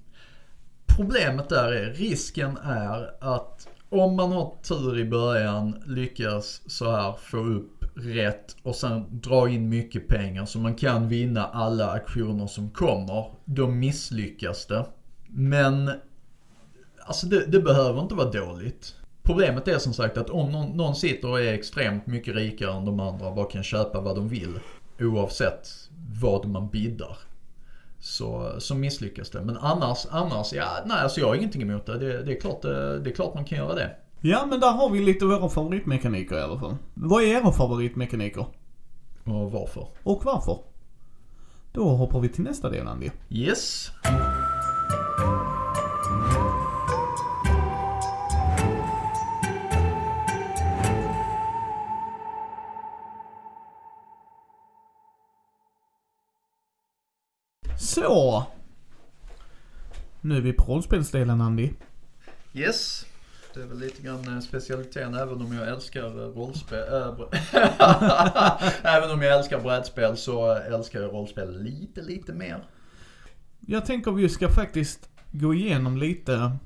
Problemet 0.87 1.49
där 1.49 1.72
är, 1.72 1.93
risken 1.93 2.57
är 2.64 3.11
att 3.20 3.68
om 3.89 4.16
man 4.16 4.32
har 4.32 4.53
tur 4.62 4.99
i 4.99 5.05
början, 5.05 5.82
lyckas 5.87 6.62
så 6.66 6.91
här 6.91 7.12
få 7.12 7.37
upp 7.39 7.85
rätt 7.97 8.57
och 8.62 8.74
sen 8.74 9.20
dra 9.20 9.49
in 9.49 9.68
mycket 9.68 10.09
pengar 10.09 10.45
så 10.45 10.59
man 10.59 10.74
kan 10.74 11.09
vinna 11.09 11.47
alla 11.47 11.87
auktioner 11.93 12.47
som 12.47 12.70
kommer. 12.70 13.30
Då 13.45 13.66
misslyckas 13.68 14.66
det. 14.66 14.87
Men 15.28 15.91
Alltså 17.07 17.27
det, 17.27 17.47
det 17.47 17.61
behöver 17.61 18.03
inte 18.03 18.15
vara 18.15 18.31
dåligt. 18.31 18.95
Problemet 19.23 19.69
är 19.69 19.79
som 19.79 19.93
sagt 19.93 20.17
att 20.17 20.31
om 20.31 20.53
någon, 20.53 20.77
någon 20.77 20.95
sitter 20.95 21.31
och 21.31 21.41
är 21.41 21.53
extremt 21.53 22.07
mycket 22.07 22.35
rikare 22.35 22.73
än 22.73 22.85
de 22.85 23.01
andra 23.01 23.27
och 23.27 23.35
bara 23.35 23.47
kan 23.47 23.63
köpa 23.63 24.01
vad 24.01 24.17
de 24.17 24.29
vill 24.29 24.59
oavsett 25.01 25.69
vad 26.21 26.47
man 26.47 26.69
biddar. 26.69 27.19
Så, 27.99 28.55
så 28.59 28.75
misslyckas 28.75 29.31
det. 29.31 29.43
Men 29.43 29.57
annars, 29.57 30.07
annars, 30.11 30.53
ja, 30.53 30.67
nej 30.87 30.97
alltså 31.03 31.21
jag 31.21 31.27
har 31.27 31.35
ingenting 31.35 31.63
emot 31.63 31.87
det. 31.87 31.99
Det, 31.99 32.23
det, 32.23 32.37
är 32.37 32.41
klart, 32.41 32.63
det, 32.63 32.99
det 32.99 33.11
är 33.11 33.15
klart 33.15 33.35
man 33.35 33.45
kan 33.45 33.59
göra 33.59 33.75
det. 33.75 33.97
Ja, 34.21 34.47
men 34.47 34.61
där 34.61 34.73
har 34.73 34.91
vi 34.91 35.01
lite 35.01 35.25
våra 35.25 35.49
favoritmekaniker 35.49 36.39
i 36.39 36.41
alla 36.41 36.59
fall. 36.59 36.77
Vad 36.95 37.23
är 37.23 37.27
era 37.27 37.53
favoritmekaniker? 37.53 38.47
Och 39.25 39.53
varför? 39.53 39.89
Och 40.03 40.25
varför? 40.25 40.59
Då 41.73 41.89
hoppar 41.89 42.21
vi 42.21 42.29
till 42.29 42.45
nästa 42.45 42.71
del, 42.71 42.87
Andy. 42.87 43.11
Yes. 43.31 43.91
Så. 57.95 58.47
Nu 60.20 60.36
är 60.36 60.40
vi 60.40 60.53
på 60.53 60.64
rollspelsdelen, 60.64 61.40
Andy. 61.40 61.70
Yes. 62.53 63.07
Det 63.55 63.61
är 63.62 63.66
väl 63.66 63.78
lite 63.78 64.03
grann 64.03 64.34
eh, 64.34 64.40
specialiteten 64.40 65.14
även 65.14 65.40
om 65.42 65.53
jag 65.55 65.68
älskar 65.68 66.05
eh, 66.05 66.28
rollspel. 66.28 66.88
Br- 66.88 67.36
även 68.82 69.11
om 69.11 69.22
jag 69.22 69.38
älskar 69.38 69.61
brädspel 69.61 70.16
så 70.16 70.51
älskar 70.55 71.01
jag 71.01 71.12
rollspel 71.12 71.62
lite, 71.62 72.03
lite 72.03 72.32
mer. 72.32 72.64
Jag 73.66 73.86
tänker 73.86 74.12
vi 74.12 74.28
ska 74.28 74.49
faktiskt 74.49 75.09
gå 75.32 75.55
igenom 75.55 75.97
lite 75.97 76.57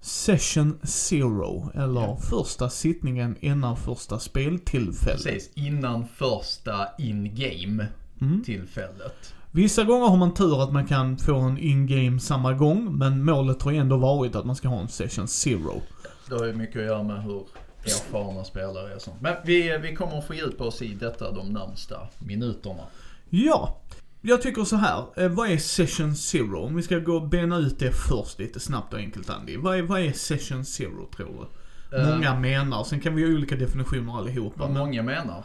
Session 0.00 0.80
Zero, 0.82 1.70
eller 1.74 2.00
Ja. 2.00 2.16
första 2.30 2.70
sittningen 2.70 3.36
innan 3.40 3.76
första 3.76 4.18
speltillfället. 4.18 5.22
Precis, 5.24 5.50
innan 5.54 6.08
första 6.08 6.88
in-game 6.98 7.86
Mm. 8.20 8.42
tillfället. 8.44 9.34
Vissa 9.52 9.84
gånger 9.84 10.06
har 10.06 10.16
man 10.16 10.34
tur 10.34 10.62
att 10.62 10.72
man 10.72 10.86
kan 10.86 11.18
få 11.18 11.36
en 11.36 11.58
in-game 11.58 12.20
samma 12.20 12.52
gång, 12.52 12.98
men 12.98 13.24
målet 13.24 13.62
har 13.62 13.70
ju 13.70 13.78
ändå 13.78 13.96
varit 13.96 14.34
att 14.36 14.44
man 14.44 14.56
ska 14.56 14.68
ha 14.68 14.80
en 14.80 14.88
Session 14.88 15.28
Zero. 15.28 15.82
Det 16.28 16.34
har 16.34 16.46
ju 16.46 16.52
mycket 16.52 16.76
att 16.76 16.82
göra 16.82 17.02
med 17.02 17.22
hur 17.22 17.46
erfarna 17.84 18.44
spelare 18.44 18.90
är 18.90 18.94
och 18.96 19.02
sånt. 19.02 19.20
Men 19.20 19.34
vi, 19.44 19.78
vi 19.82 19.94
kommer 19.96 20.18
att 20.18 20.26
fördjupa 20.26 20.64
oss 20.64 20.82
i 20.82 20.94
detta 20.94 21.32
de 21.32 21.52
närmsta 21.52 21.96
minuterna. 22.18 22.82
Ja. 23.30 23.80
jag 24.20 24.42
tycker 24.42 24.64
så 24.64 24.76
här. 24.76 25.04
Eh, 25.16 25.28
vad 25.28 25.50
är 25.50 25.58
session 25.58 26.14
zero? 26.14 26.58
Om 26.66 26.76
vi 26.76 26.82
ska 26.82 26.98
gå 26.98 27.14
och 27.14 27.28
bena 27.28 27.58
ut 27.58 27.78
det 27.78 27.92
först 27.92 28.38
lite 28.38 28.60
snabbt 28.60 28.92
och 28.92 28.98
enkelt 28.98 29.30
Andy. 29.30 29.56
Vad 29.56 29.78
är, 29.78 29.82
vad 29.82 30.00
är 30.00 30.12
session 30.12 30.64
zero 30.64 31.08
tror 31.16 31.48
du? 31.90 31.96
Eh, 31.96 32.08
Många 32.08 32.34
menar, 32.34 32.84
sen 32.84 33.00
kan 33.00 33.14
vi 33.14 33.22
ha 33.22 33.34
olika 33.34 33.56
definitioner 33.56 34.18
allihopa. 34.18 34.54
Vad 34.58 34.70
Men 34.70 34.78
många 34.78 35.02
menar 35.02 35.44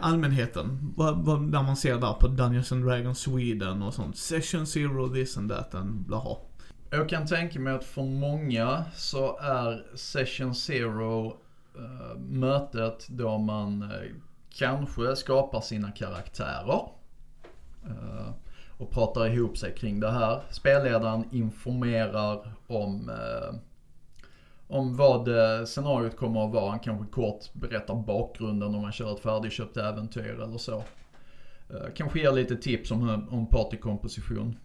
allmänheten, 0.00 0.94
vad, 0.96 1.24
vad, 1.24 1.42
när 1.42 1.62
man 1.62 1.76
ser 1.76 1.98
där 1.98 2.12
på 2.12 2.28
Dungeons 2.28 2.72
and 2.72 2.84
Dragons 2.84 3.18
Sweden 3.18 3.82
och 3.82 3.94
sånt. 3.94 4.16
Session 4.16 4.66
zero, 4.66 5.08
this 5.08 5.36
and 5.36 5.50
that 5.50 5.74
and 5.74 6.06
blaha. 6.06 6.36
Jag 6.90 7.08
kan 7.08 7.26
tänka 7.26 7.60
mig 7.60 7.74
att 7.74 7.84
för 7.84 8.02
många 8.02 8.84
så 8.94 9.38
är 9.38 9.96
session 9.96 10.54
zero 10.54 11.26
eh, 11.76 12.18
mötet 12.18 13.06
då 13.08 13.38
man 13.38 13.82
eh, 13.82 13.88
kanske 14.50 15.16
skapar 15.16 15.60
sina 15.60 15.90
karaktärer. 15.90 16.80
eh, 17.84 18.30
och 18.78 18.90
pratar 18.90 19.26
ihop 19.34 19.58
sig 19.58 19.74
kring 19.74 20.00
det 20.00 20.10
här. 20.10 20.40
Spelledaren 20.50 21.24
informerar 21.30 22.52
om, 22.66 23.08
eh, 23.08 23.54
om 24.70 24.96
vad 24.96 25.28
eh, 25.28 25.64
scenariot 25.64 26.16
kommer 26.16 26.44
att 26.46 26.52
vara. 26.52 26.70
Han 26.70 26.80
kanske 26.80 27.06
kort 27.06 27.52
berättar 27.52 27.94
bakgrunden 27.94 28.74
om 28.74 28.82
man 28.82 28.92
kör 28.92 29.12
ett 29.12 29.20
färdigköpt 29.20 29.76
äventyr 29.76 30.40
eller 30.42 30.58
så. 30.58 30.84
Eh, 31.70 31.86
kanske 31.96 32.18
ger 32.18 32.32
lite 32.32 32.56
tips 32.56 32.90
om, 32.90 33.28
om 33.30 33.46
partykomposition. 33.46 34.58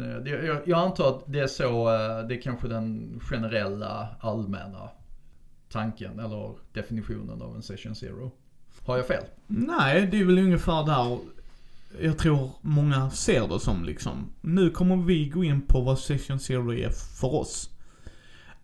Eh, 0.00 0.32
jag, 0.32 0.60
jag 0.64 0.78
antar 0.78 1.08
att 1.08 1.22
det 1.26 1.40
är 1.40 1.46
så, 1.46 1.88
det 2.28 2.34
är 2.34 2.42
kanske 2.42 2.68
den 2.68 3.20
generella 3.22 4.08
allmänna 4.20 4.90
tanken 5.68 6.18
eller 6.18 6.54
definitionen 6.72 7.42
av 7.42 7.56
en 7.56 7.62
session 7.62 7.94
zero. 7.94 8.30
Har 8.86 8.96
jag 8.96 9.06
fel? 9.06 9.24
Nej, 9.46 10.08
det 10.10 10.20
är 10.20 10.24
väl 10.24 10.38
ungefär 10.38 10.86
där 10.86 11.18
jag 11.98 12.18
tror 12.18 12.50
många 12.60 13.10
ser 13.10 13.48
det 13.48 13.60
som 13.60 13.84
liksom. 13.84 14.32
Nu 14.40 14.70
kommer 14.70 14.96
vi 14.96 15.28
gå 15.28 15.44
in 15.44 15.60
på 15.60 15.80
vad 15.80 15.98
Session 15.98 16.40
Zero 16.40 16.74
är 16.74 16.90
för 16.90 17.34
oss. 17.34 17.70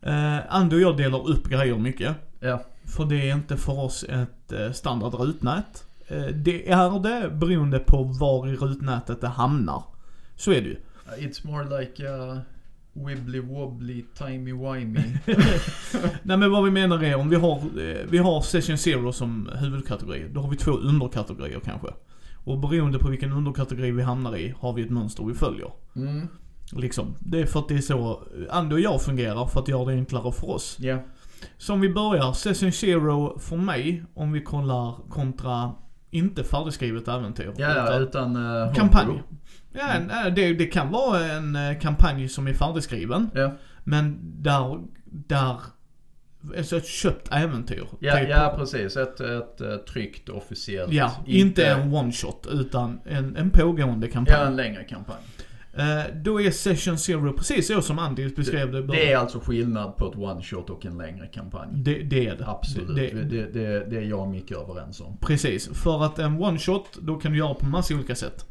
Uh, 0.06 0.54
Andy 0.54 0.76
och 0.76 0.82
jag 0.82 0.96
delar 0.96 1.28
upp 1.28 1.48
grejer 1.48 1.78
mycket. 1.78 2.16
Ja. 2.40 2.62
För 2.86 3.04
det 3.04 3.30
är 3.30 3.34
inte 3.34 3.56
för 3.56 3.78
oss 3.78 4.04
ett 4.04 4.52
eh, 4.52 4.72
standard 4.72 5.14
rutnät. 5.14 5.86
Eh, 6.08 6.26
det 6.26 6.70
är 6.70 7.00
det 7.00 7.30
beroende 7.30 7.78
på 7.78 8.02
var 8.02 8.48
i 8.48 8.56
rutnätet 8.56 9.20
det 9.20 9.28
hamnar. 9.28 9.82
Så 10.36 10.52
är 10.52 10.60
det 10.60 10.68
ju. 10.68 10.76
It's 11.18 11.46
more 11.46 11.80
like 11.80 12.08
a 12.08 12.40
wibbly 12.92 13.40
wobbly 13.40 14.04
timey 14.14 14.52
wimey. 14.52 15.18
Nej 16.22 16.36
men 16.36 16.50
vad 16.50 16.64
vi 16.64 16.70
menar 16.70 17.04
är 17.04 17.16
om 17.16 17.28
vi 17.28 17.36
har, 17.36 17.56
eh, 17.56 18.06
vi 18.08 18.18
har 18.18 18.40
Session 18.40 18.78
Zero 18.78 19.12
som 19.12 19.50
huvudkategori. 19.54 20.28
Då 20.32 20.40
har 20.40 20.50
vi 20.50 20.56
två 20.56 20.72
underkategorier 20.72 21.60
kanske. 21.60 21.88
Och 22.44 22.58
beroende 22.58 22.98
på 22.98 23.08
vilken 23.08 23.32
underkategori 23.32 23.90
vi 23.90 24.02
hamnar 24.02 24.36
i 24.36 24.54
har 24.58 24.72
vi 24.72 24.82
ett 24.82 24.90
mönster 24.90 25.24
vi 25.24 25.34
följer. 25.34 25.70
Mm, 25.96 26.28
Liksom. 26.72 27.16
Det 27.20 27.40
är 27.40 27.46
för 27.46 27.60
att 27.60 27.68
det 27.68 27.74
är 27.74 27.80
så 27.80 28.22
Andy 28.50 28.74
och 28.74 28.80
jag 28.80 29.02
fungerar 29.02 29.46
för 29.46 29.60
att 29.60 29.68
göra 29.68 29.84
det 29.84 29.92
enklare 29.92 30.32
för 30.32 30.50
oss. 30.50 30.76
ja. 30.80 30.98
Så 31.58 31.72
om 31.72 31.80
vi 31.80 31.88
börjar, 31.88 32.32
Session 32.32 32.72
Zero 32.72 33.38
för 33.38 33.56
mig, 33.56 34.04
om 34.14 34.32
vi 34.32 34.40
kollar 34.42 34.94
kontra 35.10 35.72
inte 36.10 36.44
färdigskrivet 36.44 37.08
äventyr. 37.08 37.52
Ja, 37.56 37.68
ja, 37.76 37.98
utan 37.98 38.02
utan 38.02 38.36
uh, 38.36 38.74
kampanj. 38.74 39.22
Ja, 39.72 39.86
nej, 40.08 40.30
det, 40.30 40.52
det 40.54 40.66
kan 40.66 40.90
vara 40.90 41.24
en 41.24 41.56
eh, 41.56 41.78
kampanj 41.78 42.28
som 42.28 42.46
är 42.46 42.52
färdigskriven. 42.52 43.30
Ja, 43.34 43.52
Men 43.84 44.18
där, 44.42 44.80
där, 45.04 45.56
alltså 46.58 46.76
ett 46.76 46.86
köpt 46.86 47.28
äventyr. 47.32 47.86
ja, 48.00 48.16
typ. 48.16 48.28
ja 48.28 48.54
precis. 48.58 48.96
Ett, 48.96 49.20
ett, 49.20 49.60
eh, 49.60 49.76
tryckt 49.76 50.28
officiellt. 50.28 50.92
Ja, 50.92 51.12
inte 51.26 51.66
en 51.66 51.94
one 51.94 52.12
shot 52.12 52.46
utan 52.50 53.00
en, 53.04 53.36
en 53.36 53.50
pågående 53.50 54.06
Ja, 54.06 54.12
kampanj. 54.12 54.46
en 54.46 54.56
längre 54.56 54.84
kampanj. 54.84 55.18
Eh, 55.78 56.14
då 56.14 56.40
är 56.40 56.50
Session 56.50 56.98
Zero 56.98 57.32
precis 57.32 57.66
så 57.66 57.82
som 57.82 57.98
Andy 57.98 58.28
beskrev 58.28 58.72
det. 58.72 58.82
Det 58.82 59.12
är 59.12 59.16
alltså 59.16 59.40
skillnad 59.40 59.96
på 59.96 60.08
ett 60.10 60.16
one 60.16 60.42
shot 60.42 60.70
och 60.70 60.86
en 60.86 60.98
längre 60.98 61.26
kampanj. 61.26 61.68
det, 61.72 62.02
det 62.02 62.26
är 62.26 62.36
det. 62.36 62.48
Absolut. 62.48 62.96
Det, 62.96 63.22
Det, 63.22 63.46
det, 63.52 63.90
det, 63.90 63.96
är 63.96 64.02
jag 64.02 64.20
och 64.20 64.28
Micke 64.28 64.52
överens 64.52 65.00
om. 65.00 65.16
Precis, 65.20 65.68
för 65.68 66.04
att 66.04 66.18
en 66.18 66.42
one 66.42 66.58
shot, 66.58 66.98
då 67.00 67.14
kan 67.14 67.32
du 67.32 67.38
göra 67.38 67.54
på 67.54 67.66
massa 67.66 67.94
olika 67.94 68.14
sätt. 68.14 68.46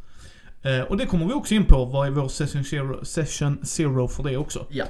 Eh, 0.62 0.82
och 0.82 0.98
det 0.98 1.06
kommer 1.06 1.26
vi 1.26 1.34
också 1.34 1.54
in 1.54 1.66
på, 1.66 1.86
vad 1.86 2.08
är 2.08 2.12
vår 2.12 2.28
session 2.28 2.64
zero, 2.64 3.06
session 3.06 3.66
zero 3.66 4.08
för 4.08 4.24
det 4.24 4.38
också. 4.38 4.66
Ja. 4.70 4.86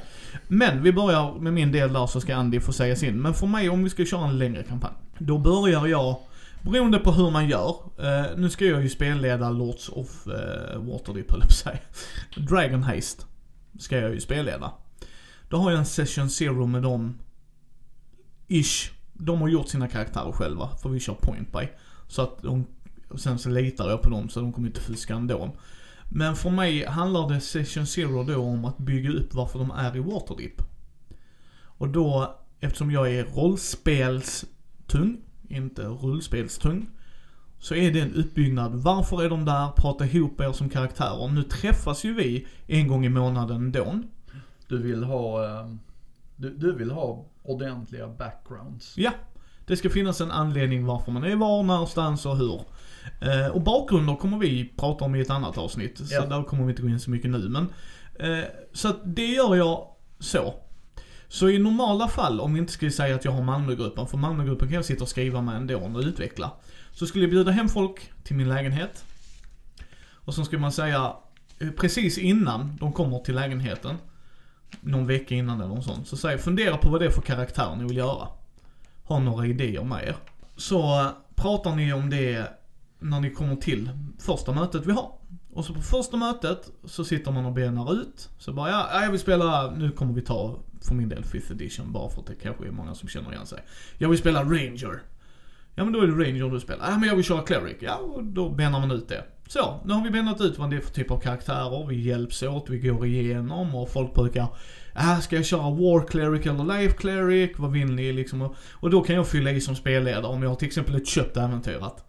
Men 0.48 0.84
vi 0.84 0.94
börjar 0.94 1.40
med 1.40 1.54
min 1.54 1.72
del 1.72 1.94
där 1.94 2.08
så 2.08 2.22
ska 2.22 2.36
Andy 2.36 2.60
få 2.60 2.74
säga 2.74 2.96
sin. 2.96 3.22
Men 3.22 3.34
för 3.34 3.48
mig, 3.48 3.70
om 3.70 3.84
vi 3.84 3.90
ska 3.90 4.06
köra 4.06 4.28
en 4.28 4.38
längre 4.38 4.64
kampanj. 4.64 4.94
Då 5.18 5.38
börjar 5.38 5.88
jag, 5.88 6.16
beroende 6.72 7.00
på 7.00 7.12
hur 7.12 7.32
man 7.32 7.50
gör. 7.50 7.76
Eh, 7.98 8.38
nu 8.38 8.50
ska 8.50 8.66
jag 8.66 8.84
ju 8.84 8.90
spelleda 8.90 9.50
Lords 9.50 9.90
of 9.90 10.28
eh, 10.28 10.80
Waterdeep 10.80 11.32
höll 11.32 11.40
jag 11.40 11.48
på 11.48 11.52
att 11.52 11.54
säga. 11.54 11.80
Dragon 12.36 12.84
Heist 12.84 13.26
ska 13.80 13.98
jag 13.98 14.14
ju 14.14 14.22
spelleda. 14.22 14.72
Då 15.50 15.58
har 15.58 15.72
jag 15.72 15.80
en 15.80 15.86
session 15.86 16.30
zero 16.30 16.66
med 16.66 16.84
dem, 16.84 17.20
ish. 18.48 18.92
De 19.14 19.42
har 19.42 19.48
gjort 19.48 19.68
sina 19.70 19.88
karaktärer 19.88 20.32
själva, 20.32 20.70
för 20.82 20.90
vi 20.90 21.00
kör 21.00 21.14
point 21.14 21.52
by. 21.52 21.68
Så 22.08 22.22
att 22.22 22.42
de, 22.42 22.66
sen 23.18 23.40
så 23.40 23.50
litar 23.50 23.90
jag 23.90 24.02
på 24.02 24.10
dem 24.10 24.30
så 24.30 24.40
de 24.40 24.54
kommer 24.54 24.68
inte 24.68 24.82
fuska 24.82 25.14
ändå. 25.14 25.56
Men 26.12 26.36
för 26.36 26.50
mig 26.50 26.86
handlar 26.86 27.30
det 27.30 27.42
Session 27.42 27.88
Zero 27.88 28.24
då 28.24 28.42
om 28.42 28.66
att 28.66 28.78
bygga 28.78 29.10
upp 29.10 29.34
varför 29.34 29.60
de 29.60 29.72
är 29.72 29.96
i 29.96 30.00
Waterdeep. 30.00 30.62
Och 31.62 31.90
då, 31.90 32.36
eftersom 32.60 32.92
jag 32.92 33.12
är 33.12 33.24
rollspelstung, 33.24 35.22
inte 35.50 35.82
rullspelstung, 35.84 36.90
så 37.60 37.76
är 37.76 37.92
det 37.92 38.00
en 38.00 38.14
uppbyggnad. 38.14 38.76
Varför 38.76 39.24
är 39.24 39.30
de 39.30 39.46
där? 39.46 39.72
Prata 39.72 40.06
ihop 40.06 40.42
er 40.42 40.52
som 40.52 40.70
karaktärer. 40.70 41.28
Nu 41.32 41.44
träffas 41.44 42.04
ju 42.04 42.14
vi 42.14 42.48
en 42.68 42.88
gång 42.88 43.06
i 43.06 43.10
månaden 43.10 43.72
då. 43.72 44.00
Du 44.68 44.82
vill 44.82 45.04
ha, 45.04 45.46
eh, 45.46 45.70
du, 46.36 46.50
du 46.58 46.76
vill 46.76 46.92
ha 46.92 47.26
ordentliga 47.44 48.08
backgrounds. 48.08 48.94
Ja, 48.98 49.12
det 49.66 49.78
ska 49.78 49.90
finnas 49.90 50.22
en 50.22 50.32
anledning 50.32 50.86
varför 50.86 51.12
man 51.12 51.24
är 51.24 51.36
var, 51.36 51.64
någonstans 51.64 52.26
och 52.26 52.38
hur. 52.38 52.62
Eh, 53.22 53.48
och 53.54 53.62
bakgrunder 53.62 54.16
kommer 54.16 54.38
vi 54.38 54.74
prata 54.78 55.06
om 55.06 55.16
i 55.16 55.22
ett 55.22 55.30
annat 55.30 55.58
avsnitt. 55.58 55.98
Så 55.98 56.14
Ja. 56.16 56.26
där 56.26 56.44
kommer 56.44 56.64
vi 56.64 56.70
inte 56.70 56.82
gå 56.82 56.90
in 56.90 57.00
så 57.00 57.10
mycket 57.12 57.32
nu. 57.32 57.50
Men, 57.50 57.68
eh, 58.20 58.46
så 58.74 58.88
att 58.88 59.00
det 59.16 59.26
gör 59.28 59.56
jag 59.56 59.88
så. 60.20 60.54
Så 61.28 61.50
i 61.50 61.60
normala 61.60 62.08
fall, 62.08 62.40
om 62.40 62.54
vi 62.54 62.60
inte 62.60 62.74
skulle 62.74 62.92
säga 62.92 63.16
att 63.16 63.26
jag 63.26 63.32
har 63.32 63.44
Malmögruppen, 63.44 64.08
för 64.08 64.18
Malmögruppen 64.18 64.68
kan 64.68 64.76
jag 64.76 64.86
sitta 64.86 65.04
och 65.04 65.10
skriva 65.10 65.42
med 65.42 65.56
ändå 65.56 65.80
och 65.80 66.00
utveckla. 66.00 66.52
Så 66.92 67.06
skulle 67.06 67.24
jag 67.24 67.32
bjuda 67.32 67.52
hem 67.52 67.70
folk 67.70 68.12
till 68.24 68.36
min 68.36 68.50
lägenhet. 68.50 69.06
Och 70.14 70.34
så 70.34 70.46
skulle 70.46 70.62
man 70.62 70.72
säga, 70.72 71.14
eh, 71.60 71.70
precis 71.70 72.18
innan 72.18 72.78
de 72.80 72.94
kommer 72.94 73.20
till 73.20 73.36
lägenheten, 73.36 73.96
någon 74.82 75.08
vecka 75.08 75.36
innan 75.36 75.62
eller 75.62 75.76
något 75.76 75.86
sånt, 75.86 76.08
så 76.08 76.18
säger 76.18 76.38
fundera 76.38 76.78
på 76.78 76.90
vad 76.90 77.02
det 77.02 77.06
är 77.06 77.12
för 77.12 77.22
karaktär 77.22 77.76
ni 77.76 77.84
vill 77.84 77.98
göra 77.98 78.28
har 79.06 79.20
några 79.20 79.46
idéer 79.46 79.84
med 79.84 80.04
er. 80.04 80.16
Så 80.56 81.02
eh, 81.02 81.08
pratar 81.36 81.76
ni 81.76 81.94
om 81.94 82.10
det 82.10 82.50
när 83.00 83.20
ni 83.20 83.30
kommer 83.30 83.56
till 83.56 83.90
första 84.20 84.52
mötet 84.52 84.86
vi 84.86 84.92
har. 84.92 85.12
Och 85.56 85.66
så 85.66 85.74
på 85.74 85.82
första 85.82 86.18
mötet 86.18 86.72
så 86.84 87.04
sitter 87.04 87.32
man 87.32 87.46
och 87.46 87.54
benar 87.54 87.94
ut. 87.94 88.30
Så 88.38 88.54
bara, 88.54 88.70
ja, 88.70 89.04
jag 89.04 89.12
vill 89.12 89.20
spela, 89.20 89.72
nu 89.72 89.92
kommer 89.92 90.14
vi 90.14 90.22
ta 90.22 90.60
för 90.82 90.96
min 90.96 91.10
del 91.10 91.24
5th 91.24 91.52
edition 91.52 91.92
bara 91.92 92.10
för 92.10 92.22
att 92.22 92.28
det 92.28 92.36
kanske 92.36 92.68
är 92.68 92.72
många 92.72 92.96
som 92.96 93.10
känner 93.10 93.32
igen 93.32 93.46
sig. 93.46 93.60
Jag 93.98 94.10
vill 94.10 94.20
spela 94.20 94.44
Ranger. 94.44 95.02
Ja 95.76 95.84
men 95.84 95.94
då 95.94 96.02
är 96.02 96.08
det 96.08 96.14
Ranger 96.14 96.50
du 96.50 96.60
spelar. 96.60 96.90
Ja 96.90 96.98
men 96.98 97.10
jag 97.10 97.16
vill 97.16 97.26
köra 97.26 97.42
Cleric. 97.42 97.78
Ja 97.80 97.96
och 97.96 98.24
då 98.24 98.50
benar 98.50 98.80
man 98.80 98.92
ut 98.92 99.08
det. 99.08 99.24
Så, 99.48 99.80
nu 99.86 99.94
har 99.94 100.04
vi 100.04 100.10
benat 100.10 100.42
ut 100.42 100.58
vad 100.58 100.70
det 100.70 100.76
är 100.76 100.82
för 100.82 100.94
typ 100.94 101.12
av 101.12 101.20
karaktärer. 101.20 101.88
Vi 101.88 102.02
hjälps 102.02 102.44
åt, 102.44 102.70
vi 102.70 102.80
går 102.80 103.06
igenom 103.06 103.76
och 103.76 103.90
folk 103.90 104.14
brukar 104.14 104.48
Ah, 104.98 105.22
ska 105.22 105.36
jag 105.36 105.46
köra 105.46 105.70
War 105.70 106.08
Cleric 106.08 106.46
eller 106.46 106.78
Life 106.78 106.98
Cleric? 106.98 107.52
Vad 107.58 107.72
vill 107.72 107.92
ni 107.92 108.14
liksom? 108.14 108.42
Och, 108.42 108.56
och 108.72 108.90
då 108.90 109.02
kan 109.02 109.16
jag 109.16 109.28
fylla 109.28 109.52
i 109.52 109.62
som 109.62 109.76
spelledare 109.76 110.28
om 110.28 110.44
jag 110.44 110.50
har 110.50 110.56
till 110.56 110.68
exempel 110.68 110.96
ett 110.96 111.08
köpt 111.08 111.38
äventyr 111.38 111.78
att 111.82 112.06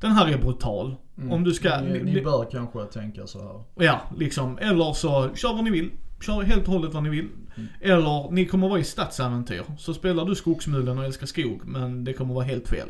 den 0.00 0.12
här 0.12 0.28
är 0.28 0.38
brutal. 0.38 0.96
Mm. 1.18 1.32
Om 1.32 1.44
du 1.44 1.54
ska... 1.54 1.80
Ni, 1.80 2.02
ni- 2.02 2.22
bör 2.22 2.50
kanske 2.50 2.84
tänka 2.84 3.26
så 3.26 3.38
här. 3.38 3.84
Ja, 3.84 4.00
liksom. 4.16 4.58
Eller 4.58 4.92
så, 4.92 5.34
kör 5.34 5.54
vad 5.54 5.64
ni 5.64 5.70
vill. 5.70 5.90
Kör 6.20 6.42
helt 6.42 6.66
och 6.68 6.72
hållet 6.72 6.94
vad 6.94 7.02
ni 7.02 7.08
vill. 7.08 7.28
Mm. 7.56 7.68
Eller, 7.80 8.30
ni 8.30 8.46
kommer 8.46 8.68
vara 8.68 8.80
i 8.80 8.84
stadsäventyr. 8.84 9.62
Så 9.78 9.94
spelar 9.94 10.24
du 10.24 10.34
skogsmulen 10.34 10.98
och 10.98 11.04
älskar 11.04 11.26
skog, 11.26 11.60
men 11.64 12.04
det 12.04 12.12
kommer 12.12 12.34
vara 12.34 12.44
helt 12.44 12.68
fel. 12.68 12.88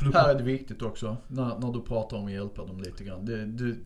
Du 0.00 0.12
Här 0.12 0.28
är 0.28 0.34
det 0.34 0.44
viktigt 0.44 0.82
också, 0.82 1.16
när, 1.28 1.58
när 1.58 1.72
du 1.72 1.80
pratar 1.80 2.16
om 2.16 2.26
att 2.26 2.32
hjälpa 2.32 2.66
dem 2.66 2.80
lite 2.80 3.04
grann. 3.04 3.24
Det, 3.24 3.46
du 3.46 3.84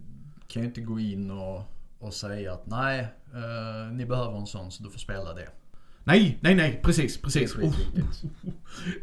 kan 0.49 0.63
ju 0.63 0.69
inte 0.69 0.81
gå 0.81 1.01
in 1.01 1.31
och, 1.31 1.63
och 1.99 2.15
säga 2.15 2.53
att 2.53 2.67
nej, 2.67 3.01
eh, 3.35 3.93
ni 3.93 4.07
behöver 4.07 4.39
en 4.39 4.47
sån 4.47 4.71
så 4.71 4.83
du 4.83 4.91
får 4.91 4.99
spela 4.99 5.35
det. 5.35 5.49
Nej, 6.05 6.39
nej, 6.41 6.55
nej, 6.55 6.81
precis, 6.83 7.23
precis. 7.23 7.55
Det 7.55 7.63
är 7.63 7.71
skitviktigt. 7.71 8.23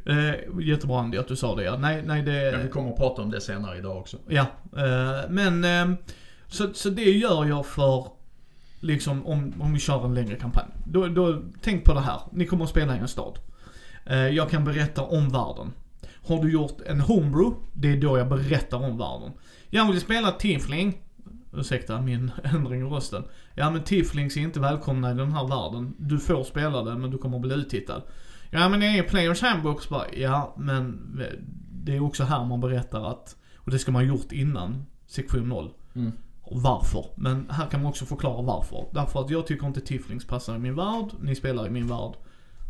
Eh, 0.06 0.62
jättebra 0.62 1.00
Andy 1.00 1.18
att 1.18 1.28
du 1.28 1.36
sa 1.36 1.56
det 1.56 1.64
ja. 1.64 1.78
Nej, 1.78 2.04
nej 2.06 2.22
det... 2.22 2.52
Men 2.52 2.64
vi 2.64 2.70
kommer 2.70 2.90
att 2.90 2.98
prata 2.98 3.22
om 3.22 3.32
det 3.32 3.42
senare 3.42 3.78
idag 3.78 3.98
också. 3.98 4.18
Ja, 4.28 4.46
eh, 4.78 5.30
men 5.30 5.64
eh, 5.64 5.98
så, 6.48 6.74
så 6.74 6.90
det 6.90 7.12
gör 7.12 7.46
jag 7.46 7.66
för 7.66 8.08
liksom 8.80 9.28
om, 9.28 9.54
om 9.60 9.74
vi 9.74 9.80
kör 9.80 10.06
en 10.06 10.14
längre 10.14 10.36
kampanj. 10.36 10.68
Då, 10.86 11.08
då, 11.08 11.42
tänk 11.62 11.84
på 11.84 11.94
det 11.94 12.00
här. 12.00 12.22
Ni 12.32 12.46
kommer 12.46 12.64
att 12.64 12.70
spela 12.70 12.96
i 12.96 13.00
en 13.00 13.08
stad. 13.08 13.40
Jag 14.32 14.50
kan 14.50 14.66
berätta 14.66 15.02
om 15.02 15.30
världen. 15.30 15.74
Har 16.28 16.44
du 16.44 16.52
gjort 16.52 16.82
en 16.86 17.02
homebrew, 17.02 17.56
det 17.74 17.92
är 17.92 17.98
då 17.98 18.18
jag 18.18 18.30
berättar 18.30 18.78
om 18.78 18.98
världen. 18.98 19.32
Jag 19.70 19.92
vill 19.92 20.02
spela 20.02 20.32
Tiefling. 20.32 20.98
Ursäkta 21.54 22.02
min 22.02 22.32
ändring 22.44 22.82
i 22.82 22.84
rösten. 22.84 23.24
Ja 23.56 23.70
men 23.72 23.84
tieflings 23.84 24.38
är 24.38 24.42
inte 24.42 24.60
välkomna 24.60 25.12
i 25.12 25.14
den 25.14 25.32
här 25.32 25.48
världen. 25.48 25.94
Du 25.98 26.20
får 26.20 26.44
spela 26.44 26.84
det 26.84 26.98
men 26.98 27.12
du 27.12 27.18
kommer 27.18 27.40
bli 27.40 27.56
uttittad. 27.56 28.02
Ja 28.52 28.70
men 28.70 28.80
det 28.80 28.86
är 28.86 29.04
Players 29.04 29.42
Handbooks 29.42 29.90
bara. 29.90 30.14
Ja 30.16 30.56
men 30.58 31.00
det 31.72 31.96
är 31.96 32.04
också 32.04 32.24
här 32.24 32.46
man 32.46 32.60
berättar 32.60 33.12
att, 33.12 33.36
och 33.58 33.72
det 33.72 33.80
ska 33.80 33.92
man 33.92 34.02
ha 34.02 34.08
gjort 34.10 34.32
innan 34.32 34.86
sektion 35.08 35.50
0. 35.50 35.70
Mm. 35.96 36.12
Och 36.42 36.62
varför. 36.62 37.06
Men 37.16 37.50
här 37.50 37.66
kan 37.68 37.82
man 37.82 37.90
också 37.90 38.06
förklara 38.06 38.42
varför. 38.42 38.86
Därför 38.94 39.20
att 39.22 39.30
jag 39.30 39.48
tycker 39.48 39.68
inte 39.68 39.82
tieflings 39.82 40.26
passar 40.28 40.56
i 40.56 40.60
min 40.60 40.76
värld. 40.76 41.06
Ni 41.22 41.36
spelar 41.36 41.68
i 41.68 41.70
min 41.70 41.88
värld. 41.88 42.14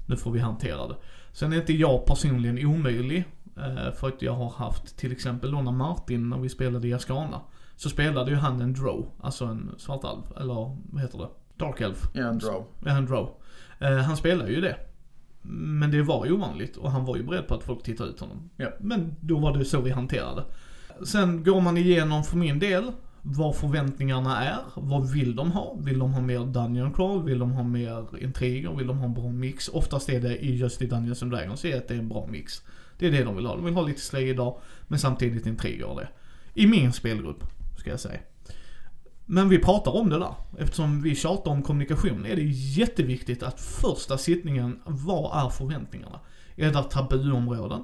Nu 0.05 0.17
får 0.17 0.31
vi 0.31 0.39
hantera 0.39 0.87
det. 0.87 0.95
Sen 1.31 1.53
är 1.53 1.57
inte 1.57 1.73
jag 1.73 2.05
personligen 2.05 2.65
omöjlig. 2.67 3.23
eh, 3.57 3.93
För 3.93 4.07
att 4.07 4.21
jag 4.21 4.33
har 4.33 4.49
haft 4.49 4.97
till 4.97 5.11
exempel 5.11 5.51
då 5.51 5.61
när 5.61 5.71
Martin, 5.71 6.29
när 6.29 6.37
vi 6.37 6.49
spelade 6.49 6.87
i 6.87 6.93
Ascana. 6.93 7.41
Så 7.81 7.89
spelade 7.89 8.31
ju 8.31 8.37
han 8.37 8.61
en 8.61 8.73
drow, 8.73 9.11
alltså 9.21 9.45
en 9.45 9.71
svartalv, 9.77 10.21
eller 10.37 10.77
vad 10.91 11.01
heter 11.01 11.17
det? 11.17 11.27
Dark 11.57 11.81
Elf. 11.81 12.03
Ja, 12.13 12.27
en 12.27 12.39
draw. 12.39 12.65
Ja, 12.85 12.91
en 12.91 13.05
drow. 13.05 13.29
Eh, 13.79 13.97
han 13.97 14.17
spelar 14.17 14.47
ju 14.47 14.61
det. 14.61 14.75
Men 15.41 15.91
det 15.91 16.01
var 16.01 16.25
ju 16.25 16.31
ovanligt 16.31 16.77
och 16.77 16.91
han 16.91 17.05
var 17.05 17.17
ju 17.17 17.23
beredd 17.23 17.47
på 17.47 17.55
att 17.55 17.63
folk 17.63 17.83
tittar 17.83 18.05
ut 18.05 18.19
honom. 18.19 18.49
Ja. 18.57 18.69
Men 18.79 19.15
då 19.21 19.39
var 19.39 19.57
det 19.57 19.65
så 19.65 19.81
vi 19.81 19.91
hanterade. 19.91 20.43
Sen 21.05 21.43
går 21.43 21.61
man 21.61 21.77
igenom 21.77 22.23
för 22.23 22.37
min 22.37 22.59
del 22.59 22.91
vad 23.21 23.55
förväntningarna 23.55 24.43
är. 24.43 24.59
Vad 24.75 25.11
vill 25.11 25.35
de 25.35 25.51
ha? 25.51 25.77
Vill 25.79 25.99
de 25.99 26.13
ha 26.13 26.21
mer 26.21 26.39
Dungeon 26.39 26.93
Crawl? 26.93 27.23
Vill 27.23 27.39
de 27.39 27.51
ha 27.51 27.63
mer 27.63 28.23
intriger? 28.23 28.71
Vill 28.71 28.87
de 28.87 28.97
ha 28.97 29.05
en 29.05 29.13
bra 29.13 29.29
mix? 29.31 29.69
Oftast 29.69 30.09
är 30.09 30.21
det 30.21 30.45
i 30.45 30.55
just 30.55 30.81
i 30.81 30.87
Dungeons 30.87 31.23
and 31.23 31.31
Dragons 31.31 31.65
är 31.65 31.77
att 31.77 31.87
det 31.87 31.93
är 31.93 31.99
en 31.99 32.09
bra 32.09 32.27
mix. 32.27 32.61
Det 32.97 33.07
är 33.07 33.11
det 33.11 33.23
de 33.23 33.35
vill 33.35 33.45
ha. 33.45 33.55
De 33.55 33.65
vill 33.65 33.73
ha 33.73 33.81
lite 33.81 34.01
slay 34.01 34.29
idag 34.29 34.57
men 34.87 34.99
samtidigt 34.99 35.45
intriger 35.45 35.85
och 35.85 35.99
det. 35.99 36.07
I 36.53 36.67
min 36.67 36.93
spelgrupp, 36.93 37.43
ska 37.81 37.89
jag 37.89 37.99
säga. 37.99 38.19
Men 39.25 39.49
vi 39.49 39.59
pratar 39.59 39.95
om 39.95 40.09
det 40.09 40.19
där. 40.19 40.33
Eftersom 40.59 41.01
vi 41.01 41.15
tjatar 41.15 41.51
om 41.51 41.61
kommunikation 41.61 42.25
är 42.25 42.35
det 42.35 42.43
jätteviktigt 42.51 43.43
att 43.43 43.61
första 43.61 44.17
sittningen, 44.17 44.79
vad 44.85 45.45
är 45.45 45.49
förväntningarna? 45.49 46.19
Är 46.55 46.71
det 46.71 46.83
tabuområden? 46.83 47.83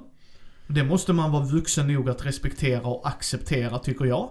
Det 0.66 0.84
måste 0.84 1.12
man 1.12 1.32
vara 1.32 1.44
vuxen 1.44 1.86
nog 1.86 2.10
att 2.10 2.26
respektera 2.26 2.86
och 2.86 3.08
acceptera 3.08 3.78
tycker 3.78 4.04
jag. 4.04 4.30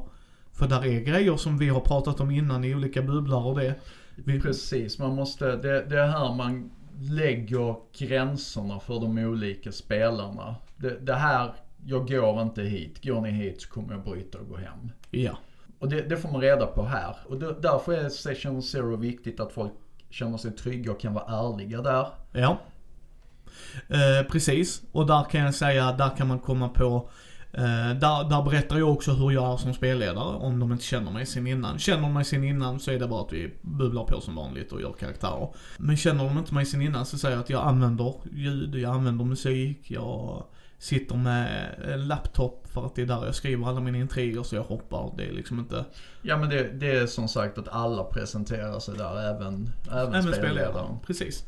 För 0.54 0.68
där 0.68 0.86
är 0.86 1.00
grejer 1.00 1.38
som 1.38 1.58
vi 1.58 1.70
har 1.70 1.80
pratat 1.80 2.20
om 2.20 2.32
innan 2.32 2.64
i 2.64 2.76
olika 2.76 3.02
bubblar 3.02 3.46
och 3.46 3.60
det. 3.60 3.76
Vi, 4.16 4.42
Precis, 4.42 5.00
man 5.00 5.16
måste, 5.16 5.56
det, 5.56 5.86
det 5.86 6.00
är 6.00 6.08
här 6.08 6.36
man 6.36 6.72
lägger 7.00 7.76
gränserna 7.98 8.80
för 8.80 9.00
de 9.00 9.18
olika 9.18 9.72
spelarna. 9.72 10.56
Det, 10.78 11.06
det 11.06 11.16
här, 11.16 11.54
jag 11.86 12.08
går 12.08 12.42
inte 12.42 12.62
hit. 12.62 13.04
Går 13.04 13.22
ni 13.22 13.32
hit 13.32 13.62
så 13.62 13.70
kommer 13.70 13.94
jag 13.94 14.04
bryta 14.04 14.40
och 14.40 14.48
gå 14.48 14.58
hem. 14.58 14.92
ja. 15.12 15.38
Och 15.80 15.90
det, 15.90 16.02
det 16.02 16.18
får 16.18 16.32
man 16.32 16.42
reda 16.42 16.66
på 16.66 16.84
här. 16.84 17.16
Och 17.26 17.40
det, 17.40 17.56
därför 17.62 17.94
är 17.94 18.10
Session 18.10 18.64
Zero 18.64 18.96
viktigt 18.96 19.40
att 19.40 19.52
folk 19.52 19.74
känner 20.10 20.38
sig 20.38 20.52
trygga 20.52 20.92
och 20.92 21.00
kan 21.00 21.14
vara 21.14 21.26
ärliga 21.26 21.82
där. 21.82 22.08
Ja. 22.32 22.58
Eh, 23.88 24.28
precis. 24.32 24.82
Och 24.92 25.08
där 25.08 25.24
kan 25.24 25.42
jag 25.42 25.56
säga, 25.56 25.92
där 25.92 26.10
kan 26.18 26.28
man 26.28 26.40
komma 26.40 26.70
på 26.70 27.10
eh, 27.52 27.90
där, 28.00 28.30
där 28.30 28.44
berättar 28.44 28.78
jag 28.78 28.90
också 28.90 29.12
hur 29.12 29.32
jag 29.32 29.54
är 29.54 29.58
som 29.58 29.74
spelledare 29.74 30.36
om 30.36 30.60
de 30.60 30.72
inte 30.72 30.84
känner 30.84 31.12
mig 31.12 31.26
sen 31.26 31.48
innan. 31.48 31.80
Känner 31.80 32.02
de 32.02 32.14
mig 32.14 32.26
sen 32.26 32.44
innan 32.44 32.80
så 32.80 32.92
är 32.92 33.00
det 33.00 33.08
bara 33.08 33.22
att 33.22 33.34
vi 33.34 33.54
bubblar 33.62 34.04
på 34.04 34.22
som 34.22 34.36
vanligt 34.36 34.72
och 34.72 34.82
gör 34.82 34.94
karaktärer. 35.00 35.50
Men 35.78 35.98
känner 35.98 36.26
de 36.26 36.38
inte 36.38 36.54
mig 36.54 36.66
sen 36.66 36.82
innan 36.82 37.06
så 37.06 37.18
säger 37.18 37.36
jag 37.36 37.44
att 37.44 37.50
jag 37.50 37.68
använder 37.68 38.14
ljud, 38.32 38.76
jag 38.76 38.96
använder 38.96 39.26
musik, 39.26 39.92
jag 39.92 40.44
sitter 40.80 41.16
med 41.16 41.76
en 41.94 42.08
laptop 42.08 42.68
för 42.74 42.86
att 42.86 42.96
det 42.96 43.02
är 43.02 43.06
där 43.06 43.26
jag 43.26 43.36
skriver 43.36 43.68
alla 43.68 43.80
mina 43.80 43.98
intriger 43.98 44.44
så 44.44 44.56
jag 44.56 44.64
hoppar. 44.64 45.14
Det 45.18 45.26
är 45.26 45.32
liksom 45.32 45.60
inte... 45.60 45.86
Ja 46.22 46.38
men 46.38 46.50
det, 46.50 46.64
det 46.64 46.92
är 46.92 47.08
som 47.08 47.28
sagt 47.28 47.58
att 47.58 47.68
alla 47.68 48.04
presenterar 48.04 48.80
sig 48.80 48.98
där, 48.98 49.36
även, 49.36 49.70
även, 49.92 50.14
Även 50.14 50.34
spelledaren. 50.34 51.00
Precis. 51.06 51.44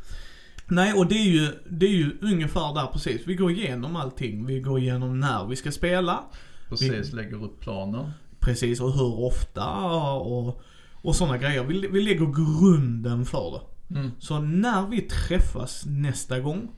Nej, 0.68 0.94
och 0.94 1.08
det 1.08 1.16
är, 1.16 1.30
ju, 1.30 1.48
det 1.70 1.86
är 1.86 1.94
ju 1.94 2.18
ungefär 2.22 2.74
där 2.74 2.88
precis. 2.94 3.22
Vi 3.28 3.36
går 3.36 3.52
igenom 3.52 3.96
allting. 3.96 4.46
Vi 4.46 4.60
går 4.60 4.80
igenom 4.80 5.20
när 5.20 5.46
vi 5.46 5.56
ska 5.56 5.72
spela. 5.72 6.24
Precis, 6.70 7.14
lägger 7.14 7.44
upp 7.44 7.60
planen. 7.60 8.12
Precis, 8.40 8.82
och 8.82 8.94
hur 8.94 9.20
ofta 9.20 9.76
och, 10.16 10.62
och 11.02 11.16
sådana 11.16 11.38
grejer. 11.38 11.64
Vi, 11.64 11.88
vi 11.88 12.02
lägger 12.02 12.26
grunden 12.26 13.26
för 13.26 13.52
det. 13.52 13.96
Mm. 14.00 14.12
Så 14.20 14.40
när 14.40 14.88
vi 14.88 15.02
träffas 15.02 15.84
nästa 15.86 16.40
gång 16.40 16.72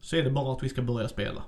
så 0.00 0.16
är 0.16 0.22
det 0.22 0.30
bara 0.30 0.52
att 0.52 0.62
vi 0.62 0.68
ska 0.68 0.82
börja 0.82 1.08
spela. 1.08 1.42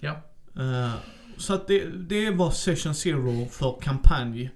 Ja. 0.00 0.20
Eh, 0.58 0.92
så 1.36 1.54
att 1.54 1.66
det, 1.68 1.84
det 2.08 2.30
var 2.30 2.50
session 2.50 2.94
zero 2.94 3.46
för 3.50 3.78
kampanj 3.80 4.50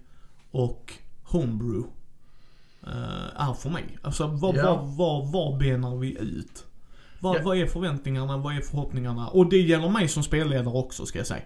och 0.51 0.93
homebrew. 1.23 1.89
Uh, 2.87 3.41
är 3.49 3.55
för 3.55 3.71
mig. 3.71 3.99
Alltså 4.03 4.27
vad, 4.27 4.57
Ja. 4.57 4.77
vad, 4.77 4.97
vad, 4.97 5.33
vad 5.33 5.59
benar 5.59 5.97
vi 5.97 6.19
ut? 6.21 6.65
Vad, 7.21 7.37
Ja. 7.37 7.41
vad 7.45 7.57
är 7.59 7.67
förväntningarna? 7.67 8.37
Vad 8.37 8.57
är 8.57 8.61
förhoppningarna? 8.61 9.29
Och 9.29 9.49
det 9.49 9.61
gäller 9.61 9.89
mig 9.89 10.09
som 10.09 10.23
spelledare 10.23 10.75
också 10.75 11.07
ska 11.07 11.19
jag 11.19 11.27
säga. 11.27 11.43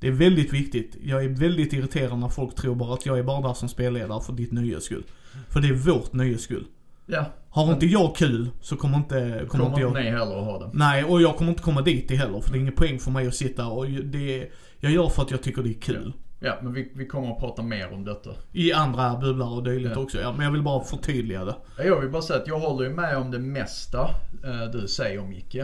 Det 0.00 0.06
är 0.06 0.12
väldigt 0.12 0.52
viktigt. 0.52 0.96
Jag 1.02 1.24
är 1.24 1.28
väldigt 1.28 1.72
irriterad 1.72 2.18
när 2.18 2.28
folk 2.28 2.54
tror 2.54 2.74
bara 2.74 2.94
att 2.94 3.06
jag 3.06 3.18
är 3.18 3.22
bara 3.22 3.40
där 3.48 3.54
som 3.54 3.68
spelledare 3.68 4.20
för 4.22 4.32
ditt 4.32 4.52
nöjes 4.52 4.84
skull. 4.84 5.04
För 5.48 5.60
det 5.60 5.68
är 5.68 5.72
vårt 5.72 6.12
nöjes 6.12 6.42
skull. 6.42 6.66
Ja. 7.12 7.24
Har 7.50 7.72
inte 7.72 7.86
jag 7.86 8.16
kul 8.16 8.48
så 8.60 8.76
kommer 8.76 8.96
inte, 8.96 9.44
kommer 9.48 9.66
inte 9.66 9.80
jag... 9.80 9.94
ni 9.94 10.02
heller 10.10 10.38
att 10.38 10.44
ha 10.44 10.58
det. 10.58 10.70
Nej, 10.72 11.04
och 11.04 11.22
jag 11.22 11.36
kommer 11.36 11.50
inte 11.50 11.62
komma 11.62 11.80
dit 11.82 12.10
heller 12.10 12.40
för 12.40 12.52
det 12.52 12.58
är 12.58 12.60
ingen 12.60 12.74
poäng 12.74 12.98
för 12.98 13.10
mig 13.10 13.26
att 13.28 13.34
sitta 13.34 13.66
och 13.66 13.86
det 13.86 14.50
Jag 14.80 14.92
gör 14.92 15.08
för 15.08 15.22
att 15.22 15.30
jag 15.30 15.42
tycker 15.42 15.62
det 15.62 15.70
är 15.70 15.80
kul. 15.80 16.12
Ja, 16.40 16.54
men 16.62 16.72
vi, 16.72 16.92
vi 16.94 17.06
kommer 17.06 17.32
att 17.32 17.38
prata 17.38 17.62
mer 17.62 17.92
om 17.92 18.04
detta. 18.04 18.30
I 18.52 18.72
andra 18.72 19.16
bubblar 19.16 19.54
och 19.54 19.62
dylikt 19.62 19.92
Ja. 19.96 20.02
också. 20.02 20.20
Ja, 20.20 20.32
men 20.32 20.44
jag 20.44 20.52
vill 20.52 20.62
bara 20.62 20.84
förtydliga 20.84 21.44
det. 21.44 21.54
Jag 21.84 22.00
vill 22.00 22.10
bara 22.10 22.22
säga 22.22 22.40
att 22.40 22.46
jag 22.48 22.58
håller 22.58 22.84
ju 22.84 22.94
med 22.94 23.16
om 23.16 23.30
det 23.30 23.38
mesta 23.38 24.10
eh, 24.44 24.70
du 24.72 24.88
säger 24.88 25.22
Micke. 25.22 25.56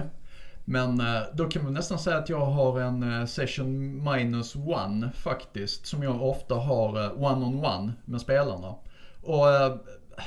Men 0.64 1.00
eh, 1.00 1.22
då 1.34 1.44
kan 1.44 1.64
man 1.64 1.74
nästan 1.74 1.98
säga 1.98 2.16
att 2.18 2.28
jag 2.28 2.46
har 2.46 2.80
en 2.80 3.20
eh, 3.20 3.26
session 3.26 4.04
minus 4.04 4.56
one 4.56 5.10
faktiskt. 5.14 5.86
Som 5.86 6.02
jag 6.02 6.22
ofta 6.22 6.54
har 6.54 7.04
eh, 7.04 7.22
one-on-one 7.24 7.92
med 8.04 8.20
spelarna. 8.20 8.74
Och 9.22 9.50
eh, 9.50 9.74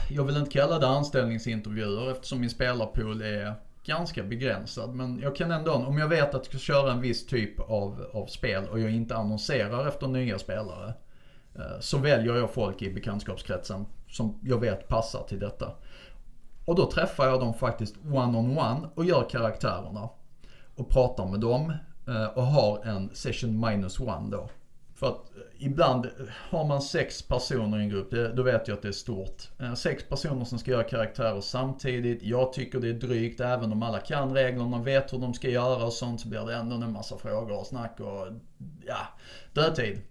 jag 0.10 0.24
vill 0.24 0.38
inte 0.38 0.52
kalla 0.52 0.80
det 0.80 0.88
anställningsintervjuer 0.88 2.12
eftersom 2.12 2.40
min 2.40 2.50
spelarpool 2.50 3.22
är 3.22 3.54
ganska 3.84 4.24
begränsad. 4.24 4.96
Men 4.96 5.20
jag 5.20 5.36
kan 5.36 5.52
ändå, 5.52 5.74
om 5.74 5.98
jag 5.98 6.08
vet 6.08 6.28
att 6.28 6.34
jag 6.34 6.46
ska 6.46 6.58
köra 6.58 6.92
en 6.92 7.02
viss 7.02 7.26
typ 7.26 7.60
av, 7.60 8.06
av 8.14 8.26
spel 8.26 8.68
och 8.70 8.80
jag 8.80 8.92
inte 8.92 9.16
annonserar 9.16 9.88
efter 9.88 10.08
nya 10.08 10.40
spelare. 10.40 10.94
Eh, 11.56 11.80
så 11.80 11.98
väljer 11.98 12.36
jag 12.36 12.54
folk 12.54 12.82
i 12.82 12.94
bekantskapskretsen 12.94 13.86
som 14.08 14.40
jag 14.44 14.60
vet 14.60 14.88
passar 14.88 15.24
till 15.24 15.40
detta. 15.40 15.72
Och 16.66 16.76
då 16.76 16.92
träffar 16.92 17.26
jag 17.26 17.40
dem 17.40 17.54
faktiskt 17.54 17.96
one-on-one 17.98 18.88
och 18.96 19.06
gör 19.06 19.30
karaktärerna. 19.30 20.10
Och 20.76 20.90
pratar 20.90 21.26
med 21.26 21.40
dem 21.40 21.74
eh, 22.08 22.26
och 22.26 22.44
har 22.44 22.86
en 22.86 23.10
session 23.14 23.60
minus 23.60 24.00
one 24.00 24.30
då. 24.32 24.50
För 24.96 25.08
att 25.08 25.29
ibland 25.60 26.10
har 26.50 26.66
man 26.66 26.82
sex 26.82 27.22
personer 27.22 27.80
i 27.80 27.82
en 27.82 27.90
grupp, 27.90 28.12
det, 28.12 28.34
då 28.34 28.44
vet 28.44 28.68
jag 28.68 28.76
att 28.76 28.82
det 28.82 28.88
är 28.88 28.92
stort. 28.92 29.50
Eh, 29.60 29.74
sex 29.74 30.04
personer 30.10 30.46
som 30.46 30.60
ska 30.60 30.72
göra 30.72 30.84
karaktärer 30.84 31.42
samtidigt. 31.42 32.24
Jag 32.24 32.54
tycker 32.54 32.80
det 32.80 32.90
är 32.90 32.94
drygt, 32.94 33.40
även 33.40 33.72
om 33.72 33.84
alla 33.84 34.00
kan 34.00 34.34
reglerna, 34.34 34.82
vet 34.82 35.14
hur 35.14 35.20
de 35.20 35.34
ska 35.34 35.50
göra 35.50 35.86
och 35.86 35.94
sånt, 35.94 36.22
så 36.22 36.28
blir 36.28 36.46
det 36.46 36.56
ändå 36.56 36.76
en 36.76 36.92
massa 36.92 37.18
frågor 37.18 37.60
och 37.60 37.68
snack 37.68 38.00
och 38.00 38.28
ja, 38.88 39.08
dödtid. 39.54 40.02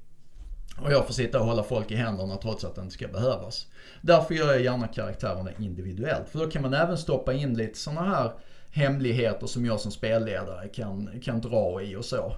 Och 0.83 0.93
jag 0.93 1.07
får 1.07 1.15
sitta 1.15 1.41
och 1.41 1.47
hålla 1.47 1.63
folk 1.63 1.91
i 1.91 1.95
händerna 1.95 2.37
trots 2.37 2.65
att 2.65 2.75
det 2.75 2.81
inte 2.81 2.95
ska 2.95 3.09
behövas. 3.09 3.67
Därför 4.01 4.35
gör 4.35 4.53
jag 4.53 4.63
gärna 4.63 4.89
karaktärerna 4.89 5.51
individuellt. 5.59 6.29
För 6.29 6.39
då 6.39 6.51
kan 6.51 6.63
man 6.63 6.75
även 6.75 6.99
stoppa 6.99 7.33
in 7.33 7.55
lite 7.55 7.79
sådana 7.79 8.03
här 8.03 8.33
hemligheter 8.71 9.47
som 9.47 9.67
jag 9.67 9.81
som 9.81 9.93
spelledare 9.93 10.69
kan, 10.69 11.21
kan 11.25 11.41
dra 11.41 11.83
i 11.83 11.97
och 11.97 12.05
så. 12.05 12.37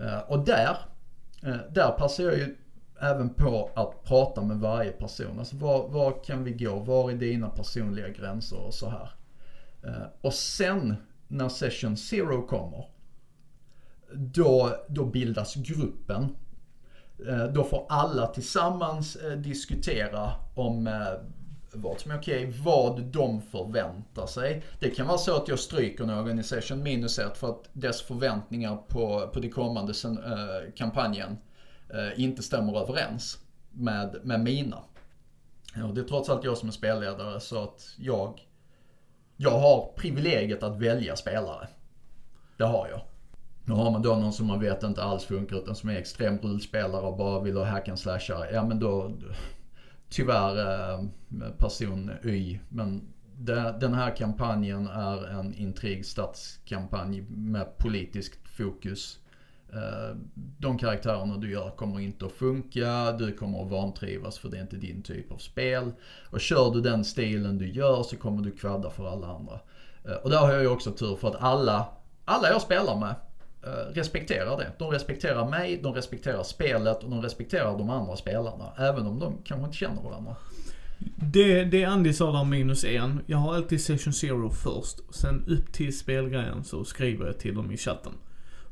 Eh, 0.00 0.18
och 0.18 0.38
där, 0.38 0.76
Eh, 1.42 1.56
där 1.70 1.90
passar 1.90 2.24
jag 2.24 2.34
ju 2.38 2.56
även 3.00 3.34
på 3.34 3.70
att 3.74 4.04
prata 4.04 4.42
med 4.42 4.56
varje 4.56 4.92
person. 4.92 5.38
Alltså 5.38 5.56
var, 5.56 5.88
var 5.88 6.24
kan 6.24 6.44
vi 6.44 6.52
gå? 6.52 6.78
Var 6.78 7.10
är 7.10 7.14
dina 7.14 7.48
personliga 7.48 8.08
gränser 8.08 8.56
och 8.66 8.74
så 8.74 8.88
här. 8.90 9.10
Eh, 9.84 10.06
Och 10.20 10.34
sen 10.34 10.96
när 11.28 11.48
session 11.48 11.96
zero 11.96 12.46
kommer, 12.46 12.84
då, 14.14 14.76
då 14.88 15.04
bildas 15.04 15.54
gruppen. 15.54 16.36
Eh, 17.28 17.44
Då 17.44 17.64
får 17.64 17.86
alla 17.88 18.26
tillsammans 18.26 19.16
eh, 19.16 19.32
diskutera 19.38 20.30
om 20.54 20.86
eh, 20.86 21.12
vad 21.82 22.00
som 22.00 22.10
är 22.10 22.18
okej, 22.18 22.52
vad 22.64 23.02
de 23.02 23.42
förväntar 23.42 24.26
sig. 24.26 24.62
Det 24.80 24.90
kan 24.90 25.06
vara 25.06 25.18
så 25.18 25.36
att 25.36 25.48
jag 25.48 25.58
stryker 25.58 26.04
någon 26.04 26.38
i 26.38 26.42
session 26.42 26.82
minus 26.82 27.18
ett 27.18 27.38
för 27.38 27.48
att 27.48 27.68
dess 27.72 28.02
förväntningar 28.02 28.76
på, 28.76 29.30
på 29.34 29.40
det 29.40 29.48
kommande 29.48 29.94
sen, 29.94 30.18
eh, 30.18 30.72
kampanjen 30.76 31.38
eh, 31.94 32.20
inte 32.20 32.42
stämmer 32.42 32.82
överens 32.82 33.38
med, 33.70 34.20
med 34.22 34.40
mina. 34.40 34.78
Och 35.84 35.94
det 35.94 36.00
är 36.00 36.04
trots 36.04 36.28
allt 36.28 36.44
jag 36.44 36.58
som 36.58 36.68
är 36.68 36.72
spelledare 36.72 37.40
så 37.40 37.62
att 37.62 37.94
jag, 37.98 38.46
jag 39.36 39.58
har 39.58 39.92
privilegiet 39.96 40.62
att 40.62 40.76
välja 40.76 41.16
spelare. 41.16 41.68
Det 42.56 42.64
har 42.64 42.88
jag. 42.88 43.00
Nu 43.64 43.74
har 43.74 43.90
man 43.90 44.02
då 44.02 44.16
någon 44.16 44.32
som 44.32 44.46
man 44.46 44.60
vet 44.60 44.82
inte 44.82 45.02
alls 45.02 45.24
funkar 45.24 45.56
utan 45.56 45.74
som 45.74 45.88
är 45.88 45.96
extrem 45.96 46.38
rullspelare 46.38 47.06
och 47.06 47.16
bara 47.16 47.40
vill 47.40 47.56
ha 47.56 47.64
hack 47.64 47.88
and 47.88 47.98
slashare. 47.98 48.50
Ja 48.52 48.64
men 48.64 48.78
då, 48.78 49.12
tyvärr 50.08 50.56
eh, 50.58 51.04
person 51.58 52.10
Y. 52.24 52.58
Men 52.68 53.02
den 53.80 53.94
här 53.94 54.16
kampanjen 54.16 54.86
är 54.86 55.26
en 55.26 55.54
intrigstatskampanj 55.54 57.20
med 57.28 57.78
politiskt 57.78 58.48
fokus. 58.48 59.18
Eh, 59.72 60.16
de 60.58 60.78
karaktärerna 60.78 61.36
du 61.36 61.50
gör 61.50 61.70
kommer 61.70 62.00
inte 62.00 62.26
att 62.26 62.32
funka, 62.32 63.12
du 63.12 63.32
kommer 63.32 63.62
att 63.62 63.70
vantrivas 63.70 64.38
för 64.38 64.48
det 64.48 64.56
är 64.56 64.62
inte 64.62 64.76
din 64.76 65.02
typ 65.02 65.32
av 65.32 65.36
spel. 65.36 65.92
Och 66.30 66.40
kör 66.40 66.70
du 66.70 66.80
den 66.80 67.04
stilen 67.04 67.58
du 67.58 67.68
gör 67.68 68.02
så 68.02 68.16
kommer 68.16 68.42
du 68.42 68.50
kvadda 68.50 68.90
för 68.90 69.08
alla 69.12 69.26
andra. 69.26 69.60
Eh, 70.04 70.12
och 70.12 70.30
där 70.30 70.38
har 70.38 70.52
jag 70.52 70.62
ju 70.62 70.68
också 70.68 70.90
tur 70.90 71.16
för 71.16 71.28
att 71.28 71.42
alla, 71.42 71.88
alla 72.24 72.48
jag 72.48 72.62
spelar 72.62 72.96
med 72.96 73.14
respekterar 73.92 74.58
det. 74.58 74.72
De 74.78 74.90
respekterar 74.90 75.48
mig, 75.48 75.80
de 75.82 75.94
respekterar 75.94 76.42
spelet 76.42 77.04
och 77.04 77.10
de 77.10 77.22
respekterar 77.22 77.78
de 77.78 77.90
andra 77.90 78.16
spelarna. 78.16 78.72
Även 78.78 79.06
om 79.06 79.18
de 79.18 79.38
kanske 79.44 79.64
inte 79.64 79.76
känner 79.76 80.02
varandra. 80.02 80.36
Det, 81.16 81.64
det 81.64 81.84
Andy 81.84 82.12
sa 82.12 82.32
där 82.32 82.44
minus 82.44 82.84
en. 82.84 83.20
Jag 83.26 83.38
har 83.38 83.54
alltid 83.54 83.80
session 83.80 84.12
zero 84.12 84.50
först. 84.50 85.14
Sen 85.14 85.44
upp 85.48 85.72
till 85.72 85.98
spelgrejen 85.98 86.64
så 86.64 86.84
skriver 86.84 87.26
jag 87.26 87.38
till 87.38 87.54
dem 87.54 87.70
i 87.70 87.76
chatten. 87.76 88.12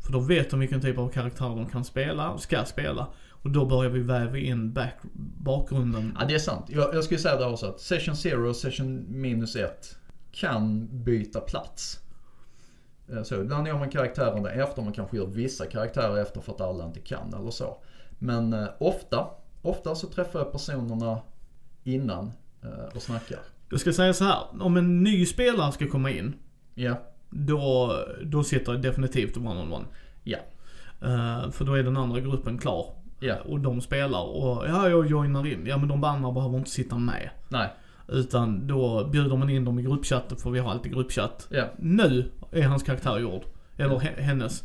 För 0.00 0.12
då 0.12 0.20
vet 0.20 0.50
de 0.50 0.60
vilken 0.60 0.80
typ 0.80 0.98
av 0.98 1.08
karaktär 1.08 1.48
de 1.48 1.66
kan 1.66 1.84
spela 1.84 2.30
och 2.30 2.40
ska 2.40 2.64
spela. 2.64 3.06
Och 3.30 3.50
då 3.50 3.66
börjar 3.66 3.90
vi 3.90 4.00
väva 4.00 4.38
in 4.38 4.72
back, 4.72 4.94
bakgrunden. 5.38 6.16
Ja 6.20 6.26
det 6.26 6.34
är 6.34 6.38
sant. 6.38 6.66
Jag, 6.68 6.94
jag 6.94 7.04
skulle 7.04 7.20
säga 7.20 7.36
där 7.36 7.52
också 7.52 7.66
att 7.66 7.80
session 7.80 8.16
zero 8.16 8.48
och 8.48 8.56
session 8.56 9.04
minus 9.08 9.56
ett 9.56 9.98
kan 10.32 10.88
byta 11.04 11.40
plats. 11.40 12.00
Eh, 13.12 13.22
Så 13.22 13.34
ibland 13.40 13.66
gör 13.66 13.78
man 13.78 13.90
karaktärerna 13.90 14.50
efter, 14.50 14.82
man 14.82 14.92
kanske 14.92 15.16
gör 15.16 15.26
vissa 15.26 15.66
karaktärer 15.66 16.16
efter 16.22 16.40
för 16.40 16.52
att 16.52 16.60
alla 16.60 16.84
inte 16.84 17.00
kan 17.00 17.34
eller 17.34 17.50
så. 17.50 17.76
Men 18.18 18.52
eh, 18.52 18.66
ofta, 18.78 19.26
ofta 19.62 19.94
så 19.94 20.06
träffar 20.06 20.38
jag 20.38 20.52
personerna 20.52 21.18
innan 21.84 22.32
eh, 22.62 22.94
och 22.96 23.02
snackar. 23.02 23.38
Jag 23.70 23.80
ska 23.80 23.92
säga 23.92 24.12
så 24.14 24.24
här. 24.24 24.38
Om 24.60 24.76
en 24.76 25.02
ny 25.02 25.26
spelare 25.26 25.72
ska 25.72 25.88
komma 25.88 26.10
in. 26.10 26.34
Ja, 26.74 26.94
Då, 27.30 27.92
då 28.24 28.44
sitter 28.44 28.72
det 28.72 28.78
definitivt 28.78 29.36
one-on-one. 29.36 29.84
ja, 30.24 30.38
Eh, 31.02 31.50
för 31.50 31.64
då 31.64 31.74
är 31.74 31.82
den 31.82 31.96
andra 31.96 32.20
gruppen 32.20 32.58
klar. 32.58 32.92
ja. 33.20 33.34
Och 33.48 33.60
de 33.60 33.80
spelar 33.80 34.22
och 34.22 34.64
ja, 34.68 34.88
jag 34.88 35.06
joinar 35.06 35.46
in. 35.46 35.66
Ja 35.66 35.76
men 35.78 35.88
de 35.88 36.04
andra 36.04 36.32
behöver 36.32 36.58
inte 36.58 36.70
sitta 36.70 36.98
med. 36.98 37.30
Nej, 37.48 37.68
Utan 38.08 38.66
då 38.66 39.08
bjuder 39.12 39.36
man 39.36 39.50
in 39.50 39.64
dem 39.64 39.78
i 39.78 39.82
gruppchatten 39.82 40.36
för 40.38 40.50
vi 40.50 40.58
har 40.58 40.70
alltid 40.70 40.92
gruppchatt. 40.92 41.46
ja. 41.50 41.64
Nu 41.78 42.30
är 42.52 42.62
hans 42.62 42.82
karaktär 42.82 43.18
gjord. 43.18 43.42
Eller 43.76 43.96
he- 43.96 44.20
hennes. 44.20 44.64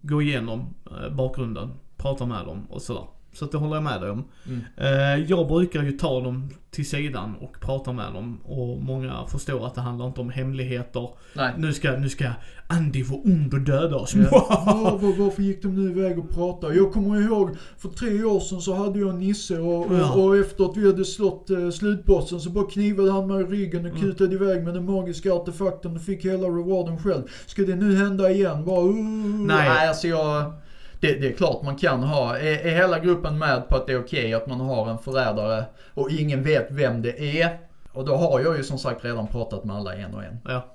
Gå 0.00 0.22
igenom 0.22 0.74
eh, 0.90 1.14
bakgrunden, 1.14 1.70
prata 1.96 2.26
med 2.26 2.46
dem 2.46 2.66
och 2.70 2.82
sådär. 2.82 3.04
Så 3.32 3.44
att 3.44 3.52
det 3.52 3.58
håller 3.58 3.74
jag 3.74 3.82
med 3.82 4.00
dig 4.00 4.10
om. 4.10 4.24
Mm. 4.46 4.60
Eh, 4.76 5.24
jag 5.30 5.48
brukar 5.48 5.82
ju 5.82 5.92
ta 5.92 6.20
dem 6.20 6.50
till 6.70 6.88
sidan 6.88 7.34
och 7.40 7.60
prata 7.60 7.92
med 7.92 8.12
dem. 8.14 8.40
Och 8.44 8.82
många 8.82 9.26
förstår 9.26 9.66
att 9.66 9.74
det 9.74 9.80
handlar 9.80 10.06
inte 10.06 10.20
om 10.20 10.30
hemligheter. 10.30 11.08
Nej. 11.34 11.52
Nu 11.58 11.72
ska, 11.72 11.92
nu 11.92 12.08
ska 12.08 12.24
Andy 12.66 13.02
vara 13.02 13.20
ond 13.20 13.54
och 13.54 13.60
döda 13.60 13.96
oss. 13.96 14.14
Ja, 14.14 14.28
var, 15.02 15.24
varför 15.24 15.42
gick 15.42 15.62
de 15.62 15.74
nu 15.74 15.90
iväg 15.90 16.18
och 16.18 16.30
pratade? 16.30 16.74
Jag 16.74 16.92
kommer 16.92 17.20
ihåg, 17.20 17.56
för 17.78 17.88
tre 17.88 18.24
år 18.24 18.40
sedan 18.40 18.60
så 18.60 18.74
hade 18.74 18.98
jag 18.98 19.14
Nisse 19.14 19.58
och, 19.58 19.94
Ja. 19.94 20.12
och, 20.12 20.36
efter 20.36 20.64
att 20.64 20.76
vi 20.76 20.86
hade 20.86 21.04
slått 21.04 21.50
eh, 21.50 21.70
slutbossen 21.70 22.40
så 22.40 22.50
bara 22.50 22.66
knivade 22.66 23.12
han 23.12 23.26
mig 23.26 23.42
i 23.42 23.44
ryggen 23.44 23.86
och 23.86 24.00
kutade 24.00 24.34
iväg 24.34 24.64
med 24.64 24.74
den 24.74 24.84
magiska 24.84 25.32
artefakten 25.32 25.96
och 25.96 26.02
fick 26.02 26.24
hela 26.24 26.46
rewarden 26.48 26.98
själv. 26.98 27.22
Ska 27.46 27.62
det 27.62 27.76
nu 27.76 27.96
hända 27.96 28.30
igen? 28.30 28.64
Bara, 28.64 28.80
uh, 28.80 28.94
Nej. 28.94 29.46
Nej, 29.46 29.88
alltså 29.88 30.08
jag... 30.08 30.52
Det, 31.00 31.12
det 31.20 31.28
är 31.28 31.32
klart 31.32 31.62
man 31.62 31.76
kan 31.76 32.02
ha. 32.02 32.38
Är, 32.38 32.66
är 32.66 32.74
hela 32.74 32.98
gruppen 32.98 33.38
med 33.38 33.68
på 33.68 33.76
att 33.76 33.86
det 33.86 33.92
är 33.92 34.00
okej 34.00 34.34
att 34.34 34.46
man 34.46 34.60
har 34.60 34.90
en 34.90 34.98
förrädare 34.98 35.64
och 35.94 36.10
ingen 36.10 36.42
vet 36.42 36.66
vem 36.70 37.02
det 37.02 37.40
är? 37.42 37.58
Och 37.92 38.04
då 38.04 38.16
har 38.16 38.40
jag 38.40 38.56
ju 38.56 38.64
som 38.64 38.78
sagt 38.78 39.04
redan 39.04 39.26
pratat 39.26 39.64
med 39.64 39.76
alla 39.76 39.94
en 39.94 40.14
och 40.14 40.24
en. 40.24 40.38
Ja. 40.44 40.74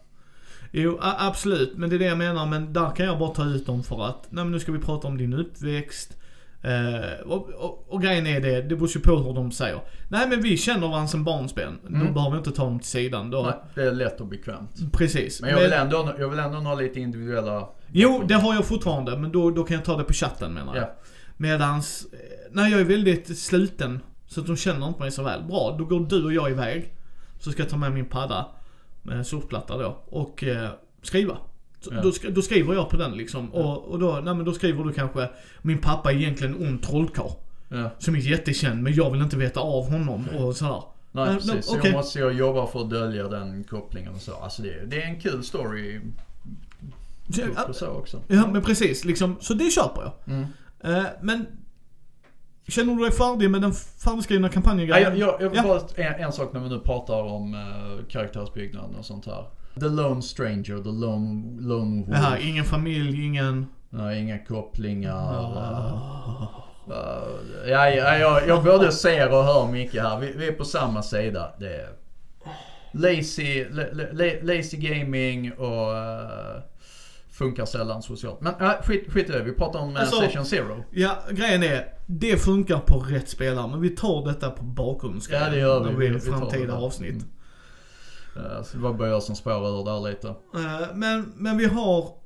Jo, 0.72 0.98
absolut. 1.02 1.78
Men 1.78 1.90
det 1.90 1.96
är 1.96 2.00
det 2.00 2.06
jag 2.06 2.18
menar. 2.18 2.46
Men 2.46 2.74
där 2.74 2.90
kan 2.96 3.06
jag 3.06 3.20
bara 3.20 3.30
ta 3.34 3.44
ut 3.46 3.66
dem 3.66 3.84
för 3.84 4.06
att, 4.06 4.26
nej 4.30 4.44
men 4.44 4.52
nu 4.52 4.60
ska 4.60 4.72
vi 4.72 4.80
prata 4.80 5.08
om 5.08 5.18
din 5.18 5.34
uppväxt. 5.34 6.18
Eh, 6.62 7.20
och, 7.28 7.50
och, 7.50 7.86
och 7.90 8.02
grejen 8.02 8.28
är 8.28 8.40
det, 8.42 8.62
det 8.62 8.76
beror 8.76 8.90
ju 8.90 9.00
på 9.00 9.16
hur 9.16 9.34
de 9.34 9.52
säger. 9.52 9.80
Nej 10.10 10.28
men 10.30 10.42
vi 10.42 10.58
känner 10.58 10.88
varandra 10.88 11.08
sen 11.08 11.24
barnsben. 11.24 11.80
Då 11.88 11.96
Mm. 11.96 12.14
behöver 12.14 12.32
vi 12.32 12.38
inte 12.38 12.52
ta 12.52 12.64
dem 12.64 12.80
till 12.80 12.88
sidan. 12.90 13.30
Då, 13.32 13.42
Nej, 13.42 13.54
det 13.76 13.82
är 13.82 13.92
lätt 13.92 14.22
och 14.22 14.28
bekvämt. 14.28 14.72
Precis. 14.94 15.42
Men 15.42 15.50
jag 15.50 15.60
vill, 15.60 15.74
ändå, 15.74 16.14
jag 16.20 16.30
vill 16.30 16.40
ändå 16.40 16.58
ha 16.58 16.76
lite 16.76 17.00
individuella... 17.00 17.68
Jo, 17.94 18.24
det 18.28 18.34
har 18.34 18.54
jag 18.54 18.66
fortfarande. 18.66 19.18
Men 19.18 19.32
då, 19.32 19.52
då 19.52 19.64
kan 19.64 19.76
jag 19.76 19.86
ta 19.86 19.98
det 19.98 20.04
på 20.04 20.14
chatten 20.14 20.54
menar 20.54 20.76
jag. 20.76 20.84
Ja. 20.84 20.96
Medans, 21.38 22.08
eh, 22.14 22.20
när 22.52 22.68
jag 22.68 22.80
är 22.80 22.86
väldigt 22.86 23.38
sluten, 23.38 24.00
så 24.28 24.42
att 24.42 24.48
de 24.48 24.58
känner 24.58 24.88
inte 24.88 25.00
mig 25.00 25.12
så 25.12 25.24
väl. 25.24 25.44
Bra, 25.44 25.76
då 25.78 25.86
går 25.86 26.00
du 26.00 26.26
och 26.26 26.34
jag 26.34 26.52
iväg. 26.52 26.94
Så 27.40 27.52
ska 27.52 27.62
jag 27.62 27.70
ta 27.70 27.78
med 27.78 27.92
min 27.92 28.06
padda, 28.06 28.48
med 29.02 29.28
surfplatta 29.28 29.78
då, 29.78 30.04
och 30.06 30.44
eh, 30.44 30.70
skriva. 31.02 31.38
Ja. 31.92 32.02
då, 32.02 32.12
då 32.30 32.42
skriver 32.42 32.74
jag 32.74 32.90
på 32.90 32.98
den 32.98 33.12
liksom. 33.12 33.54
Och, 33.54 33.86
och 33.86 34.00
då, 34.00 34.22
nej 34.24 34.46
då 34.46 34.54
skriver 34.54 34.84
du 34.84 34.94
kanske, 34.94 35.30
min 35.62 35.78
pappa 35.78 36.12
är 36.12 36.16
egentligen 36.16 36.56
en 36.56 36.68
ond 36.68 36.84
trollkarl. 36.84 37.32
Ja. 37.70 37.90
Som 38.00 38.16
är 38.16 38.20
jättekänd, 38.20 38.84
men 38.84 38.94
jag 38.94 39.12
vill 39.12 39.22
inte 39.22 39.38
veta 39.38 39.60
av 39.60 39.92
honom 39.92 40.30
och 40.30 40.56
sådär. 40.56 40.84
Nej 41.12 41.26
Nej, 41.26 41.36
precis, 41.36 41.66
så 41.66 41.78
okej. 41.78 41.92
jag 41.92 41.98
måste 41.98 42.20
jag 42.20 42.34
jobba 42.34 42.68
för 42.68 42.82
att 42.82 42.90
dölja 42.90 43.28
den 43.28 43.64
kopplingen 43.64 44.14
och 44.14 44.22
så. 44.22 44.36
Alltså 44.36 44.62
det, 44.62 44.86
det 44.86 45.02
är 45.02 45.08
en 45.08 45.20
kul 45.20 45.44
story 45.44 46.02
På 47.68 47.74
så 47.74 47.88
också. 47.88 48.22
Ja 48.28 48.48
men 48.48 48.62
precis, 48.62 49.06
liksom, 49.06 49.38
så 49.42 49.54
det 49.54 49.70
köper 49.72 50.02
jag. 50.02 50.36
Mm. 50.36 50.46
Eh, 50.84 51.06
men, 51.22 51.46
känner 52.68 52.96
du 52.96 53.02
dig 53.02 53.12
färdig 53.12 53.50
med 53.50 53.62
den 53.62 53.74
färdigskrivna 53.74 54.48
Ja, 54.48 54.52
kampanjen? 54.52 54.88
jag, 54.88 55.18
jag, 55.18 55.42
jag 55.42 55.50
vill 55.50 55.60
Ja. 55.64 55.64
bara 55.96 56.06
en, 56.06 56.24
en 56.24 56.32
sak 56.32 56.54
när 56.54 56.60
vi 56.60 56.70
nu 56.70 56.80
pratar 56.80 57.24
om 57.24 57.54
uh, 57.54 58.06
karaktärsbyggnaden 58.10 58.96
och 58.96 59.06
sånt 59.06 59.26
här. 59.26 59.46
The 59.80 59.90
Lone 59.90 60.22
Stranger, 60.22 60.84
The 60.84 60.90
Lone, 60.92 61.62
lone 61.62 62.02
Wolf. 62.06 62.18
Jaha, 62.18 62.38
ingen 62.38 62.66
familj, 62.66 63.26
ingen... 63.26 63.68
Nej, 63.90 64.22
inga 64.22 64.40
kopplingar. 64.46 65.44
Uh, 66.88 67.70
ja, 67.70 67.90
ja, 67.90 68.18
jag, 68.18 68.48
jag 68.48 68.64
både 68.64 68.92
ser 68.92 69.32
och 69.34 69.44
hör 69.44 69.68
mycket 69.72 70.04
här. 70.04 70.20
Vi, 70.20 70.34
vi 70.38 70.48
är 70.48 70.52
på 70.52 70.66
samma 70.66 71.04
sida. 71.04 71.54
Det 71.60 71.76
är 71.76 71.90
lazy, 72.92 73.66
la, 73.70 73.84
la, 74.12 74.26
lazy 74.42 74.78
gaming 74.78 75.54
och 75.54 75.92
uh, 75.92 76.62
funkar 77.34 77.66
sällan 77.66 78.02
socialt. 78.02 78.42
Men 78.42 78.54
uh, 78.62 78.72
skit, 78.84 79.12
skit 79.12 79.30
i 79.30 79.32
det. 79.32 79.44
Vi 79.44 79.52
pratar 79.52 79.80
om 79.80 79.90
uh, 79.96 80.00
Alltså- 80.02 80.20
Session 80.22 80.46
Zero. 80.46 80.84
Ja, 80.92 81.18
grejen 81.32 81.64
är, 81.64 81.86
det 82.08 82.38
funkar 82.38 82.80
på 82.80 83.00
rätt 83.00 83.30
spelare, 83.30 83.68
men 83.68 83.82
vi 83.82 83.90
tar 83.90 84.26
detta 84.26 84.50
på 84.50 84.64
bakgrundsgrejen. 84.64 85.46
Ja, 85.46 85.52
det 85.52 85.60
gör 85.60 85.80
vi. 85.84 85.92
När 85.92 85.98
Vi- 86.00 86.10
vi 86.10 86.20
framtida 86.20 86.74
avsnitt. 86.78 87.26
Uh, 88.38 88.64
så 88.64 88.78
det 88.78 88.84
var 88.84 88.94
bara 88.94 89.08
jag 89.10 89.24
som 89.24 89.36
spårade 89.36 89.68
ur 89.80 89.86
där 89.86 90.10
lite. 90.10 90.28
Eh, 90.28 90.96
men, 90.96 91.34
men 91.36 91.58
vi 91.58 91.66
har... 91.66 92.24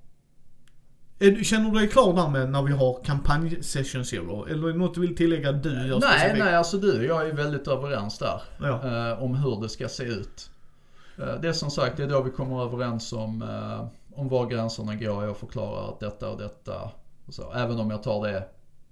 Är, 1.20 1.44
känner 1.44 1.70
du 1.72 1.80
dig 1.80 1.88
klar 1.90 2.14
där 2.14 2.28
med 2.30 2.50
när 2.50 2.62
vi 2.62 2.72
har 2.74 3.04
kampanj 3.04 3.64
session 3.64 4.06
zero? 4.06 4.46
Eller 4.46 4.68
är 4.68 4.72
det 4.72 4.78
något 4.78 4.94
du 4.96 5.02
vill 5.02 5.16
tillägga 5.16 5.52
du 5.52 5.70
gör 5.88 6.00
Nej, 6.00 6.20
specifikt? 6.20 6.44
nej, 6.46 6.56
alltså 6.56 6.78
du 6.78 6.98
och 6.98 7.04
jag 7.06 7.30
är 7.30 7.34
väldigt 7.34 7.68
överens 7.68 8.18
där. 8.18 8.42
Ja. 8.62 8.68
eh, 9.12 9.24
om 9.24 9.36
hur 9.36 9.62
det 9.62 9.70
ska 9.70 9.88
se 9.90 10.04
ut. 10.04 10.50
Eh, 11.18 11.42
det 11.42 11.48
är 11.48 11.54
som 11.54 11.72
sagt, 11.72 11.98
det 11.98 12.04
är 12.04 12.08
då 12.08 12.22
vi 12.22 12.32
kommer 12.32 12.64
överens 12.64 13.14
om, 13.14 13.42
eh, 13.42 13.88
om 14.18 14.28
var 14.28 14.46
gränserna 14.46 14.96
går. 14.96 15.24
Jag 15.24 15.38
förklarar 15.38 15.90
att 15.90 16.00
detta 16.00 16.30
och 16.30 16.38
detta. 16.38 16.92
Och 17.26 17.34
så. 17.34 17.54
Även 17.54 17.80
om 17.80 17.92
jag 17.92 18.04
tar 18.04 18.28
det 18.28 18.50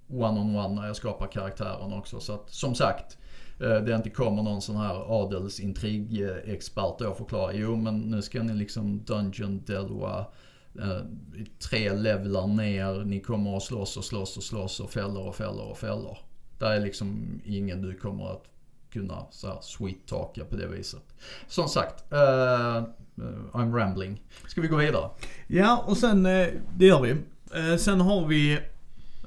one-on-one 0.07 0.75
när 0.75 0.87
jag 0.87 0.95
skapar 0.95 1.27
karaktären 1.27 1.93
också. 1.93 2.19
Så 2.19 2.33
att, 2.33 2.49
som 2.49 2.75
sagt, 2.75 3.17
eh, 3.61 3.75
det 3.75 3.95
inte 3.95 4.09
kommer 4.09 4.43
någon 4.43 4.61
sån 4.61 4.75
här 4.75 5.23
adelsintrigexpert 5.23 7.01
och 7.01 7.17
förklarar. 7.17 7.53
Jo, 7.53 7.75
men 7.75 7.99
nu 7.99 8.21
ska 8.21 8.43
ni 8.43 8.53
liksom 8.53 9.03
Dungeon 9.03 9.63
Delwa. 9.65 10.25
Eh, 10.81 11.01
tre 11.69 11.93
levlar 11.93 12.47
ner. 12.47 13.05
Ni 13.05 13.19
kommer 13.19 13.57
att 13.57 13.63
slåss 13.63 13.97
och 13.97 14.05
slåss 14.05 14.37
och 14.37 14.43
slåss 14.43 14.79
och 14.79 14.89
fäller 14.89 15.27
och 15.27 15.35
fäller 15.35 15.69
och 15.69 15.77
fäller. 15.77 16.17
Där 16.59 16.71
är 16.71 16.79
liksom 16.79 17.41
ingen 17.45 17.81
du 17.81 17.97
kommer 17.97 18.31
att 18.31 18.43
kunna 18.89 19.25
så 19.31 19.47
här 19.47 19.57
sweet 19.61 20.05
talka 20.07 20.45
på 20.45 20.55
det 20.55 20.67
viset. 20.67 21.03
Som 21.47 21.67
sagt, 21.67 22.13
eh, 22.13 22.83
I'm 23.53 23.73
rambling. 23.75 24.21
Ska 24.47 24.61
vi 24.61 24.67
gå 24.67 24.75
vidare? 24.75 25.09
Ja, 25.47 25.83
och 25.87 25.97
sen, 25.97 26.25
eh, 26.25 26.47
det 26.77 26.85
gör 26.85 27.01
vi. 27.01 27.11
Eh, 27.55 27.77
sen 27.77 28.01
har 28.01 28.27
vi... 28.27 28.59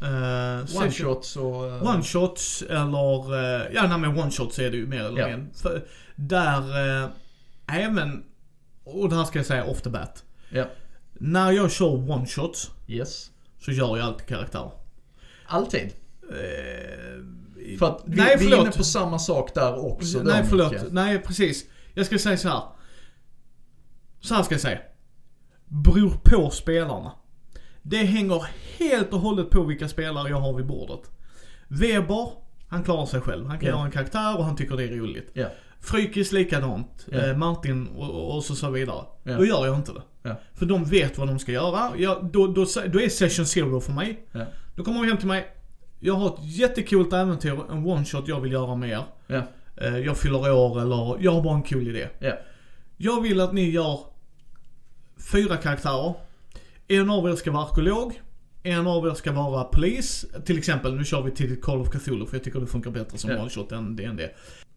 Uh, 0.03 0.77
One 0.83 0.91
shots 0.93 1.37
och... 1.37 1.67
eh, 1.67 1.83
One 1.95 2.03
shots 2.03 2.63
eller, 2.63 3.35
eh, 3.35 3.67
ja 3.75 3.87
nej 3.87 3.99
men 3.99 4.19
one 4.19 4.31
shots 4.31 4.59
är 4.59 4.71
det 4.71 4.77
ju 4.77 4.87
mer 4.87 5.01
eller 5.05 5.29
mindre. 5.37 5.83
Där, 6.17 6.59
eh, 7.05 7.09
även, 7.67 8.25
och 8.85 9.09
det 9.09 9.17
här 9.17 9.25
ska 9.25 9.39
jag 9.39 9.47
säga 9.47 9.65
off 9.65 9.81
the 9.83 9.91
bat. 9.91 10.25
Ja. 10.51 10.65
När 11.13 11.51
jag 11.53 11.71
kör 11.73 12.11
one 12.11 12.27
shots 12.27 12.71
Yes. 12.87 13.31
så 13.61 13.73
gör 13.73 13.97
jag 13.97 14.07
alltid 14.07 14.27
karaktär. 14.27 14.71
Alltid. 15.47 15.91
Eh, 16.31 17.79
För 17.79 17.87
att 17.87 18.03
vi, 18.07 18.17
nej 18.17 18.37
vi 18.39 18.53
är 18.53 18.61
inne 18.61 18.71
på 18.71 18.85
samma 18.85 19.19
sak 19.19 19.55
där 19.55 19.87
också. 19.87 20.23
nej 20.23 20.45
förlåt. 20.49 20.73
Micke. 20.73 20.83
Nej 20.91 21.19
precis. 21.19 21.65
Jag 21.95 22.07
ska 22.07 22.19
säga 22.19 22.37
så 22.37 22.49
här. 22.49 22.63
Så 24.21 24.35
här 24.35 24.43
ska 24.43 24.55
jag 24.55 24.61
säga. 24.61 24.79
Beror 25.65 26.11
på 26.25 26.51
spelarna. 26.51 27.13
Det 27.83 27.97
hänger 27.97 28.47
helt 28.79 29.13
och 29.13 29.21
hållet 29.21 29.51
på 29.51 29.63
vilka 29.63 29.89
spelare 29.89 30.29
jag 30.29 30.41
har 30.41 30.55
vid 30.55 30.67
bordet. 30.67 31.11
Weber, 31.69 32.29
han 32.69 32.85
klarar 32.85 33.07
sig 33.07 33.21
själv. 33.21 33.47
Han 33.47 33.59
kan 33.59 33.69
Ja. 33.69 33.75
göra 33.75 33.85
en 33.85 33.91
karaktär 33.91 34.39
och 34.39 34.45
han 34.45 34.57
tycker 34.57 34.77
det 34.77 34.85
är 34.85 34.89
roligt. 34.97 35.31
Ja. 35.33 35.47
Frykis 35.81 36.33
likadant. 36.33 37.07
Eh, 37.13 37.37
Martin 37.37 37.87
och, 37.87 38.37
och 38.37 38.45
så, 38.45 38.55
så 38.55 38.71
vidare. 38.71 39.05
Ja. 39.23 39.37
Då 39.37 39.45
gör 39.47 39.67
jag 39.67 39.77
inte 39.77 39.93
det. 39.93 40.03
Ja. 40.23 40.41
För 40.55 40.67
de 40.67 40.85
vet 40.85 41.19
vad 41.19 41.29
de 41.29 41.39
ska 41.39 41.53
göra. 41.53 41.91
Jag, 41.97 42.25
då, 42.33 42.47
då, 42.47 42.67
då 42.93 43.01
är 43.01 43.09
session 43.09 43.47
zero 43.47 43.81
för 43.81 43.93
mig. 43.93 44.27
Ja. 44.33 44.45
Då 44.77 44.85
kommer 44.85 45.01
de 45.03 45.09
hem 45.09 45.17
till 45.17 45.27
mig. 45.27 45.47
Jag 46.01 46.15
har 46.15 46.27
ett 46.29 46.41
jättekult 46.45 47.13
äventyr, 47.13 47.59
en 47.71 47.87
one 47.87 48.05
shot 48.05 48.29
jag 48.29 48.41
vill 48.41 48.53
göra 48.53 48.75
med 48.75 48.91
er. 48.91 49.03
Eh, 49.77 49.99
jag 49.99 50.17
fyller 50.17 50.53
år 50.53 50.81
eller 50.81 51.17
jag 51.25 51.33
har 51.33 51.43
bara 51.43 51.55
en 51.55 51.63
cool 51.63 51.89
idé. 51.89 52.09
Ja. 52.19 52.33
Jag 52.97 53.21
vill 53.23 53.41
att 53.41 53.53
ni 53.53 53.71
gör 53.71 54.01
fyra 55.33 55.57
karaktärer. 55.57 56.15
En 56.89 57.11
av 57.11 57.29
er 57.31 57.35
ska 57.37 57.51
vara 57.53 57.65
arkeolog. 57.65 58.21
En 58.63 58.87
av 58.87 59.07
er 59.07 59.15
ska 59.15 59.33
vara 59.33 59.65
polis. 59.65 60.27
Till 60.45 60.59
exempel, 60.59 60.95
nu 60.95 61.05
kör 61.05 61.23
vi 61.23 61.31
till 61.31 61.61
Call 61.61 61.81
of 61.81 61.91
Cthulhu 61.91 62.27
för 62.27 62.37
jag 62.37 62.45
tycker 62.45 62.61
det 62.61 62.67
funkar 62.67 62.91
bättre 62.91 63.19
som 63.19 63.31
one 63.31 63.51
shot 63.51 63.73
än 63.73 63.97
D&D. 63.97 64.29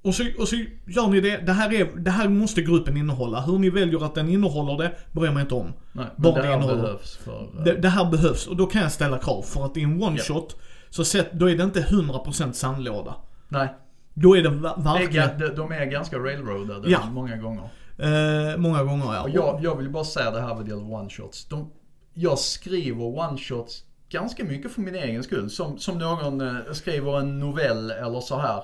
Och 0.03 0.15
så, 0.15 0.23
och 0.39 0.47
så 0.47 0.55
gör 0.85 1.07
ni 1.07 1.21
det. 1.21 1.37
Det 1.37 1.51
här, 1.53 1.73
är, 1.73 1.85
det 1.95 2.11
här 2.11 2.29
måste 2.29 2.61
gruppen 2.61 2.97
innehålla. 2.97 3.41
Hur 3.41 3.59
ni 3.59 3.69
väljer 3.69 4.05
att 4.05 4.15
den 4.15 4.29
innehåller 4.29 4.83
det 4.83 4.91
bryr 5.11 5.31
mig 5.31 5.41
inte 5.41 5.55
om. 5.55 5.73
Nej, 5.91 6.05
Bara 6.17 6.33
det 6.35 6.41
det 6.41 6.47
här 6.47 6.53
innehåller. 6.55 6.81
behövs 6.81 7.17
för... 7.17 7.41
eh, 7.57 7.63
Det, 7.63 7.73
det 7.73 7.89
här 7.89 8.11
behövs 8.11 8.47
och 8.47 8.55
då 8.55 8.65
kan 8.65 8.81
jag 8.81 8.91
ställa 8.91 9.17
krav. 9.17 9.41
För 9.41 9.65
att 9.65 9.77
i 9.77 9.81
en 9.83 10.03
one 10.03 10.17
shot 10.17 10.55
så 10.89 11.05
set, 11.05 11.33
då 11.33 11.49
är 11.49 11.55
det 11.57 11.63
inte 11.63 11.81
100% 11.81 12.51
sandlåda. 12.51 13.15
Nej, 13.49 13.67
Då 14.13 14.37
är 14.37 14.41
det 14.43 14.49
verkligen, 14.77 15.55
de 15.55 15.71
är 15.71 15.85
ganska 15.85 16.17
railroadade 16.17 16.89
Ja. 16.91 16.99
många 17.11 17.37
gånger 17.37 17.69
eh, 18.01 18.57
många 18.57 18.83
gånger 18.83 19.05
ja. 19.05 19.23
Och 19.23 19.29
jag, 19.29 19.59
jag 19.63 19.75
vill 19.75 19.89
bara 19.89 20.03
säga 20.03 20.31
det 20.31 20.41
här 20.41 20.55
vad 20.55 20.67
gäller 20.67 20.83
one-shots. 20.83 21.49
De, 21.49 21.71
jag 22.13 22.39
skriver 22.39 23.03
one-shots 23.03 23.83
ganska 24.09 24.43
mycket 24.43 24.71
för 24.71 24.81
min 24.81 24.95
egen 24.95 25.23
skull. 25.23 25.49
Som, 25.49 25.77
som 25.77 25.97
någon 25.97 26.41
eh, 26.41 26.71
skriver 26.71 27.19
en 27.19 27.39
novell 27.39 27.91
eller 27.91 28.19
så 28.19 28.37
här. 28.37 28.63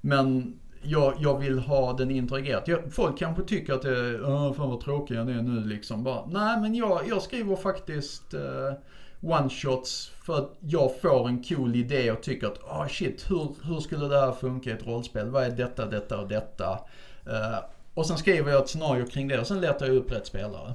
Men 0.00 0.58
jag, 0.82 1.14
jag 1.18 1.38
vill 1.38 1.58
ha 1.58 1.92
den 1.92 2.10
interagerat. 2.10 2.68
Jag, 2.68 2.92
folk 2.92 3.18
kanske 3.18 3.42
tycker 3.42 3.72
att 3.72 3.82
det 3.82 3.98
är, 3.98 4.24
Åh, 4.24 4.52
fan 4.52 4.68
vad 4.68 4.80
tråkig 4.80 5.14
jag 5.14 5.30
är 5.30 5.42
nu 5.42 5.64
liksom. 5.64 6.04
Bara, 6.04 6.26
nej 6.26 6.60
men 6.60 6.74
jag, 6.74 7.00
jag 7.08 7.22
skriver 7.22 7.56
faktiskt 7.56 8.34
eh, 8.34 8.72
one-shots 9.20 10.10
för 10.22 10.38
att 10.38 10.52
jag 10.60 11.00
får 11.00 11.28
en 11.28 11.42
cool 11.42 11.76
idé 11.76 12.10
och 12.10 12.22
tycker 12.22 12.46
att, 12.46 12.58
ah 12.68 12.88
shit, 12.88 13.30
hur, 13.30 13.48
hur 13.62 13.80
skulle 13.80 14.08
det 14.08 14.20
här 14.20 14.32
funka 14.32 14.70
i 14.70 14.72
ett 14.72 14.86
rollspel? 14.86 15.30
Vad 15.30 15.44
är 15.44 15.50
detta, 15.50 15.86
detta 15.86 16.20
och 16.20 16.28
detta? 16.28 16.78
Eh, 17.26 17.58
och 17.94 18.06
sen 18.06 18.18
skriver 18.18 18.52
jag 18.52 18.62
ett 18.62 18.68
scenario 18.68 19.06
kring 19.06 19.28
det 19.28 19.40
och 19.40 19.46
sen 19.46 19.60
letar 19.60 19.86
jag 19.86 19.96
upp 19.96 20.12
rätt 20.12 20.26
spelare. 20.26 20.74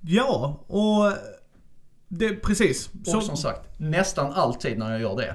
Ja, 0.00 0.56
och 0.66 1.12
det, 2.08 2.36
precis. 2.36 2.90
Och 3.14 3.22
som 3.22 3.36
sagt, 3.36 3.78
nästan 3.78 4.32
alltid 4.32 4.78
när 4.78 4.90
jag 4.90 5.00
gör 5.00 5.16
det 5.16 5.34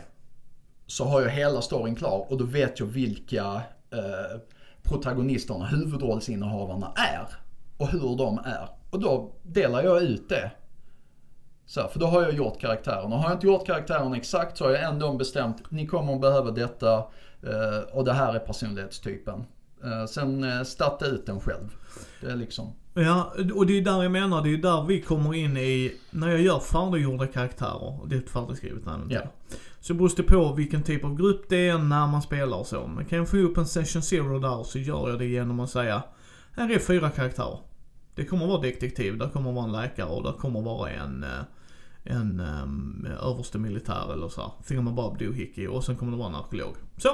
så 0.88 1.06
har 1.06 1.22
jag 1.22 1.30
hela 1.30 1.62
storyn 1.62 1.96
klar 1.96 2.26
och 2.30 2.38
då 2.38 2.44
vet 2.44 2.80
jag 2.80 2.88
vilka 2.88 3.62
eh, 3.92 4.40
protagonisterna, 4.84 5.66
huvudrollsinnehavarna 5.66 6.92
är. 6.96 7.28
Och 7.78 7.88
hur 7.88 8.18
de 8.18 8.38
är. 8.38 8.70
Och 8.90 9.00
då 9.00 9.32
delar 9.44 9.84
jag 9.84 10.02
ut 10.02 10.30
det. 10.30 10.52
Så, 11.66 11.82
här, 11.82 11.88
för 11.88 12.00
då 12.00 12.06
har 12.06 12.22
jag 12.22 12.34
gjort 12.34 12.62
karaktären. 12.62 13.14
Och 13.14 13.20
har 13.20 13.30
jag 13.30 13.36
inte 13.36 13.48
gjort 13.48 13.66
karaktären 13.66 14.14
exakt 14.14 14.58
så 14.58 14.64
har 14.64 14.72
jag 14.72 14.84
ändå 14.84 15.14
bestämt, 15.14 15.72
ni 15.72 15.88
kommer 15.88 16.14
att 16.14 16.22
behöva 16.22 16.52
detta 16.52 16.98
eh, 17.44 17.80
och 17.92 18.06
det 18.06 18.14
här 18.14 18.34
är 18.34 18.40
personlighetstypen. 18.40 19.46
Eh, 19.92 20.06
sen 20.06 20.44
eh, 20.44 20.64
starta 20.64 21.06
ut 21.06 21.26
den 21.26 21.40
själv. 21.40 21.76
Det 22.22 22.32
är 22.32 22.36
liksom, 22.36 22.74
Ja, 23.00 23.34
och 23.56 23.66
det 23.66 23.78
är 23.78 23.82
där 23.82 24.04
jag 24.04 24.12
menar, 24.12 24.44
det 24.44 24.54
är 24.54 24.58
där 24.58 24.84
vi 24.84 25.02
kommer 25.02 25.34
in 25.34 25.58
i, 25.58 25.96
när 26.12 26.28
jag 26.30 26.42
gör 26.42 26.60
färdiggjorda 26.60 27.28
karaktärer, 27.28 28.00
det 28.08 28.16
är 28.16 28.20
ett 28.20 28.30
färdigskrivet 28.30 28.88
äventyr. 28.88 29.16
Ja. 29.16 29.56
Så 29.80 29.94
beror 29.94 30.12
det 30.18 30.24
på 30.24 30.54
vilken 30.54 30.84
typ 30.84 31.04
av 31.04 31.16
grupp 31.16 31.50
det 31.50 31.70
är, 31.70 31.78
när 31.78 32.08
man 32.08 32.22
spelar 32.22 32.58
och 32.58 32.68
så. 32.68 32.88
Men 32.88 33.06
kan 33.06 33.18
jag 33.18 33.30
få 33.30 33.38
upp 33.38 33.58
en 33.58 33.66
session 33.66 34.02
zero 34.02 34.40
där 34.40 34.64
så 34.64 34.80
gör 34.80 35.10
jag 35.10 35.20
det 35.20 35.26
genom 35.26 35.60
att 35.60 35.70
säga, 35.70 36.04
här 36.52 36.72
är 36.72 36.80
fyra 36.80 37.10
karaktärer. 37.10 37.60
Det 38.16 38.26
kommer 38.26 38.48
vara 38.48 38.62
detektiv, 38.62 39.18
där 39.18 39.30
kommer 39.30 39.52
vara 39.52 39.66
en 39.66 39.72
läkare 39.72 40.10
och 40.10 40.24
där 40.24 40.34
kommer 40.34 40.62
vara 40.62 40.90
en, 40.90 41.24
eh, 41.24 41.30
en 42.04 42.40
um, 42.64 43.08
överste 43.22 43.58
militär 43.58 44.14
eller 44.14 44.30
så 44.30 44.42
här. 44.42 44.52
Thingamabob 44.68 45.18
doohickey 45.18 45.68
och 45.68 45.84
sen 45.84 45.96
kommer 45.96 46.12
det 46.12 46.18
vara 46.18 46.30
en 46.30 46.36
arkeolog. 46.36 46.76
Så, 46.98 47.10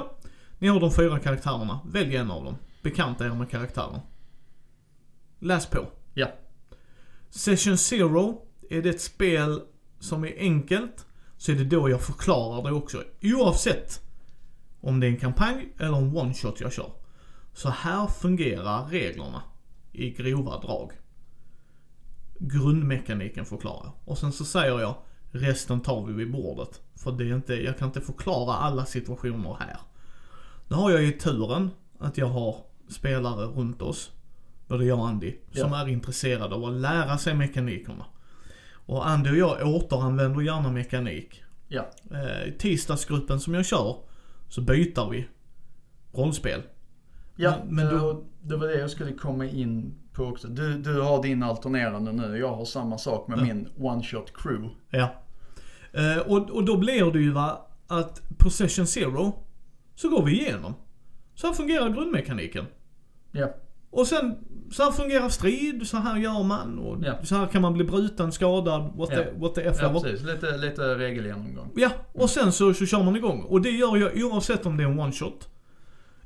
ni 0.64 0.70
har 0.70 0.80
de 0.80 0.92
fyra 0.92 1.18
karaktärerna. 1.18 1.80
Välj 1.84 2.16
en 2.16 2.30
av 2.30 2.44
dem. 2.44 2.56
Bekanta 2.82 3.26
er 3.26 3.34
med 3.34 3.50
karaktären. 3.50 4.00
Läs 5.38 5.66
på. 5.66 5.86
ja. 6.14 6.26
Session 7.30 7.78
Zero, 7.78 8.46
är 8.70 8.82
det 8.82 8.90
ett 8.90 9.00
spel 9.00 9.60
som 10.00 10.24
är 10.24 10.34
enkelt 10.38 11.06
så 11.36 11.52
är 11.52 11.56
det 11.56 11.64
då 11.64 11.90
jag 11.90 12.02
förklarar 12.02 12.62
det 12.62 12.72
också. 12.72 13.02
Oavsett 13.22 14.00
om 14.80 15.00
det 15.00 15.06
är 15.06 15.10
en 15.10 15.16
kampanj 15.16 15.68
eller 15.78 15.98
en 15.98 16.16
one 16.16 16.34
shot 16.34 16.60
jag 16.60 16.72
kör. 16.72 16.92
Så 17.52 17.68
här 17.68 18.06
fungerar 18.06 18.86
reglerna 18.86 19.42
i 19.92 20.10
grova 20.10 20.60
drag. 20.60 20.92
Grundmekaniken 22.38 23.44
förklarar 23.44 23.84
jag. 23.84 23.94
Och 24.04 24.18
sen 24.18 24.32
så 24.32 24.44
säger 24.44 24.80
jag 24.80 24.94
resten 25.30 25.80
tar 25.80 26.06
vi 26.06 26.12
vid 26.12 26.32
bordet. 26.32 26.80
För 26.94 27.12
det 27.12 27.24
är 27.24 27.34
inte, 27.34 27.54
jag 27.54 27.78
kan 27.78 27.88
inte 27.88 28.00
förklara 28.00 28.56
alla 28.56 28.86
situationer 28.86 29.56
här. 29.60 29.78
Nu 30.68 30.76
har 30.76 30.90
jag 30.90 31.02
ju 31.02 31.10
turen 31.12 31.70
att 31.98 32.18
jag 32.18 32.26
har 32.26 32.56
spelare 32.88 33.46
runt 33.46 33.82
oss, 33.82 34.10
både 34.68 34.84
jag 34.84 34.98
och 34.98 35.08
Andy, 35.08 35.34
som 35.52 35.70
Ja. 35.72 35.82
är 35.82 35.88
intresserade 35.88 36.54
av 36.54 36.64
att 36.64 36.72
lära 36.72 37.18
sig 37.18 37.34
mekanikerna. 37.34 38.04
Och 38.86 39.08
Andy 39.08 39.30
och 39.30 39.36
jag 39.36 39.66
återanvänder 39.68 40.40
gärna 40.40 40.70
mekanik. 40.72 41.42
Ja. 41.68 41.86
Eh, 42.10 42.48
I 42.48 42.54
tisdagsgruppen 42.58 43.40
som 43.40 43.54
jag 43.54 43.66
kör, 43.66 43.96
så 44.48 44.60
byter 44.60 45.10
vi 45.10 45.26
rollspel. 46.12 46.62
Ja, 47.36 47.54
Men- 47.66 47.74
men 47.86 47.98
då- 47.98 48.24
det 48.42 48.56
var 48.56 48.66
det 48.66 48.78
jag 48.78 48.90
skulle 48.90 49.12
komma 49.12 49.44
in 49.46 49.94
på 50.12 50.24
också. 50.24 50.48
Du, 50.48 50.78
du 50.78 51.00
har 51.00 51.22
din 51.22 51.42
alternerande 51.42 52.12
nu. 52.12 52.38
Jag 52.38 52.54
har 52.54 52.64
samma 52.64 52.98
sak 52.98 53.28
med 53.28 53.38
Ja. 53.38 53.42
min 53.42 53.68
one 53.78 54.02
shot 54.02 54.32
crew. 54.36 54.74
Ja. 54.90 55.08
Eh, 55.92 56.18
och, 56.18 56.50
och 56.50 56.64
då 56.64 56.76
blir 56.76 57.12
det 57.12 57.18
ju 57.20 57.30
va, 57.32 57.66
att 57.86 58.22
på 58.38 58.50
session 58.50 58.86
zero, 58.86 59.43
så 59.94 60.08
går 60.08 60.22
vi 60.24 60.40
igenom. 60.40 60.74
Så 61.34 61.46
här 61.46 61.54
fungerar 61.54 61.88
grundmekaniken. 61.88 62.64
Ja, 63.32 63.48
Och 63.90 64.06
sen, 64.06 64.34
så 64.72 64.82
här 64.82 64.90
fungerar 64.90 65.28
strid, 65.28 65.86
så 65.86 65.96
här 65.96 66.16
gör 66.16 66.42
man 66.42 66.78
och 66.78 66.96
Ja. 67.04 67.24
så 67.24 67.34
här 67.36 67.46
kan 67.46 67.62
man 67.62 67.72
bli 67.72 67.84
bruten, 67.84 68.32
skadad, 68.32 68.92
what 68.96 69.08
the, 69.08 69.14
Ja. 69.14 69.24
what 69.36 69.54
the 69.54 69.60
F 69.62 69.76
ja 69.80 69.92
precis. 69.92 70.22
Lite, 70.26 70.56
lite 70.56 70.94
regelgenomgång. 70.94 71.70
Ja, 71.76 71.90
och 72.12 72.30
sen 72.30 72.52
så, 72.52 72.74
så 72.74 72.86
kör 72.86 73.02
man 73.02 73.16
igång. 73.16 73.42
Och 73.42 73.60
det 73.62 73.70
gör 73.70 73.96
jag 73.96 74.12
oavsett 74.32 74.66
om 74.66 74.76
det 74.76 74.82
är 74.82 74.88
en 74.88 74.98
one 74.98 75.12
shot. 75.12 75.48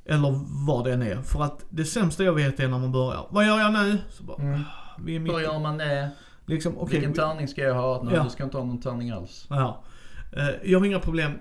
Eller 0.04 0.40
vad 0.66 0.84
det 0.84 0.92
än 0.92 1.02
är. 1.02 1.22
För 1.22 1.42
att 1.42 1.64
det 1.70 1.84
sämsta 1.84 2.24
jag 2.24 2.32
vet 2.32 2.60
är 2.60 2.68
när 2.68 2.78
man 2.78 2.92
börjar. 2.92 3.26
Vad 3.30 3.46
gör 3.46 3.58
jag 3.58 3.72
nu? 3.72 3.98
Så 4.10 4.22
bara, 4.22 4.42
Mm. 4.42 4.60
vi 5.04 5.16
är 5.16 5.20
mitt 5.20 5.32
Hur 5.32 5.40
gör 5.40 5.58
man 5.58 5.78
det? 5.78 6.10
Liksom, 6.46 6.78
okej. 6.78 6.92
Vilken 6.94 7.12
vi- 7.12 7.18
tärning 7.18 7.48
ska 7.48 7.60
jag 7.62 7.74
ha? 7.74 8.02
Nej, 8.02 8.14
Ja. 8.14 8.24
du 8.24 8.30
ska 8.30 8.44
inte 8.44 8.56
ha 8.56 8.64
någon 8.64 8.80
tärning 8.80 9.10
alls. 9.10 9.46
Ja. 9.50 9.84
Eh, 10.32 10.70
Jag 10.70 10.78
har 10.78 10.86
inga 10.86 11.00
problem 11.00 11.32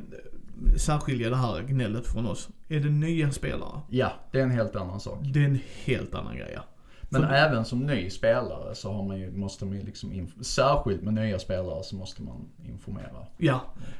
särskilja 0.77 1.29
det 1.29 1.35
här 1.35 1.61
gnället 1.61 2.07
från 2.07 2.25
oss. 2.27 2.49
Är 2.69 2.79
det 2.79 2.89
nya 2.89 3.31
spelare? 3.31 3.81
Ja, 3.89 4.11
det 4.31 4.39
är 4.39 4.43
en 4.43 4.51
helt 4.51 4.75
annan 4.75 4.99
sak. 4.99 5.19
Det 5.33 5.39
är 5.39 5.45
en 5.45 5.59
helt 5.85 6.15
annan 6.15 6.37
grej. 6.37 6.51
ja. 6.55 6.61
Men 7.09 7.21
För- 7.21 7.29
även 7.33 7.65
som 7.65 7.79
ny 7.79 8.09
spelare 8.09 8.75
så 8.75 8.91
har 8.93 9.03
man 9.03 9.19
ju, 9.19 9.31
måste 9.31 9.65
man 9.65 9.75
ju 9.75 9.83
liksom, 9.83 10.27
särskilt 10.41 11.01
med 11.01 11.13
nya 11.13 11.39
spelare 11.39 11.83
så 11.83 11.95
måste 11.95 12.21
man 12.23 12.49
informera. 12.65 13.25
Ja, 13.37 13.55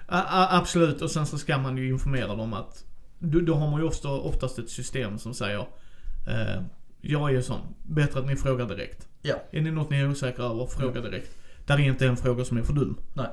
a- 0.08 0.24
a- 0.30 0.48
absolut. 0.58 1.02
Och 1.02 1.12
sen 1.12 1.26
så 1.26 1.38
ska 1.38 1.58
man 1.58 1.78
ju 1.78 1.90
informera 1.90 2.36
dem 2.36 2.54
att 2.54 2.84
då, 3.20 3.40
då 3.40 3.54
har 3.56 3.72
man 3.72 3.82
ju 3.82 3.88
ofta, 3.88 4.10
oftast 4.10 4.60
ett 4.60 4.70
system 4.70 5.18
som 5.18 5.34
säger 5.34 5.60
eh, 6.28 6.62
Jag 7.02 7.36
är 7.36 7.42
sån, 7.42 7.60
bättre 7.84 8.20
att 8.20 8.26
ni 8.28 8.36
frågar 8.36 8.66
direkt. 8.66 9.08
Ja. 9.22 9.36
Är 9.52 9.62
det 9.62 9.72
något 9.72 9.90
ni 9.90 9.98
är 10.00 10.10
osäkra 10.10 10.46
över, 10.46 10.66
fråga 10.66 11.02
direkt. 11.02 11.38
Där 11.66 11.76
är 11.76 11.80
inte 11.84 12.08
en 12.08 12.18
fråga 12.18 12.46
som 12.46 12.58
är 12.58 12.62
för 12.64 12.74
dum. 12.74 12.98
Nej. 13.14 13.28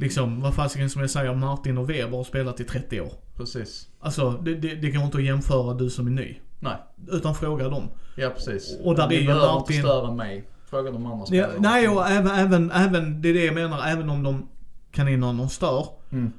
Liksom, 0.00 0.40
vad 0.40 0.54
fasiken 0.54 0.90
som 0.90 1.00
jag 1.00 1.10
säger, 1.10 1.34
Martin 1.34 1.78
och 1.78 1.90
Weber 1.90 2.16
har 2.16 2.24
spelat 2.24 2.60
i 2.60 2.64
30 2.64 3.00
år. 3.00 3.12
Precis. 3.36 3.88
Alltså, 4.00 4.30
det, 4.30 4.54
det, 4.54 4.74
det 4.74 4.90
går 4.90 5.02
inte 5.04 5.18
att 5.18 5.24
jämföra 5.24 5.74
du 5.74 5.90
som 5.90 6.06
är 6.06 6.10
ny. 6.10 6.36
Nej. 6.60 6.76
Utan 7.12 7.34
fråga 7.34 7.68
dem. 7.68 7.88
Ja, 8.16 8.30
precis. 8.30 8.78
Och 8.82 8.94
där 8.96 9.08
Ni 9.08 9.14
är 9.16 9.20
ju 9.20 9.26
behöver 9.26 9.46
Martin- 9.46 9.76
inte 9.76 9.88
störa 9.88 10.10
mig. 10.14 10.44
Fråga 10.70 10.90
de 10.90 11.06
andra 11.06 11.18
Ja, 11.20 11.26
spelarna. 11.26 11.54
nej, 11.70 11.88
och 11.88 12.06
även, 12.08 12.30
även, 12.30 12.70
även, 12.70 13.22
det 13.22 13.28
är 13.28 13.34
det 13.34 13.44
jag 13.44 13.54
menar, 13.54 13.86
även 13.86 14.10
om 14.10 14.22
de 14.22 14.48
kaninerna 14.92 15.48
stör. 15.48 15.86
Mm. 16.12 16.32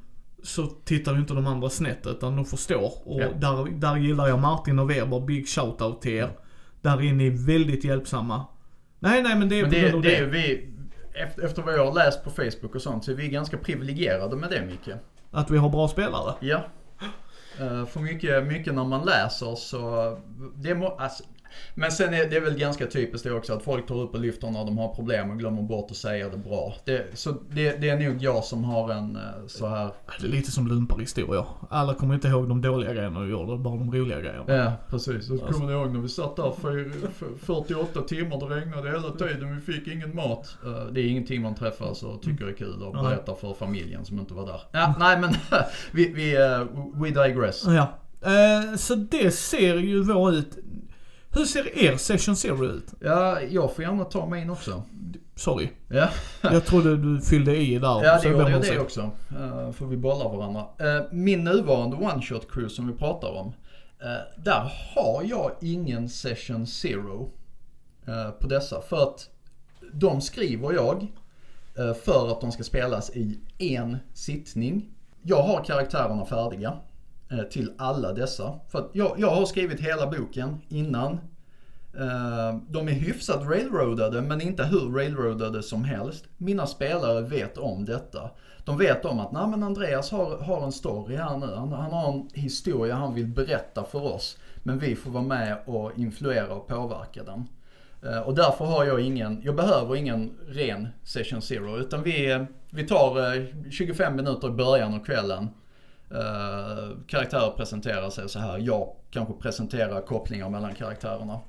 Så 0.44 0.66
tittar 0.66 1.14
ju 1.14 1.20
inte 1.20 1.34
de 1.34 1.48
andra 1.48 1.70
snett 1.70 2.08
utan 2.08 2.36
de 2.36 2.46
förstår. 2.46 2.92
Och 3.08 3.22
Ja. 3.22 3.28
där, 3.40 3.80
där 3.80 3.98
gillar 3.98 4.28
jag 4.28 4.40
Martin 4.40 4.80
och 4.80 4.90
Weber, 4.90 5.20
big 5.20 5.48
shoutout 5.50 6.02
till 6.02 6.12
er. 6.14 6.30
Där 6.82 7.02
är 7.04 7.14
ni 7.14 7.30
väldigt 7.30 7.84
hjälpsamma. 7.84 8.46
Nej, 9.00 9.24
nej 9.24 9.36
men 9.36 9.50
det 9.50 9.60
är 9.60 9.62
Men 9.64 9.72
det, 9.72 9.92
det 9.92 10.20
det. 10.20 10.26
vi, 10.26 10.70
efter, 11.14 11.44
efter 11.44 11.62
vad 11.62 11.74
jag 11.74 11.86
har 11.86 11.94
läst 11.94 12.24
på 12.24 12.30
Facebook 12.30 12.76
och 12.76 12.82
sånt 12.82 13.06
så 13.06 13.12
är 13.12 13.16
vi 13.16 13.28
ganska 13.28 13.58
privilegierade 13.58 14.36
med 14.36 14.50
det 14.50 14.62
Micke. 14.62 14.96
Att 15.32 15.52
vi 15.52 15.58
har 15.58 15.70
bra 15.70 15.88
spelare. 15.88 16.34
Ja. 16.40 16.64
Eh, 17.60 17.86
för 17.86 18.00
mycket, 18.00 18.44
mycket 18.44 18.74
när 18.74 18.84
man 18.84 19.06
läser 19.06 19.56
så, 19.56 20.18
det 20.56 20.76
må, 20.76 20.88
alltså, 20.88 21.24
Men 21.76 21.91
sen 21.91 22.14
är 22.14 22.30
det 22.30 22.40
väl 22.40 22.57
ganska 22.57 22.88
typiskt 22.88 23.28
det 23.28 23.34
också 23.34 23.53
att 23.53 23.64
folk 23.64 23.88
tar 23.88 23.95
upp 24.02 24.14
och 24.14 24.19
lyfter 24.19 24.49
när 24.52 24.65
de 24.65 24.78
har 24.78 24.95
problem 24.95 25.32
och 25.32 25.40
glömmer 25.40 25.61
bort 25.61 25.91
att 25.91 25.98
säga 25.98 26.30
det 26.30 26.38
bra. 26.38 26.73
Det, 26.86 27.06
så 27.14 27.32
det, 27.49 27.82
det 27.82 27.90
är 27.90 27.99
nog 27.99 28.23
jag 28.23 28.44
som 28.44 28.64
har 28.64 28.91
en 28.91 29.15
eh, 29.15 29.22
så 29.48 29.68
här. 29.68 29.91
Det 30.22 30.28
är 30.28 30.32
lite 30.32 30.52
som 30.52 30.68
lumparhistorier. 30.68 31.45
Alla 31.69 31.94
kommer 31.94 32.14
inte 32.15 32.28
ihåg 32.28 32.49
de 32.49 32.61
dåliga 32.61 32.94
grejerna 32.94 33.19
du 33.19 33.30
gjorde, 33.32 33.57
bara 33.57 33.76
de 33.78 33.91
roliga 33.94 34.19
grejerna. 34.19 34.44
Ja, 34.48 34.72
precis. 34.90 35.15
Och 35.18 35.23
så 35.40 35.45
Alltså. 35.45 35.60
kommer 35.60 35.65
ni 35.73 35.80
ihåg 35.80 35.91
när 35.94 35.99
vi 35.99 36.10
satt 36.10 36.36
där 36.36 36.52
för 36.61 36.91
för 37.14 37.28
48 37.45 38.02
timmar, 38.02 38.49
det 38.49 38.56
regnade 38.56 38.90
hela 38.91 39.10
tiden, 39.11 39.56
vi 39.56 39.73
fick 39.73 39.88
ingen 39.88 40.15
mat. 40.15 40.57
Eh, 40.65 40.86
Det 40.94 41.02
är 41.02 41.06
ingenting 41.07 41.41
man 41.41 41.56
träffas 41.56 42.03
och 42.03 42.22
tycker 42.22 42.45
är 42.45 42.53
kul 42.53 42.82
och 42.84 42.95
Nej. 42.95 43.03
berättar 43.03 43.36
för 43.36 43.53
familjen 43.53 44.06
som 44.06 44.19
inte 44.19 44.34
var 44.34 44.45
där. 44.45 44.61
Ja, 44.72 44.94
nej 44.99 45.19
men 45.19 45.34
vi, 45.91 46.14
vi 46.14 46.36
eh, 46.36 46.64
we 46.95 47.10
digress. 47.28 47.64
Ja. 47.65 47.98
Så 48.78 48.95
det 48.95 49.32
ser 49.32 49.76
ju 49.78 50.03
vår 50.03 50.34
ut. 50.34 50.57
Hur 51.34 51.45
ser 51.45 51.78
er 51.78 51.98
Session 51.98 52.36
Zero 52.36 52.66
ut? 52.66 52.94
Ja, 52.99 53.41
jag 53.41 53.76
får 53.76 53.84
gärna 53.84 54.03
ta 54.03 54.26
min 54.26 54.49
också. 54.49 54.84
Sorry. 55.36 55.70
Ja. 55.88 56.10
Jag 56.41 56.66
trodde 56.66 56.98
du 56.98 57.22
fyllde 57.22 57.58
i 57.58 57.80
där. 57.80 58.03
Ja, 58.03 58.20
det 58.22 58.30
gjorde 58.30 58.52
jag 58.52 58.62
det 58.62 58.80
också. 58.80 59.02
Uh, 59.32 59.72
för 59.72 59.86
vi 59.86 59.98
bollar 59.98 60.30
varandra. 60.38 60.66
Eh, 60.80 61.03
min 61.12 61.44
nuvarande 61.44 61.95
one 61.98 62.22
shot 62.22 62.52
crew 62.52 62.70
som 62.70 62.88
vi 62.88 62.94
pratar 62.94 63.30
om. 63.30 63.53
eh, 64.02 64.44
där 64.44 64.72
har 64.95 65.24
jag 65.24 65.52
ingen 65.62 66.10
session 66.10 66.68
zero 66.68 67.32
eh, 68.08 68.32
på 68.32 68.48
dessa. 68.48 68.82
För 68.82 69.03
att 69.03 69.30
de 69.94 70.22
skriver 70.22 70.74
jag 70.74 71.08
eh, 71.78 71.94
för 71.94 72.32
att 72.32 72.41
de 72.41 72.52
ska 72.52 72.64
spelas 72.64 73.10
i 73.10 73.40
en 73.58 73.98
sittning. 74.14 74.90
Jag 75.24 75.44
har 75.44 75.64
karaktärerna 75.64 76.26
färdiga 76.26 76.70
eh, 76.70 76.76
Eh, 77.32 77.44
till 77.44 77.72
alla 77.78 78.14
dessa. 78.14 78.60
För 78.68 78.80
att 78.80 78.90
jag, 78.94 79.16
jag 79.18 79.30
har 79.30 79.45
skrivit 79.45 79.80
hela 79.80 80.08
boken 80.08 80.62
innan. 80.70 81.12
Eh, 81.98 82.58
de 82.70 82.88
är 82.88 82.91
hyfsat 82.91 83.44
railroadade 83.44 84.22
men 84.22 84.41
inte 84.41 84.64
hur 84.64 84.94
railroadade 84.94 85.64
som 85.64 85.84
helst. 85.84 86.26
Mina 86.38 86.68
spelare 86.68 87.22
vet 87.22 87.58
om 87.58 87.86
detta. 87.86 88.30
De 88.66 88.78
vet 88.78 89.06
om 89.06 89.20
att 89.20 89.32
Nej, 89.32 89.48
men 89.48 89.64
Andreas 89.64 90.12
har, 90.12 90.38
har 90.38 90.64
en 90.66 90.72
story 90.72 91.16
här 91.16 91.38
nu. 91.38 91.45
Han, 91.45 91.72
han 91.72 91.91
har 91.91 92.14
en 92.14 92.30
historia 92.34 92.95
han 92.95 93.14
vill 93.14 93.28
berätta 93.28 93.84
för 93.84 94.03
oss. 94.03 94.38
Men 94.64 94.80
vi 94.80 94.95
får 94.95 95.12
vara 95.12 95.24
med 95.24 95.58
och 95.66 95.91
influera 95.98 96.53
och 96.53 96.68
påverka 96.68 97.24
den. 97.24 97.48
Eh, 98.12 98.20
och 98.20 98.36
därför 98.36 98.66
har 98.66 98.86
jag 98.86 98.99
ingen, 99.02 99.41
jag 99.44 99.56
behöver 99.56 99.95
ingen 99.95 100.38
ren 100.48 100.88
session 101.03 101.41
zero. 101.41 101.78
Utan 101.78 102.03
vi, 102.03 102.45
vi 102.70 102.88
tar 102.88 103.72
25 103.72 104.16
minuter 104.16 104.48
i 104.48 104.52
början 104.52 104.94
av 104.94 105.03
kvällen. 105.03 105.48
Eh, 106.14 106.98
karaktärer 107.08 107.52
presenterar 107.52 108.10
sig 108.10 108.30
så 108.30 108.40
här. 108.40 108.58
Jag 108.58 108.96
kanske 109.12 109.34
presenterar 109.34 110.02
kopplingar 110.02 110.50
mellan 110.50 110.76
karaktärerna. 110.76 111.40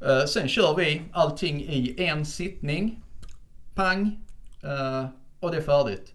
Eh, 0.00 0.24
sen 0.24 0.48
kör 0.48 0.74
vi 0.76 1.02
allting 1.12 1.60
i 1.60 1.94
en 1.98 2.26
sittning. 2.26 3.02
Pang. 3.74 4.18
Eh, 4.62 5.06
och 5.40 5.50
det 5.50 5.56
är 5.56 5.62
färdigt. 5.62 6.14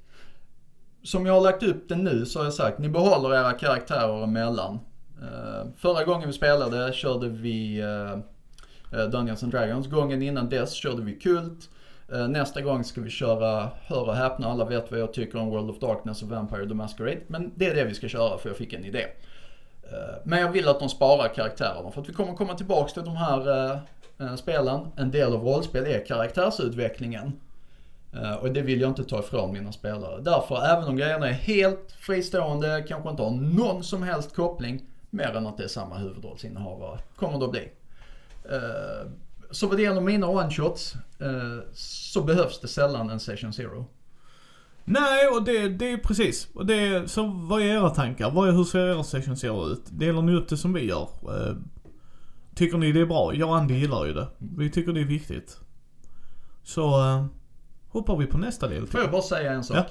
Som 1.04 1.26
jag 1.26 1.34
har 1.34 1.42
lagt 1.42 1.64
upp 1.64 1.90
det 1.90 1.96
nu 1.96 2.26
så 2.26 2.40
har 2.40 2.44
jag 2.44 2.54
sagt, 2.54 2.80
ni 2.80 2.90
behåller 2.90 3.36
era 3.36 3.54
karaktärer 3.54 4.24
emellan. 4.24 4.80
Uh, 5.22 5.72
förra 5.78 6.04
gången 6.04 6.28
vi 6.28 6.34
spelade 6.34 6.94
körde 6.94 7.30
vi 7.30 7.84
uh, 7.84 9.10
Dungeons 9.10 9.44
and 9.44 9.52
Dragons. 9.52 9.88
Gången 9.88 10.22
innan 10.22 10.50
dess 10.50 10.74
körde 10.74 11.02
vi 11.02 11.16
Kult. 11.16 11.70
Eh, 12.12 12.28
nästa 12.28 12.62
gång 12.62 12.84
ska 12.84 13.02
vi 13.02 13.10
köra, 13.10 13.70
hör 13.86 14.08
och 14.08 14.16
häpna, 14.16 14.48
alla 14.48 14.66
vet 14.66 14.92
vad 14.92 15.00
jag 15.00 15.14
tycker 15.14 15.40
om 15.40 15.50
World 15.50 15.70
of 15.70 15.80
Darkness 15.80 16.24
och 16.24 16.30
Vampire 16.30 16.68
the 16.68 16.74
Masquerade. 16.74 17.22
Men 17.28 17.52
det 17.56 17.66
är 17.66 17.76
det 17.76 17.84
vi 17.84 17.94
ska 17.94 18.08
köra 18.08 18.38
för 18.38 18.50
jag 18.50 18.58
fick 18.58 18.74
en 18.74 18.86
idé. 18.86 19.06
Eh, 19.84 20.16
men 20.24 20.40
jag 20.40 20.52
vill 20.52 20.68
att 20.68 20.80
de 20.80 20.90
sparar 20.90 21.34
karaktärerna 21.34 21.92
för 21.92 22.02
att 22.02 22.10
vi 22.10 22.14
kommer 22.14 22.34
komma 22.34 22.54
tillbaks 22.54 22.94
till 22.94 23.04
de 23.04 23.16
här 23.16 23.72
eh, 24.20 24.36
spelen. 24.36 24.88
En 24.96 25.12
del 25.12 25.34
av 25.34 25.44
rollspel 25.44 25.86
är 25.86 26.06
karaktärsutvecklingen. 26.06 27.40
Och 28.42 28.52
det 28.52 28.62
vill 28.62 28.82
jag 28.82 28.90
inte 28.90 29.04
ta 29.04 29.20
ifrån 29.20 29.54
mina 29.54 29.72
spelare. 29.72 30.22
Därför, 30.22 30.66
även 30.66 30.84
om 30.88 30.96
grejerna 30.98 31.28
är 31.30 31.34
helt 31.34 31.92
fristående, 31.92 32.86
kanske 32.88 33.10
inte 33.10 33.24
har 33.24 33.32
någon 33.32 33.84
som 33.84 34.04
helst 34.04 34.36
koppling, 34.36 34.86
mer 35.10 35.36
än 35.36 35.48
att 35.48 35.58
det 35.58 35.64
är 35.64 35.68
samma 35.68 35.98
huvudrollsinnehavare, 35.98 37.00
kommer 37.16 37.40
det 37.40 37.46
att 37.46 37.52
bli. 37.52 37.70
Så 39.52 39.68
vad 39.68 39.78
det 39.78 39.84
gäller 39.84 40.02
mina 40.02 40.28
one-shots, 40.28 40.96
eh, 41.20 41.64
så 41.74 42.24
behövs 42.24 42.60
det 42.60 42.68
sällan 42.68 43.10
en 43.10 43.20
session 43.20 43.54
zero. 43.54 43.86
Nej, 44.86 45.28
och 45.28 45.44
det, 45.44 45.70
det 45.70 45.92
är 45.92 45.98
precis. 45.98 46.48
Och 46.54 46.66
det, 46.66 47.12
så 47.12 47.28
vad 47.28 47.62
är 47.62 47.66
era 47.66 47.90
tankar? 47.90 48.32
Vad 48.32 48.50
är, 48.50 48.54
hur 48.54 48.64
ser 48.64 48.80
era 48.80 49.04
Session 49.04 49.38
Zero 49.38 49.68
ut? 49.68 49.84
Delar 49.90 50.22
ni 50.22 50.34
upp 50.34 50.50
det 50.50 50.58
som 50.58 50.74
vi 50.74 50.86
gör? 50.86 51.10
Eh, 51.24 51.56
tycker 52.56 52.78
ni 52.78 52.92
det 52.92 53.02
är 53.02 53.06
bra? 53.06 53.34
Jag 53.34 53.50
och 53.50 53.58
Andy 53.58 53.74
gillar 53.74 54.06
ju 54.06 54.14
det. 54.14 54.28
Vi 54.38 54.70
tycker 54.72 54.94
det 54.94 55.02
är 55.02 55.06
viktigt. 55.06 55.58
Så 56.64 56.82
eh, 56.82 57.26
hoppar 57.90 58.18
vi 58.18 58.26
på 58.26 58.38
nästa 58.38 58.68
del. 58.68 58.88
Får 58.88 59.02
jag 59.02 59.12
bara 59.12 59.22
säga 59.22 59.52
en 59.52 59.64
sak? 59.64 59.88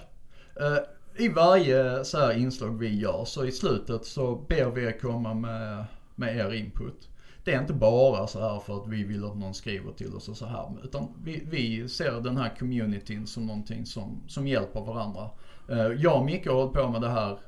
Eh, 0.60 1.24
I 1.24 1.28
varje 1.28 2.04
så 2.04 2.18
här 2.18 2.32
inslag 2.32 2.78
vi 2.78 3.00
gör 3.00 3.24
så 3.24 3.44
i 3.44 3.52
slutet 3.52 4.04
så 4.04 4.36
ber 4.48 4.70
vi 4.70 4.84
er 4.84 5.00
komma 5.00 5.34
med, 5.34 5.84
med 6.14 6.36
er 6.36 6.54
input. 6.54 7.08
Det 7.48 7.54
är 7.54 7.60
inte 7.60 7.72
bara 7.72 8.26
så 8.26 8.40
här 8.40 8.60
för 8.60 8.76
att 8.76 8.88
vi 8.88 9.04
vill 9.04 9.24
att 9.24 9.36
någon 9.36 9.54
skriver 9.54 9.92
till 9.92 10.14
oss 10.14 10.28
och 10.28 10.36
så 10.36 10.46
här. 10.46 10.76
Utan 10.84 11.08
vi, 11.24 11.42
vi 11.50 11.88
ser 11.88 12.20
den 12.20 12.36
här 12.36 12.54
communityn 12.58 13.26
som 13.26 13.46
någonting 13.46 13.86
som, 13.86 14.22
som 14.26 14.46
hjälper 14.48 14.80
varandra. 14.80 15.30
Eh, 15.68 15.78
Jag 15.78 16.16
och 16.18 16.24
Micke 16.24 16.46
har 16.46 16.54
hållit 16.54 16.72
på 16.72 16.88
med 16.88 17.00
det 17.00 17.08
här 17.08 17.38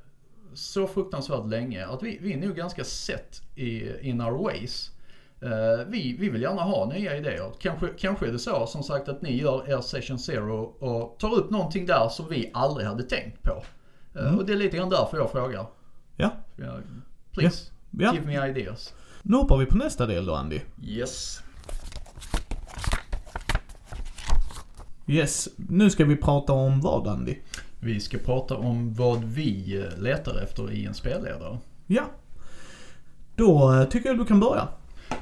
så 0.55 0.87
fruktansvärt 0.87 1.47
länge 1.47 1.87
att 1.87 2.03
vi, 2.03 2.19
vi 2.21 2.33
är 2.33 2.37
nog 2.47 2.57
ganska 2.57 2.85
set 2.85 3.43
i, 3.55 3.99
in 4.09 4.21
our 4.21 4.45
ways. 4.45 4.91
Eh, 5.43 5.87
vi, 5.89 6.17
vi 6.21 6.29
vill 6.31 6.43
gärna 6.43 6.63
ha 6.63 6.93
nya 6.93 7.17
idéer. 7.17 7.53
Kanske, 7.59 7.89
kanske 7.99 8.27
är 8.29 8.33
det 8.33 8.39
så 8.39 8.67
som 8.67 8.83
sagt 8.83 9.09
att 9.09 9.23
ni 9.23 9.37
gör 9.41 9.71
er 9.71 9.81
session 9.81 10.19
zero 10.19 10.61
och 10.63 11.19
tar 11.19 11.35
upp 11.35 11.51
någonting 11.51 11.87
där 11.87 12.09
som 12.09 12.29
vi 12.29 12.51
aldrig 12.55 12.87
hade 12.87 13.03
tänkt 13.03 13.43
på. 13.43 13.53
Eh, 13.53 14.27
Mm. 14.27 14.39
Och 14.39 14.47
det 14.47 14.53
är 14.53 14.57
lite 14.57 14.77
grann 14.77 14.91
därför 14.91 15.17
jag 15.17 15.31
frågar. 15.31 15.67
Ja. 16.17 16.31
Ja, 16.57 16.73
please, 17.33 17.73
Ja. 17.91 18.15
give 18.15 18.27
me 18.27 18.49
ideas. 18.49 18.95
Nu 19.23 19.37
hoppar 19.37 19.57
vi 19.57 19.67
på 19.67 19.77
nästa 19.77 20.07
del 20.07 20.27
då 20.27 20.35
Andy. 20.35 20.61
Yes. 20.83 21.43
Yes, 25.07 25.49
nu 25.57 25.91
ska 25.91 26.05
vi 26.05 26.17
prata 26.17 26.53
om 26.53 26.81
vad 26.81 27.07
Andy? 27.09 27.37
Vi 27.81 28.01
ska 28.01 28.19
prata 28.19 28.57
om 28.57 28.95
vad 28.95 29.25
vi 29.25 29.79
eh, 29.79 30.03
letar 30.03 30.43
efter 30.43 30.73
i 30.73 30.85
en 30.87 30.95
spelledare. 30.95 31.59
Ja. 31.87 32.03
Då 33.37 33.75
eh, 33.75 33.85
tycker 33.89 34.09
jag 34.09 34.19
du 34.19 34.25
kan 34.25 34.41
börja. 34.41 34.69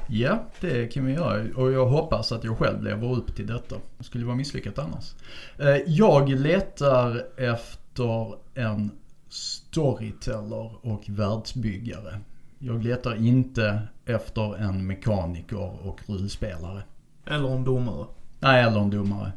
Ja, 0.07 0.43
det 0.59 0.87
kan 0.93 1.05
vi 1.05 1.13
göra 1.13 1.45
och 1.55 1.71
jag 1.71 1.85
hoppas 1.85 2.31
att 2.31 2.43
jag 2.43 2.57
själv 2.57 2.83
lever 2.83 3.13
upp 3.13 3.35
till 3.35 3.47
detta. 3.47 3.75
Det 3.97 4.03
skulle 4.03 4.25
vara 4.25 4.35
misslyckat 4.35 4.79
annars. 4.79 5.13
Eh, 5.57 5.75
Jag 5.87 6.29
letar 6.29 7.23
efter 7.37 8.35
en 8.53 8.91
storyteller 9.29 10.71
och 10.85 11.03
världsbyggare. 11.07 12.19
Jag 12.59 12.83
letar 12.83 13.15
inte 13.15 13.81
efter 14.05 14.55
en 14.57 14.87
mekaniker 14.87 15.87
och 15.87 15.99
rullspelare. 16.07 16.81
Eller 17.25 17.45
om 17.51 17.63
domare. 17.63 18.05
Nej, 18.39 18.63
eller 18.63 18.79
en 18.79 18.89
domare. 18.89 19.31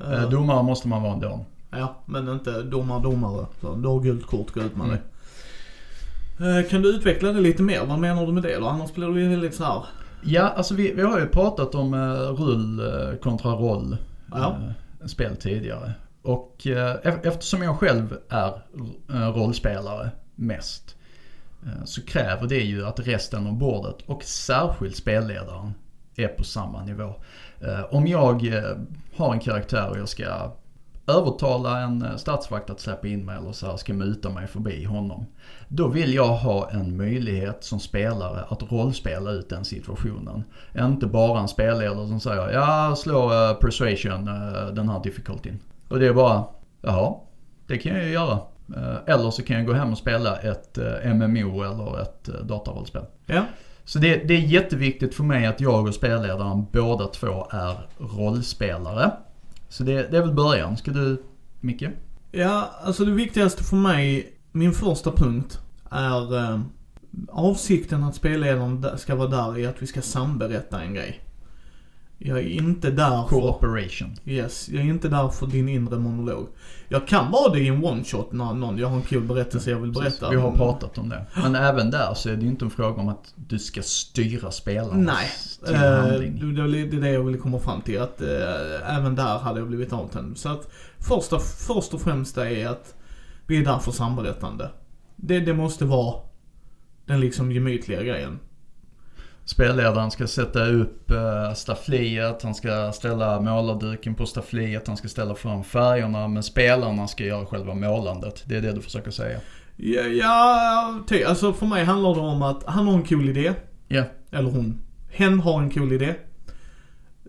Eh, 0.00 0.30
Domare 0.30 0.62
måste 0.62 0.88
man 0.88 1.02
vara 1.02 1.12
ändå. 1.12 1.44
Ja, 1.70 1.96
men 2.06 2.28
inte 2.28 2.62
domare, 2.62 3.02
domare. 3.02 3.46
Så 3.60 3.74
du 3.74 3.88
har 3.88 4.00
gult 4.00 4.26
kort, 4.26 4.50
gå 4.54 4.60
ut 4.60 4.76
med 4.76 4.88
dig. 4.88 4.98
Eh, 6.40 6.68
Kan 6.70 6.82
du 6.82 6.88
utveckla 6.88 7.32
det 7.32 7.40
lite 7.40 7.62
mer? 7.62 7.86
Vad 7.86 7.98
menar 7.98 8.26
du 8.26 8.32
med 8.32 8.42
det 8.42 8.58
då? 8.58 8.66
Annars 8.66 8.94
blir 8.94 9.08
det 9.08 9.20
ju 9.20 9.28
väldigt 9.28 9.54
så 9.54 9.64
här. 9.64 9.82
Ja, 10.24 10.42
alltså 10.42 10.74
vi, 10.74 10.92
vi 10.92 11.02
har 11.02 11.20
ju 11.20 11.26
pratat 11.26 11.74
om 11.74 11.94
eh, 11.94 11.98
rull 12.42 12.82
kontra 13.22 13.52
roll 13.52 13.96
Ja. 14.32 14.56
spel 15.06 15.36
tidigare. 15.36 15.92
Och 16.22 16.56
ef- 16.64 17.26
eftersom 17.26 17.62
jag 17.62 17.78
själv 17.78 18.16
är 18.28 18.52
rollspelare 19.32 20.10
mest 20.34 20.96
Eh, 21.66 21.84
så 21.84 22.02
kräver 22.02 22.46
det 22.46 22.60
ju 22.60 22.86
att 22.86 23.00
resten 23.00 23.46
av 23.46 23.52
bordet 23.52 23.96
och 24.06 24.22
särskilt 24.22 24.96
spelledaren 24.96 25.74
är 26.16 26.28
på 26.28 26.44
samma 26.44 26.84
nivå. 26.84 27.14
Eh, 27.60 27.84
om 27.90 28.06
jag 28.06 28.46
eh, 28.46 28.76
har 29.16 29.32
en 29.32 29.40
karaktär 29.40 29.90
och 29.90 29.98
jag 29.98 30.08
ska 30.08 30.52
övertala 31.06 31.80
en 31.80 32.18
statsvakt 32.18 32.70
att 32.70 32.80
släppa 32.80 33.08
in 33.08 33.24
mig 33.24 33.36
eller 33.36 33.52
så 33.52 33.66
här 33.66 33.76
ska 33.76 33.92
muta 33.94 34.30
mig 34.30 34.46
förbi 34.46 34.84
honom. 34.84 35.26
Då 35.68 35.88
vill 35.88 36.14
jag 36.14 36.36
ha 36.36 36.70
en 36.70 36.96
möjlighet 36.96 37.64
som 37.64 37.80
spelare 37.80 38.44
att 38.48 38.72
rollspela 38.72 39.30
ut 39.30 39.48
den 39.48 39.64
situationen. 39.64 40.44
Inte 40.78 41.06
bara 41.06 41.40
en 41.40 41.48
spelledare 41.48 42.08
som 42.08 42.20
säger 42.20 42.50
ja 42.50 42.96
slå 42.96 43.32
uh, 43.32 43.54
persuasion 43.54 44.28
uh, 44.28 44.74
den 44.74 44.88
här 44.88 45.02
difficultyn. 45.02 45.58
Och 45.88 45.98
det 45.98 46.06
är 46.06 46.12
bara 46.12 46.44
jaha, 46.82 47.14
det 47.66 47.78
kan 47.78 47.94
jag 47.94 48.04
ju 48.04 48.12
göra. 48.12 48.38
Eh, 48.76 49.14
eller 49.14 49.30
så 49.30 49.42
kan 49.42 49.56
jag 49.56 49.66
gå 49.66 49.72
hem 49.72 49.92
och 49.92 49.98
spela 49.98 50.36
ett 50.36 50.78
eh, 50.78 51.14
MMO 51.14 51.62
eller 51.62 52.02
ett 52.02 52.28
eh, 52.28 52.34
datarollspel. 52.34 53.04
Ja. 53.26 53.44
Så 53.84 53.98
det, 53.98 54.16
det 54.28 54.34
är 54.34 54.40
jätteviktigt 54.40 55.14
för 55.14 55.24
mig 55.24 55.46
att 55.46 55.60
jag 55.60 55.86
och 55.86 55.94
spelledaren 55.94 56.66
båda 56.72 57.06
två 57.06 57.48
är 57.50 57.76
rollspelare. 57.98 59.10
Så 59.68 59.82
det, 59.82 60.10
det 60.10 60.16
är 60.16 60.20
väl 60.20 60.34
början. 60.34 60.76
Ska 60.76 60.90
du, 60.90 61.22
Micke? 61.60 61.84
Ja, 62.30 62.70
alltså 62.82 63.04
det 63.04 63.12
viktigaste 63.12 63.64
för 63.64 63.76
mig, 63.76 64.32
min 64.52 64.72
första 64.72 65.12
punkt 65.12 65.60
är 65.90 66.36
eh, 66.36 66.60
avsikten 67.28 68.04
att 68.04 68.14
spelledaren 68.14 68.86
ska 68.98 69.14
vara 69.14 69.28
där 69.28 69.58
är 69.58 69.68
att 69.68 69.82
vi 69.82 69.86
ska 69.86 70.02
samberätta 70.02 70.82
en 70.82 70.94
grej. 70.94 71.20
Jag 72.24 72.38
är 72.38 72.48
inte 72.48 72.90
där 72.90 73.22
för... 73.22 73.40
Cooperation. 73.40 74.14
Yes, 74.24 74.68
jag 74.68 74.82
är 74.82 74.88
inte 74.88 75.08
där 75.08 75.28
för 75.28 75.46
din 75.46 75.68
inre 75.68 75.98
monolog. 75.98 76.48
Jag 76.88 77.06
kan 77.08 77.30
vara 77.30 77.52
det 77.52 77.60
i 77.60 77.68
en 77.68 77.84
one 77.84 78.04
shot 78.04 78.32
när 78.32 78.54
någon, 78.54 78.78
jag 78.78 78.88
har 78.88 78.96
en 78.96 79.02
kul 79.02 79.22
berättelse 79.22 79.70
jag 79.70 79.78
vill 79.78 79.92
berätta. 79.92 80.30
Vi 80.30 80.36
har 80.36 80.56
pratat 80.56 80.98
om 80.98 81.08
det. 81.08 81.26
Men 81.34 81.54
även 81.54 81.90
där 81.90 82.14
så 82.14 82.28
är 82.28 82.36
det 82.36 82.42
ju 82.42 82.48
inte 82.48 82.64
en 82.64 82.70
fråga 82.70 83.00
om 83.00 83.08
att 83.08 83.34
du 83.36 83.58
ska 83.58 83.82
styra 83.82 84.50
spelarna 84.50 85.12
Nej. 85.12 85.28
till 85.66 85.74
Eh, 85.74 85.80
handling. 85.80 86.54
det, 86.56 86.96
är 86.96 87.00
det 87.00 87.10
jag 87.10 87.22
ville 87.22 87.38
komma 87.38 87.58
fram 87.58 87.80
till. 87.80 88.00
Att 88.00 88.20
eh, 88.20 88.96
även 88.96 89.14
där 89.16 89.38
hade 89.38 89.58
jag 89.58 89.68
blivit 89.68 89.92
avtänd. 89.92 90.38
Så 90.38 90.48
att 90.48 90.68
första, 90.98 91.38
först 91.38 91.94
och 91.94 92.00
främst 92.00 92.38
är 92.38 92.68
att 92.68 92.94
vi 93.46 93.58
är 93.58 93.64
där 93.64 93.78
för 93.78 93.92
samberättande. 93.92 94.70
Det, 95.16 95.40
det 95.40 95.54
måste 95.54 95.84
vara 95.84 96.14
den 97.06 97.20
liksom 97.20 97.52
gemytliga 97.52 98.02
grejen. 98.02 98.38
Spelledaren 99.44 100.10
ska 100.10 100.26
sätta 100.26 100.66
upp 100.66 101.10
uh, 101.10 101.54
staffliet, 101.54 102.42
han 102.42 102.54
ska 102.54 102.92
ställa 102.92 103.40
målarduken 103.40 104.14
på 104.14 104.26
staffliet, 104.26 104.88
han 104.88 104.96
ska 104.96 105.08
ställa 105.08 105.34
fram 105.34 105.64
färgerna. 105.64 106.28
Men 106.28 106.42
spelarna 106.42 107.08
ska 107.08 107.24
göra 107.24 107.46
själva 107.46 107.74
målandet. 107.74 108.42
Det 108.46 108.56
är 108.56 108.60
det 108.60 108.72
du 108.72 108.80
försöker 108.80 109.10
säga. 109.10 109.40
Ja, 109.76 110.02
ja 110.02 110.98
ty, 111.08 111.24
alltså 111.24 111.52
för 111.52 111.66
mig 111.66 111.84
handlar 111.84 112.14
det 112.14 112.20
om 112.20 112.42
att 112.42 112.64
han 112.66 112.86
har 112.86 112.94
en 112.94 113.02
cool 113.02 113.28
idé. 113.28 113.52
Ja. 113.88 114.04
Eller 114.30 114.50
hon. 114.50 114.80
Hen 115.10 115.40
har 115.40 115.62
en 115.62 115.70
cool 115.70 115.92
idé. 115.92 116.14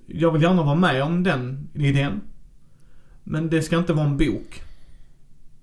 Jag 0.07 0.31
vill 0.31 0.41
gärna 0.41 0.63
vara 0.63 0.75
med 0.75 1.03
om 1.03 1.23
den 1.23 1.69
idén. 1.73 2.21
Men 3.23 3.49
det 3.49 3.61
ska 3.61 3.77
inte 3.77 3.93
vara 3.93 4.05
en 4.05 4.17
bok. 4.17 4.61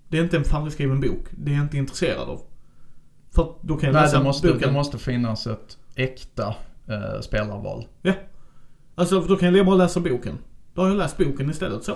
Det 0.08 0.18
är 0.18 0.22
inte 0.22 0.36
en 0.36 0.44
färdigskriven 0.44 1.00
bok. 1.00 1.26
Det 1.30 1.50
är 1.50 1.54
jag 1.54 1.64
inte 1.64 1.76
intresserad 1.76 2.28
av. 2.28 2.40
För 3.30 3.54
då 3.60 3.76
kan 3.76 3.86
jag 3.86 3.94
Nej, 3.94 4.02
läsa 4.02 4.18
det 4.18 4.24
måste, 4.24 4.46
boken. 4.48 4.68
det 4.68 4.72
måste 4.72 4.98
finnas 4.98 5.46
ett 5.46 5.78
äkta 5.96 6.54
uh, 6.90 7.20
spelarval. 7.20 7.86
Alltså 8.94 9.22
för 9.22 9.28
då 9.28 9.36
kan 9.36 9.54
jag 9.54 9.66
bara 9.66 9.76
läsa 9.76 10.00
boken. 10.00 10.38
Då 10.74 10.82
har 10.82 10.88
jag 10.88 10.96
läst 10.98 11.16
boken 11.16 11.50
istället 11.50 11.84
så. 11.84 11.92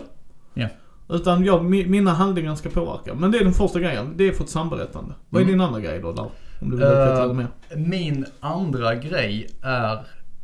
Ja. 0.55 0.69
Utan 1.09 1.45
jag, 1.45 1.61
mi- 1.63 1.89
mina 1.89 2.11
handlingar 2.13 2.55
ska 2.55 2.71
påverka. 2.71 3.15
Men 3.15 3.31
det 3.31 3.39
är 3.39 3.45
den 3.45 3.53
första 3.53 3.81
grejen. 3.81 4.13
Det 4.17 4.29
är 4.29 4.33
för 4.33 4.45
ett 4.45 4.51
samberättande. 4.51 5.15
Vad 5.29 5.43
är 5.43 5.45
Mm. 5.45 5.59
din 5.59 5.67
andra 5.67 5.81
grej 5.81 6.01
då 6.01 6.13
där? 6.13 6.31
Om 6.61 6.71
du 6.71 6.77
vill 6.77 6.87
Eh, 6.87 6.91
utveckla 6.93 7.27
det 7.29 7.35
mer. 7.35 7.47
Min 7.77 8.27
andra 8.41 8.95
grej 8.95 9.49
är 9.63 9.93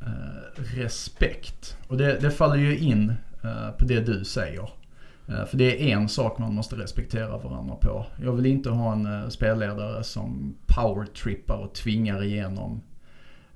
eh, 0.01 0.63
respekt. 0.77 1.77
Och 1.89 1.97
det, 1.97 2.19
det 2.21 2.31
faller 2.31 2.57
ju 2.57 2.79
in 2.79 3.13
eh, 3.43 3.71
på 3.79 3.85
det 3.85 4.01
du 4.01 4.25
säger. 4.25 4.71
Eh, 5.29 5.45
för 5.47 5.57
det 5.57 5.93
är 5.93 5.97
en 5.97 6.09
sak 6.09 6.39
man 6.39 6.55
måste 6.55 6.77
respektera 6.77 7.39
varandra 7.39 7.75
på. 7.75 8.07
Jag 8.25 8.33
vill 8.33 8.47
inte 8.47 8.71
ha 8.71 8.93
en 8.93 9.23
eh, 9.23 9.29
spelledare 9.29 10.05
som 10.05 10.57
powertrippar 10.67 11.57
och 11.57 11.75
tvingar 11.75 12.23
igenom 12.25 12.73
eh, 12.73 12.79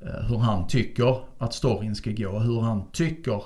Eh, 0.05 0.27
hur 0.29 0.39
han 0.39 0.67
tycker 0.67 1.19
att 1.39 1.55
storyn 1.55 1.95
ska 1.95 2.11
gå. 2.11 2.39
Hur 2.39 2.61
han 2.61 2.91
tycker, 2.93 3.43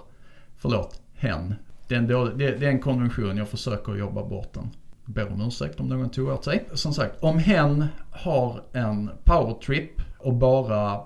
förlåt, 0.57 1.01
hen. 1.15 1.55
Det 1.89 1.95
är 1.95 1.99
en, 1.99 2.09
dålig, 2.09 2.39
det, 2.39 2.51
det 2.51 2.67
är 2.67 2.71
en 2.71 2.81
konvention, 2.81 3.37
jag 3.37 3.49
försöker 3.49 3.95
jobba 3.95 4.25
bort 4.25 4.53
den. 4.53 4.71
Ber 5.05 5.33
om 5.33 5.41
ursäkt 5.41 5.81
om 5.81 5.89
någon 5.89 6.11
tog 6.11 6.29
åt 6.29 6.45
sig. 6.45 6.69
Som 6.73 6.93
sagt, 6.93 7.23
om 7.23 7.39
hen 7.39 7.85
har 8.11 8.63
en 8.73 9.11
powertrip 9.25 10.01
och 10.19 10.35
bara 10.35 11.01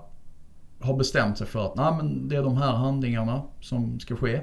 har 0.79 0.97
bestämt 0.97 1.37
sig 1.37 1.47
för 1.47 1.65
att 1.65 1.75
nej 1.75 1.93
men 1.97 2.27
det 2.27 2.35
är 2.35 2.43
de 2.43 2.57
här 2.57 2.71
handlingarna 2.71 3.41
som 3.61 3.99
ska 3.99 4.15
ske. 4.15 4.41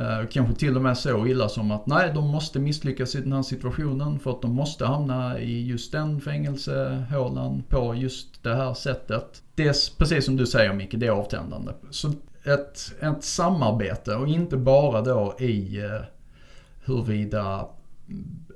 Eh, 0.00 0.26
kanske 0.30 0.54
till 0.54 0.76
och 0.76 0.82
med 0.82 0.98
så 0.98 1.26
illa 1.26 1.48
som 1.48 1.70
att 1.70 1.86
nej 1.86 2.12
de 2.14 2.28
måste 2.28 2.58
misslyckas 2.58 3.14
i 3.14 3.20
den 3.20 3.32
här 3.32 3.42
situationen 3.42 4.18
för 4.18 4.30
att 4.30 4.42
de 4.42 4.54
måste 4.54 4.86
hamna 4.86 5.40
i 5.40 5.66
just 5.66 5.92
den 5.92 6.20
fängelsehålan 6.20 7.62
på 7.68 7.94
just 7.94 8.42
det 8.42 8.54
här 8.54 8.74
sättet. 8.74 9.42
Det 9.54 9.68
är 9.68 9.98
precis 9.98 10.24
som 10.24 10.36
du 10.36 10.46
säger 10.46 10.72
Micke, 10.72 10.94
det 10.94 11.06
är 11.06 11.10
avtändande. 11.10 11.72
Så 11.90 12.12
ett, 12.44 12.92
ett 13.00 13.24
samarbete 13.24 14.14
och 14.14 14.28
inte 14.28 14.56
bara 14.56 15.00
då 15.00 15.34
i 15.38 15.78
eh, 15.78 16.00
huruvida 16.84 17.66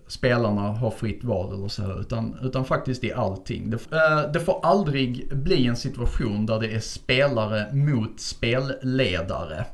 spelarna 0.07 0.61
har 0.61 0.91
fritt 0.91 1.25
val 1.25 1.55
eller 1.55 1.69
så 1.69 1.83
här, 1.83 2.01
utan, 2.01 2.39
utan 2.43 2.65
faktiskt 2.65 3.05
i 3.05 3.13
allting. 3.13 3.71
Det, 3.71 3.77
eh, 3.77 4.33
det 4.33 4.41
får 4.41 4.61
aldrig 4.63 5.37
bli 5.37 5.67
en 5.67 5.77
situation 5.77 6.47
där 6.47 6.61
det 6.61 6.75
är 6.75 6.81
spelare 6.81 7.73
mot 7.73 8.21
spelledare. 8.21 9.65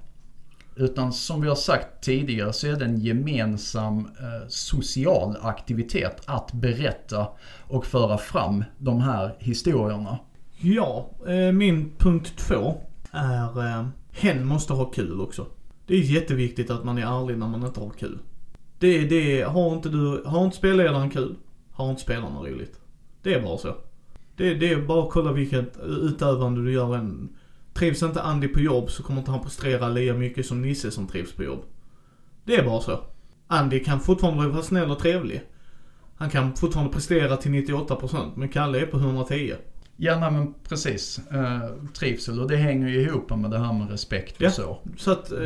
Utan 0.76 1.12
som 1.12 1.40
vi 1.40 1.48
har 1.48 1.54
sagt 1.54 2.04
tidigare 2.04 2.52
så 2.52 2.66
är 2.66 2.76
det 2.76 2.84
en 2.84 2.98
gemensam 2.98 3.98
eh, 3.98 4.48
social 4.48 5.36
aktivitet 5.42 6.22
att 6.26 6.52
berätta 6.52 7.28
och 7.68 7.86
föra 7.86 8.18
fram 8.18 8.64
de 8.78 9.00
här 9.00 9.34
historierna. 9.38 10.18
Ja, 10.58 11.10
eh, 11.26 11.52
min 11.52 11.90
punkt 11.98 12.32
två 12.36 12.80
är 13.10 13.66
eh, 13.66 13.86
hen 14.12 14.46
måste 14.46 14.72
ha 14.72 14.84
kul 14.84 15.20
också. 15.20 15.46
Det 15.86 15.94
är 15.94 16.00
jätteviktigt 16.00 16.70
att 16.70 16.84
man 16.84 16.98
är 16.98 17.02
ärlig 17.02 17.38
när 17.38 17.48
man 17.48 17.66
inte 17.66 17.80
har 17.80 17.90
kul. 17.90 18.18
Det, 18.78 19.04
det, 19.04 19.42
har 19.42 19.74
inte 19.74 19.88
du, 19.88 20.22
har 20.26 20.44
inte 20.44 20.56
spelledaren 20.56 21.10
kul, 21.10 21.36
har 21.72 21.90
inte 21.90 22.02
spelarna 22.02 22.40
roligt. 22.40 22.80
Det 23.22 23.34
är 23.34 23.42
bara 23.42 23.58
så. 23.58 23.74
Det, 24.36 24.54
det 24.54 24.72
är 24.72 24.80
bara 24.80 25.02
att 25.02 25.10
kolla 25.10 25.32
vilket 25.32 25.78
utövande 25.86 26.64
du 26.64 26.72
gör 26.72 26.96
en 26.96 27.28
Trivs 27.80 28.02
inte 28.02 28.22
Andy 28.22 28.48
på 28.48 28.60
jobb 28.60 28.90
så 28.90 29.02
kommer 29.02 29.18
inte 29.20 29.30
han 29.30 29.42
prestera 29.42 29.88
lika 29.88 30.14
mycket 30.14 30.46
som 30.46 30.62
Nisse 30.62 30.90
som 30.90 31.06
trivs 31.06 31.32
på 31.32 31.44
jobb. 31.44 31.64
Det 32.44 32.56
är 32.56 32.64
bara 32.64 32.80
så. 32.80 33.00
Andy 33.46 33.84
kan 33.84 34.00
fortfarande 34.00 34.48
vara 34.48 34.62
snäll 34.62 34.90
och 34.90 34.98
trevlig. 34.98 35.42
Han 36.16 36.30
kan 36.30 36.56
fortfarande 36.56 36.92
prestera 36.92 37.36
till 37.36 37.50
98% 37.52 38.30
men 38.34 38.48
Kalle 38.48 38.80
är 38.80 38.86
på 38.86 38.96
110. 38.96 39.54
Ja, 39.96 40.18
nej, 40.20 40.30
men 40.30 40.54
precis. 40.68 41.20
Eh, 41.30 41.60
trivsel 41.94 42.40
och 42.40 42.48
det 42.48 42.56
hänger 42.56 42.88
ju 42.88 43.00
ihop 43.00 43.30
med 43.30 43.50
det 43.50 43.58
här 43.58 43.72
med 43.72 43.90
respekt 43.90 44.36
och 44.36 44.42
Ja. 44.42 44.50
så. 44.50 44.78
Så 44.96 45.10
att 45.12 45.32
eh, 45.32 45.38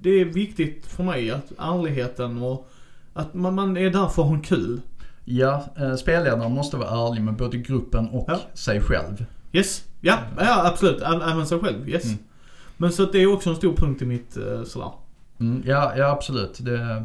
det 0.00 0.10
är 0.20 0.24
viktigt 0.24 0.86
för 0.86 1.02
mig 1.04 1.30
att 1.30 1.52
ärligheten 1.58 2.42
och 2.42 2.68
att 3.12 3.34
man, 3.34 3.54
man 3.54 3.76
är 3.76 3.90
där 3.90 4.06
för 4.08 4.22
att 4.22 4.28
ha 4.28 4.38
kul. 4.44 4.80
Ja, 5.24 5.64
eh, 5.78 5.94
spelledaren 5.94 6.52
måste 6.52 6.76
vara 6.76 7.08
ärlig 7.08 7.22
med 7.22 7.36
både 7.36 7.56
gruppen 7.56 8.08
och 8.08 8.24
Ja. 8.28 8.40
sig 8.54 8.80
själv. 8.80 9.24
Yes, 9.52 9.84
ja, 10.02 10.18
ja 10.38 10.66
absolut. 10.66 11.02
Även 11.02 11.46
sig 11.46 11.58
själv, 11.58 11.88
yes. 11.88 12.04
Mm. 12.04 12.18
Men 12.76 12.92
så 12.92 13.02
att 13.02 13.12
det 13.12 13.18
är 13.22 13.32
också 13.32 13.50
en 13.50 13.56
stor 13.56 13.76
punkt 13.76 14.02
i 14.02 14.06
mitt 14.06 14.36
eh, 14.36 14.64
sådär. 14.64 14.92
Mm, 15.40 15.62
ja, 15.66 15.96
ja, 15.96 16.06
absolut. 16.06 16.58
Det, 16.64 17.04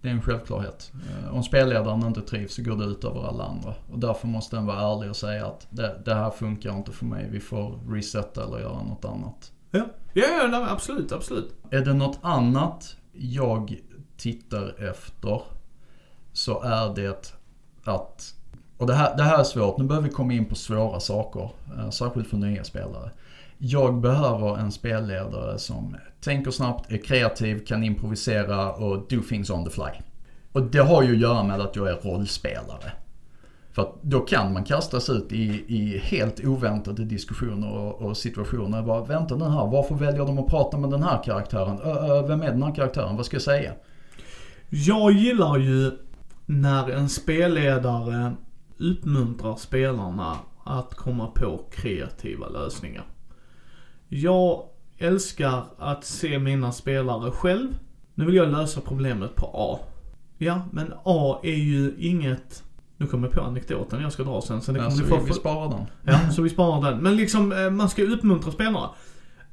det 0.00 0.08
är 0.08 0.12
en 0.12 0.22
självklarhet. 0.22 0.92
Eh, 0.94 1.34
Om 1.34 1.42
spelledaren 1.42 2.06
inte 2.06 2.20
trivs 2.20 2.54
så 2.54 2.62
går 2.62 2.76
det 2.76 2.84
ut 2.84 3.04
över 3.04 3.28
alla 3.28 3.44
andra. 3.44 3.74
Och 3.92 3.98
därför 3.98 4.28
måste 4.28 4.56
den 4.56 4.66
vara 4.66 4.92
ärlig 4.92 5.10
och 5.10 5.16
säga 5.16 5.46
att 5.46 5.66
det, 5.70 6.00
det 6.04 6.14
här 6.14 6.30
funkar 6.30 6.76
inte 6.76 6.92
för 6.92 7.06
mig. 7.06 7.28
Vi 7.30 7.40
får 7.40 7.78
resetta 7.88 8.44
eller 8.44 8.58
göra 8.58 8.82
något 8.82 9.04
annat. 9.04 9.52
Ja, 9.70 9.86
ja, 10.12 10.24
ja 10.52 10.66
absolut, 10.70 11.12
absolut. 11.12 11.54
Är 11.70 11.80
det 11.80 11.94
något 11.94 12.18
annat 12.22 12.96
jag 13.12 13.78
tittar 14.16 14.88
efter 14.90 15.42
så 16.32 16.62
är 16.62 16.94
det 16.94 17.34
att, 17.84 18.34
och 18.78 18.86
det 18.86 18.94
här, 18.94 19.16
det 19.16 19.22
här 19.22 19.38
är 19.38 19.44
svårt, 19.44 19.78
nu 19.78 19.84
behöver 19.84 20.08
vi 20.08 20.14
komma 20.14 20.32
in 20.32 20.44
på 20.44 20.54
svåra 20.54 21.00
saker, 21.00 21.50
eh, 21.78 21.90
särskilt 21.90 22.28
för 22.28 22.36
nya 22.36 22.64
spelare. 22.64 23.10
Jag 23.58 24.00
behöver 24.00 24.58
en 24.58 24.72
spelledare 24.72 25.58
som 25.58 25.96
tänker 26.20 26.50
snabbt, 26.50 26.92
är 26.92 26.96
kreativ, 26.96 27.66
kan 27.66 27.84
improvisera 27.84 28.72
och 28.72 29.08
do 29.08 29.22
things 29.28 29.50
on 29.50 29.64
the 29.64 29.70
fly. 29.70 29.90
Och 30.52 30.62
det 30.62 30.78
har 30.78 31.02
ju 31.02 31.12
att 31.12 31.20
göra 31.20 31.42
med 31.42 31.60
att 31.60 31.76
jag 31.76 31.88
är 31.88 31.94
rollspelare. 31.94 32.92
För 33.72 33.82
att 33.82 34.02
då 34.02 34.20
kan 34.20 34.52
man 34.52 34.64
kastas 34.64 35.10
ut 35.10 35.32
i, 35.32 35.64
i 35.68 35.98
helt 35.98 36.44
oväntade 36.44 37.04
diskussioner 37.04 37.72
och, 37.72 38.02
och 38.02 38.16
situationer. 38.16 38.82
Bara, 38.82 39.04
vänta 39.04 39.36
nu 39.36 39.44
här, 39.44 39.66
varför 39.66 39.94
väljer 39.94 40.26
de 40.26 40.38
att 40.38 40.48
prata 40.48 40.76
med 40.78 40.90
den 40.90 41.02
här 41.02 41.22
karaktären? 41.24 41.78
Ö, 41.84 41.90
ö, 41.90 42.26
vem 42.26 42.42
är 42.42 42.50
den 42.50 42.62
här 42.62 42.74
karaktären? 42.74 43.16
Vad 43.16 43.26
ska 43.26 43.34
jag 43.34 43.42
säga? 43.42 43.72
Jag 44.68 45.12
gillar 45.12 45.58
ju 45.58 45.90
när 46.46 46.90
en 46.90 47.08
spelledare 47.08 48.32
uppmuntrar 48.78 49.56
spelarna 49.56 50.38
att 50.64 50.94
komma 50.94 51.26
på 51.26 51.64
kreativa 51.72 52.48
lösningar. 52.48 53.04
Jag 54.08 54.64
älskar 54.98 55.64
att 55.78 56.04
se 56.04 56.38
mina 56.38 56.72
spelare 56.72 57.30
själv. 57.30 57.68
Nu 58.14 58.24
vill 58.24 58.34
jag 58.34 58.52
lösa 58.52 58.80
problemet 58.80 59.36
på 59.36 59.50
A. 59.54 59.78
Ja, 60.38 60.62
men 60.72 60.92
A 61.04 61.40
är 61.42 61.56
ju 61.56 61.94
inget... 61.98 62.62
Nu 62.96 63.06
kommer 63.06 63.28
jag 63.28 63.34
på 63.34 63.42
anekdoten 63.42 64.02
jag 64.02 64.12
ska 64.12 64.22
dra 64.22 64.42
sen, 64.42 64.62
så 64.62 64.72
det 64.72 64.78
kommer 64.78 64.90
Alltså, 64.90 65.04
ni 65.04 65.10
vi, 65.10 65.18
få... 65.18 65.24
vi 65.24 65.32
sparar 65.32 65.68
den. 65.68 65.86
Ja, 66.02 66.30
så 66.30 66.42
vi 66.42 66.50
sparar 66.50 66.90
den. 66.90 67.02
Men 67.02 67.16
liksom, 67.16 67.52
eh, 67.52 67.70
man 67.70 67.88
ska 67.88 68.02
uppmuntra 68.02 68.52
spelarna. 68.52 68.90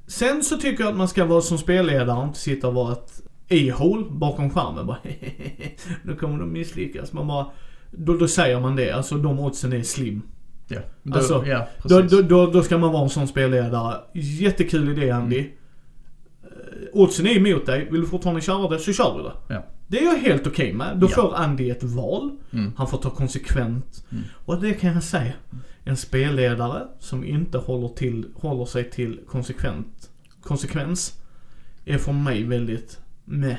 Sen 0.07 0.43
så 0.43 0.57
tycker 0.57 0.83
jag 0.83 0.91
att 0.91 0.97
man 0.97 1.07
ska 1.07 1.25
vara 1.25 1.41
som 1.41 1.57
spelledare, 1.57 2.23
inte 2.23 2.39
sitta 2.39 2.67
och 2.67 2.73
vara 2.73 2.93
ett 2.93 3.21
a-hole 3.49 4.05
bakom 4.09 4.49
skärmen. 4.49 4.87
Bara 4.87 4.97
nu 6.03 6.15
kommer 6.15 6.39
de 6.39 6.53
misslyckas. 6.53 7.13
Man 7.13 7.27
bara, 7.27 7.45
då, 7.91 8.17
då 8.17 8.27
säger 8.27 8.59
man 8.59 8.75
det. 8.75 8.91
Alltså 8.91 9.15
de 9.17 9.39
oddsen 9.39 9.73
är 9.73 9.83
slim. 9.83 10.21
Ja, 10.67 10.79
då, 11.03 11.17
Alltså, 11.17 11.45
ja 11.45 11.67
Då, 11.83 12.01
då, 12.01 12.21
då, 12.21 12.51
då 12.51 12.63
ska 12.63 12.77
man 12.77 12.91
vara 12.91 13.03
en 13.03 13.09
sån 13.09 13.27
spelledare. 13.27 13.95
Jättekul 14.13 14.89
idé 14.89 15.09
Andy. 15.11 15.39
Mm. 15.39 15.51
Oddsen 16.93 17.27
är 17.27 17.37
emot 17.37 17.65
dig. 17.65 17.87
Vill 17.91 18.01
du 18.01 18.07
fortfarande 18.07 18.41
köra 18.41 18.69
det 18.69 18.79
så 18.79 18.93
kör 18.93 19.17
vi 19.17 19.23
det. 19.23 19.53
Ja. 19.55 19.65
Det 19.87 19.99
är 19.99 20.03
jag 20.05 20.17
helt 20.17 20.47
okej 20.47 20.73
med. 20.73 20.97
Då 20.97 21.07
Ja. 21.07 21.15
får 21.15 21.35
Andy 21.35 21.69
ett 21.69 21.83
val. 21.83 22.37
Mm. 22.53 22.71
Han 22.77 22.87
får 22.87 22.97
ta 22.97 23.09
konsekvent. 23.09 24.05
Mm. 24.11 24.23
Och 24.45 24.61
det 24.61 24.73
kan 24.73 24.93
jag 24.93 25.03
säga. 25.03 25.33
En 25.83 25.97
spelledare 25.97 26.87
som 26.99 27.23
inte 27.25 27.57
håller, 27.57 27.87
till, 27.87 28.25
håller 28.35 28.65
sig 28.65 28.89
till 28.89 29.19
konsekvent, 29.27 30.09
konsekvens 30.41 31.21
är 31.85 31.97
för 31.97 32.11
mig 32.13 32.43
väldigt 32.43 32.99
med. 33.25 33.57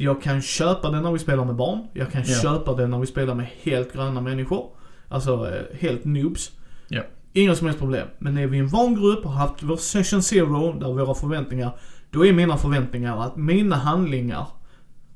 Jag 0.00 0.22
kan 0.22 0.42
köpa 0.42 0.90
det 0.90 1.00
när 1.00 1.12
vi 1.12 1.18
spelar 1.18 1.44
med 1.44 1.54
barn. 1.54 1.86
Jag 1.92 2.12
kan 2.12 2.22
Ja. 2.26 2.34
köpa 2.42 2.74
det 2.74 2.86
när 2.86 2.98
vi 2.98 3.06
spelar 3.06 3.34
med 3.34 3.46
helt 3.62 3.92
gröna 3.92 4.20
människor. 4.20 4.66
Alltså 5.08 5.32
eh, 5.50 5.78
helt 5.80 6.04
noobs. 6.04 6.50
Ja. 6.88 7.02
Inga 7.32 7.54
som 7.54 7.66
helst 7.66 7.80
problem. 7.80 8.06
Men 8.18 8.38
är 8.38 8.46
vi 8.46 8.58
en 8.58 8.68
van 8.68 8.94
grupp 8.94 9.24
och 9.24 9.30
har 9.32 9.46
haft 9.46 9.62
vår 9.62 9.76
session 9.76 10.22
zero, 10.22 10.72
där 10.72 10.86
våra 10.92 11.14
förväntningar, 11.14 11.70
då 12.10 12.26
är 12.26 12.32
mina 12.32 12.56
förväntningar 12.56 13.22
att 13.22 13.36
mina 13.36 13.76
handlingar 13.76 14.46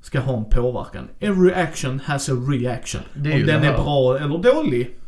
ska 0.01 0.21
ha 0.21 0.37
en 0.37 0.45
påverkan. 0.45 1.09
Every 1.21 1.53
action 1.53 2.01
has 2.05 2.29
a 2.29 2.33
reaction. 2.33 3.01
Det 3.15 3.33
är 3.33 3.41
Om 3.41 3.47
den 3.47 3.61
det 3.63 3.69
är 3.69 3.77
bra 3.83 4.19
eller 4.19 4.39
dålig 4.39 4.99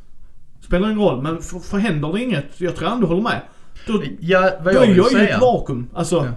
spelar 0.60 0.88
ingen 0.90 1.00
roll. 1.00 1.22
Men 1.22 1.42
för, 1.42 1.58
för 1.58 1.78
händer 1.78 2.12
det 2.12 2.22
inget, 2.22 2.60
jag 2.60 2.76
tror 2.76 2.88
ändå 2.88 3.06
håller 3.06 3.22
med. 3.22 3.40
Då, 3.86 4.02
Ja, 4.20 4.50
vad 4.64 4.74
då 4.74 4.80
jag 4.80 4.84
är 4.84 4.88
vill 4.88 4.98
jag 5.12 5.22
i 5.22 5.28
ett 5.30 5.40
vakuum. 5.40 5.90
Alltså, 5.94 6.16
Ja. 6.16 6.32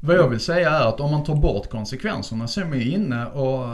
Vad 0.00 0.16
jag 0.16 0.28
vill 0.28 0.40
säga 0.40 0.70
är 0.70 0.86
att 0.88 1.00
om 1.00 1.10
man 1.10 1.24
tar 1.24 1.34
bort 1.34 1.70
konsekvenserna 1.70 2.48
så 2.48 2.60
är 2.60 2.64
man 2.64 2.78
ju 2.78 2.90
inne 2.92 3.26
och, 3.26 3.64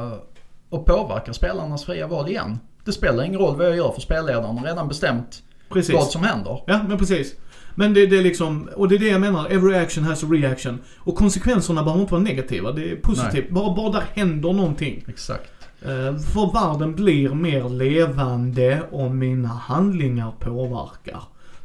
och 0.69 0.86
påverkar 0.86 1.32
spelarnas 1.32 1.85
fria 1.85 2.07
val 2.07 2.28
igen. 2.28 2.59
Det 2.85 2.93
spelar 2.93 3.24
ingen 3.24 3.40
roll 3.40 3.57
vad 3.57 3.66
jag 3.66 3.77
gör 3.77 3.93
för 3.93 4.01
spelledaren 4.01 4.59
har 4.59 4.66
redan 4.66 4.89
bestämt 4.89 5.43
precis. 5.69 5.94
vad 5.94 6.07
som 6.07 6.23
händer. 6.23 6.62
Ja, 6.66 6.81
men 6.89 6.99
precis. 6.99 7.35
Men 7.74 7.94
det, 7.94 8.07
det 8.07 8.19
är 8.19 8.23
liksom, 8.23 8.69
och 8.77 8.89
det 8.89 8.94
är 8.94 8.99
det 8.99 9.09
jag 9.09 9.20
menar, 9.20 9.47
every 9.47 9.74
action 9.74 10.05
has 10.05 10.24
a 10.24 10.27
reaction. 10.31 10.78
Och 10.99 11.16
konsekvenserna 11.16 11.82
behöver 11.82 12.01
inte 12.01 12.12
vara 12.12 12.23
negativa, 12.23 12.73
det 12.73 12.93
är 12.93 12.97
positivt. 12.97 13.51
Bara, 13.51 13.74
bara 13.74 13.93
där 13.93 14.05
händer 14.15 14.53
någonting. 14.53 15.05
Exakt. 15.09 15.51
Eh, 15.82 16.16
för 16.19 16.53
världen 16.53 16.94
blir 16.94 17.28
mer 17.28 17.69
levande 17.69 18.82
om 18.90 19.19
mina 19.19 19.49
handlingar 19.49 20.32
påverkar. 20.39 21.23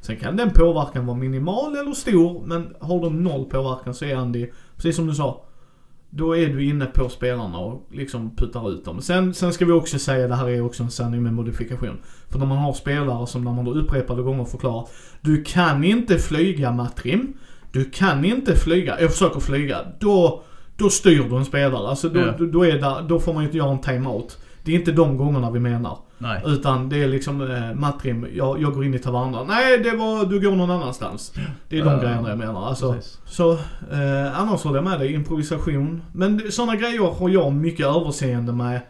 Sen 0.07 0.17
kan 0.17 0.37
den 0.37 0.49
påverkan 0.49 1.05
vara 1.05 1.17
minimal 1.17 1.75
eller 1.75 1.93
stor, 1.93 2.45
men 2.45 2.75
har 2.79 3.01
de 3.01 3.23
noll 3.23 3.45
påverkan 3.45 3.93
så 3.93 4.05
är 4.05 4.15
Andy, 4.15 4.47
precis 4.75 4.95
som 4.95 5.07
du 5.07 5.13
sa, 5.13 5.43
då 6.09 6.37
är 6.37 6.47
du 6.47 6.63
inne 6.65 6.85
på 6.85 7.09
spelarna 7.09 7.57
och 7.57 7.87
liksom 7.91 8.35
puttar 8.35 8.71
ut 8.71 8.85
dem. 8.85 9.01
Sen, 9.01 9.33
sen 9.33 9.53
ska 9.53 9.65
vi 9.65 9.71
också 9.71 9.99
säga, 9.99 10.27
det 10.27 10.35
här 10.35 10.49
är 10.49 10.61
också 10.61 10.83
en 10.83 10.91
sanning 10.91 11.23
med 11.23 11.33
modifikation. 11.33 11.97
För 12.29 12.39
när 12.39 12.45
man 12.45 12.57
har 12.57 12.73
spelare 12.73 13.27
som 13.27 13.43
när 13.43 13.53
man 13.53 13.65
då 13.65 13.73
upprepade 13.73 14.21
gånger 14.21 14.45
förklarar, 14.45 14.87
du 15.21 15.43
kan 15.43 15.83
inte 15.83 16.17
flyga 16.17 16.71
Matrim, 16.71 17.33
du 17.71 17.85
kan 17.85 18.25
inte 18.25 18.55
flyga, 18.55 19.01
jag 19.01 19.11
försöker 19.11 19.39
flyga, 19.39 19.77
då, 19.99 20.43
då 20.77 20.89
styr 20.89 21.23
du 21.29 21.35
en 21.37 21.45
spelare. 21.45 21.87
Alltså 21.87 22.09
då, 22.09 22.19
Ja. 22.19 22.33
då, 22.39 22.45
då, 22.45 22.65
är 22.65 22.73
det, 22.73 23.05
då 23.09 23.19
får 23.19 23.33
man 23.33 23.43
ju 23.43 23.47
inte 23.47 23.57
göra 23.57 23.71
en 23.71 23.81
timeout. 23.81 24.37
Det 24.63 24.71
är 24.71 24.75
inte 24.79 24.91
de 24.91 25.17
gångerna 25.17 25.51
vi 25.51 25.59
menar. 25.59 25.97
Nej. 26.17 26.41
Utan 26.45 26.89
det 26.89 27.03
är 27.03 27.07
liksom 27.07 27.41
eh, 27.51 27.73
Matrim, 27.73 28.27
jag, 28.35 28.61
jag 28.61 28.73
går 28.73 28.85
in 28.85 28.93
i 28.93 28.99
tavernan. 28.99 29.47
Nej, 29.47 29.77
det 29.79 29.91
var, 29.91 30.25
du 30.25 30.39
går 30.39 30.55
någon 30.55 30.71
annanstans. 30.71 31.33
Det 31.69 31.77
är 31.79 31.83
de 31.83 31.91
Ja. 31.93 31.99
grejerna 32.01 32.29
jag 32.29 32.37
menar. 32.37 32.67
Alltså, 32.67 32.93
Precis. 32.93 33.19
så 33.25 33.51
eh, 33.91 34.39
annars 34.39 34.63
håller 34.63 34.77
jag 34.77 34.83
med 34.83 34.99
dig, 34.99 35.13
improvisation. 35.13 36.01
Men 36.13 36.51
sådana 36.51 36.75
grejer 36.75 37.13
har 37.19 37.29
jag 37.29 37.53
mycket 37.53 37.85
överseende 37.85 38.53
med. 38.53 38.81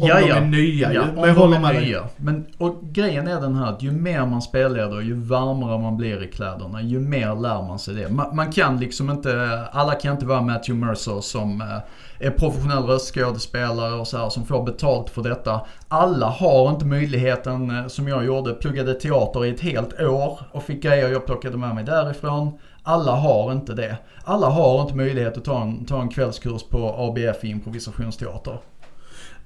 Om 0.00 0.08
Ja, 0.08 0.20
de 0.20 0.28
ja. 0.28 0.36
är 0.36 0.40
nya 0.40 0.92
Ja, 0.92 1.02
ju. 1.04 1.08
om 1.08 1.14
Men 1.14 1.24
jag 1.24 1.34
de 1.36 1.40
håller 1.40 1.68
är 1.68 1.72
dig. 1.74 1.86
nya. 1.86 2.04
Men, 2.16 2.46
och 2.58 2.82
grejen 2.82 3.28
är 3.28 3.40
den 3.40 3.54
här 3.54 3.72
att 3.72 3.82
ju 3.82 3.92
mer 3.92 4.26
man 4.26 4.42
spelleder, 4.42 5.00
ju 5.00 5.14
varmare 5.14 5.78
man 5.78 5.96
blir 5.96 6.22
i 6.24 6.28
kläderna, 6.28 6.82
ju 6.82 7.00
mer 7.00 7.34
lär 7.34 7.62
man 7.62 7.78
sig 7.78 7.94
det. 7.94 8.08
Man, 8.08 8.36
man 8.36 8.52
kan 8.52 8.80
liksom 8.80 9.10
inte, 9.10 9.60
alla 9.72 9.94
kan 9.94 10.12
inte 10.12 10.26
vara 10.26 10.42
Matthew 10.42 10.86
Mercer 10.86 11.20
som 11.20 11.60
eh, 11.60 12.26
är 12.26 12.30
professionell 12.30 12.82
röstskådespelare 12.84 13.92
och 13.94 14.06
så 14.08 14.18
här, 14.18 14.28
som 14.28 14.44
får 14.46 14.62
betalt 14.62 15.10
för 15.10 15.22
detta. 15.22 15.60
Alla 15.88 16.26
har 16.26 16.70
inte 16.70 16.84
möjligheten, 16.86 17.78
eh, 17.78 17.86
som 17.86 18.08
jag 18.08 18.24
gjorde, 18.26 18.52
pluggade 18.54 18.94
teater 18.94 19.44
i 19.44 19.50
ett 19.50 19.60
helt 19.60 20.00
år 20.00 20.38
och 20.52 20.62
fick 20.62 20.82
grejer 20.82 21.08
jag 21.08 21.26
plockade 21.26 21.56
med 21.56 21.74
mig 21.74 21.84
därifrån. 21.84 22.58
Alla 22.82 23.12
har 23.12 23.52
inte 23.52 23.74
det. 23.74 23.96
Alla 24.24 24.48
har 24.48 24.82
inte 24.82 24.94
möjlighet 24.94 25.36
att 25.38 25.44
ta 25.44 25.62
en, 25.62 25.84
ta 25.84 26.00
en 26.00 26.08
kvällskurs 26.08 26.62
på 26.62 26.94
ABF 26.98 27.44
i 27.44 27.48
improvisationsteater. 27.48 28.58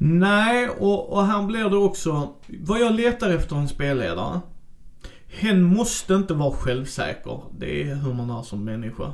Nej, 0.03 0.69
och, 0.69 1.13
och 1.13 1.27
här 1.27 1.43
blir 1.47 1.71
det 1.71 1.77
också, 1.77 2.35
vad 2.61 2.81
jag 2.81 2.95
letar 2.95 3.31
efter 3.31 3.57
en 3.57 3.69
spelledare. 3.69 4.41
Hen 5.29 5.63
måste 5.63 6.15
inte 6.15 6.35
vara 6.35 6.53
självsäker. 6.53 7.41
Det 7.59 7.83
är 7.83 7.95
hur 7.95 8.15
man 8.15 8.31
är 8.31 8.43
som 8.43 8.65
människa. 8.65 9.13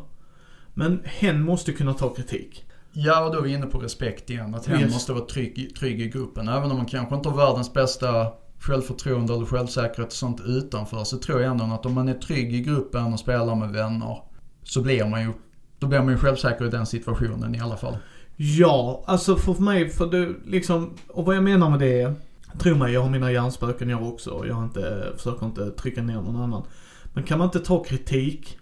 Men 0.74 1.00
hen 1.04 1.42
måste 1.42 1.72
kunna 1.72 1.94
ta 1.94 2.08
kritik. 2.08 2.64
Ja, 2.92 3.24
och 3.24 3.32
då 3.32 3.38
är 3.38 3.42
vi 3.42 3.52
inne 3.52 3.66
på 3.66 3.78
respekt 3.78 4.30
igen. 4.30 4.54
Att 4.54 4.66
hen 4.66 4.80
Yes. 4.80 4.92
måste 4.92 5.12
vara 5.12 5.24
trygg, 5.24 5.76
trygg 5.78 6.00
i 6.00 6.08
gruppen. 6.08 6.48
Även 6.48 6.70
om 6.70 6.76
man 6.76 6.86
kanske 6.86 7.14
inte 7.14 7.28
har 7.28 7.36
världens 7.36 7.72
bästa 7.72 8.26
självförtroende 8.58 9.34
eller 9.34 9.46
självsäkerhet 9.46 10.06
och 10.06 10.12
sånt 10.12 10.40
utanför. 10.46 11.04
Så 11.04 11.18
tror 11.18 11.40
jag 11.40 11.50
ändå 11.50 11.64
att 11.64 11.86
om 11.86 11.94
man 11.94 12.08
är 12.08 12.14
trygg 12.14 12.54
i 12.54 12.60
gruppen 12.60 13.12
och 13.12 13.20
spelar 13.20 13.54
med 13.54 13.70
vänner. 13.70 14.18
Så 14.62 14.82
blir 14.82 15.04
man 15.04 15.22
ju, 15.22 15.32
då 15.78 15.86
blir 15.86 15.98
man 15.98 16.08
ju 16.08 16.18
självsäker 16.18 16.64
i 16.66 16.68
den 16.70 16.86
situationen 16.86 17.54
i 17.54 17.60
alla 17.60 17.76
fall. 17.76 17.96
Ja, 18.36 19.04
alltså 19.06 19.36
för 19.36 19.62
mig, 19.62 19.90
för 19.90 20.06
det 20.06 20.34
liksom, 20.44 20.94
och 21.08 21.24
vad 21.24 21.36
jag 21.36 21.44
menar 21.44 21.70
med 21.70 21.78
det 21.78 22.00
är, 22.00 22.14
tro 22.58 22.74
mig, 22.74 22.92
jag 22.92 23.02
har 23.02 23.10
mina 23.10 23.32
hjärnspöken 23.32 23.88
jag 23.88 24.08
också 24.08 24.30
och 24.30 24.46
jag 24.46 24.54
har 24.54 24.64
inte, 24.64 25.12
försöker 25.16 25.46
inte 25.46 25.70
trycka 25.70 26.02
ner 26.02 26.14
någon 26.14 26.36
annan. 26.36 26.62
Men 27.12 27.24
kan 27.24 27.38
man 27.38 27.46
inte 27.46 27.60
ta 27.60 27.84
kritik, 27.84 28.58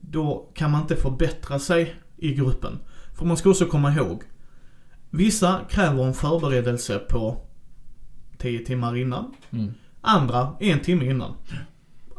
då 0.00 0.50
kan 0.54 0.70
man 0.70 0.80
inte 0.80 0.96
förbättra 0.96 1.58
sig 1.58 1.94
i 2.16 2.34
gruppen. 2.34 2.78
För 3.14 3.26
man 3.26 3.36
ska 3.36 3.50
också 3.50 3.66
komma 3.66 3.92
ihåg, 3.92 4.22
vissa 5.10 5.60
kräver 5.68 6.04
en 6.04 6.14
förberedelse 6.14 6.98
på 6.98 7.36
10 8.38 8.58
timmar 8.58 8.96
innan. 8.96 9.34
Mm. 9.50 9.74
Andra 10.00 10.56
en 10.60 10.80
timme 10.80 11.04
innan. 11.04 11.34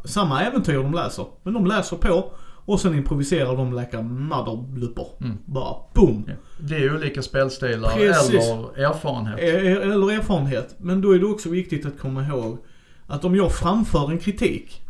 Samma 0.04 0.42
äventyr 0.42 0.74
de 0.74 0.94
läser, 0.94 1.26
men 1.42 1.54
de 1.54 1.66
läser 1.66 1.96
på 1.96 2.32
och 2.64 2.80
sen 2.80 2.94
improviserar 2.94 3.56
de 3.56 3.72
läkar 3.72 4.02
motherblupper. 4.02 5.06
Mm. 5.20 5.38
Bara 5.44 5.74
boom! 5.94 6.24
Ja. 6.28 6.34
Det 6.60 6.76
är 6.76 6.96
olika 6.96 7.22
spelstilar 7.22 7.90
Precis. 7.90 8.30
eller 8.34 8.78
erfarenhet. 8.86 9.38
Eh, 9.38 9.72
Eller 9.92 10.12
erfarenhet. 10.12 10.74
Men 10.78 11.00
då 11.00 11.14
är 11.14 11.18
det 11.18 11.26
också 11.26 11.48
viktigt 11.48 11.86
att 11.86 11.98
komma 11.98 12.26
ihåg 12.26 12.58
att 13.06 13.24
om 13.24 13.36
jag 13.36 13.52
framför 13.52 14.10
en 14.10 14.18
kritik 14.18 14.80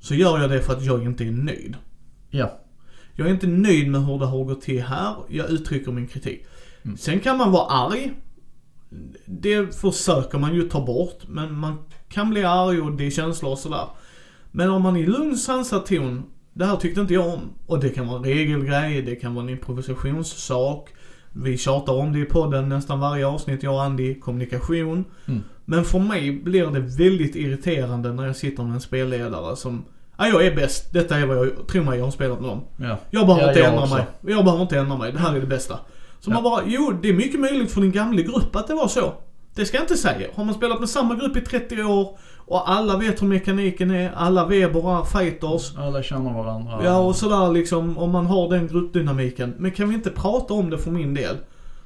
så 0.00 0.14
gör 0.14 0.40
jag 0.40 0.50
det 0.50 0.62
för 0.62 0.72
att 0.72 0.84
jag 0.84 1.04
inte 1.04 1.24
är 1.24 1.30
nöjd. 1.30 1.76
Ja. 2.30 2.58
Jag 3.14 3.26
är 3.28 3.32
inte 3.32 3.46
nöjd 3.46 3.90
med 3.90 4.06
hur 4.06 4.18
det 4.18 4.26
har 4.26 4.44
gått 4.44 4.62
till 4.62 4.82
här. 4.82 5.14
Jag 5.28 5.50
uttrycker 5.50 5.92
min 5.92 6.06
kritik. 6.06 6.44
Mm. 6.82 6.96
Sen 6.96 7.20
kan 7.20 7.36
man 7.36 7.52
vara 7.52 7.66
arg. 7.66 8.12
Det 9.26 9.74
försöker 9.76 10.38
man 10.38 10.54
ju 10.54 10.62
ta 10.68 10.86
bort. 10.86 11.18
Men 11.28 11.54
man 11.54 11.78
kan 12.08 12.30
bli 12.30 12.44
arg 12.44 12.80
och 12.80 12.92
det 12.92 13.06
är 13.06 13.10
känslor 13.10 13.52
och 13.52 13.58
sådär. 13.58 13.86
Men 14.50 14.70
om 14.70 14.82
man 14.82 14.96
i 14.96 15.06
lugn 15.06 15.36
sansad 15.36 15.86
ton. 15.86 16.22
Det 16.52 16.64
här 16.64 16.76
tyckte 16.76 17.00
inte 17.00 17.14
jag 17.14 17.26
om. 17.26 17.40
Och 17.66 17.80
det 17.80 17.88
kan 17.88 18.06
vara 18.06 18.16
en 18.18 18.24
regelgrej, 18.24 19.02
det 19.02 19.16
kan 19.16 19.34
vara 19.34 19.44
en 19.44 19.50
improvisationssak. 19.50 20.88
Vi 21.32 21.58
tjatar 21.58 21.92
om 21.92 22.12
det 22.12 22.18
i 22.18 22.24
podden 22.24 22.68
nästan 22.68 23.00
varje 23.00 23.26
avsnitt, 23.26 23.62
jag 23.62 23.74
och 23.74 23.82
Andy. 23.82 24.20
Kommunikation. 24.20 25.04
Mm. 25.26 25.40
Men 25.64 25.84
för 25.84 25.98
mig 25.98 26.32
blir 26.32 26.66
det 26.66 26.80
väldigt 26.80 27.36
irriterande 27.36 28.12
när 28.12 28.26
jag 28.26 28.36
sitter 28.36 28.62
med 28.62 28.74
en 28.74 28.80
spelledare 28.80 29.56
som 29.56 29.84
Ja, 30.18 30.26
jag 30.28 30.46
är 30.46 30.56
bäst. 30.56 30.92
Detta 30.92 31.18
är 31.18 31.26
vad 31.26 31.36
jag 31.36 31.66
tror 31.66 31.84
mig 31.84 31.98
jag 31.98 32.04
har 32.04 32.10
spelat 32.10 32.40
med 32.40 32.50
dem. 32.50 32.60
Ja. 32.76 32.96
Jag 33.10 33.26
behöver 33.26 33.42
Ja, 33.46 33.48
inte 33.50 33.60
jag 33.60 33.68
ändra 33.68 33.82
också. 33.82 33.94
mig. 33.94 34.04
Jag 34.20 34.44
behöver 34.44 34.62
inte 34.62 34.78
ändra 34.78 34.96
mig. 34.96 35.12
Det 35.12 35.18
här 35.18 35.36
är 35.36 35.40
det 35.40 35.46
bästa. 35.46 35.78
Så 36.20 36.30
Ja. 36.30 36.34
man 36.34 36.42
bara, 36.42 36.62
jo 36.66 36.92
det 37.02 37.08
är 37.08 37.12
mycket 37.12 37.40
möjligt 37.40 37.72
för 37.72 37.80
din 37.80 37.92
gamla 37.92 38.22
grupp 38.22 38.56
att 38.56 38.66
det 38.66 38.74
var 38.74 38.88
så. 38.88 39.14
Det 39.54 39.64
ska 39.64 39.76
jag 39.76 39.84
inte 39.84 39.96
säga. 39.96 40.28
Har 40.34 40.44
man 40.44 40.54
spelat 40.54 40.80
med 40.80 40.88
samma 40.88 41.14
grupp 41.14 41.36
i 41.36 41.40
30 41.40 41.82
år 41.82 42.18
och 42.52 42.70
alla 42.70 42.96
vet 42.96 43.22
hur 43.22 43.26
mekaniken 43.26 43.90
är, 43.90 44.12
alla 44.16 44.46
Weber 44.46 45.00
är 45.00 45.04
fighters. 45.04 45.76
Alla 45.78 46.02
känner 46.02 46.32
varandra. 46.32 46.80
Ja 46.84 46.98
och 46.98 47.16
sådär 47.16 47.52
liksom, 47.52 47.98
om 47.98 48.10
man 48.10 48.26
har 48.26 48.48
den 48.48 48.68
gruppdynamiken. 48.68 49.54
Men 49.58 49.70
kan 49.70 49.88
vi 49.88 49.94
inte 49.94 50.10
prata 50.10 50.54
om 50.54 50.70
det 50.70 50.78
för 50.78 50.90
min 50.90 51.14
del? 51.14 51.36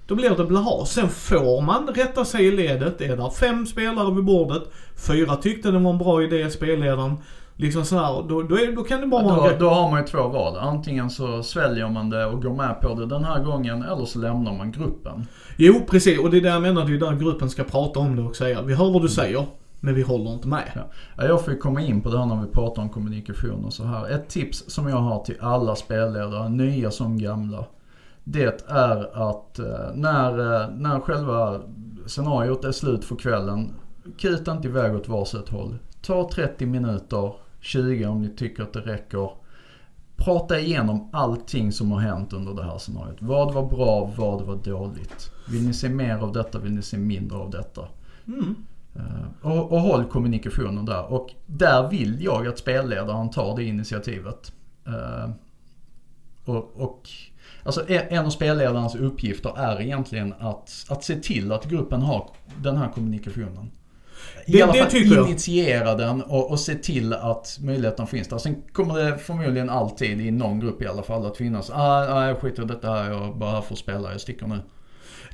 Då 0.06 0.14
blir 0.14 0.30
det 0.30 0.44
blaha. 0.44 0.84
Sen 0.86 1.08
får 1.08 1.60
man 1.60 1.88
rätta 1.94 2.24
sig 2.24 2.46
i 2.46 2.50
ledet. 2.50 2.98
Det 2.98 3.04
är 3.04 3.16
där 3.16 3.30
fem 3.30 3.66
spelare 3.66 4.14
vid 4.14 4.24
bordet. 4.24 4.62
Fyra 5.08 5.36
tyckte 5.36 5.70
det 5.70 5.78
var 5.78 5.90
en 5.90 5.98
bra 5.98 6.22
idé, 6.22 6.50
spelledaren. 6.50 7.16
Liksom 7.56 7.84
sådär. 7.84 8.28
Då, 8.28 8.42
då, 8.42 8.58
är, 8.58 8.76
då 8.76 8.82
kan 8.82 9.00
det 9.00 9.06
bara 9.06 9.22
vara 9.22 9.50
en 9.52 9.58
Då, 9.58 9.64
då 9.64 9.70
har 9.70 9.90
man 9.90 10.00
ju 10.00 10.06
två 10.06 10.28
val. 10.28 10.56
Antingen 10.58 11.10
så 11.10 11.42
sväljer 11.42 11.88
man 11.88 12.10
det 12.10 12.26
och 12.26 12.42
går 12.42 12.54
med 12.54 12.80
på 12.80 12.94
det 12.94 13.06
den 13.06 13.24
här 13.24 13.44
gången 13.44 13.82
eller 13.82 14.04
så 14.04 14.18
lämnar 14.18 14.52
man 14.52 14.72
gruppen. 14.72 15.26
Jo, 15.56 15.74
precis. 15.90 16.18
Och 16.18 16.30
det 16.30 16.36
är 16.36 16.40
där 16.40 16.50
jag 16.50 16.62
menar, 16.62 16.84
det 16.84 16.94
är 16.94 16.98
där 16.98 17.16
gruppen 17.16 17.50
ska 17.50 17.64
prata 17.64 18.00
om 18.00 18.16
det 18.16 18.22
och 18.22 18.36
säga. 18.36 18.62
Vi 18.62 18.74
hör 18.74 18.90
vad 18.90 19.02
du 19.02 19.08
säger, 19.08 19.46
men 19.80 19.94
vi 19.94 20.02
håller 20.02 20.34
inte 20.34 20.48
med. 20.48 20.72
Ja. 20.74 20.82
Ja, 21.16 21.24
Jag 21.24 21.44
får 21.44 21.52
ju 21.52 21.58
komma 21.58 21.80
in 21.80 22.00
på 22.00 22.10
det 22.10 22.18
här 22.18 22.26
när 22.26 22.42
vi 22.42 22.52
pratar 22.52 22.82
om 22.82 22.88
kommunikation 22.88 23.64
och 23.64 23.72
så 23.72 23.84
här. 23.84 24.08
Ett 24.08 24.28
tips 24.28 24.64
som 24.70 24.88
jag 24.88 24.96
har 24.96 25.24
till 25.24 25.36
alla 25.40 25.76
spelledare, 25.76 26.48
nya 26.48 26.90
som 26.90 27.18
gamla. 27.18 27.64
Det 28.24 28.64
är 28.70 29.28
att 29.30 29.58
eh, 29.58 29.94
när, 29.94 30.62
eh, 30.62 30.68
när 30.70 31.00
själva 31.00 31.60
scenariot 32.06 32.64
är 32.64 32.72
slut 32.72 33.04
för 33.04 33.16
kvällen, 33.16 33.74
kuta 34.18 34.52
inte 34.52 34.68
iväg 34.68 34.94
åt 34.94 35.08
varsitt 35.08 35.48
håll. 35.48 35.78
Ta 36.02 36.30
30 36.30 36.66
minuter, 36.66 37.32
20 37.60 38.06
om 38.06 38.22
ni 38.22 38.28
tycker 38.28 38.62
att 38.62 38.72
det 38.72 38.80
räcker. 38.80 39.30
prata 40.16 40.58
igenom 40.58 41.08
allting 41.12 41.72
som 41.72 41.92
har 41.92 42.00
hänt 42.00 42.32
under 42.32 42.54
det 42.54 42.62
här 42.62 42.78
scenariot. 42.78 43.16
Vad 43.20 43.54
var 43.54 43.66
bra, 43.66 44.10
vad 44.16 44.42
var 44.42 44.56
dåligt? 44.56 45.30
Vill 45.48 45.66
ni 45.66 45.74
se 45.74 45.88
mer 45.88 46.18
av 46.18 46.32
detta, 46.32 46.58
vill 46.58 46.72
ni 46.72 46.82
se 46.82 46.98
mindre 46.98 47.38
av 47.38 47.50
detta? 47.50 47.88
Mm. 48.26 48.54
Eh, 48.98 49.50
och, 49.52 49.72
och 49.72 49.80
håll 49.80 50.04
kommunikationen 50.04 50.84
där. 50.84 51.12
Och 51.12 51.30
där 51.46 51.88
vill 51.90 52.22
jag 52.24 52.46
att 52.46 52.58
spelledaren 52.58 53.30
tar 53.30 53.56
det 53.56 53.64
initiativet. 53.64 54.52
Eh, 54.86 55.30
och, 56.44 56.80
och 56.80 57.08
Alltså 57.62 57.88
en 57.88 58.26
av 58.26 58.30
spelledarens 58.30 58.94
uppgifter 58.94 59.58
är 59.58 59.80
egentligen 59.80 60.34
att, 60.40 60.86
att 60.88 61.04
se 61.04 61.16
till 61.16 61.52
att 61.52 61.64
gruppen 61.64 62.02
har 62.02 62.30
den 62.62 62.76
här 62.76 62.88
kommunikationen. 62.94 63.70
I 64.46 64.52
Det- 64.52 64.62
alla 64.62 64.72
fall 64.74 64.90
tycker 64.90 65.16
jag. 65.16 65.26
initiera 65.28 65.94
den 65.94 66.22
och, 66.22 66.50
och 66.50 66.60
se 66.60 66.74
till 66.74 67.12
att 67.12 67.58
möjligheten 67.60 68.06
finns 68.06 68.28
där. 68.28 68.38
Sen 68.38 68.62
kommer 68.72 68.94
det 68.98 69.18
förmodligen 69.18 69.70
alltid 69.70 70.20
i 70.20 70.30
någon 70.30 70.60
grupp 70.60 70.82
i 70.82 70.86
alla 70.86 71.02
fall 71.02 71.26
att 71.26 71.36
finnas. 71.36 71.70
Ah, 71.70 71.74
ah, 72.14 72.26
jag 72.26 72.38
skiter 72.38 72.62
i 72.62 72.66
detta 72.66 72.90
här, 72.90 73.10
jag 73.10 73.36
bara 73.38 73.50
här 73.50 73.62
att 73.70 73.78
spela, 73.78 74.12
jag 74.12 74.20
sticker 74.20 74.46
nu. 74.46 74.58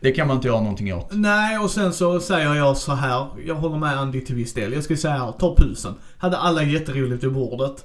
Det 0.03 0.13
kan 0.13 0.27
man 0.27 0.37
inte 0.37 0.49
göra 0.49 0.61
någonting 0.61 0.95
åt. 0.95 1.09
Nej, 1.11 1.59
och 1.59 1.71
sen 1.71 1.93
så 1.93 2.21
säger 2.21 2.55
jag 2.55 2.77
så 2.77 2.93
här. 2.93 3.27
Jag 3.47 3.55
håller 3.55 3.79
med 3.79 3.99
Andy 3.99 4.21
till 4.21 4.35
viss 4.35 4.55
del. 4.55 4.73
Jag 4.73 4.85
ska 4.85 4.97
säga 4.97 5.15
här, 5.15 5.33
ta 5.33 5.57
pulsen. 5.57 5.95
Hade 6.19 6.37
alla 6.37 6.63
jätteroligt 6.63 7.25
vid 7.25 7.33
bordet, 7.33 7.85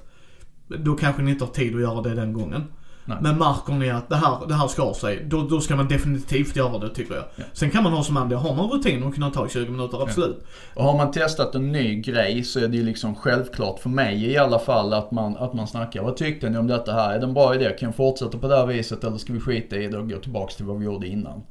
då 0.68 0.94
kanske 0.94 1.22
ni 1.22 1.30
inte 1.30 1.44
har 1.44 1.52
tid 1.52 1.74
att 1.74 1.80
göra 1.80 2.02
det 2.02 2.14
den 2.14 2.32
gången. 2.32 2.64
Nej. 3.04 3.18
Men 3.20 3.38
märker 3.38 3.72
ni 3.72 3.90
att 3.90 4.08
det 4.08 4.16
här, 4.16 4.46
det 4.48 4.54
här 4.54 4.68
skar 4.68 4.92
sig, 4.92 5.24
då, 5.26 5.42
då 5.42 5.60
ska 5.60 5.76
man 5.76 5.88
definitivt 5.88 6.56
göra 6.56 6.78
det 6.78 6.88
tycker 6.88 7.14
jag. 7.14 7.24
Ja. 7.36 7.44
Sen 7.52 7.70
kan 7.70 7.82
man 7.82 7.92
ha 7.92 8.02
som 8.02 8.16
Andy, 8.16 8.34
har 8.34 8.54
man 8.54 8.70
rutin 8.70 9.02
och 9.02 9.14
kunna 9.14 9.30
ta 9.30 9.48
20 9.48 9.70
minuter, 9.70 10.02
absolut. 10.02 10.46
Och 10.74 10.84
har 10.84 10.96
man 10.96 11.12
testat 11.12 11.54
en 11.54 11.72
ny 11.72 12.00
grej 12.00 12.44
så 12.44 12.60
är 12.60 12.68
det 12.68 12.76
ju 12.76 12.82
liksom 12.82 13.14
självklart 13.14 13.80
för 13.80 13.88
mig 13.88 14.24
i 14.24 14.36
alla 14.36 14.58
fall 14.58 14.92
att 14.92 15.10
man, 15.10 15.36
att 15.36 15.54
man 15.54 15.66
snackar. 15.66 16.02
Vad 16.02 16.16
tyckte 16.16 16.50
ni 16.50 16.58
om 16.58 16.66
detta 16.66 16.92
här? 16.92 17.14
Är 17.14 17.18
det 17.18 17.26
en 17.26 17.34
bra 17.34 17.54
idé? 17.54 17.76
Kan 17.78 17.86
jag 17.86 17.96
fortsätta 17.96 18.38
på 18.38 18.48
det 18.48 18.56
här 18.56 18.66
viset 18.66 19.04
eller 19.04 19.16
ska 19.16 19.32
vi 19.32 19.40
skita 19.40 19.76
i 19.76 19.88
det 19.88 19.98
och 19.98 20.10
gå 20.10 20.18
tillbaks 20.18 20.56
till 20.56 20.64
vad 20.64 20.78
vi 20.78 20.84
gjorde 20.84 21.06
innan? 21.06 21.42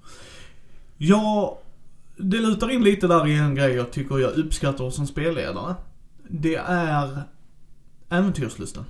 Ja, 0.97 1.59
det 2.17 2.37
lutar 2.37 2.69
in 2.69 2.83
lite 2.83 3.07
där 3.07 3.27
i 3.27 3.33
en 3.37 3.55
grej 3.55 3.73
jag 3.73 3.91
tycker 3.91 4.19
jag 4.19 4.31
uppskattar 4.33 4.89
som 4.89 5.07
spelledare. 5.07 5.75
Det 6.29 6.55
är 6.67 7.21
äventyrslusten. 8.09 8.83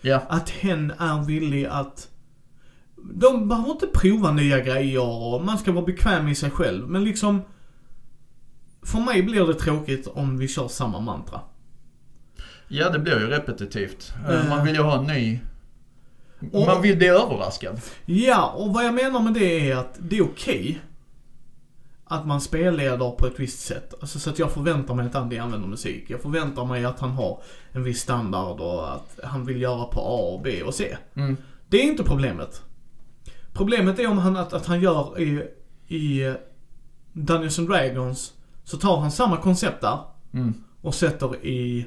Ja, 0.00 0.22
Att 0.28 0.50
hen 0.50 0.92
är 0.98 1.24
villig 1.24 1.66
att... 1.66 2.08
De 3.14 3.48
behöver 3.48 3.70
inte 3.70 3.86
prova 3.86 4.32
nya 4.32 4.60
grejer 4.60 5.02
och 5.34 5.44
man 5.44 5.58
ska 5.58 5.72
vara 5.72 5.84
bekväm 5.84 6.28
i 6.28 6.34
sig 6.34 6.50
själv. 6.50 6.88
Men 6.88 7.04
liksom... 7.04 7.42
För 8.82 9.00
mig 9.00 9.22
blir 9.22 9.46
det 9.46 9.54
tråkigt 9.54 10.06
om 10.06 10.38
vi 10.38 10.48
kör 10.48 10.68
samma 10.68 11.00
mantra. 11.00 11.40
ja 12.68 12.90
det 12.90 12.98
blir 12.98 13.20
ju 13.20 13.26
repetitivt. 13.26 14.12
Eh. 14.28 14.48
Man 14.48 14.64
vill 14.66 14.74
ju 14.74 14.82
ha 14.82 14.98
en 14.98 15.04
ny... 15.04 15.40
Och- 16.52 16.66
Man 16.66 16.82
vill 16.82 16.96
bli 16.96 17.06
överraskad. 17.08 17.80
Ja, 18.06 18.52
och 18.56 18.74
vad 18.74 18.84
jag 18.84 18.94
menar 18.94 19.20
med 19.20 19.34
det 19.34 19.70
är 19.70 19.76
att 19.76 19.94
det 19.98 20.18
är 20.18 20.22
okej. 20.24 20.80
Att 22.08 22.26
man 22.26 22.40
spelleder 22.40 23.10
på 23.10 23.26
ett 23.26 23.40
visst 23.40 23.60
sätt. 23.60 23.94
Alltså 24.00 24.18
så 24.18 24.30
att 24.30 24.38
jag 24.38 24.52
förväntar 24.52 24.94
mig 24.94 25.06
att 25.06 25.14
Andy 25.14 25.38
använder 25.38 25.68
musik. 25.68 26.04
Jag 26.08 26.22
förväntar 26.22 26.64
mig 26.64 26.84
att 26.84 27.00
han 27.00 27.10
har 27.10 27.40
en 27.72 27.82
viss 27.84 28.00
standard 28.00 28.60
och 28.60 28.94
att 28.94 29.18
han 29.24 29.46
vill 29.46 29.60
göra 29.60 29.84
på 29.84 30.00
A, 30.00 30.40
B 30.44 30.62
och 30.62 30.74
C. 30.74 30.96
Mm. 31.14 31.36
Det 31.68 31.76
är 31.76 31.82
inte 31.84 32.04
problemet. 32.04 32.62
Problemet 33.52 33.98
är 33.98 34.06
om 34.06 34.18
han, 34.18 34.36
att, 34.36 34.52
att 34.52 34.66
han 34.66 34.80
gör 34.80 35.20
i, 35.20 35.42
i 35.96 36.34
Dungeons 37.12 37.58
and 37.58 37.68
Dragons, 37.68 38.32
så 38.64 38.76
tar 38.76 38.96
han 38.96 39.10
samma 39.10 39.36
koncept 39.36 39.80
där 39.80 39.98
Mm. 40.32 40.54
och 40.80 40.94
sätter 40.94 41.46
i 41.46 41.86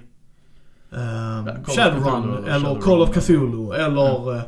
of 0.91 1.75
Shadowrun 1.75 2.43
eller 2.43 2.55
eller. 2.55 2.81
Call 2.81 3.01
of 3.01 3.13
Cthulhu 3.13 3.73
eller 3.73 4.35
eh, 4.35 4.37
eh, 4.37 4.43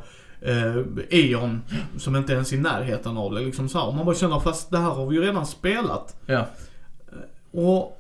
Eon 1.10 1.62
som 1.98 2.16
inte 2.16 2.34
ens 2.34 2.52
är 2.52 2.56
i 2.56 2.60
närheten 2.60 3.18
av 3.18 3.32
det. 3.34 3.42
Liksom 3.42 3.70
så 3.70 3.78
här. 3.80 3.88
Och 3.88 3.96
man 3.96 4.06
bara 4.06 4.16
känner 4.16 4.40
fast 4.40 4.72
det 4.72 4.78
här 4.78 4.90
har 4.90 5.06
vi 5.08 5.16
ju 5.16 5.22
redan 5.22 5.46
spelat. 5.46 6.16
Ja. 6.26 6.46
Och 7.54 7.98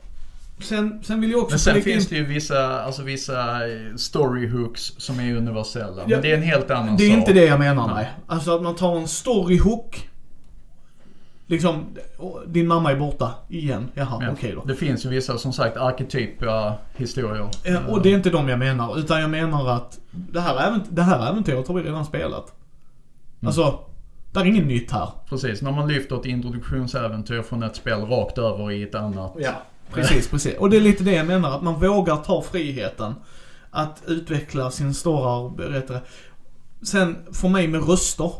sen, 0.59 0.99
sen 1.03 1.21
vill 1.21 1.31
jag 1.31 1.39
också 1.39 1.53
Men 1.53 1.59
sen 1.59 1.73
flika 1.73 1.89
in- 1.89 1.95
finns 1.95 2.07
det 2.07 2.15
ju 2.15 2.25
vissa, 2.25 2.81
alltså 2.83 3.03
vissa 3.03 3.67
eh, 3.67 3.95
story 3.95 4.47
hooks 4.47 4.81
som 4.97 5.19
är 5.19 5.35
universella. 5.35 6.01
Ja, 6.01 6.07
Men 6.07 6.21
det 6.21 6.31
är 6.31 6.37
en 6.37 6.43
helt 6.43 6.71
annan 6.71 6.97
Det 6.97 7.03
är 7.03 7.09
sak. 7.09 7.17
inte 7.17 7.33
det 7.33 7.45
jag 7.45 7.59
menar 7.59 7.85
Nej. 7.87 7.95
nej. 7.95 8.09
Alltså 8.27 8.55
att 8.55 8.61
man 8.61 8.75
tar 8.75 8.97
en 8.97 9.07
storyhook. 9.07 10.09
Liksom, 11.51 11.85
din 12.47 12.67
mamma 12.67 12.91
är 12.91 12.95
borta 12.95 13.31
igen. 13.49 13.91
Jaha, 13.93 14.23
Ja. 14.23 14.31
okej 14.31 14.51
då. 14.55 14.63
Det 14.65 14.75
finns 14.75 15.05
ju 15.05 15.09
vissa, 15.09 15.37
som 15.37 15.53
sagt, 15.53 15.77
arketypiska 15.77 16.73
historier. 16.95 17.49
Ja, 17.63 17.79
och 17.87 18.01
det 18.01 18.09
är 18.11 18.15
inte 18.15 18.29
de 18.29 18.49
jag 18.49 18.59
menar. 18.59 18.99
Utan 18.99 19.21
jag 19.21 19.29
menar 19.29 19.69
att 19.69 19.99
det 20.11 20.39
här, 20.41 20.55
ävent- 20.55 20.87
det 20.89 21.01
här 21.01 21.29
äventyret 21.29 21.67
har 21.67 21.75
vi 21.75 21.83
redan 21.83 22.05
spelat. 22.05 22.53
Mm. 22.53 23.47
Alltså, 23.47 23.79
det 24.31 24.39
är 24.39 24.45
inget 24.45 24.67
nytt 24.67 24.91
här. 24.91 25.09
Precis, 25.29 25.61
när 25.61 25.71
man 25.71 25.87
lyfter 25.87 26.15
ett 26.19 26.25
introduktionsäventyr 26.25 27.41
från 27.41 27.63
ett 27.63 27.75
spel 27.75 27.99
rakt 28.01 28.37
över 28.37 28.71
i 28.71 28.83
ett 28.83 28.95
annat. 28.95 29.33
Ja. 29.39 29.51
Precis, 29.93 30.27
precis. 30.29 30.57
Och 30.57 30.69
det 30.69 30.77
är 30.77 30.81
lite 30.81 31.03
det 31.03 31.11
jag 31.13 31.27
menar. 31.27 31.55
Att 31.55 31.61
man 31.63 31.79
vågar 31.79 32.15
ta 32.17 32.41
friheten. 32.41 33.13
Att 33.71 34.03
utveckla 34.07 34.71
sin 34.71 34.93
story 34.93 35.55
berättare. 35.57 35.99
Sen, 36.81 37.15
för 37.33 37.49
mig 37.49 37.67
med 37.67 37.87
röster. 37.89 38.31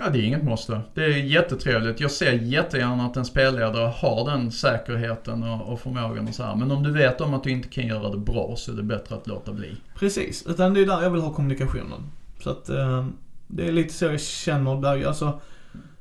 Ja, 0.00 0.10
det 0.10 0.18
är 0.18 0.22
inget 0.22 0.44
måste. 0.44 0.80
Det 0.94 1.04
är 1.04 1.08
jättetrevligt. 1.08 2.00
Jag 2.00 2.10
ser 2.10 2.32
jättegärna 2.32 3.06
att 3.06 3.16
en 3.16 3.24
spelledare 3.24 3.92
har 3.96 4.30
den 4.30 4.52
säkerheten 4.52 5.42
och, 5.42 5.72
och 5.72 5.80
förmågan 5.80 6.28
och 6.28 6.34
så 6.34 6.42
här. 6.42 6.56
Men 6.56 6.70
om 6.70 6.82
du 6.82 6.92
vet 6.92 7.20
om 7.20 7.34
att 7.34 7.44
du 7.44 7.50
inte 7.50 7.68
kan 7.68 7.86
göra 7.86 8.10
det 8.10 8.18
bra 8.18 8.54
så 8.56 8.72
är 8.72 8.76
det 8.76 8.82
bättre 8.82 9.14
att 9.14 9.26
låta 9.26 9.52
bli. 9.52 9.76
Precis, 9.98 10.46
utan 10.46 10.74
det 10.74 10.80
är 10.80 10.86
där 10.86 11.02
jag 11.02 11.10
vill 11.10 11.20
ha 11.20 11.32
kommunikationen. 11.34 12.00
Så 12.40 12.50
att 12.50 12.68
eh, 12.68 13.06
det 13.46 13.68
är 13.68 13.72
lite 13.72 13.94
så 13.94 14.04
jag 14.04 14.20
känner 14.20 14.80
där. 14.80 15.06
Alltså, 15.06 15.40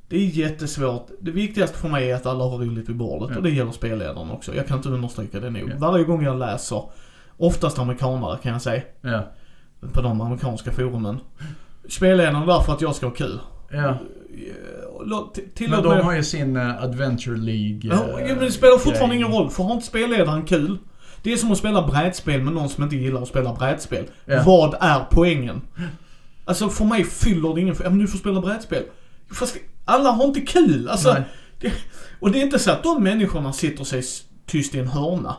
det 0.08 0.16
är 0.18 0.26
jättesvårt. 0.28 1.08
Det 1.22 1.32
viktigaste 1.32 1.78
för 1.78 1.90
mig 1.90 2.12
är 2.12 2.16
att 2.16 2.26
alla 2.26 2.44
har 2.44 2.58
roligt 2.58 2.90
vid 2.90 2.96
bordet 2.96 3.30
Ja. 3.32 3.38
och 3.38 3.44
det 3.44 3.50
gäller 3.50 3.72
spelledaren 3.72 4.32
också. 4.32 4.56
Jag 4.56 4.68
kan 4.68 4.78
inte 4.78 4.90
understryka 4.90 5.40
det 5.40 5.50
nog. 5.50 5.70
Ja. 5.70 5.76
Varje 5.78 6.04
gång 6.04 6.24
jag 6.24 6.40
läser, 6.40 6.84
oftast 7.38 7.80
amerikanare 7.80 8.38
kan 8.44 8.52
jag 8.52 8.62
säga, 8.62 8.82
Ja. 9.02 9.22
på 9.94 10.02
de 10.02 10.22
amerikanska 10.22 10.72
forumen. 10.72 11.20
Spelledaren 11.90 12.36
är 12.36 12.46
där 12.46 12.60
för 12.60 12.74
att 12.74 12.82
jag 12.82 12.96
ska 12.96 13.06
ha 13.06 13.14
kul. 13.14 13.40
Ja. 13.74 13.98
Låt- 15.06 15.40
till- 15.56 15.70
Men 15.70 15.84
de 15.84 15.90
mig... 15.90 16.04
har 16.04 16.14
ju 16.14 16.24
sin 16.24 16.56
eh, 16.56 16.84
Adventure 16.84 17.38
League. 17.38 17.80
Ja, 17.84 18.20
eh, 18.20 18.28
men 18.28 18.40
det 18.46 18.52
spelar 18.52 18.78
fortfarande 18.78 19.16
ingen 19.16 19.32
roll, 19.32 19.50
för 19.50 19.64
har 19.64 19.74
inte 19.74 19.86
spelledaren 19.86 20.46
kul 20.46 20.78
det 21.24 21.34
är 21.34 21.38
som 21.38 21.52
att 21.52 21.58
spela 21.58 21.88
brädspel 21.88 22.42
med 22.42 22.54
någon 22.54 22.70
som 22.70 22.84
inte 22.84 22.96
gillar 22.96 23.22
att 23.22 23.28
spela 23.28 23.54
brädspel. 23.54 24.06
Ja. 24.26 24.44
Vad 24.46 24.76
är 24.80 25.06
poängen? 25.12 25.62
Alltså 26.46 26.70
för 26.70 26.86
mig 26.86 27.04
fyller 27.04 27.54
det 27.56 27.62
ingen... 27.62 27.76
Ja 27.84 27.90
men 27.90 28.00
du 28.00 28.08
får 28.08 28.18
spela 28.18 28.42
brädspel. 28.42 28.84
Fast 29.32 29.58
alla 29.86 30.10
har 30.12 30.26
inte 30.26 30.42
kul. 30.42 30.90
Alltså, 30.90 31.16
det, 31.60 31.72
och 32.20 32.32
det 32.32 32.40
är 32.40 32.44
inte 32.44 32.60
så 32.60 32.72
att 32.72 32.84
de 32.84 33.04
människorna 33.04 33.54
sitter 33.54 33.84
sig 33.84 34.04
tyst 34.46 34.76
i 34.76 34.80
en 34.80 34.88
hörna. 34.88 35.36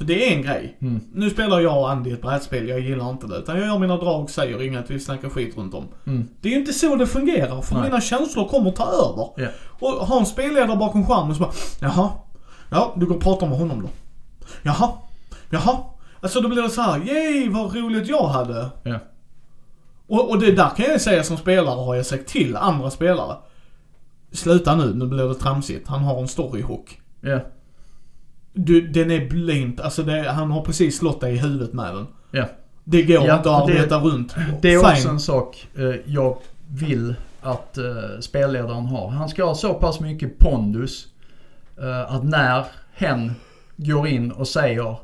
För 0.00 0.04
det 0.04 0.28
är 0.28 0.36
en 0.36 0.42
grej. 0.42 0.76
Mm. 0.80 1.00
Nu 1.12 1.30
spelar 1.30 1.60
jag 1.60 1.78
och 1.78 1.90
Andy 1.90 2.12
ett 2.12 2.22
brädspel, 2.22 2.68
jag 2.68 2.80
gillar 2.80 3.10
inte 3.10 3.26
det. 3.26 3.36
Utan 3.36 3.58
jag 3.58 3.66
gör 3.66 3.78
mina 3.78 3.96
drag, 3.96 4.30
säger 4.30 4.62
inget, 4.62 4.90
vi 4.90 5.00
snackar 5.00 5.28
skit 5.28 5.56
runt 5.56 5.74
om. 5.74 5.88
Mm. 6.06 6.28
Det 6.40 6.48
är 6.48 6.52
ju 6.52 6.58
inte 6.58 6.72
så 6.72 6.96
det 6.96 7.06
fungerar, 7.06 7.62
för 7.62 7.74
Nej. 7.74 7.84
mina 7.84 8.00
känslor 8.00 8.48
kommer 8.48 8.70
ta 8.70 8.84
över. 8.84 9.28
Ja. 9.36 9.48
Och 9.68 10.06
ha 10.06 10.18
en 10.20 10.26
spelledare 10.26 10.76
bakom 10.76 11.06
skärmen 11.06 11.34
så 11.34 11.40
bara, 11.40 11.52
jaha, 11.80 12.10
ja 12.70 12.94
du 12.96 13.06
går 13.06 13.14
och 13.14 13.22
pratar 13.22 13.46
med 13.46 13.58
honom 13.58 13.82
då. 13.82 13.88
Jaha, 14.62 14.92
jaha. 15.50 15.76
Alltså 16.20 16.40
då 16.40 16.48
blir 16.48 16.62
det 16.62 16.70
så 16.70 16.82
här, 16.82 16.98
yay 16.98 17.48
vad 17.48 17.74
roligt 17.74 18.08
jag 18.08 18.26
hade. 18.26 18.70
Ja. 18.82 18.98
Och, 20.06 20.30
och 20.30 20.40
det 20.40 20.52
där 20.52 20.70
kan 20.76 20.84
jag 20.84 21.00
säga 21.00 21.22
som 21.22 21.36
spelare 21.36 21.84
har 21.84 21.94
jag 21.94 22.06
sagt 22.06 22.28
till 22.28 22.56
andra 22.56 22.90
spelare. 22.90 23.36
Sluta 24.32 24.76
nu, 24.76 24.94
nu 24.94 25.06
blir 25.06 25.28
det 25.28 25.34
tramsigt. 25.34 25.88
Han 25.88 26.00
har 26.00 26.20
en 26.20 26.28
storyhook. 26.28 27.00
Ja. 27.20 27.40
Du, 28.52 28.80
den 28.88 29.10
är 29.10 29.28
blind, 29.28 29.80
alltså 29.80 30.02
det, 30.02 30.30
han 30.30 30.50
har 30.50 30.62
precis 30.62 30.98
slått 30.98 31.20
dig 31.20 31.34
i 31.34 31.38
huvudet 31.38 31.72
med 31.72 31.94
den. 31.94 32.06
Ja. 32.30 32.44
Det 32.84 33.02
går 33.02 33.26
Ja, 33.26 33.36
inte 33.36 33.50
att 33.56 33.66
det- 33.66 33.72
arbeta 33.72 33.98
runt. 33.98 34.34
Det 34.62 34.74
är 34.74 34.78
Fine. 34.78 34.90
också 34.92 35.08
en 35.08 35.20
sak 35.20 35.68
eh, 35.78 35.94
jag 36.06 36.36
vill 36.68 37.14
att 37.40 37.78
eh, 37.78 37.84
spelledaren 38.20 38.86
har. 38.86 39.08
Han 39.10 39.28
ska 39.28 39.44
ha 39.44 39.54
så 39.54 39.74
pass 39.74 40.00
mycket 40.00 40.38
pondus 40.38 41.06
eh, 41.82 42.14
att 42.14 42.24
när 42.24 42.64
hen 42.94 43.32
går 43.76 44.08
in 44.08 44.30
och 44.32 44.48
säger 44.48 44.96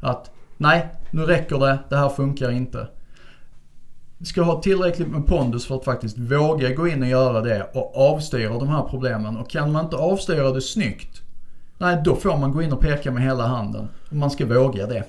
att 0.00 0.30
nej, 0.56 0.88
nu 1.10 1.22
räcker 1.22 1.58
det, 1.58 1.78
det 1.88 1.96
här 1.96 2.08
funkar 2.08 2.50
inte. 2.50 2.86
Ska 4.24 4.42
ha 4.42 4.60
tillräckligt 4.62 5.08
med 5.08 5.26
pondus 5.26 5.66
för 5.66 5.74
att 5.76 5.84
faktiskt 5.84 6.18
våga 6.18 6.74
gå 6.74 6.88
in 6.88 7.02
och 7.02 7.08
göra 7.08 7.40
det 7.40 7.70
och 7.74 7.96
avstyra 8.12 8.58
de 8.58 8.68
här 8.68 8.82
problemen. 8.82 9.36
Och 9.36 9.50
kan 9.50 9.72
man 9.72 9.84
inte 9.84 9.96
avstyra 9.96 10.50
det 10.50 10.60
snyggt, 10.60 11.21
nej 11.82 12.00
då 12.04 12.16
får 12.16 12.36
man 12.38 12.52
gå 12.52 12.62
in 12.62 12.72
och 12.72 12.80
peka 12.80 13.10
med 13.10 13.22
hela 13.22 13.46
handen. 13.46 13.88
Och 14.10 14.16
man 14.16 14.30
ska 14.30 14.46
våga 14.46 14.86
det. 14.86 15.04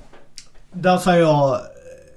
Där 0.72 0.98
säger 0.98 1.20
jag, 1.20 1.60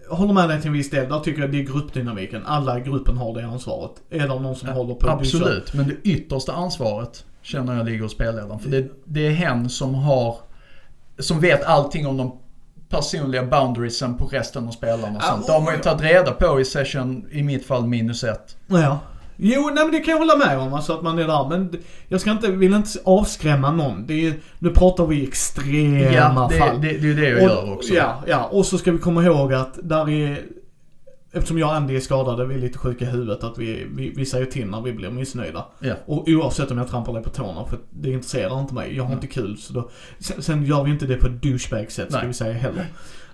jag 0.09 0.15
håller 0.15 0.33
med 0.33 0.49
dig 0.49 0.61
till 0.61 0.67
en 0.67 0.73
viss 0.73 0.89
del. 0.89 1.09
Där 1.09 1.19
tycker 1.19 1.41
jag 1.41 1.51
det 1.51 1.59
är 1.59 1.63
gruppdynamiken. 1.63 2.45
Alla 2.45 2.79
i 2.79 2.81
gruppen 2.81 3.17
har 3.17 3.33
det 3.33 3.45
ansvaret. 3.45 3.91
Är 4.09 4.19
det 4.19 4.27
någon 4.27 4.55
som 4.55 4.69
håller 4.69 4.95
på 4.95 5.09
att 5.09 5.19
Absolut, 5.19 5.73
men 5.73 5.87
det 5.87 5.95
yttersta 6.03 6.53
ansvaret 6.53 7.25
känner 7.41 7.77
jag 7.77 7.85
ligger 7.85 8.03
hos 8.03 8.11
spelledaren. 8.11 8.59
För 8.59 8.69
det, 8.69 8.87
det 9.05 9.27
är 9.27 9.31
hen 9.31 9.69
som 9.69 9.95
har, 9.95 10.35
som 11.19 11.39
vet 11.39 11.63
allting 11.63 12.07
om 12.07 12.17
de 12.17 12.39
personliga 12.89 13.43
boundariesen 13.43 14.17
på 14.17 14.25
resten 14.25 14.67
av 14.67 14.71
spelarna 14.71 15.17
och 15.17 15.23
Ja, 15.23 15.31
sånt. 15.31 15.45
Det 15.45 15.51
har 15.51 15.61
man 15.61 15.73
ju 15.73 15.79
ja. 15.79 15.83
tagit 15.83 16.01
reda 16.01 16.31
på 16.31 16.59
i 16.59 16.65
session, 16.65 17.27
i 17.31 17.43
mitt 17.43 17.65
fall 17.65 17.87
minus 17.87 18.23
ett. 18.23 18.57
Ja. 18.67 18.99
Jo, 19.37 19.69
nej 19.75 19.83
men 19.83 19.91
det 19.91 19.99
kan 19.99 20.11
jag 20.11 20.19
hålla 20.19 20.35
med 20.37 20.59
om, 20.59 20.73
alltså 20.73 20.93
att 20.93 21.01
man 21.01 21.19
är 21.19 21.27
där. 21.27 21.49
Men 21.49 21.77
jag 22.07 22.21
ska 22.21 22.31
inte, 22.31 22.51
vill 22.51 22.73
inte 22.73 22.89
avskrämma 23.03 23.71
någon. 23.71 24.05
Det 24.07 24.27
är, 24.27 24.33
nu 24.59 24.69
pratar 24.69 25.05
vi 25.05 25.27
extrema 25.27 25.99
Ja, 25.99 26.47
det, 26.51 26.57
fall. 26.57 26.81
det, 26.81 26.87
det 26.87 26.95
är 26.95 27.01
ju 27.01 27.15
det 27.15 27.29
jag 27.29 27.41
gör 27.41 27.73
också. 27.73 27.93
Ja, 27.93 28.23
ja. 28.27 28.43
Och 28.43 28.65
så 28.65 28.77
ska 28.77 28.91
vi 28.91 28.97
komma 28.97 29.23
ihåg 29.23 29.53
att 29.53 29.79
där 29.83 30.09
är... 30.09 30.41
Eftersom 31.31 31.59
jag 31.59 31.69
och 31.69 31.75
Andy 31.75 31.95
är 31.95 31.99
skadade, 31.99 32.45
vi 32.45 32.55
är 32.55 32.59
lite 32.59 32.77
sjuka 32.77 33.05
i 33.05 33.07
huvudet, 33.07 33.43
att 33.43 33.57
vi, 33.57 33.87
vi, 33.91 34.13
vi 34.15 34.25
säger 34.25 34.45
till 34.45 34.67
när 34.67 34.81
vi 34.81 34.93
blir 34.93 35.09
missnöjda. 35.09 35.65
Ja. 35.79 35.93
Och 36.05 36.27
oavsett 36.27 36.71
om 36.71 36.77
jag 36.77 36.89
trampar 36.89 37.13
dig 37.13 37.23
på 37.23 37.29
tårna, 37.29 37.65
för 37.65 37.79
det 37.89 38.11
intresserar 38.11 38.59
inte 38.59 38.73
mig. 38.73 38.95
Jag 38.95 39.03
har 39.03 39.09
Nej. 39.09 39.15
inte 39.15 39.27
kul. 39.27 39.57
Så 39.57 39.73
då, 39.73 39.89
sen, 40.19 40.41
sen 40.41 40.65
gör 40.65 40.83
vi 40.83 40.91
inte 40.91 41.05
det 41.05 41.15
på 41.15 41.27
ett 41.27 41.41
douchebag-sätt, 41.41 42.09
ska 42.09 42.17
Nej. 42.17 42.27
vi 42.27 42.33
säga 42.33 42.53
heller. 42.53 42.85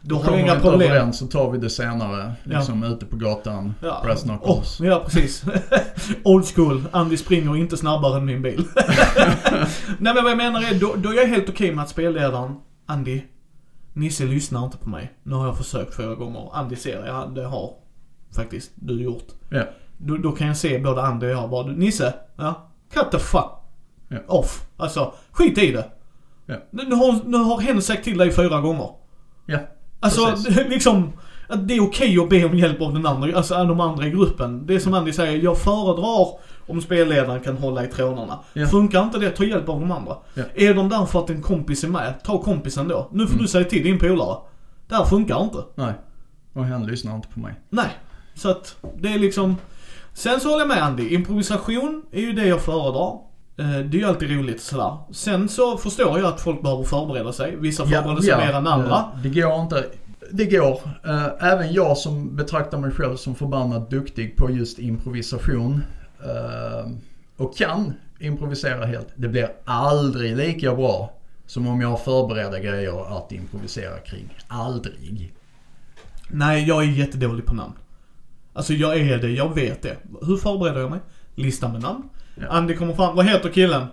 Då 0.05 0.15
har 0.15 0.31
vi 0.35 0.41
inga 0.41 0.59
problem. 0.59 0.91
överens 0.91 1.17
så 1.17 1.27
tar 1.27 1.51
vi 1.51 1.57
det 1.57 1.69
senare. 1.69 2.33
Ja. 2.43 2.57
Liksom 2.57 2.83
ute 2.83 3.05
på 3.05 3.15
gatan. 3.15 3.73
Ja. 3.81 4.01
Brass 4.03 4.25
Oh, 4.25 4.63
ja, 4.79 5.01
precis. 5.05 5.43
Old 6.23 6.45
school. 6.45 6.83
Andy 6.91 7.17
springer 7.17 7.55
inte 7.57 7.77
snabbare 7.77 8.17
än 8.17 8.25
min 8.25 8.41
bil. 8.41 8.65
Nej 9.99 10.13
men 10.13 10.23
vad 10.23 10.31
jag 10.31 10.37
menar 10.37 10.61
är, 10.71 10.79
då, 10.79 10.95
då 10.97 11.09
är 11.09 11.13
jag 11.13 11.27
helt 11.27 11.49
okej 11.49 11.75
med 11.75 11.83
att 11.83 11.89
spelledaren, 11.89 12.55
Andy, 12.85 13.21
Nisse 13.93 14.23
lyssnar 14.25 14.65
inte 14.65 14.77
på 14.77 14.89
mig. 14.89 15.11
Nu 15.23 15.35
har 15.35 15.45
jag 15.45 15.57
försökt 15.57 15.95
flera 15.95 16.15
gånger. 16.15 16.49
Andy 16.53 16.75
ser, 16.75 17.05
ja 17.05 17.25
det 17.35 17.45
har 17.45 17.71
faktiskt 18.35 18.71
du 18.75 19.03
gjort. 19.03 19.27
Ja. 19.49 19.63
Då, 19.97 20.17
då 20.17 20.31
kan 20.31 20.47
jag 20.47 20.57
se 20.57 20.79
både 20.79 21.01
Andy 21.01 21.25
och 21.25 21.31
jag 21.31 21.49
bara, 21.49 21.67
Nisse, 21.67 22.13
ja, 22.35 22.69
cut 22.93 23.11
the 23.11 23.19
fuck 23.19 23.51
Ja. 24.07 24.17
off. 24.27 24.67
Alltså, 24.77 25.13
skit 25.31 25.57
i 25.57 25.71
det. 25.71 25.85
Ja. 26.45 26.55
Nu, 26.71 26.83
nu, 26.89 26.95
har, 26.95 27.19
nu 27.25 27.37
har 27.37 27.59
hen 27.61 27.81
sagt 27.81 28.03
till 28.03 28.17
dig 28.17 28.31
fyra 28.31 28.61
gånger. 28.61 28.89
Alltså 30.03 30.25
Precis. 30.25 30.55
liksom, 30.69 31.11
att 31.47 31.67
det 31.67 31.73
är 31.73 31.83
okej 31.83 32.19
att 32.19 32.29
be 32.29 32.45
om 32.45 32.57
hjälp 32.57 32.81
av 32.81 32.93
den 32.93 33.05
andra, 33.05 33.37
alltså 33.37 33.53
de 33.63 33.79
andra 33.79 34.07
i 34.07 34.09
gruppen. 34.09 34.65
Det 34.65 34.75
är 34.75 34.79
som 34.79 34.93
Andy 34.93 35.13
säger, 35.13 35.43
jag 35.43 35.57
föredrar 35.57 36.27
om 36.67 36.81
spelledaren 36.81 37.39
kan 37.41 37.57
hålla 37.57 37.83
i 37.85 37.87
trådarna. 37.87 38.39
Ja. 38.53 38.67
Funkar 38.67 39.03
inte 39.03 39.17
det, 39.19 39.29
ta 39.29 39.43
hjälp 39.43 39.69
av 39.69 39.79
de 39.79 39.91
andra. 39.91 40.17
Ja. 40.33 40.43
Är 40.55 40.73
de 40.73 40.89
där 40.89 41.05
för 41.05 41.19
att 41.19 41.29
en 41.29 41.41
kompis 41.41 41.83
är 41.83 41.87
med, 41.87 42.13
ta 42.23 42.41
kompisen 42.41 42.87
då. 42.87 43.07
Nu 43.11 43.23
får 43.25 43.31
Mm. 43.33 43.41
du 43.41 43.47
säga 43.47 43.63
till 43.65 43.83
din 43.83 43.99
polare. 43.99 44.37
Det 44.87 44.95
här 44.95 45.05
funkar 45.05 45.43
inte. 45.43 45.57
Nej. 45.75 45.93
Och 46.53 46.65
han 46.65 46.85
lyssnar 46.85 47.15
inte 47.15 47.27
på 47.27 47.39
mig. 47.39 47.53
Nej. 47.69 47.89
Så 48.35 48.49
att 48.49 48.75
det 48.97 49.13
är 49.13 49.19
liksom... 49.19 49.55
Sen 50.13 50.39
så 50.39 50.49
håller 50.49 50.59
jag 50.61 50.67
med 50.67 50.83
Andy. 50.83 51.09
Improvisation 51.13 52.03
är 52.11 52.21
ju 52.21 52.33
det 52.33 52.45
jag 52.47 52.61
föredrar. 52.61 53.19
Eh, 53.57 53.69
Det 53.69 53.97
är 53.97 53.99
ju 54.01 54.03
alltid 54.05 54.31
roligt 54.31 54.61
sådär. 54.61 54.97
Sen 55.11 55.49
så 55.49 55.77
förstår 55.77 56.19
jag 56.19 56.27
att 56.33 56.41
folk 56.41 56.61
behöver 56.61 56.83
förbereda 56.83 57.33
sig. 57.33 57.55
Vissa 57.55 57.83
förbereder 57.85 58.21
sig 58.21 58.29
mer 58.47 58.53
än 58.53 58.67
andra. 58.67 58.95
eh, 58.95 59.21
Det 59.23 59.29
går 59.29 59.61
inte. 59.61 59.85
Det 60.31 60.45
går. 60.45 60.79
Eh, 61.05 61.25
Även 61.51 61.73
jag 61.73 61.97
som 61.97 62.35
betraktar 62.35 62.77
mig 62.77 62.91
själv 62.91 63.15
som 63.15 63.35
förbannat 63.35 63.89
duktig 63.89 64.37
på 64.37 64.51
just 64.51 64.79
improvisation 64.79 65.83
och 67.37 67.57
kan 67.57 67.93
improvisera 68.19 68.85
helt. 68.85 69.07
Det 69.15 69.27
blir 69.27 69.49
aldrig 69.65 70.37
lika 70.37 70.75
bra 70.75 71.13
som 71.45 71.67
om 71.67 71.81
jag 71.81 71.89
har 71.89 71.97
förberedda 71.97 72.59
grejer 72.59 73.17
att 73.17 73.31
improvisera 73.31 73.97
kring. 73.99 74.29
Aldrig. 74.47 75.33
Nej, 76.27 76.67
jag 76.67 76.83
är 76.83 76.87
jättedålig 76.87 77.45
på 77.45 77.53
namn. 77.55 77.73
Alltså 78.53 78.73
jag 78.73 78.97
är 78.97 79.17
det, 79.17 79.29
jag 79.29 79.55
vet 79.55 79.81
det. 79.81 79.97
Hur 80.21 80.37
förbereder 80.37 80.79
jag 80.81 80.89
mig? 80.91 80.99
Lista 81.35 81.67
med 81.69 81.81
namn. 81.81 82.09
Ja. 82.35 82.47
Andy 82.49 82.75
kommer 82.75 82.93
fram, 82.93 83.15
vad 83.15 83.25
heter 83.25 83.49
killen? 83.49 83.85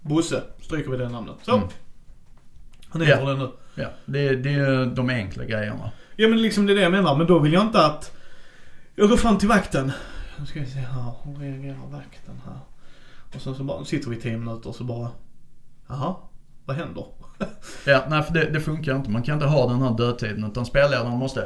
Bosse. 0.00 0.42
Stryker 0.60 0.90
vi 0.90 0.96
det 0.96 1.08
namnet. 1.08 1.36
Så. 1.42 1.56
Mm. 1.56 1.68
Han 2.88 3.02
heter 3.02 3.20
Ja. 3.22 3.28
det 3.30 3.36
nu. 3.36 3.50
Ja, 3.74 3.88
det, 4.04 4.36
det 4.36 4.50
är 4.54 4.86
de 4.86 5.10
enkla 5.10 5.44
grejerna. 5.44 5.90
Ja 6.16 6.28
men 6.28 6.42
liksom 6.42 6.66
det 6.66 6.72
är 6.72 6.74
det 6.74 6.82
jag 6.82 6.92
menar. 6.92 7.16
Men 7.16 7.26
då 7.26 7.38
vill 7.38 7.52
jag 7.52 7.62
inte 7.62 7.86
att... 7.86 8.12
Jag 8.94 9.08
går 9.08 9.16
fram 9.16 9.38
till 9.38 9.48
vakten. 9.48 9.92
Nu 10.38 10.46
ska 10.46 10.60
vi 10.60 10.66
se 10.66 10.78
här. 10.78 11.12
Hur 11.24 11.34
reagerar 11.40 11.86
vakten 11.90 12.40
här? 12.46 12.58
Och 13.34 13.40
så, 13.40 13.54
så 13.54 13.64
bara, 13.64 13.84
sitter 13.84 14.10
vi 14.10 14.16
i 14.16 14.20
10 14.20 14.36
minuter 14.36 14.68
och 14.68 14.74
så 14.74 14.84
bara... 14.84 15.08
Jaha, 15.88 16.16
vad 16.64 16.76
händer? 16.76 17.04
Ja, 17.86 18.04
nej 18.08 18.22
för 18.22 18.34
det, 18.34 18.50
det 18.50 18.60
funkar 18.60 18.96
inte. 18.96 19.10
Man 19.10 19.22
kan 19.22 19.34
inte 19.34 19.46
ha 19.46 19.68
den 19.68 19.82
här 19.82 19.96
dödtiden 19.96 20.44
utan 20.44 20.66
spelledaren 20.66 21.18
måste 21.18 21.44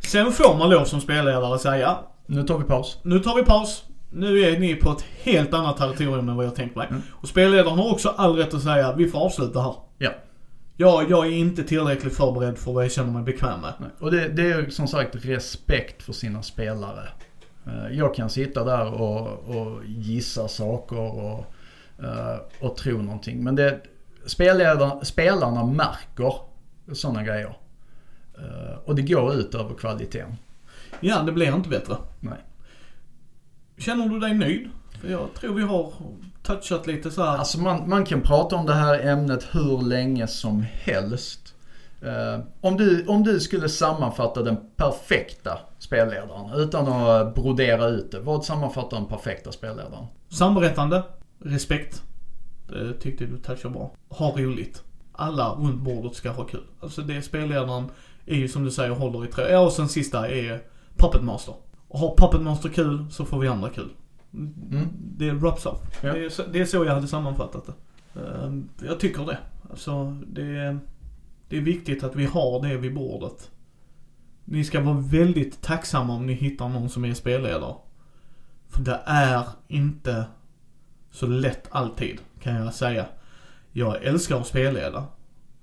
Sen 0.00 0.32
får 0.32 0.58
man 0.58 0.70
lov 0.70 0.84
som 0.84 1.00
spelledare 1.00 1.58
säga. 1.58 1.98
Nu 2.26 2.42
tar 2.42 2.58
vi 2.58 2.64
paus. 2.64 2.98
Nu 3.02 3.18
tar 3.18 3.36
vi 3.36 3.42
paus. 3.42 3.84
Nu 4.14 4.40
är 4.40 4.58
ni 4.60 4.74
på 4.74 4.90
ett 4.90 5.04
helt 5.22 5.54
annat 5.54 5.76
territorium 5.76 6.28
än 6.28 6.36
vad 6.36 6.46
jag 6.46 6.54
tänkt 6.54 6.76
mig. 6.76 6.86
Mm. 6.90 7.02
Och 7.10 7.28
spelledaren 7.28 7.78
har 7.78 7.92
också 7.92 8.08
all 8.08 8.36
rätt 8.36 8.54
att 8.54 8.62
säga 8.62 8.92
vi 8.96 9.08
får 9.08 9.18
avsluta 9.18 9.60
här. 9.62 9.74
Ja. 9.98 10.10
Ja, 10.76 11.04
jag 11.08 11.26
är 11.26 11.30
inte 11.30 11.64
tillräckligt 11.64 12.16
förberedd 12.16 12.58
för 12.58 12.72
vad 12.72 12.84
jag 12.84 12.92
känner 12.92 13.12
mig 13.12 13.22
bekväm 13.22 13.60
med. 13.60 13.72
Nej. 13.80 13.90
Och 14.00 14.10
det, 14.10 14.28
det 14.28 14.42
är 14.52 14.70
som 14.70 14.88
sagt 14.88 15.14
respekt 15.24 16.02
för 16.02 16.12
sina 16.12 16.42
spelare. 16.42 17.08
Eh, 17.66 17.96
Jag 17.98 18.14
kan 18.14 18.30
sitta 18.30 18.64
där 18.64 19.00
och, 19.02 19.26
och 19.56 19.84
gissa 19.86 20.48
saker 20.48 20.98
och, 20.98 21.44
eh, 22.04 22.36
och 22.60 22.76
tro 22.76 23.02
någonting. 23.02 23.44
Men 23.44 23.56
det, 23.56 23.80
spelledarna, 24.26 25.04
spelarna 25.04 25.64
märker 25.66 26.34
sådana 26.92 27.22
grejer. 27.22 27.56
Eh, 28.38 28.78
Och 28.84 28.94
det 28.94 29.02
går 29.02 29.34
ut 29.34 29.54
över 29.54 29.74
kvaliteten. 29.74 30.36
Ja, 31.00 31.22
det 31.22 31.32
blir 31.32 31.54
inte 31.54 31.68
bättre. 31.68 31.96
Nej. 32.20 32.38
Känner 33.78 34.08
du 34.08 34.18
dig 34.18 34.34
nöjd? 34.34 34.70
För 35.00 35.08
jag 35.08 35.34
tror 35.34 35.54
vi 35.54 35.62
har 35.62 35.92
touchat 36.42 36.86
lite 36.86 37.10
så 37.10 37.22
här. 37.22 37.38
Alltså 37.38 37.60
man, 37.60 37.88
man 37.88 38.04
kan 38.04 38.20
prata 38.20 38.56
om 38.56 38.66
det 38.66 38.74
här 38.74 39.06
ämnet 39.06 39.48
hur 39.52 39.82
länge 39.82 40.26
som 40.26 40.64
helst. 40.72 41.54
Eh, 42.02 42.40
om, 42.60 42.76
du, 42.76 43.06
om 43.06 43.24
du 43.24 43.40
skulle 43.40 43.68
sammanfatta 43.68 44.42
den 44.42 44.56
perfekta 44.76 45.58
spelledaren 45.78 46.60
utan 46.60 46.88
att 46.88 47.34
brodera 47.34 47.86
ut 47.86 48.10
det. 48.10 48.20
Vad 48.20 48.44
sammanfattar 48.44 48.96
den 48.96 49.06
perfekta 49.06 49.52
spelledaren? 49.52 50.06
Samberättande, 50.28 51.02
respekt. 51.38 52.02
Det 52.68 52.92
tyckte 52.92 53.24
du 53.24 53.38
touchade 53.38 53.74
bra. 53.74 53.94
Ha 54.08 54.30
roligt. 54.30 54.82
Alla 55.12 55.48
runt 55.48 55.82
bordet 55.82 56.14
ska 56.14 56.30
ha 56.30 56.44
kul. 56.44 56.64
Alltså 56.80 57.02
det 57.02 57.22
spelledaren 57.22 57.90
är 58.26 58.36
ju 58.36 58.48
som 58.48 58.64
du 58.64 58.70
säger 58.70 58.90
håller 58.90 59.24
i 59.24 59.28
trä. 59.28 59.50
Ja 59.50 59.60
och 59.60 59.72
sen 59.72 59.88
sista 59.88 60.28
är 60.28 60.62
Puppet 60.96 61.22
Master. 61.22 61.54
Och 61.88 61.98
har 61.98 62.16
Puppet 62.16 62.40
Master 62.40 62.68
kul 62.68 63.06
så 63.10 63.24
får 63.24 63.38
vi 63.38 63.48
andra 63.48 63.70
kul. 63.70 63.90
Mm. 64.32 64.88
Det 65.16 65.30
wraps 65.30 65.66
up. 65.66 65.72
Ja. 66.02 66.12
Det, 66.12 66.24
är 66.24 66.28
så, 66.28 66.42
det 66.52 66.60
är 66.60 66.64
så 66.64 66.84
jag 66.84 66.94
hade 66.94 67.08
sammanfattat 67.08 67.66
det. 67.66 68.20
Ehm, 68.20 68.68
Jag 68.86 69.00
tycker 69.00 69.24
det. 69.26 69.38
Alltså 69.70 70.04
det 70.26 70.56
är, 70.56 70.78
det 71.48 71.56
är 71.56 71.60
viktigt 71.60 72.04
att 72.04 72.16
vi 72.16 72.24
har 72.24 72.62
det 72.62 72.76
vid 72.76 72.94
bordet. 72.94 73.50
Ni 74.44 74.64
ska 74.64 74.80
vara 74.80 75.00
väldigt 75.00 75.62
tacksamma 75.62 76.12
om 76.14 76.26
ni 76.26 76.32
hittar 76.32 76.68
någon 76.68 76.88
som 76.88 77.04
är 77.04 77.14
spelledare. 77.14 77.74
För 78.68 78.82
det 78.82 79.00
är 79.06 79.44
inte 79.68 80.24
så 81.10 81.26
lätt 81.26 81.68
alltid, 81.70 82.18
kan 82.40 82.54
jag 82.54 82.74
säga. 82.74 83.06
Jag 83.72 84.04
älskar 84.04 84.40
att 84.40 84.46
spelleda. 84.46 85.04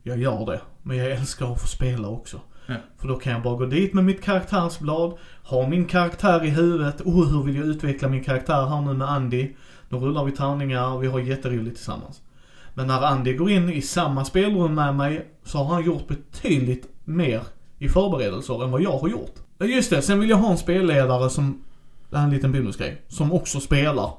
Jag 0.04 0.18
gör 0.18 0.46
det. 0.46 0.62
Men 0.84 0.98
jag 0.98 1.12
älskar 1.12 1.54
att 1.54 1.62
få 1.62 1.68
spela 1.68 2.08
också. 2.08 2.40
Ja. 2.72 2.78
För 2.98 3.08
då 3.08 3.16
kan 3.16 3.34
jag 3.34 3.42
bara 3.42 3.56
gå 3.56 3.66
dit 3.66 3.94
med 3.94 4.06
mitt 4.06 4.24
karaktärsblad, 4.24 5.18
ha 5.44 5.68
min 5.68 5.86
karaktär 5.86 6.46
i 6.46 6.50
huvudet. 6.50 7.02
Oh, 7.02 7.30
hur 7.32 7.44
vill 7.44 7.56
jag 7.56 7.66
utveckla 7.66 8.08
min 8.08 8.24
karaktär 8.24 8.66
här 8.66 8.82
nu 8.82 8.94
med 8.94 9.10
Andy? 9.10 9.50
Då 9.90 9.98
rullar 9.98 10.24
vi 10.26 10.32
tärningar 10.32 10.94
och 10.94 11.04
vi 11.04 11.08
har 11.08 11.20
jätteroligt 11.20 11.76
tillsammans. 11.76 12.22
Men 12.74 12.88
när 12.88 13.02
Andy 13.02 13.34
går 13.34 13.52
in 13.52 13.70
i 13.70 13.82
samma 13.82 14.26
spelrum 14.26 14.76
med 14.76 14.96
mig 14.96 15.28
så 15.44 15.58
har 15.58 15.74
han 15.74 15.86
gjort 15.86 16.08
betydligt 16.08 16.88
mer 17.04 17.42
i 17.80 17.90
förberedelser 17.90 18.64
än 18.64 18.72
vad 18.72 18.82
jag 18.82 18.98
har 18.98 19.10
gjort. 19.10 19.36
Ja, 19.58 19.66
Just 19.66 19.90
det, 19.90 20.02
sen 20.02 20.20
vill 20.20 20.30
jag 20.30 20.38
ha 20.38 20.52
en 20.52 20.58
spelledare 20.58 21.30
som, 21.30 21.64
det 22.10 22.18
här 22.18 22.24
är 22.24 22.28
en 22.28 22.34
liten 22.34 22.52
bonusgrej, 22.52 23.02
som 23.08 23.34
också 23.34 23.60
spelar. 23.60 24.12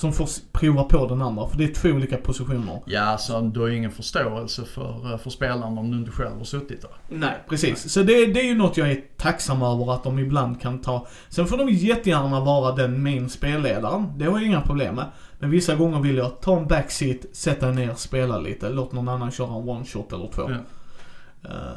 Som 0.00 0.12
får 0.12 0.28
prova 0.52 0.84
på 0.84 1.06
den 1.06 1.22
andra, 1.22 1.48
för 1.48 1.58
det 1.58 1.64
är 1.64 1.74
två 1.74 1.88
olika 1.88 2.16
positioner. 2.16 2.82
Ja, 2.86 3.00
alltså 3.00 3.40
du 3.40 3.60
har 3.60 3.66
ju 3.66 3.76
ingen 3.76 3.90
förståelse 3.90 4.64
för, 4.64 5.18
för 5.18 5.30
spelaren 5.30 5.78
om 5.78 5.90
du 5.90 5.98
inte 5.98 6.10
själv 6.10 6.36
har 6.38 6.44
suttit 6.44 6.82
där. 6.82 6.90
Nej, 7.08 7.34
precis. 7.48 7.92
Så 7.92 8.02
det, 8.02 8.26
det 8.26 8.40
är 8.40 8.44
ju 8.44 8.54
något 8.54 8.76
jag 8.76 8.90
är 8.90 9.00
tacksam 9.16 9.62
över 9.62 9.94
att 9.94 10.04
de 10.04 10.18
ibland 10.18 10.60
kan 10.60 10.80
ta. 10.80 11.06
Sen 11.28 11.46
får 11.46 11.56
de 11.58 11.68
jättegärna 11.68 12.40
vara 12.40 12.74
den 12.74 13.02
main 13.02 13.28
spelledaren. 13.28 14.18
Det 14.18 14.24
har 14.24 14.32
jag 14.32 14.46
inga 14.46 14.60
problem 14.60 14.94
med. 14.94 15.04
Men 15.38 15.50
vissa 15.50 15.74
gånger 15.74 16.00
vill 16.00 16.16
jag 16.16 16.40
ta 16.40 16.58
en 16.58 16.66
backseat, 16.66 17.18
sätta 17.32 17.70
ner, 17.70 17.94
spela 17.94 18.38
lite. 18.38 18.68
Låt 18.68 18.92
någon 18.92 19.08
annan 19.08 19.30
köra 19.30 19.48
en 19.48 19.68
one 19.68 19.84
shot 19.84 20.12
eller 20.12 20.30
två. 20.34 20.50
Ja. 20.50 21.50
Eh, 21.50 21.76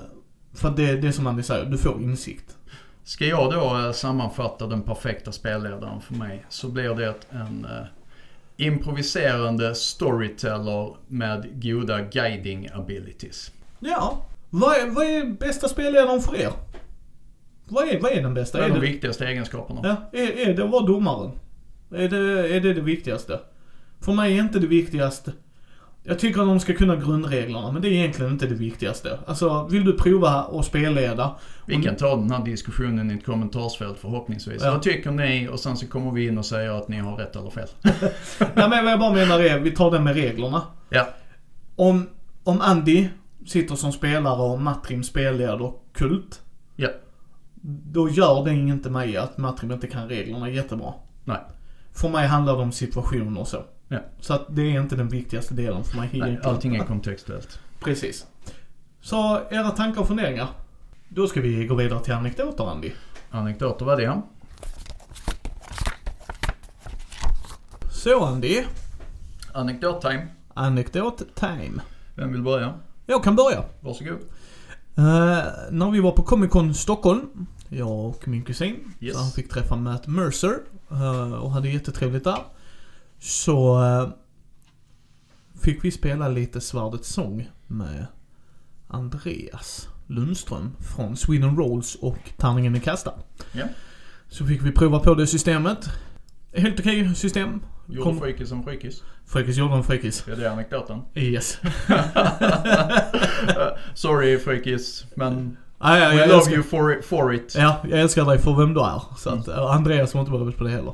för 0.54 0.70
det, 0.70 0.96
det 0.96 1.08
är 1.08 1.12
som 1.12 1.28
Andy 1.28 1.44
säger, 1.44 1.66
du 1.66 1.78
får 1.78 2.02
insikt. 2.02 2.58
Ska 3.04 3.26
jag 3.26 3.52
då 3.52 3.78
eh, 3.78 3.92
sammanfatta 3.92 4.68
den 4.68 4.82
perfekta 4.82 5.32
spelledaren 5.32 6.02
för 6.02 6.14
mig 6.14 6.46
så 6.50 6.70
blir 6.70 6.96
det 6.96 7.16
en 7.30 7.66
eh, 7.66 7.86
improviserande 8.58 9.76
storyteller 9.76 10.96
med 11.08 11.64
goda 11.64 12.02
guiding 12.02 12.70
abilities. 12.74 13.52
Ja. 13.80 14.26
Vad 14.50 14.78
är, 14.78 14.88
vad 14.90 15.06
är 15.06 15.26
bästa 15.26 15.68
spelledaren 15.70 16.22
för 16.22 16.36
er? 16.36 16.52
Vad 17.66 17.88
är, 17.90 18.00
vad 18.00 18.12
är 18.12 18.22
den 18.22 18.34
bästa? 18.34 18.58
Det 18.58 18.64
är 18.64 18.68
Är 18.70 18.74
de 18.74 18.80
det, 18.80 18.86
viktigaste 18.92 19.26
egenskaperna. 19.28 19.82
ja, 19.84 20.20
är, 20.20 20.50
är 20.50 20.54
det 20.54 20.64
att 20.64 20.70
vara 20.72 20.86
domaren? 20.86 21.32
Är 21.96 22.10
det, 22.10 22.56
är 22.56 22.62
det 22.62 22.74
det 22.74 22.82
viktigaste? 22.82 23.40
För 24.00 24.14
mig 24.14 24.38
är 24.38 24.42
inte 24.44 24.60
det 24.60 24.68
viktigaste 24.68 25.32
Jag 26.06 26.20
tycker 26.20 26.42
att 26.42 26.48
de 26.48 26.60
ska 26.60 26.74
kunna 26.74 26.96
grundreglerna, 26.96 27.72
men 27.72 27.82
det 27.82 27.88
är 27.88 27.92
egentligen 27.92 28.32
inte 28.32 28.48
det 28.48 28.56
viktigaste. 28.56 29.20
Alltså, 29.26 29.68
vill 29.72 29.86
du 29.86 29.98
prova 29.98 30.30
att 30.30 30.66
spelleda? 30.66 31.36
Vi 31.66 31.84
kan 31.84 31.96
ta 31.96 32.16
den 32.16 32.32
här 32.32 32.46
diskussionen 32.46 33.12
i 33.12 33.14
ett 33.14 33.26
kommentarsfält 33.26 33.98
förhoppningsvis. 33.98 34.64
Ja. 34.64 34.72
Vad 34.72 34.82
tycker 34.82 35.12
ni? 35.12 35.48
Och 35.48 35.60
sen 35.60 35.78
så 35.78 35.88
kommer 35.88 36.12
vi 36.12 36.28
in 36.28 36.38
och 36.38 36.46
säger 36.46 36.72
att 36.72 36.88
ni 36.88 36.98
har 36.98 37.16
rätt 37.16 37.36
eller 37.36 37.50
fel. 37.50 37.68
Nej 38.40 38.70
men 38.70 38.84
vad 38.84 38.92
jag 38.92 39.00
bara 39.00 39.14
menar 39.14 39.40
är, 39.40 39.60
vi 39.60 39.72
tar 39.72 39.92
det 39.92 40.00
med 40.00 40.16
reglerna. 40.16 40.62
Ja. 40.90 41.08
Om, 41.76 42.10
om 42.44 42.62
Andy 42.62 43.08
sitter 43.46 43.76
som 43.76 43.92
spelare 43.92 44.42
och 44.42 44.62
Matrim 44.62 45.04
spelleder 45.04 45.74
Kult. 45.94 46.42
Ja. 46.76 46.90
Då 47.92 48.10
gör 48.10 48.46
det 48.46 48.52
inte 48.52 48.90
mig 48.90 49.18
att 49.18 49.38
Matrim 49.38 49.72
inte 49.72 49.88
kan 49.88 50.10
reglerna 50.10 50.50
jättebra. 50.50 50.94
Nej. 51.24 51.40
För 51.94 52.10
mig 52.10 52.28
handlar 52.28 52.58
det 52.58 52.64
om 52.64 52.72
situationer 52.72 53.42
och 53.42 53.48
så. 53.48 53.64
Ja. 53.88 54.00
Så 54.20 54.34
att 54.34 54.46
det 54.50 54.62
är 54.62 54.82
inte 54.82 54.96
den 54.96 55.10
viktigaste 55.10 55.54
delen 55.54 55.84
för 55.84 55.98
mig. 55.98 56.10
Nej, 56.14 56.40
allting 56.44 56.76
är 56.76 56.84
kontextuellt. 56.86 57.60
Precis. 57.80 58.26
Så 59.02 59.42
era 59.52 59.70
tankar 59.72 60.02
och 60.02 60.08
funderingar? 60.08 60.48
Då 61.10 61.28
ska 61.28 61.42
vi 61.42 61.66
gå 61.68 61.76
vidare 61.76 62.00
till 62.04 62.14
anekdoter 62.14 62.72
Andy. 62.72 62.92
Anekdoter 63.30 63.86
var 63.86 63.98
det. 63.98 64.22
Så 67.92 68.24
Andy, 68.26 68.64
Anekdot-time. 69.54 70.28
anekdot 70.54 71.24
time. 71.36 71.82
Vem 72.16 72.32
vill 72.32 72.42
börja? 72.42 72.74
Jag 73.06 73.24
kan 73.24 73.36
börja. 73.36 73.64
Varsågod. 73.80 74.14
Uh, 74.98 75.44
när 75.72 75.92
vi 75.92 76.00
var 76.00 76.12
på 76.12 76.24
Comic 76.24 76.52
Con 76.52 76.74
Stockholm, 76.74 77.48
jag 77.70 77.90
och 78.06 78.28
min 78.28 78.44
kusin, 78.44 78.94
Yes. 79.00 79.16
så 79.16 79.22
han 79.22 79.32
fick 79.32 79.50
träffa 79.50 79.76
Matt 79.76 80.08
Mercer 80.08 80.58
eh, 80.92 81.34
och 81.34 81.52
hade 81.52 81.70
jättetrevligt 81.70 82.24
där. 82.24 82.38
Så 83.26 83.84
eh, 83.84 84.10
fick 85.64 85.84
vi 85.84 85.92
spela 85.92 86.28
lite 86.30 86.62
Svärdets 86.62 87.10
sång 87.14 87.50
med 87.68 88.06
Andreas 88.88 89.88
Lundström 90.08 90.72
från 90.96 91.18
Sweden 91.18 91.58
Rolls 91.58 91.96
och 91.96 92.18
Tärningen 92.38 92.76
är 92.76 92.80
kastad. 92.80 93.14
Ja. 93.52 93.66
Så 94.30 94.46
fick 94.46 94.62
vi 94.62 94.72
prova 94.72 95.00
på 95.00 95.14
det 95.16 95.28
systemet. 95.28 95.90
Helt 96.54 96.80
okej 96.80 97.16
system. 97.16 97.64
Gjorde 97.88 98.02
Kom- 98.04 98.20
frikis 98.20 98.50
som 98.50 98.64
frikis. 98.64 99.04
Fräckis 99.26 99.58
gjorde 99.58 99.74
en 99.76 99.84
fräckis. 99.84 100.24
Ja, 100.28 100.36
det 100.36 100.46
är 100.46 100.50
anekdoten. 100.50 101.02
Yes. 101.16 101.58
Sorry 103.94 104.40
frikis, 104.40 105.06
men 105.16 105.58
Ah, 105.86 105.98
ja, 105.98 106.10
we 106.10 106.28
love 106.28 106.34
älskar- 106.38 106.54
you 106.54 106.64
for 106.64 106.94
it. 107.00 107.06
For 107.06 107.34
it. 107.34 107.56
Ja, 107.58 107.78
jag 107.90 108.00
älskar 108.00 108.26
dig 108.26 108.40
för 108.40 108.54
vem 108.56 108.74
du 108.74 108.82
är. 108.82 109.02
Så 109.18 109.30
att, 109.30 109.48
Mm. 109.48 109.60
Andreas 109.60 110.14
var 110.14 110.22
inte 110.22 110.32
beredd 110.32 110.58
på 110.58 110.64
det 110.64 110.70
heller. 110.70 110.94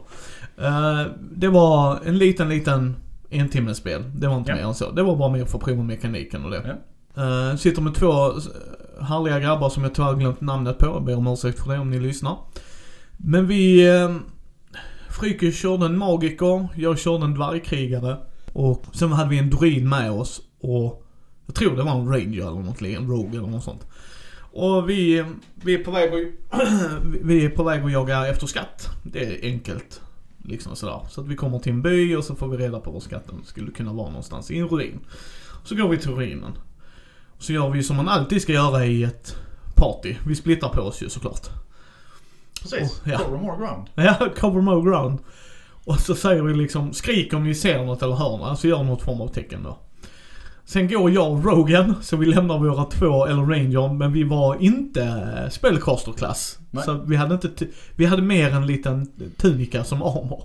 Eh, 0.62 1.02
det 1.32 1.48
var 1.48 2.00
en 2.06 2.18
liten, 2.18 2.50
liten 2.50 2.96
en 3.30 3.50
timmes 3.50 3.78
spel. 3.78 4.04
Det 4.16 4.28
var 4.28 4.38
inte 4.38 4.52
Ja. 4.52 4.56
mer 4.56 4.64
än 4.64 4.74
så. 4.74 4.92
Det 4.92 5.04
var 5.04 5.16
bara 5.16 5.30
mer 5.32 5.46
för 5.46 5.58
att 5.58 5.64
prova 5.64 5.84
mekaniken 5.84 6.46
och 6.46 6.52
det. 6.52 6.78
Ja. 7.16 7.24
Eh, 7.24 7.56
sitter 7.56 7.82
med 7.82 7.96
två 7.96 8.12
eh, 8.28 8.34
härliga 9.02 9.40
grabbar 9.40 9.70
som 9.70 9.84
jag 9.84 9.96
tyvärr 9.96 10.14
glömt 10.16 10.42
namnet 10.42 10.78
på. 10.78 10.86
Jag 10.86 11.04
ber 11.04 11.18
om 11.18 11.28
ursäkt 11.28 11.60
för 11.60 11.72
det 11.74 11.80
om 11.80 11.90
ni 11.90 12.00
lyssnar. 12.00 12.38
Men 13.18 13.48
vi... 13.48 13.92
Uh, 13.92 14.16
Fryke 15.10 15.52
körde 15.52 15.86
en 15.86 15.98
magiker, 15.98 16.68
jag 16.76 17.00
körde 17.00 17.26
en 17.26 17.34
dvärgkrigare. 17.34 18.18
Och 18.54 18.86
sen 18.94 19.12
hade 19.12 19.30
vi 19.30 19.38
en 19.38 19.50
druid 19.50 19.86
med 19.86 20.12
oss 20.12 20.42
och 20.62 21.06
jag 21.46 21.56
tror 21.56 21.76
det 21.76 21.84
var 21.84 21.92
en 21.92 22.08
ranger 22.08 22.42
eller 22.42 22.62
något, 22.62 22.82
en 22.82 23.08
rogue 23.08 23.38
eller 23.40 23.48
något 23.48 23.64
sånt. 23.64 23.88
Och 24.52 24.90
vi, 24.90 25.26
vi 25.56 25.74
är 25.74 25.84
på 25.84 25.92
väg 25.92 26.10
att, 26.50 26.62
vi 27.24 27.46
är 27.46 27.50
på 27.50 27.64
väg 27.64 27.84
att 27.84 27.92
jaga 27.92 28.28
efter 28.28 28.48
skatt. 28.48 28.90
Det 29.04 29.26
är 29.26 29.52
enkelt. 29.52 30.02
Liksom 30.50 30.76
sådär. 30.76 31.00
Så 31.10 31.22
att 31.22 31.28
vi 31.28 31.36
kommer 31.36 31.60
till 31.60 31.72
en 31.72 31.82
by 31.82 32.16
och 32.16 32.24
så 32.24 32.36
får 32.36 32.48
vi 32.48 32.58
reda 32.58 32.80
på 32.80 32.92
var 32.92 33.00
skatten 33.00 33.42
skulle 33.46 33.72
kunna 33.72 33.94
vara 33.94 34.08
någonstans. 34.08 34.52
I 34.52 34.58
en 34.58 34.68
ruin. 34.68 35.00
Så 35.64 35.76
går 35.76 35.90
vi 35.90 35.98
till 35.98 36.12
ruinen. 36.12 36.52
Så 37.38 37.54
gör 37.54 37.70
vi 37.70 37.84
som 37.84 37.96
man 37.96 38.10
alltid 38.10 38.42
ska 38.42 38.54
göra 38.54 38.86
i 38.86 39.04
ett 39.04 39.36
party. 39.76 40.16
Vi 40.28 40.36
splittar 40.36 40.70
på 40.70 40.82
oss 40.82 41.04
ju 41.04 41.10
såklart. 41.10 41.50
Precis. 42.62 43.02
Oh, 43.06 43.12
ja. 43.12 43.18
Cover 43.18 43.38
more 43.38 43.58
ground. 43.58 43.88
Ja, 43.96 44.30
cover 44.38 44.62
more 44.62 44.92
ground. 44.92 45.20
Och 45.86 46.00
så 46.00 46.16
säger 46.16 46.42
vi 46.42 46.54
liksom, 46.54 46.94
skrik 46.94 47.34
om 47.34 47.44
ni 47.44 47.56
ser 47.56 47.86
något 47.86 48.02
eller 48.02 48.16
hör 48.16 48.38
något. 48.38 48.50
Alltså 48.50 48.68
gör 48.68 48.84
något 48.84 49.02
form 49.02 49.22
av 49.22 49.28
tecken 49.28 49.64
då. 49.64 49.78
Sen 50.70 50.88
går 50.88 51.12
jag 51.12 51.32
och 51.32 51.46
Rogan, 51.46 51.96
så 52.02 52.18
vi 52.18 52.26
lämnar 52.26 52.60
våra 52.60 52.86
två, 52.86 53.26
eller 53.26 53.42
Ranger, 53.42 53.94
men 53.94 54.14
vi 54.14 54.24
var 54.24 54.62
inte 54.62 55.50
spellcasterklass. 55.52 56.60
Nej. 56.72 56.84
Så 56.84 56.94
vi 56.94 57.16
hade 57.16 57.34
inte, 57.34 57.68
vi 57.96 58.06
hade 58.06 58.22
mer 58.22 58.52
en 58.52 58.68
liten 58.68 59.12
tunika 59.38 59.84
som 59.84 60.02
armor. 60.02 60.44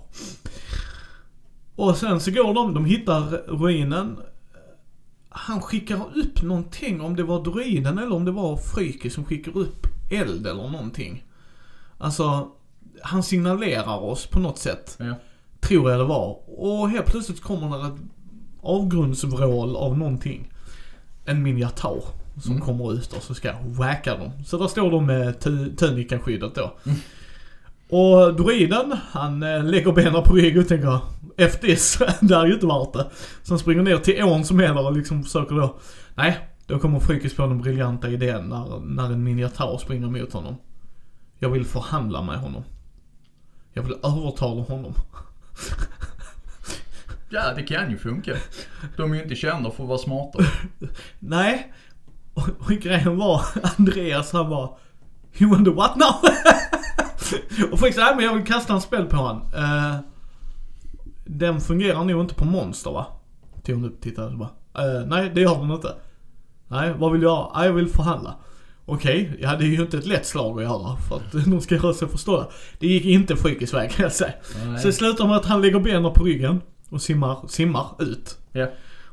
Och 1.75 1.97
sen 1.97 2.19
så 2.19 2.31
går 2.31 2.53
de, 2.53 2.73
de 2.73 2.85
hittar 2.85 3.21
ruinen. 3.47 4.17
Han 5.29 5.61
skickar 5.61 6.01
upp 6.15 6.41
någonting, 6.41 7.01
om 7.01 7.15
det 7.15 7.23
var 7.23 7.43
druiden 7.43 7.97
eller 7.97 8.15
om 8.15 8.25
det 8.25 8.31
var 8.31 8.57
Fryke 8.57 9.09
som 9.09 9.25
skickar 9.25 9.57
upp 9.57 9.87
eld 10.11 10.47
eller 10.47 10.69
någonting. 10.69 11.23
Alltså, 11.97 12.51
han 13.01 13.23
signalerar 13.23 13.97
oss 13.97 14.27
på 14.27 14.39
något 14.39 14.57
sätt. 14.57 14.95
Ja. 14.99 15.15
Tror 15.59 15.91
jag 15.91 15.99
det 15.99 16.05
var. 16.05 16.39
Och 16.59 16.89
helt 16.89 17.05
plötsligt 17.05 17.41
kommer 17.41 17.77
det 17.77 17.87
ett 17.87 18.01
avgrundsvrål 18.65 19.75
av 19.75 19.97
någonting. 19.97 20.51
En 21.25 21.43
miniatur 21.43 22.03
som 22.41 22.51
Mm. 22.51 22.63
kommer 22.65 22.93
ut 22.93 23.13
och 23.13 23.23
så 23.23 23.33
ska 23.33 23.47
jag 23.47 23.61
whacka 23.65 24.17
dem. 24.17 24.31
Så 24.45 24.57
där 24.57 24.67
står 24.67 24.91
de 24.91 25.05
med 25.05 25.39
tu- 25.39 25.75
tunikashyddet 25.75 26.55
då. 26.55 26.73
Mm. 26.85 26.97
Och 27.89 28.35
druiden, 28.35 28.97
han 29.11 29.43
eh, 29.43 29.63
lägger 29.63 29.91
benen 29.91 30.23
på 30.23 30.33
rygg 30.33 30.57
och 30.57 30.67
tänker 30.67 30.99
F 31.37 31.59
this, 31.61 31.97
det 32.21 32.35
är 32.35 32.45
ju 32.45 32.53
inte 32.53 32.65
värt 32.67 32.93
det. 32.93 33.07
Så 33.43 33.51
han 33.51 33.59
springer 33.59 33.83
ner 33.83 33.97
till 33.97 34.23
ån 34.23 34.45
som 34.45 34.59
är 34.59 34.63
där 34.73 34.85
och 34.85 34.97
liksom 34.97 35.23
försöker 35.23 35.55
då, 35.55 35.75
nej, 36.15 36.37
då 36.67 36.79
kommer 36.79 36.99
Frykis 36.99 37.35
på 37.35 37.41
den 37.47 37.61
briljanta 37.61 38.09
idén 38.09 38.49
när, 38.49 38.79
när 38.79 39.05
en 39.05 39.23
miniatür 39.23 39.77
springer 39.77 40.07
mot 40.07 40.33
honom. 40.33 40.55
Jag 41.39 41.49
vill 41.49 41.65
förhandla 41.65 42.21
med 42.21 42.37
honom. 42.39 42.63
Jag 43.73 43.83
vill 43.83 43.93
övertala 44.03 44.61
honom. 44.61 44.93
ja, 47.29 47.53
det 47.55 47.63
kan 47.63 47.91
ju 47.91 47.97
funka. 47.97 48.35
De 48.97 49.11
är 49.11 49.15
ju 49.15 49.23
inte 49.23 49.35
kända 49.35 49.71
för 49.71 49.83
att 49.83 49.89
vara 49.89 49.97
smarta. 49.97 50.39
Nej. 51.19 51.73
Och, 52.33 52.49
och 52.59 52.71
grejen 52.71 53.17
var, 53.17 53.41
Andreas 53.77 54.33
han 54.33 54.49
var 54.49 54.77
You 55.37 55.65
the 55.65 55.71
what 55.71 55.95
now? 55.95 56.15
och 57.71 57.79
sa, 57.79 57.85
nej 57.97 58.15
men 58.15 58.25
jag 58.25 58.35
vill 58.35 58.45
kasta 58.45 58.73
en 58.73 58.81
spel 58.81 59.05
på 59.05 59.15
han. 59.15 59.41
Eh, 59.55 59.99
den 61.25 61.61
fungerar 61.61 62.03
nog 62.03 62.21
inte 62.21 62.35
på 62.35 62.45
monster 62.45 62.91
va? 62.91 63.07
Tog 63.63 63.75
hon 63.75 63.85
upp, 63.85 64.01
tittade 64.01 64.27
och 64.27 64.37
bara, 64.37 64.49
eh, 64.73 65.05
nej 65.05 65.31
det 65.35 65.41
gör 65.41 65.55
den 65.55 65.71
inte. 65.71 65.93
Nej, 66.67 66.93
vad 66.97 67.11
vill 67.11 67.21
du 67.21 67.27
göra? 67.27 67.65
Jag 67.65 67.73
vill 67.73 67.87
förhandla. 67.87 68.35
Okej, 68.85 69.37
ja 69.41 69.55
det 69.55 69.65
är 69.65 69.67
ju 69.67 69.81
inte 69.81 69.97
ett 69.97 70.05
lätt 70.05 70.25
slag 70.25 70.57
att 70.57 70.63
göra 70.63 70.97
för 70.97 71.15
att 71.15 71.31
de 71.45 71.61
ska 71.61 71.75
göra 71.75 71.93
sig 71.93 72.07
förstådda. 72.07 72.47
Det 72.79 72.87
gick 72.87 73.05
inte 73.05 73.35
Frykis 73.35 73.73
väg 73.73 73.91
kan 73.91 74.03
jag 74.03 74.11
säga. 74.11 74.33
Nej. 74.65 74.79
Så 74.79 74.87
det 74.87 74.93
slutar 74.93 75.27
med 75.27 75.37
att 75.37 75.45
han 75.45 75.61
lägger 75.61 75.79
benen 75.79 76.13
på 76.13 76.23
ryggen 76.23 76.61
och 76.89 77.01
simmar, 77.01 77.47
simmar 77.47 77.87
ut. 77.99 78.37
Ja. 78.51 78.67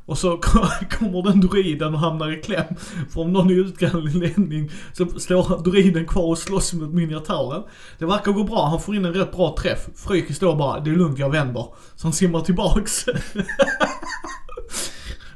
Och 0.06 0.18
så 0.18 0.36
kommer 0.90 1.22
den 1.22 1.40
druiden 1.40 1.94
och 1.94 2.00
hamnar 2.00 2.38
i 2.38 2.42
kläm. 2.42 2.74
För 3.10 3.20
om 3.20 3.32
någon 3.32 3.50
är 3.50 3.54
utgrävning 3.54 4.70
så 4.92 5.06
står 5.06 5.62
druiden 5.62 6.06
kvar 6.06 6.24
och 6.24 6.38
slåss 6.38 6.72
mot 6.72 6.94
miniatyren. 6.94 7.62
Det 7.98 8.06
verkar 8.06 8.32
gå 8.32 8.44
bra, 8.44 8.66
han 8.66 8.80
får 8.80 8.96
in 8.96 9.04
en 9.04 9.14
rätt 9.14 9.32
bra 9.32 9.56
träff. 9.58 9.88
Fryke 9.96 10.34
står 10.34 10.56
bara, 10.56 10.80
det 10.80 10.90
är 10.90 10.96
lugnt 10.96 11.18
jag 11.18 11.30
vänder. 11.30 11.66
Så 11.96 12.06
han 12.06 12.12
simmar 12.12 12.40
tillbaks. 12.40 13.04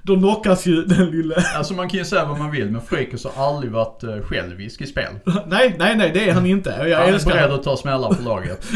Då 0.07 0.17
knockas 0.17 0.67
ju 0.67 0.85
den 0.85 1.11
lille... 1.11 1.35
Alltså 1.57 1.75
man 1.75 1.89
kan 1.89 1.99
ju 1.99 2.05
säga 2.05 2.25
vad 2.25 2.39
man 2.39 2.51
vill, 2.51 2.71
men 2.71 2.81
Freakus 2.83 3.25
har 3.25 3.47
aldrig 3.47 3.73
varit 3.73 4.05
uh, 4.05 4.23
självisk 4.23 4.81
i 4.81 4.87
spel. 4.87 5.13
Nej, 5.47 5.77
nej, 5.79 5.97
nej 5.97 6.11
det 6.15 6.29
är 6.29 6.35
han 6.35 6.47
inte. 6.47 6.71
Jag 6.71 6.99
Han 6.99 7.09
är 7.09 7.13
älskar 7.13 7.31
beredd 7.31 7.51
att 7.51 7.63
ta 7.63 7.77
smällar 7.77 8.15
för 8.15 8.23
laget. 8.23 8.67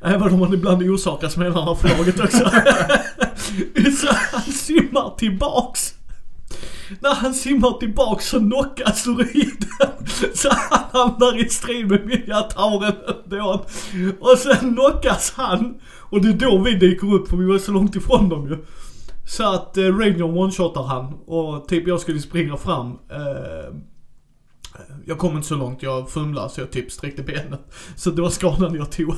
Även 0.00 0.34
om 0.34 0.42
han 0.42 0.54
ibland 0.54 0.82
orsakar 0.82 1.28
smällarna 1.28 1.74
för 1.74 1.88
laget 1.88 2.20
också. 2.20 2.38
så 4.00 4.08
han 4.32 4.52
simmar 4.52 5.14
tillbaks. 5.18 5.94
När 7.00 7.14
han 7.14 7.34
simmar 7.34 7.78
tillbaks 7.78 8.28
så 8.28 8.38
knockas 8.38 9.04
druiden. 9.04 9.90
Så 10.34 10.48
han 10.52 10.84
hamnar 10.92 11.46
i 11.46 11.48
strid 11.48 11.90
med 11.90 12.06
miniatyren 12.06 12.94
ändå. 13.24 13.66
Och 14.20 14.38
sen 14.38 14.74
knockas 14.74 15.32
han. 15.36 15.74
Och 16.00 16.22
det 16.22 16.28
är 16.28 16.32
då 16.32 16.58
vi 16.58 16.74
dyker 16.74 17.14
upp 17.14 17.28
för 17.28 17.36
vi 17.36 17.46
var 17.46 17.58
så 17.58 17.72
långt 17.72 17.96
ifrån 17.96 18.28
dem 18.28 18.48
ju. 18.48 18.56
Så 19.26 19.54
att 19.54 19.76
eh, 19.76 19.82
Ranger 19.82 20.22
one-shotar 20.22 20.82
han 20.82 21.14
och 21.26 21.68
typ 21.68 21.88
jag 21.88 22.00
skulle 22.00 22.20
springa 22.20 22.56
fram. 22.56 22.98
Eh, 23.10 23.74
jag 25.04 25.18
kom 25.18 25.36
inte 25.36 25.48
så 25.48 25.54
långt, 25.54 25.82
jag 25.82 26.10
fumlade 26.10 26.48
så 26.48 26.60
jag 26.60 26.70
typ 26.70 26.92
sträckte 26.92 27.22
benet. 27.22 27.74
Så 27.96 28.10
det 28.10 28.22
var 28.22 28.30
skadan 28.30 28.74
jag 28.74 28.92
tog. 28.92 29.14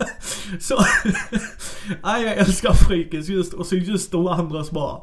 så, 0.60 0.78
nej 2.02 2.24
jag 2.24 2.36
älskar 2.36 2.72
Frikis 2.72 3.28
just, 3.28 3.52
och 3.52 3.66
så 3.66 3.76
just 3.76 4.12
de 4.12 4.26
andra 4.26 4.64
som 4.64 4.74
bara 4.74 5.00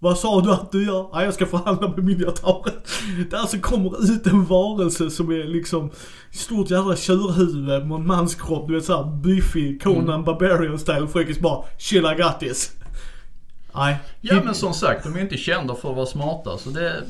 vad 0.00 0.18
sa 0.18 0.40
du 0.40 0.52
att 0.52 0.72
du 0.72 0.86
gör? 0.86 1.08
Nej 1.14 1.24
jag 1.24 1.34
ska 1.34 1.46
förhandla 1.46 1.88
med 1.88 2.04
miniatyren. 2.04 2.74
Där 3.30 3.46
så 3.46 3.60
kommer 3.60 4.12
ut 4.12 4.26
en 4.26 4.44
varelse 4.44 5.10
som 5.10 5.30
är 5.30 5.44
liksom 5.44 5.90
stort 6.32 6.70
jävla 6.70 6.96
tjurhuvud 6.96 7.86
med 7.86 7.92
en 7.92 8.06
manskropp, 8.06 8.68
du 8.68 8.74
vet 8.74 8.84
såhär 8.84 9.22
biffig, 9.22 9.82
Conan 9.82 10.24
Barbarian 10.24 10.78
style. 10.78 11.08
Frikis 11.08 11.40
bara 11.40 11.64
'Chill 11.78 12.04
I 12.04 12.22
got 12.22 12.40
this' 12.40 12.77
Nej. 13.78 13.98
Ja 14.20 14.42
men 14.44 14.54
som 14.54 14.74
sagt, 14.74 15.04
de 15.04 15.16
är 15.16 15.20
inte 15.20 15.36
kända 15.36 15.74
för 15.74 15.90
att 15.90 15.96
vara 15.96 16.06
smarta 16.06 16.58
så 16.58 16.70
det 16.70 16.88
är 16.90 17.02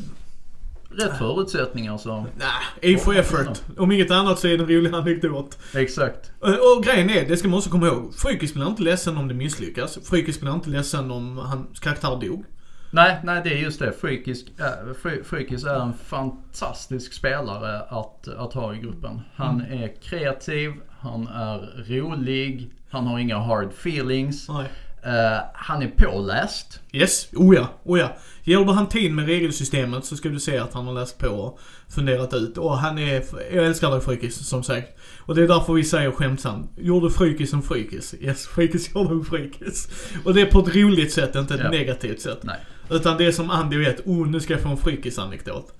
rätt 0.90 1.18
förutsättningar 1.18 1.98
så. 1.98 2.26
Nej, 2.36 2.94
A 2.94 2.98
for 3.04 3.16
effort. 3.16 3.62
Om 3.76 3.92
inget 3.92 4.10
annat 4.10 4.38
så 4.38 4.46
är 4.48 4.58
det 4.58 4.64
en 4.64 4.68
rolig 4.70 4.94
anekdot. 4.94 5.58
Exakt. 5.74 6.32
Och, 6.40 6.48
och 6.48 6.84
grejen 6.84 7.10
är, 7.10 7.28
det 7.28 7.36
ska 7.36 7.48
man 7.48 7.58
också 7.58 7.70
komma 7.70 7.86
ihåg. 7.86 8.14
Frykis 8.14 8.54
blir 8.54 8.66
inte 8.66 8.82
ledsen 8.82 9.16
om 9.16 9.28
det 9.28 9.34
misslyckas. 9.34 9.98
Frykis 10.04 10.40
blir 10.40 10.54
inte 10.54 10.70
ledsen 10.70 11.10
om 11.10 11.38
hans 11.38 11.80
karaktär 11.80 12.18
dog. 12.20 12.44
Nej, 12.90 13.18
nej 13.24 13.40
det 13.44 13.50
är 13.54 13.58
just 13.58 13.78
det. 13.78 13.92
Freakis, 13.92 14.44
äh, 14.58 14.64
Fre- 15.02 15.22
Freakis 15.24 15.64
är 15.64 15.80
en 15.80 15.92
fantastisk 16.04 17.12
spelare 17.12 17.80
att, 17.80 18.28
att 18.28 18.52
ha 18.54 18.74
i 18.74 18.78
gruppen. 18.78 19.20
Han 19.34 19.60
är 19.60 19.92
kreativ, 20.02 20.72
han 21.00 21.26
är 21.28 21.84
rolig, 21.88 22.70
han 22.90 23.06
har 23.06 23.18
inga 23.18 23.38
hard 23.38 23.68
feelings. 23.68 24.48
Nej. 24.48 24.66
Eh, 25.02 25.38
han 25.54 25.82
är 25.82 25.88
påläst. 25.88 26.80
Yes, 26.92 27.28
oh 27.34 27.54
ja, 27.54 27.68
oh 27.84 27.98
ja. 27.98 28.16
Du 28.44 28.64
han 28.64 28.88
tid 28.88 29.12
med 29.12 29.26
regelsystemet 29.26 30.04
så 30.04 30.16
ska 30.16 30.28
du 30.28 30.40
se 30.40 30.58
att 30.58 30.74
han 30.74 30.86
har 30.86 30.94
läst 30.94 31.18
på 31.18 31.28
och 31.28 31.60
funderat 31.88 32.34
ut. 32.34 32.58
Och 32.58 32.78
han 32.78 32.98
är, 32.98 33.24
jag 33.54 33.66
älskar 33.66 33.90
dig 33.90 34.00
Frykis, 34.00 34.48
som 34.48 34.62
sagt. 34.62 34.98
Och 35.20 35.34
det 35.34 35.42
är 35.42 35.48
därför 35.48 35.72
vi 35.72 35.84
säger 35.84 36.10
skämtsamt, 36.10 36.70
gjorde 36.76 37.10
Frykis 37.10 37.52
en 37.52 37.62
Frykis? 37.62 38.14
Yes, 38.20 38.46
Frykis 38.46 38.94
gjorde 38.94 39.14
en 39.14 39.24
Frykis. 39.24 39.88
Och 40.24 40.34
det 40.34 40.40
är 40.40 40.46
på 40.46 40.58
ett 40.58 40.76
roligt 40.76 41.12
sätt, 41.12 41.34
inte 41.34 41.54
ett 41.54 41.60
Ja. 41.64 41.70
negativt 41.70 42.20
sätt. 42.20 42.38
Nej. 42.42 42.56
Utan 42.90 43.16
det 43.16 43.24
är 43.26 43.32
som 43.32 43.50
Andy 43.50 43.78
vet, 43.78 44.06
oh 44.06 44.26
nu 44.28 44.40
ska 44.40 44.52
jag 44.52 44.62
få 44.62 44.68
en 44.68 44.76
Frykis-anekdot. 44.76 45.72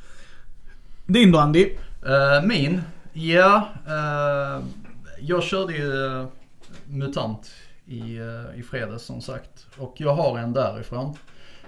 Din 1.07 1.33
då 1.33 1.39
Andy? 1.39 1.71
Eh, 2.07 2.47
min? 2.47 2.83
Ja, 3.13 3.69
eh, 3.87 4.65
jag 5.21 5.43
körde 5.43 5.73
ju 5.73 6.27
MUTANT 6.87 7.51
i, 7.89 8.19
eh, 8.19 8.59
i 8.61 8.63
fredags 8.63 9.03
som 9.03 9.21
sagt. 9.21 9.67
Och 9.79 9.95
jag 9.97 10.15
har 10.15 10.39
en 10.39 10.53
därifrån. 10.53 11.17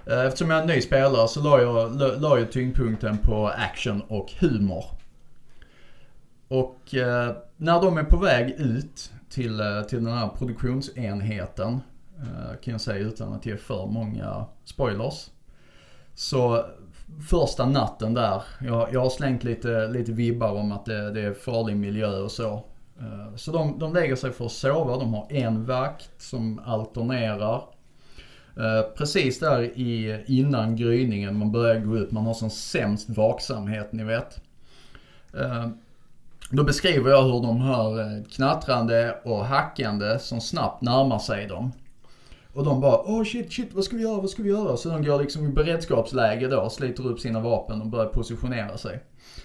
Eh, 0.06 0.20
eftersom 0.20 0.50
jag 0.50 0.58
är 0.58 0.62
en 0.62 0.68
ny 0.68 0.80
spelare 0.80 1.28
så 1.28 1.40
la 1.40 1.60
jag, 1.60 1.96
la, 2.00 2.06
la 2.06 2.38
jag 2.38 2.52
tyngdpunkten 2.52 3.18
på 3.18 3.48
action 3.48 4.02
och 4.08 4.32
humor. 4.40 4.84
Och 6.48 6.94
eh, 6.94 7.36
när 7.56 7.82
de 7.82 7.98
är 7.98 8.04
på 8.04 8.16
väg 8.16 8.50
ut 8.50 9.12
till, 9.28 9.60
eh, 9.60 9.82
till 9.82 10.04
den 10.04 10.14
här 10.14 10.28
produktionsenheten, 10.28 11.80
eh, 12.18 12.60
kan 12.62 12.72
jag 12.72 12.80
säga 12.80 12.98
utan 12.98 13.32
att 13.32 13.46
ge 13.46 13.56
för 13.56 13.86
många 13.86 14.44
spoilers. 14.64 15.30
Så 16.14 16.64
första 17.28 17.66
natten 17.66 18.14
där, 18.14 18.42
jag, 18.60 18.88
jag 18.92 19.00
har 19.00 19.10
slängt 19.10 19.44
lite, 19.44 19.88
lite 19.88 20.12
vibbar 20.12 20.52
om 20.52 20.72
att 20.72 20.84
det, 20.84 21.10
det 21.10 21.20
är 21.20 21.32
farlig 21.32 21.76
miljö 21.76 22.18
och 22.18 22.30
så. 22.30 22.64
Eh, 23.00 23.36
så 23.36 23.52
de, 23.52 23.78
de 23.78 23.92
lägger 23.92 24.16
sig 24.16 24.32
för 24.32 24.46
att 24.46 24.52
sova, 24.52 24.96
de 24.96 25.14
har 25.14 25.32
en 25.32 25.64
vakt 25.64 26.22
som 26.22 26.60
alternerar. 26.64 27.62
Eh, 28.56 28.82
precis 28.96 29.38
där 29.38 29.62
i, 29.62 30.24
innan 30.26 30.76
gryningen, 30.76 31.38
man 31.38 31.52
börjar 31.52 31.80
gå 31.80 31.96
ut, 31.96 32.12
man 32.12 32.26
har 32.26 32.34
som 32.34 32.50
sämst 32.50 33.10
vaksamhet 33.10 33.92
ni 33.92 34.04
vet. 34.04 34.40
Eh, 35.34 35.68
då 36.50 36.64
beskriver 36.64 37.10
jag 37.10 37.22
hur 37.22 37.42
de 37.42 37.60
hör 37.60 38.24
knattrande 38.30 39.16
och 39.24 39.46
hackande 39.46 40.18
som 40.18 40.40
snabbt 40.40 40.82
närmar 40.82 41.18
sig 41.18 41.46
dem. 41.46 41.72
Och 42.52 42.64
de 42.64 42.80
bara 42.80 43.00
åh 43.00 43.24
shit 43.24 43.52
shit 43.52 43.74
vad 43.74 43.84
ska 43.84 43.96
vi 43.96 44.02
göra, 44.02 44.20
vad 44.20 44.30
ska 44.30 44.42
vi 44.42 44.48
göra? 44.48 44.76
Så 44.76 44.88
de 44.88 45.04
går 45.04 45.20
liksom 45.20 45.46
i 45.46 45.48
beredskapsläge 45.48 46.48
då, 46.48 46.70
sliter 46.70 47.06
upp 47.06 47.20
sina 47.20 47.40
vapen 47.40 47.80
och 47.80 47.86
börjar 47.86 48.06
positionera 48.06 48.78
sig. 48.78 49.02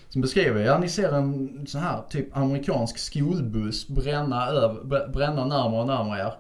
Som 0.10 0.22
beskriver 0.22 0.60
jag, 0.60 0.68
ja 0.68 0.77
ni 0.77 0.90
ser 0.90 1.11
en 1.11 1.65
sån 1.68 1.82
här 1.82 2.02
typ 2.10 2.38
amerikansk 2.38 2.98
skolbuss 2.98 3.88
bränna, 3.88 4.48
över, 4.48 5.07
bränna 5.07 5.45
närmare 5.45 5.82
och 5.82 5.88
närmare 5.88 6.19
er. 6.19 6.34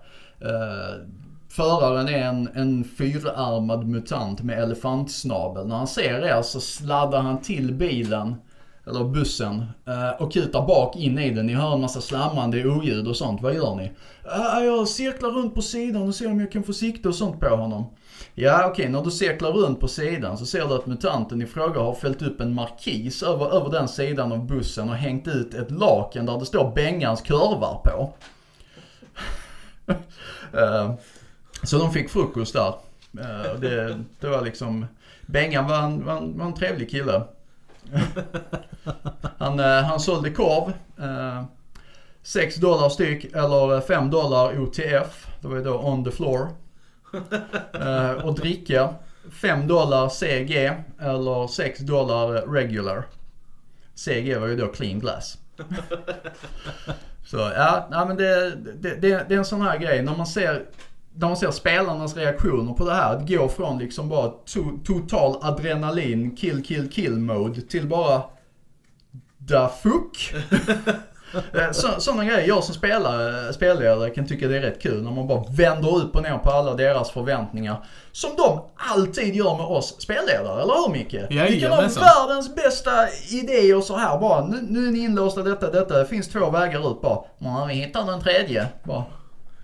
Uh, 0.47 1.07
föraren 1.49 2.07
är 2.07 2.23
en, 2.23 2.49
en 2.53 2.83
fyrarmad 2.83 3.87
mutant 3.87 4.43
med 4.43 4.63
elefantsnabel. 4.63 5.67
När 5.67 5.75
han 5.75 5.87
ser 5.87 6.25
er 6.25 6.41
så 6.41 6.59
sladdar 6.59 7.21
han 7.21 7.41
till 7.41 7.73
bilen, 7.73 8.35
eller 8.87 9.03
bussen, 9.03 9.65
eh, 9.85 10.21
och 10.21 10.33
kutar 10.33 10.67
bak 10.67 10.95
in 10.95 11.19
i 11.19 11.31
den. 11.31 11.45
Ni 11.45 11.53
hör 11.53 11.73
en 11.73 11.81
massa 11.81 12.01
slamrande 12.01 12.65
oljud 12.65 13.07
och 13.07 13.17
sånt. 13.17 13.41
Vad 13.41 13.55
gör 13.55 13.75
ni? 13.75 13.91
Eh, 14.23 14.65
jag 14.65 14.87
cirklar 14.87 15.29
runt 15.29 15.55
på 15.55 15.61
sidan 15.61 16.07
och 16.07 16.15
ser 16.15 16.31
om 16.31 16.39
jag 16.39 16.51
kan 16.51 16.63
få 16.63 16.73
sikte 16.73 17.07
och 17.07 17.15
sånt 17.15 17.39
på 17.39 17.55
honom. 17.55 17.85
Ja 18.33 18.67
okej, 18.67 18.89
när 18.89 19.01
du 19.01 19.11
cirklar 19.11 19.51
runt 19.51 19.79
på 19.79 19.87
sidan 19.87 20.37
så 20.37 20.45
ser 20.45 20.67
du 20.67 20.75
att 20.75 20.85
mutanten 20.85 21.41
i 21.41 21.45
fråga 21.45 21.81
har 21.81 21.93
fällt 21.93 22.21
upp 22.21 22.41
en 22.41 22.53
markis 22.53 23.23
över, 23.23 23.55
över 23.55 23.69
den 23.71 23.87
sidan 23.87 24.31
av 24.31 24.47
bussen 24.47 24.89
och 24.89 24.95
hängt 24.95 25.27
ut 25.27 25.53
ett 25.53 25.71
laken 25.71 26.25
där 26.25 26.39
det 26.39 26.45
står 26.45 26.71
Bengans 26.75 27.21
kurvar 27.21 27.81
på. 27.83 28.13
Eh, 30.53 30.93
så 31.63 31.77
de 31.77 31.91
fick 31.91 32.09
frukost 32.09 32.53
där. 32.53 32.73
Det, 33.59 33.99
det 34.19 34.27
var 34.27 34.41
liksom, 34.41 34.85
Bengan 35.25 35.67
var 35.67 35.79
en, 35.79 36.05
var 36.05 36.17
en, 36.17 36.37
var 36.37 36.45
en 36.45 36.53
trevlig 36.53 36.89
kille. 36.91 37.21
han, 39.37 39.59
eh, 39.59 39.83
han 39.83 39.99
sålde 39.99 40.31
korv. 40.31 40.73
Eh, 40.99 41.43
6 42.23 42.55
dollar 42.55 42.89
styck 42.89 43.23
eller 43.23 43.81
5 43.81 44.09
dollar 44.09 44.59
OTF. 44.59 45.27
Det 45.41 45.47
var 45.47 45.55
ju 45.55 45.63
då 45.63 45.79
on 45.79 46.03
the 46.03 46.11
floor. 46.11 46.49
Eh, 47.73 48.11
och 48.11 48.35
dricka 48.35 48.93
5 49.31 49.67
dollar 49.67 50.09
CG 50.09 50.71
eller 50.99 51.47
6 51.47 51.79
dollar 51.79 52.27
regular. 52.27 53.05
CG 53.95 54.39
var 54.39 54.47
ju 54.47 54.55
då 54.55 54.67
clean 54.67 54.99
glass. 54.99 55.37
Så 57.25 57.37
ja, 57.37 57.87
nej, 57.91 58.05
men 58.07 58.17
det, 58.17 58.55
det, 58.55 58.95
det, 58.95 59.25
det 59.29 59.33
är 59.33 59.37
en 59.37 59.45
sån 59.45 59.61
här 59.61 59.77
grej 59.77 60.01
när 60.01 60.17
man 60.17 60.27
ser 60.27 60.65
när 61.17 61.27
man 61.27 61.37
ser 61.37 61.51
spelarnas 61.51 62.15
reaktioner 62.17 62.73
på 62.73 62.85
det 62.85 62.93
här, 62.93 63.15
att 63.15 63.29
gå 63.29 63.49
från 63.49 63.77
liksom 63.79 64.09
bara 64.09 64.27
to, 64.29 64.59
total 64.85 65.37
adrenalin, 65.41 66.35
kill, 66.35 66.63
kill, 66.63 66.89
kill 66.91 67.17
mode 67.17 67.61
till 67.61 67.87
bara 67.87 68.21
the 69.49 69.67
fuck. 69.83 70.33
Eh, 71.53 71.71
Så, 71.71 71.87
sådana 72.01 72.25
grejer, 72.25 72.47
jag 72.47 72.63
som 72.63 72.75
spelare, 72.75 73.53
spelledare 73.53 74.09
kan 74.09 74.27
tycka 74.27 74.47
det 74.47 74.57
är 74.57 74.61
rätt 74.61 74.81
kul 74.81 75.03
när 75.03 75.11
man 75.11 75.27
bara 75.27 75.43
vänder 75.49 75.95
upp 75.97 76.15
och 76.15 76.23
ner 76.23 76.37
på 76.37 76.51
alla 76.51 76.73
deras 76.73 77.11
förväntningar. 77.11 77.85
Som 78.11 78.29
de 78.37 78.61
alltid 78.75 79.35
gör 79.35 79.57
med 79.57 79.65
oss 79.65 80.01
spelledare, 80.01 80.61
eller 80.61 80.73
hur 80.73 80.91
Micke? 80.93 81.13
Vi 81.49 81.61
kan 81.61 81.71
ha 81.71 81.81
världens 81.81 82.55
bästa 82.55 82.91
idéer 83.29 83.81
så 83.81 83.95
här 83.97 84.19
bara. 84.19 84.45
Nu, 84.45 84.57
nu 84.69 84.87
är 84.87 84.91
ni 84.91 84.99
inlåsta 84.99 85.43
detta, 85.43 85.71
detta. 85.71 85.97
Det 85.99 86.05
finns 86.05 86.27
två 86.27 86.49
vägar 86.49 86.91
ut 86.91 87.01
bara. 87.01 87.19
Ja, 87.37 87.65
vi 87.67 87.73
hittar 87.73 88.05
den 88.05 88.21
tredje. 88.21 88.67
Bara. 88.83 89.03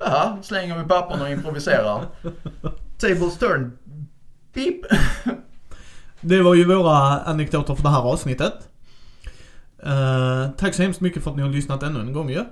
Jaha, 0.05 0.37
slänger 0.41 0.77
vi 0.77 0.89
papperna 0.89 1.23
och 1.23 1.29
improviserar. 1.29 2.05
Tables 2.97 3.37
turn. 3.37 3.77
Beep. 4.53 4.81
Det 6.21 6.41
var 6.41 6.55
ju 6.55 6.65
våra 6.65 7.19
anekdoter 7.19 7.75
för 7.75 7.83
det 7.83 7.89
här 7.89 8.01
avsnittet. 8.01 8.53
Eh, 9.83 10.49
tack 10.57 10.73
så 10.73 10.81
hemskt 10.81 11.01
mycket 11.01 11.23
för 11.23 11.31
att 11.31 11.37
ni 11.37 11.43
har 11.43 11.49
lyssnat 11.49 11.83
ännu 11.83 11.99
en 11.99 12.13
gång 12.13 12.29
ju. 12.29 12.43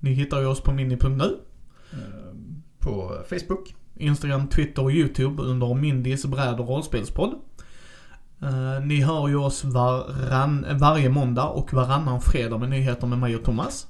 Ni 0.00 0.12
hittar 0.12 0.40
ju 0.40 0.46
oss 0.46 0.60
på 0.60 0.72
mini.nu. 0.72 1.36
På 2.78 3.18
Facebook. 3.28 3.74
Instagram, 3.96 4.48
Twitter 4.48 4.82
och 4.82 4.90
YouTube 4.90 5.42
under 5.42 5.74
Mindys 5.74 6.26
bräd 6.26 6.60
och 6.60 6.68
rollspelspodd. 6.68 7.34
Eh, 8.42 8.84
ni 8.84 9.00
hör 9.00 9.28
ju 9.28 9.36
oss 9.36 9.64
varann, 9.64 10.66
varje 10.78 11.08
måndag 11.08 11.44
och 11.44 11.72
varannan 11.72 12.20
fredag 12.20 12.58
med 12.58 12.68
nyheter 12.68 13.06
med 13.06 13.18
mig 13.18 13.36
och 13.36 13.44
Thomas. 13.44 13.86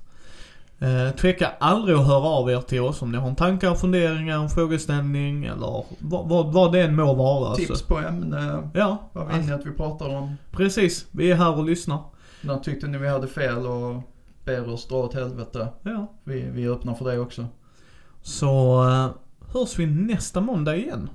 Uh, 0.82 1.10
tveka 1.10 1.48
aldrig 1.60 1.96
att 1.96 2.06
höra 2.06 2.24
av 2.26 2.50
er 2.50 2.60
till 2.60 2.80
oss 2.80 3.02
om 3.02 3.12
ni 3.12 3.18
har 3.18 3.34
tankar, 3.34 3.74
funderingar, 3.74 4.42
en 4.42 4.48
frågeställning 4.48 5.44
eller 5.44 5.84
vad, 5.98 6.28
vad, 6.28 6.52
vad 6.52 6.72
det 6.72 6.80
än 6.80 6.96
må 6.96 7.14
vara. 7.14 7.54
Tips 7.54 7.70
alltså. 7.70 7.86
på 7.86 7.98
ämne. 7.98 8.70
Ja, 8.74 9.10
Vad 9.12 9.32
vill 9.32 9.46
ni 9.46 9.52
att 9.52 9.66
vi 9.66 9.70
pratar 9.70 10.08
om? 10.08 10.36
precis. 10.50 11.06
Vi 11.10 11.30
är 11.30 11.36
här 11.36 11.58
och 11.58 11.64
lyssnar. 11.64 11.98
När 12.40 12.58
tyckte 12.58 12.86
ni 12.86 12.98
vi 12.98 13.08
hade 13.08 13.28
fel 13.28 13.66
och 13.66 14.02
ber 14.44 14.68
oss 14.72 14.88
dra 14.88 14.96
åt 14.96 15.14
helvete? 15.14 15.68
Ja. 15.82 16.12
Vi, 16.24 16.50
vi 16.52 16.68
öppnar 16.68 16.94
för 16.94 17.04
det 17.04 17.18
också. 17.18 17.46
Så 18.22 18.82
uh, 18.84 19.10
hörs 19.52 19.78
vi 19.78 19.86
nästa 19.86 20.40
måndag 20.40 20.76
igen. 20.76 21.10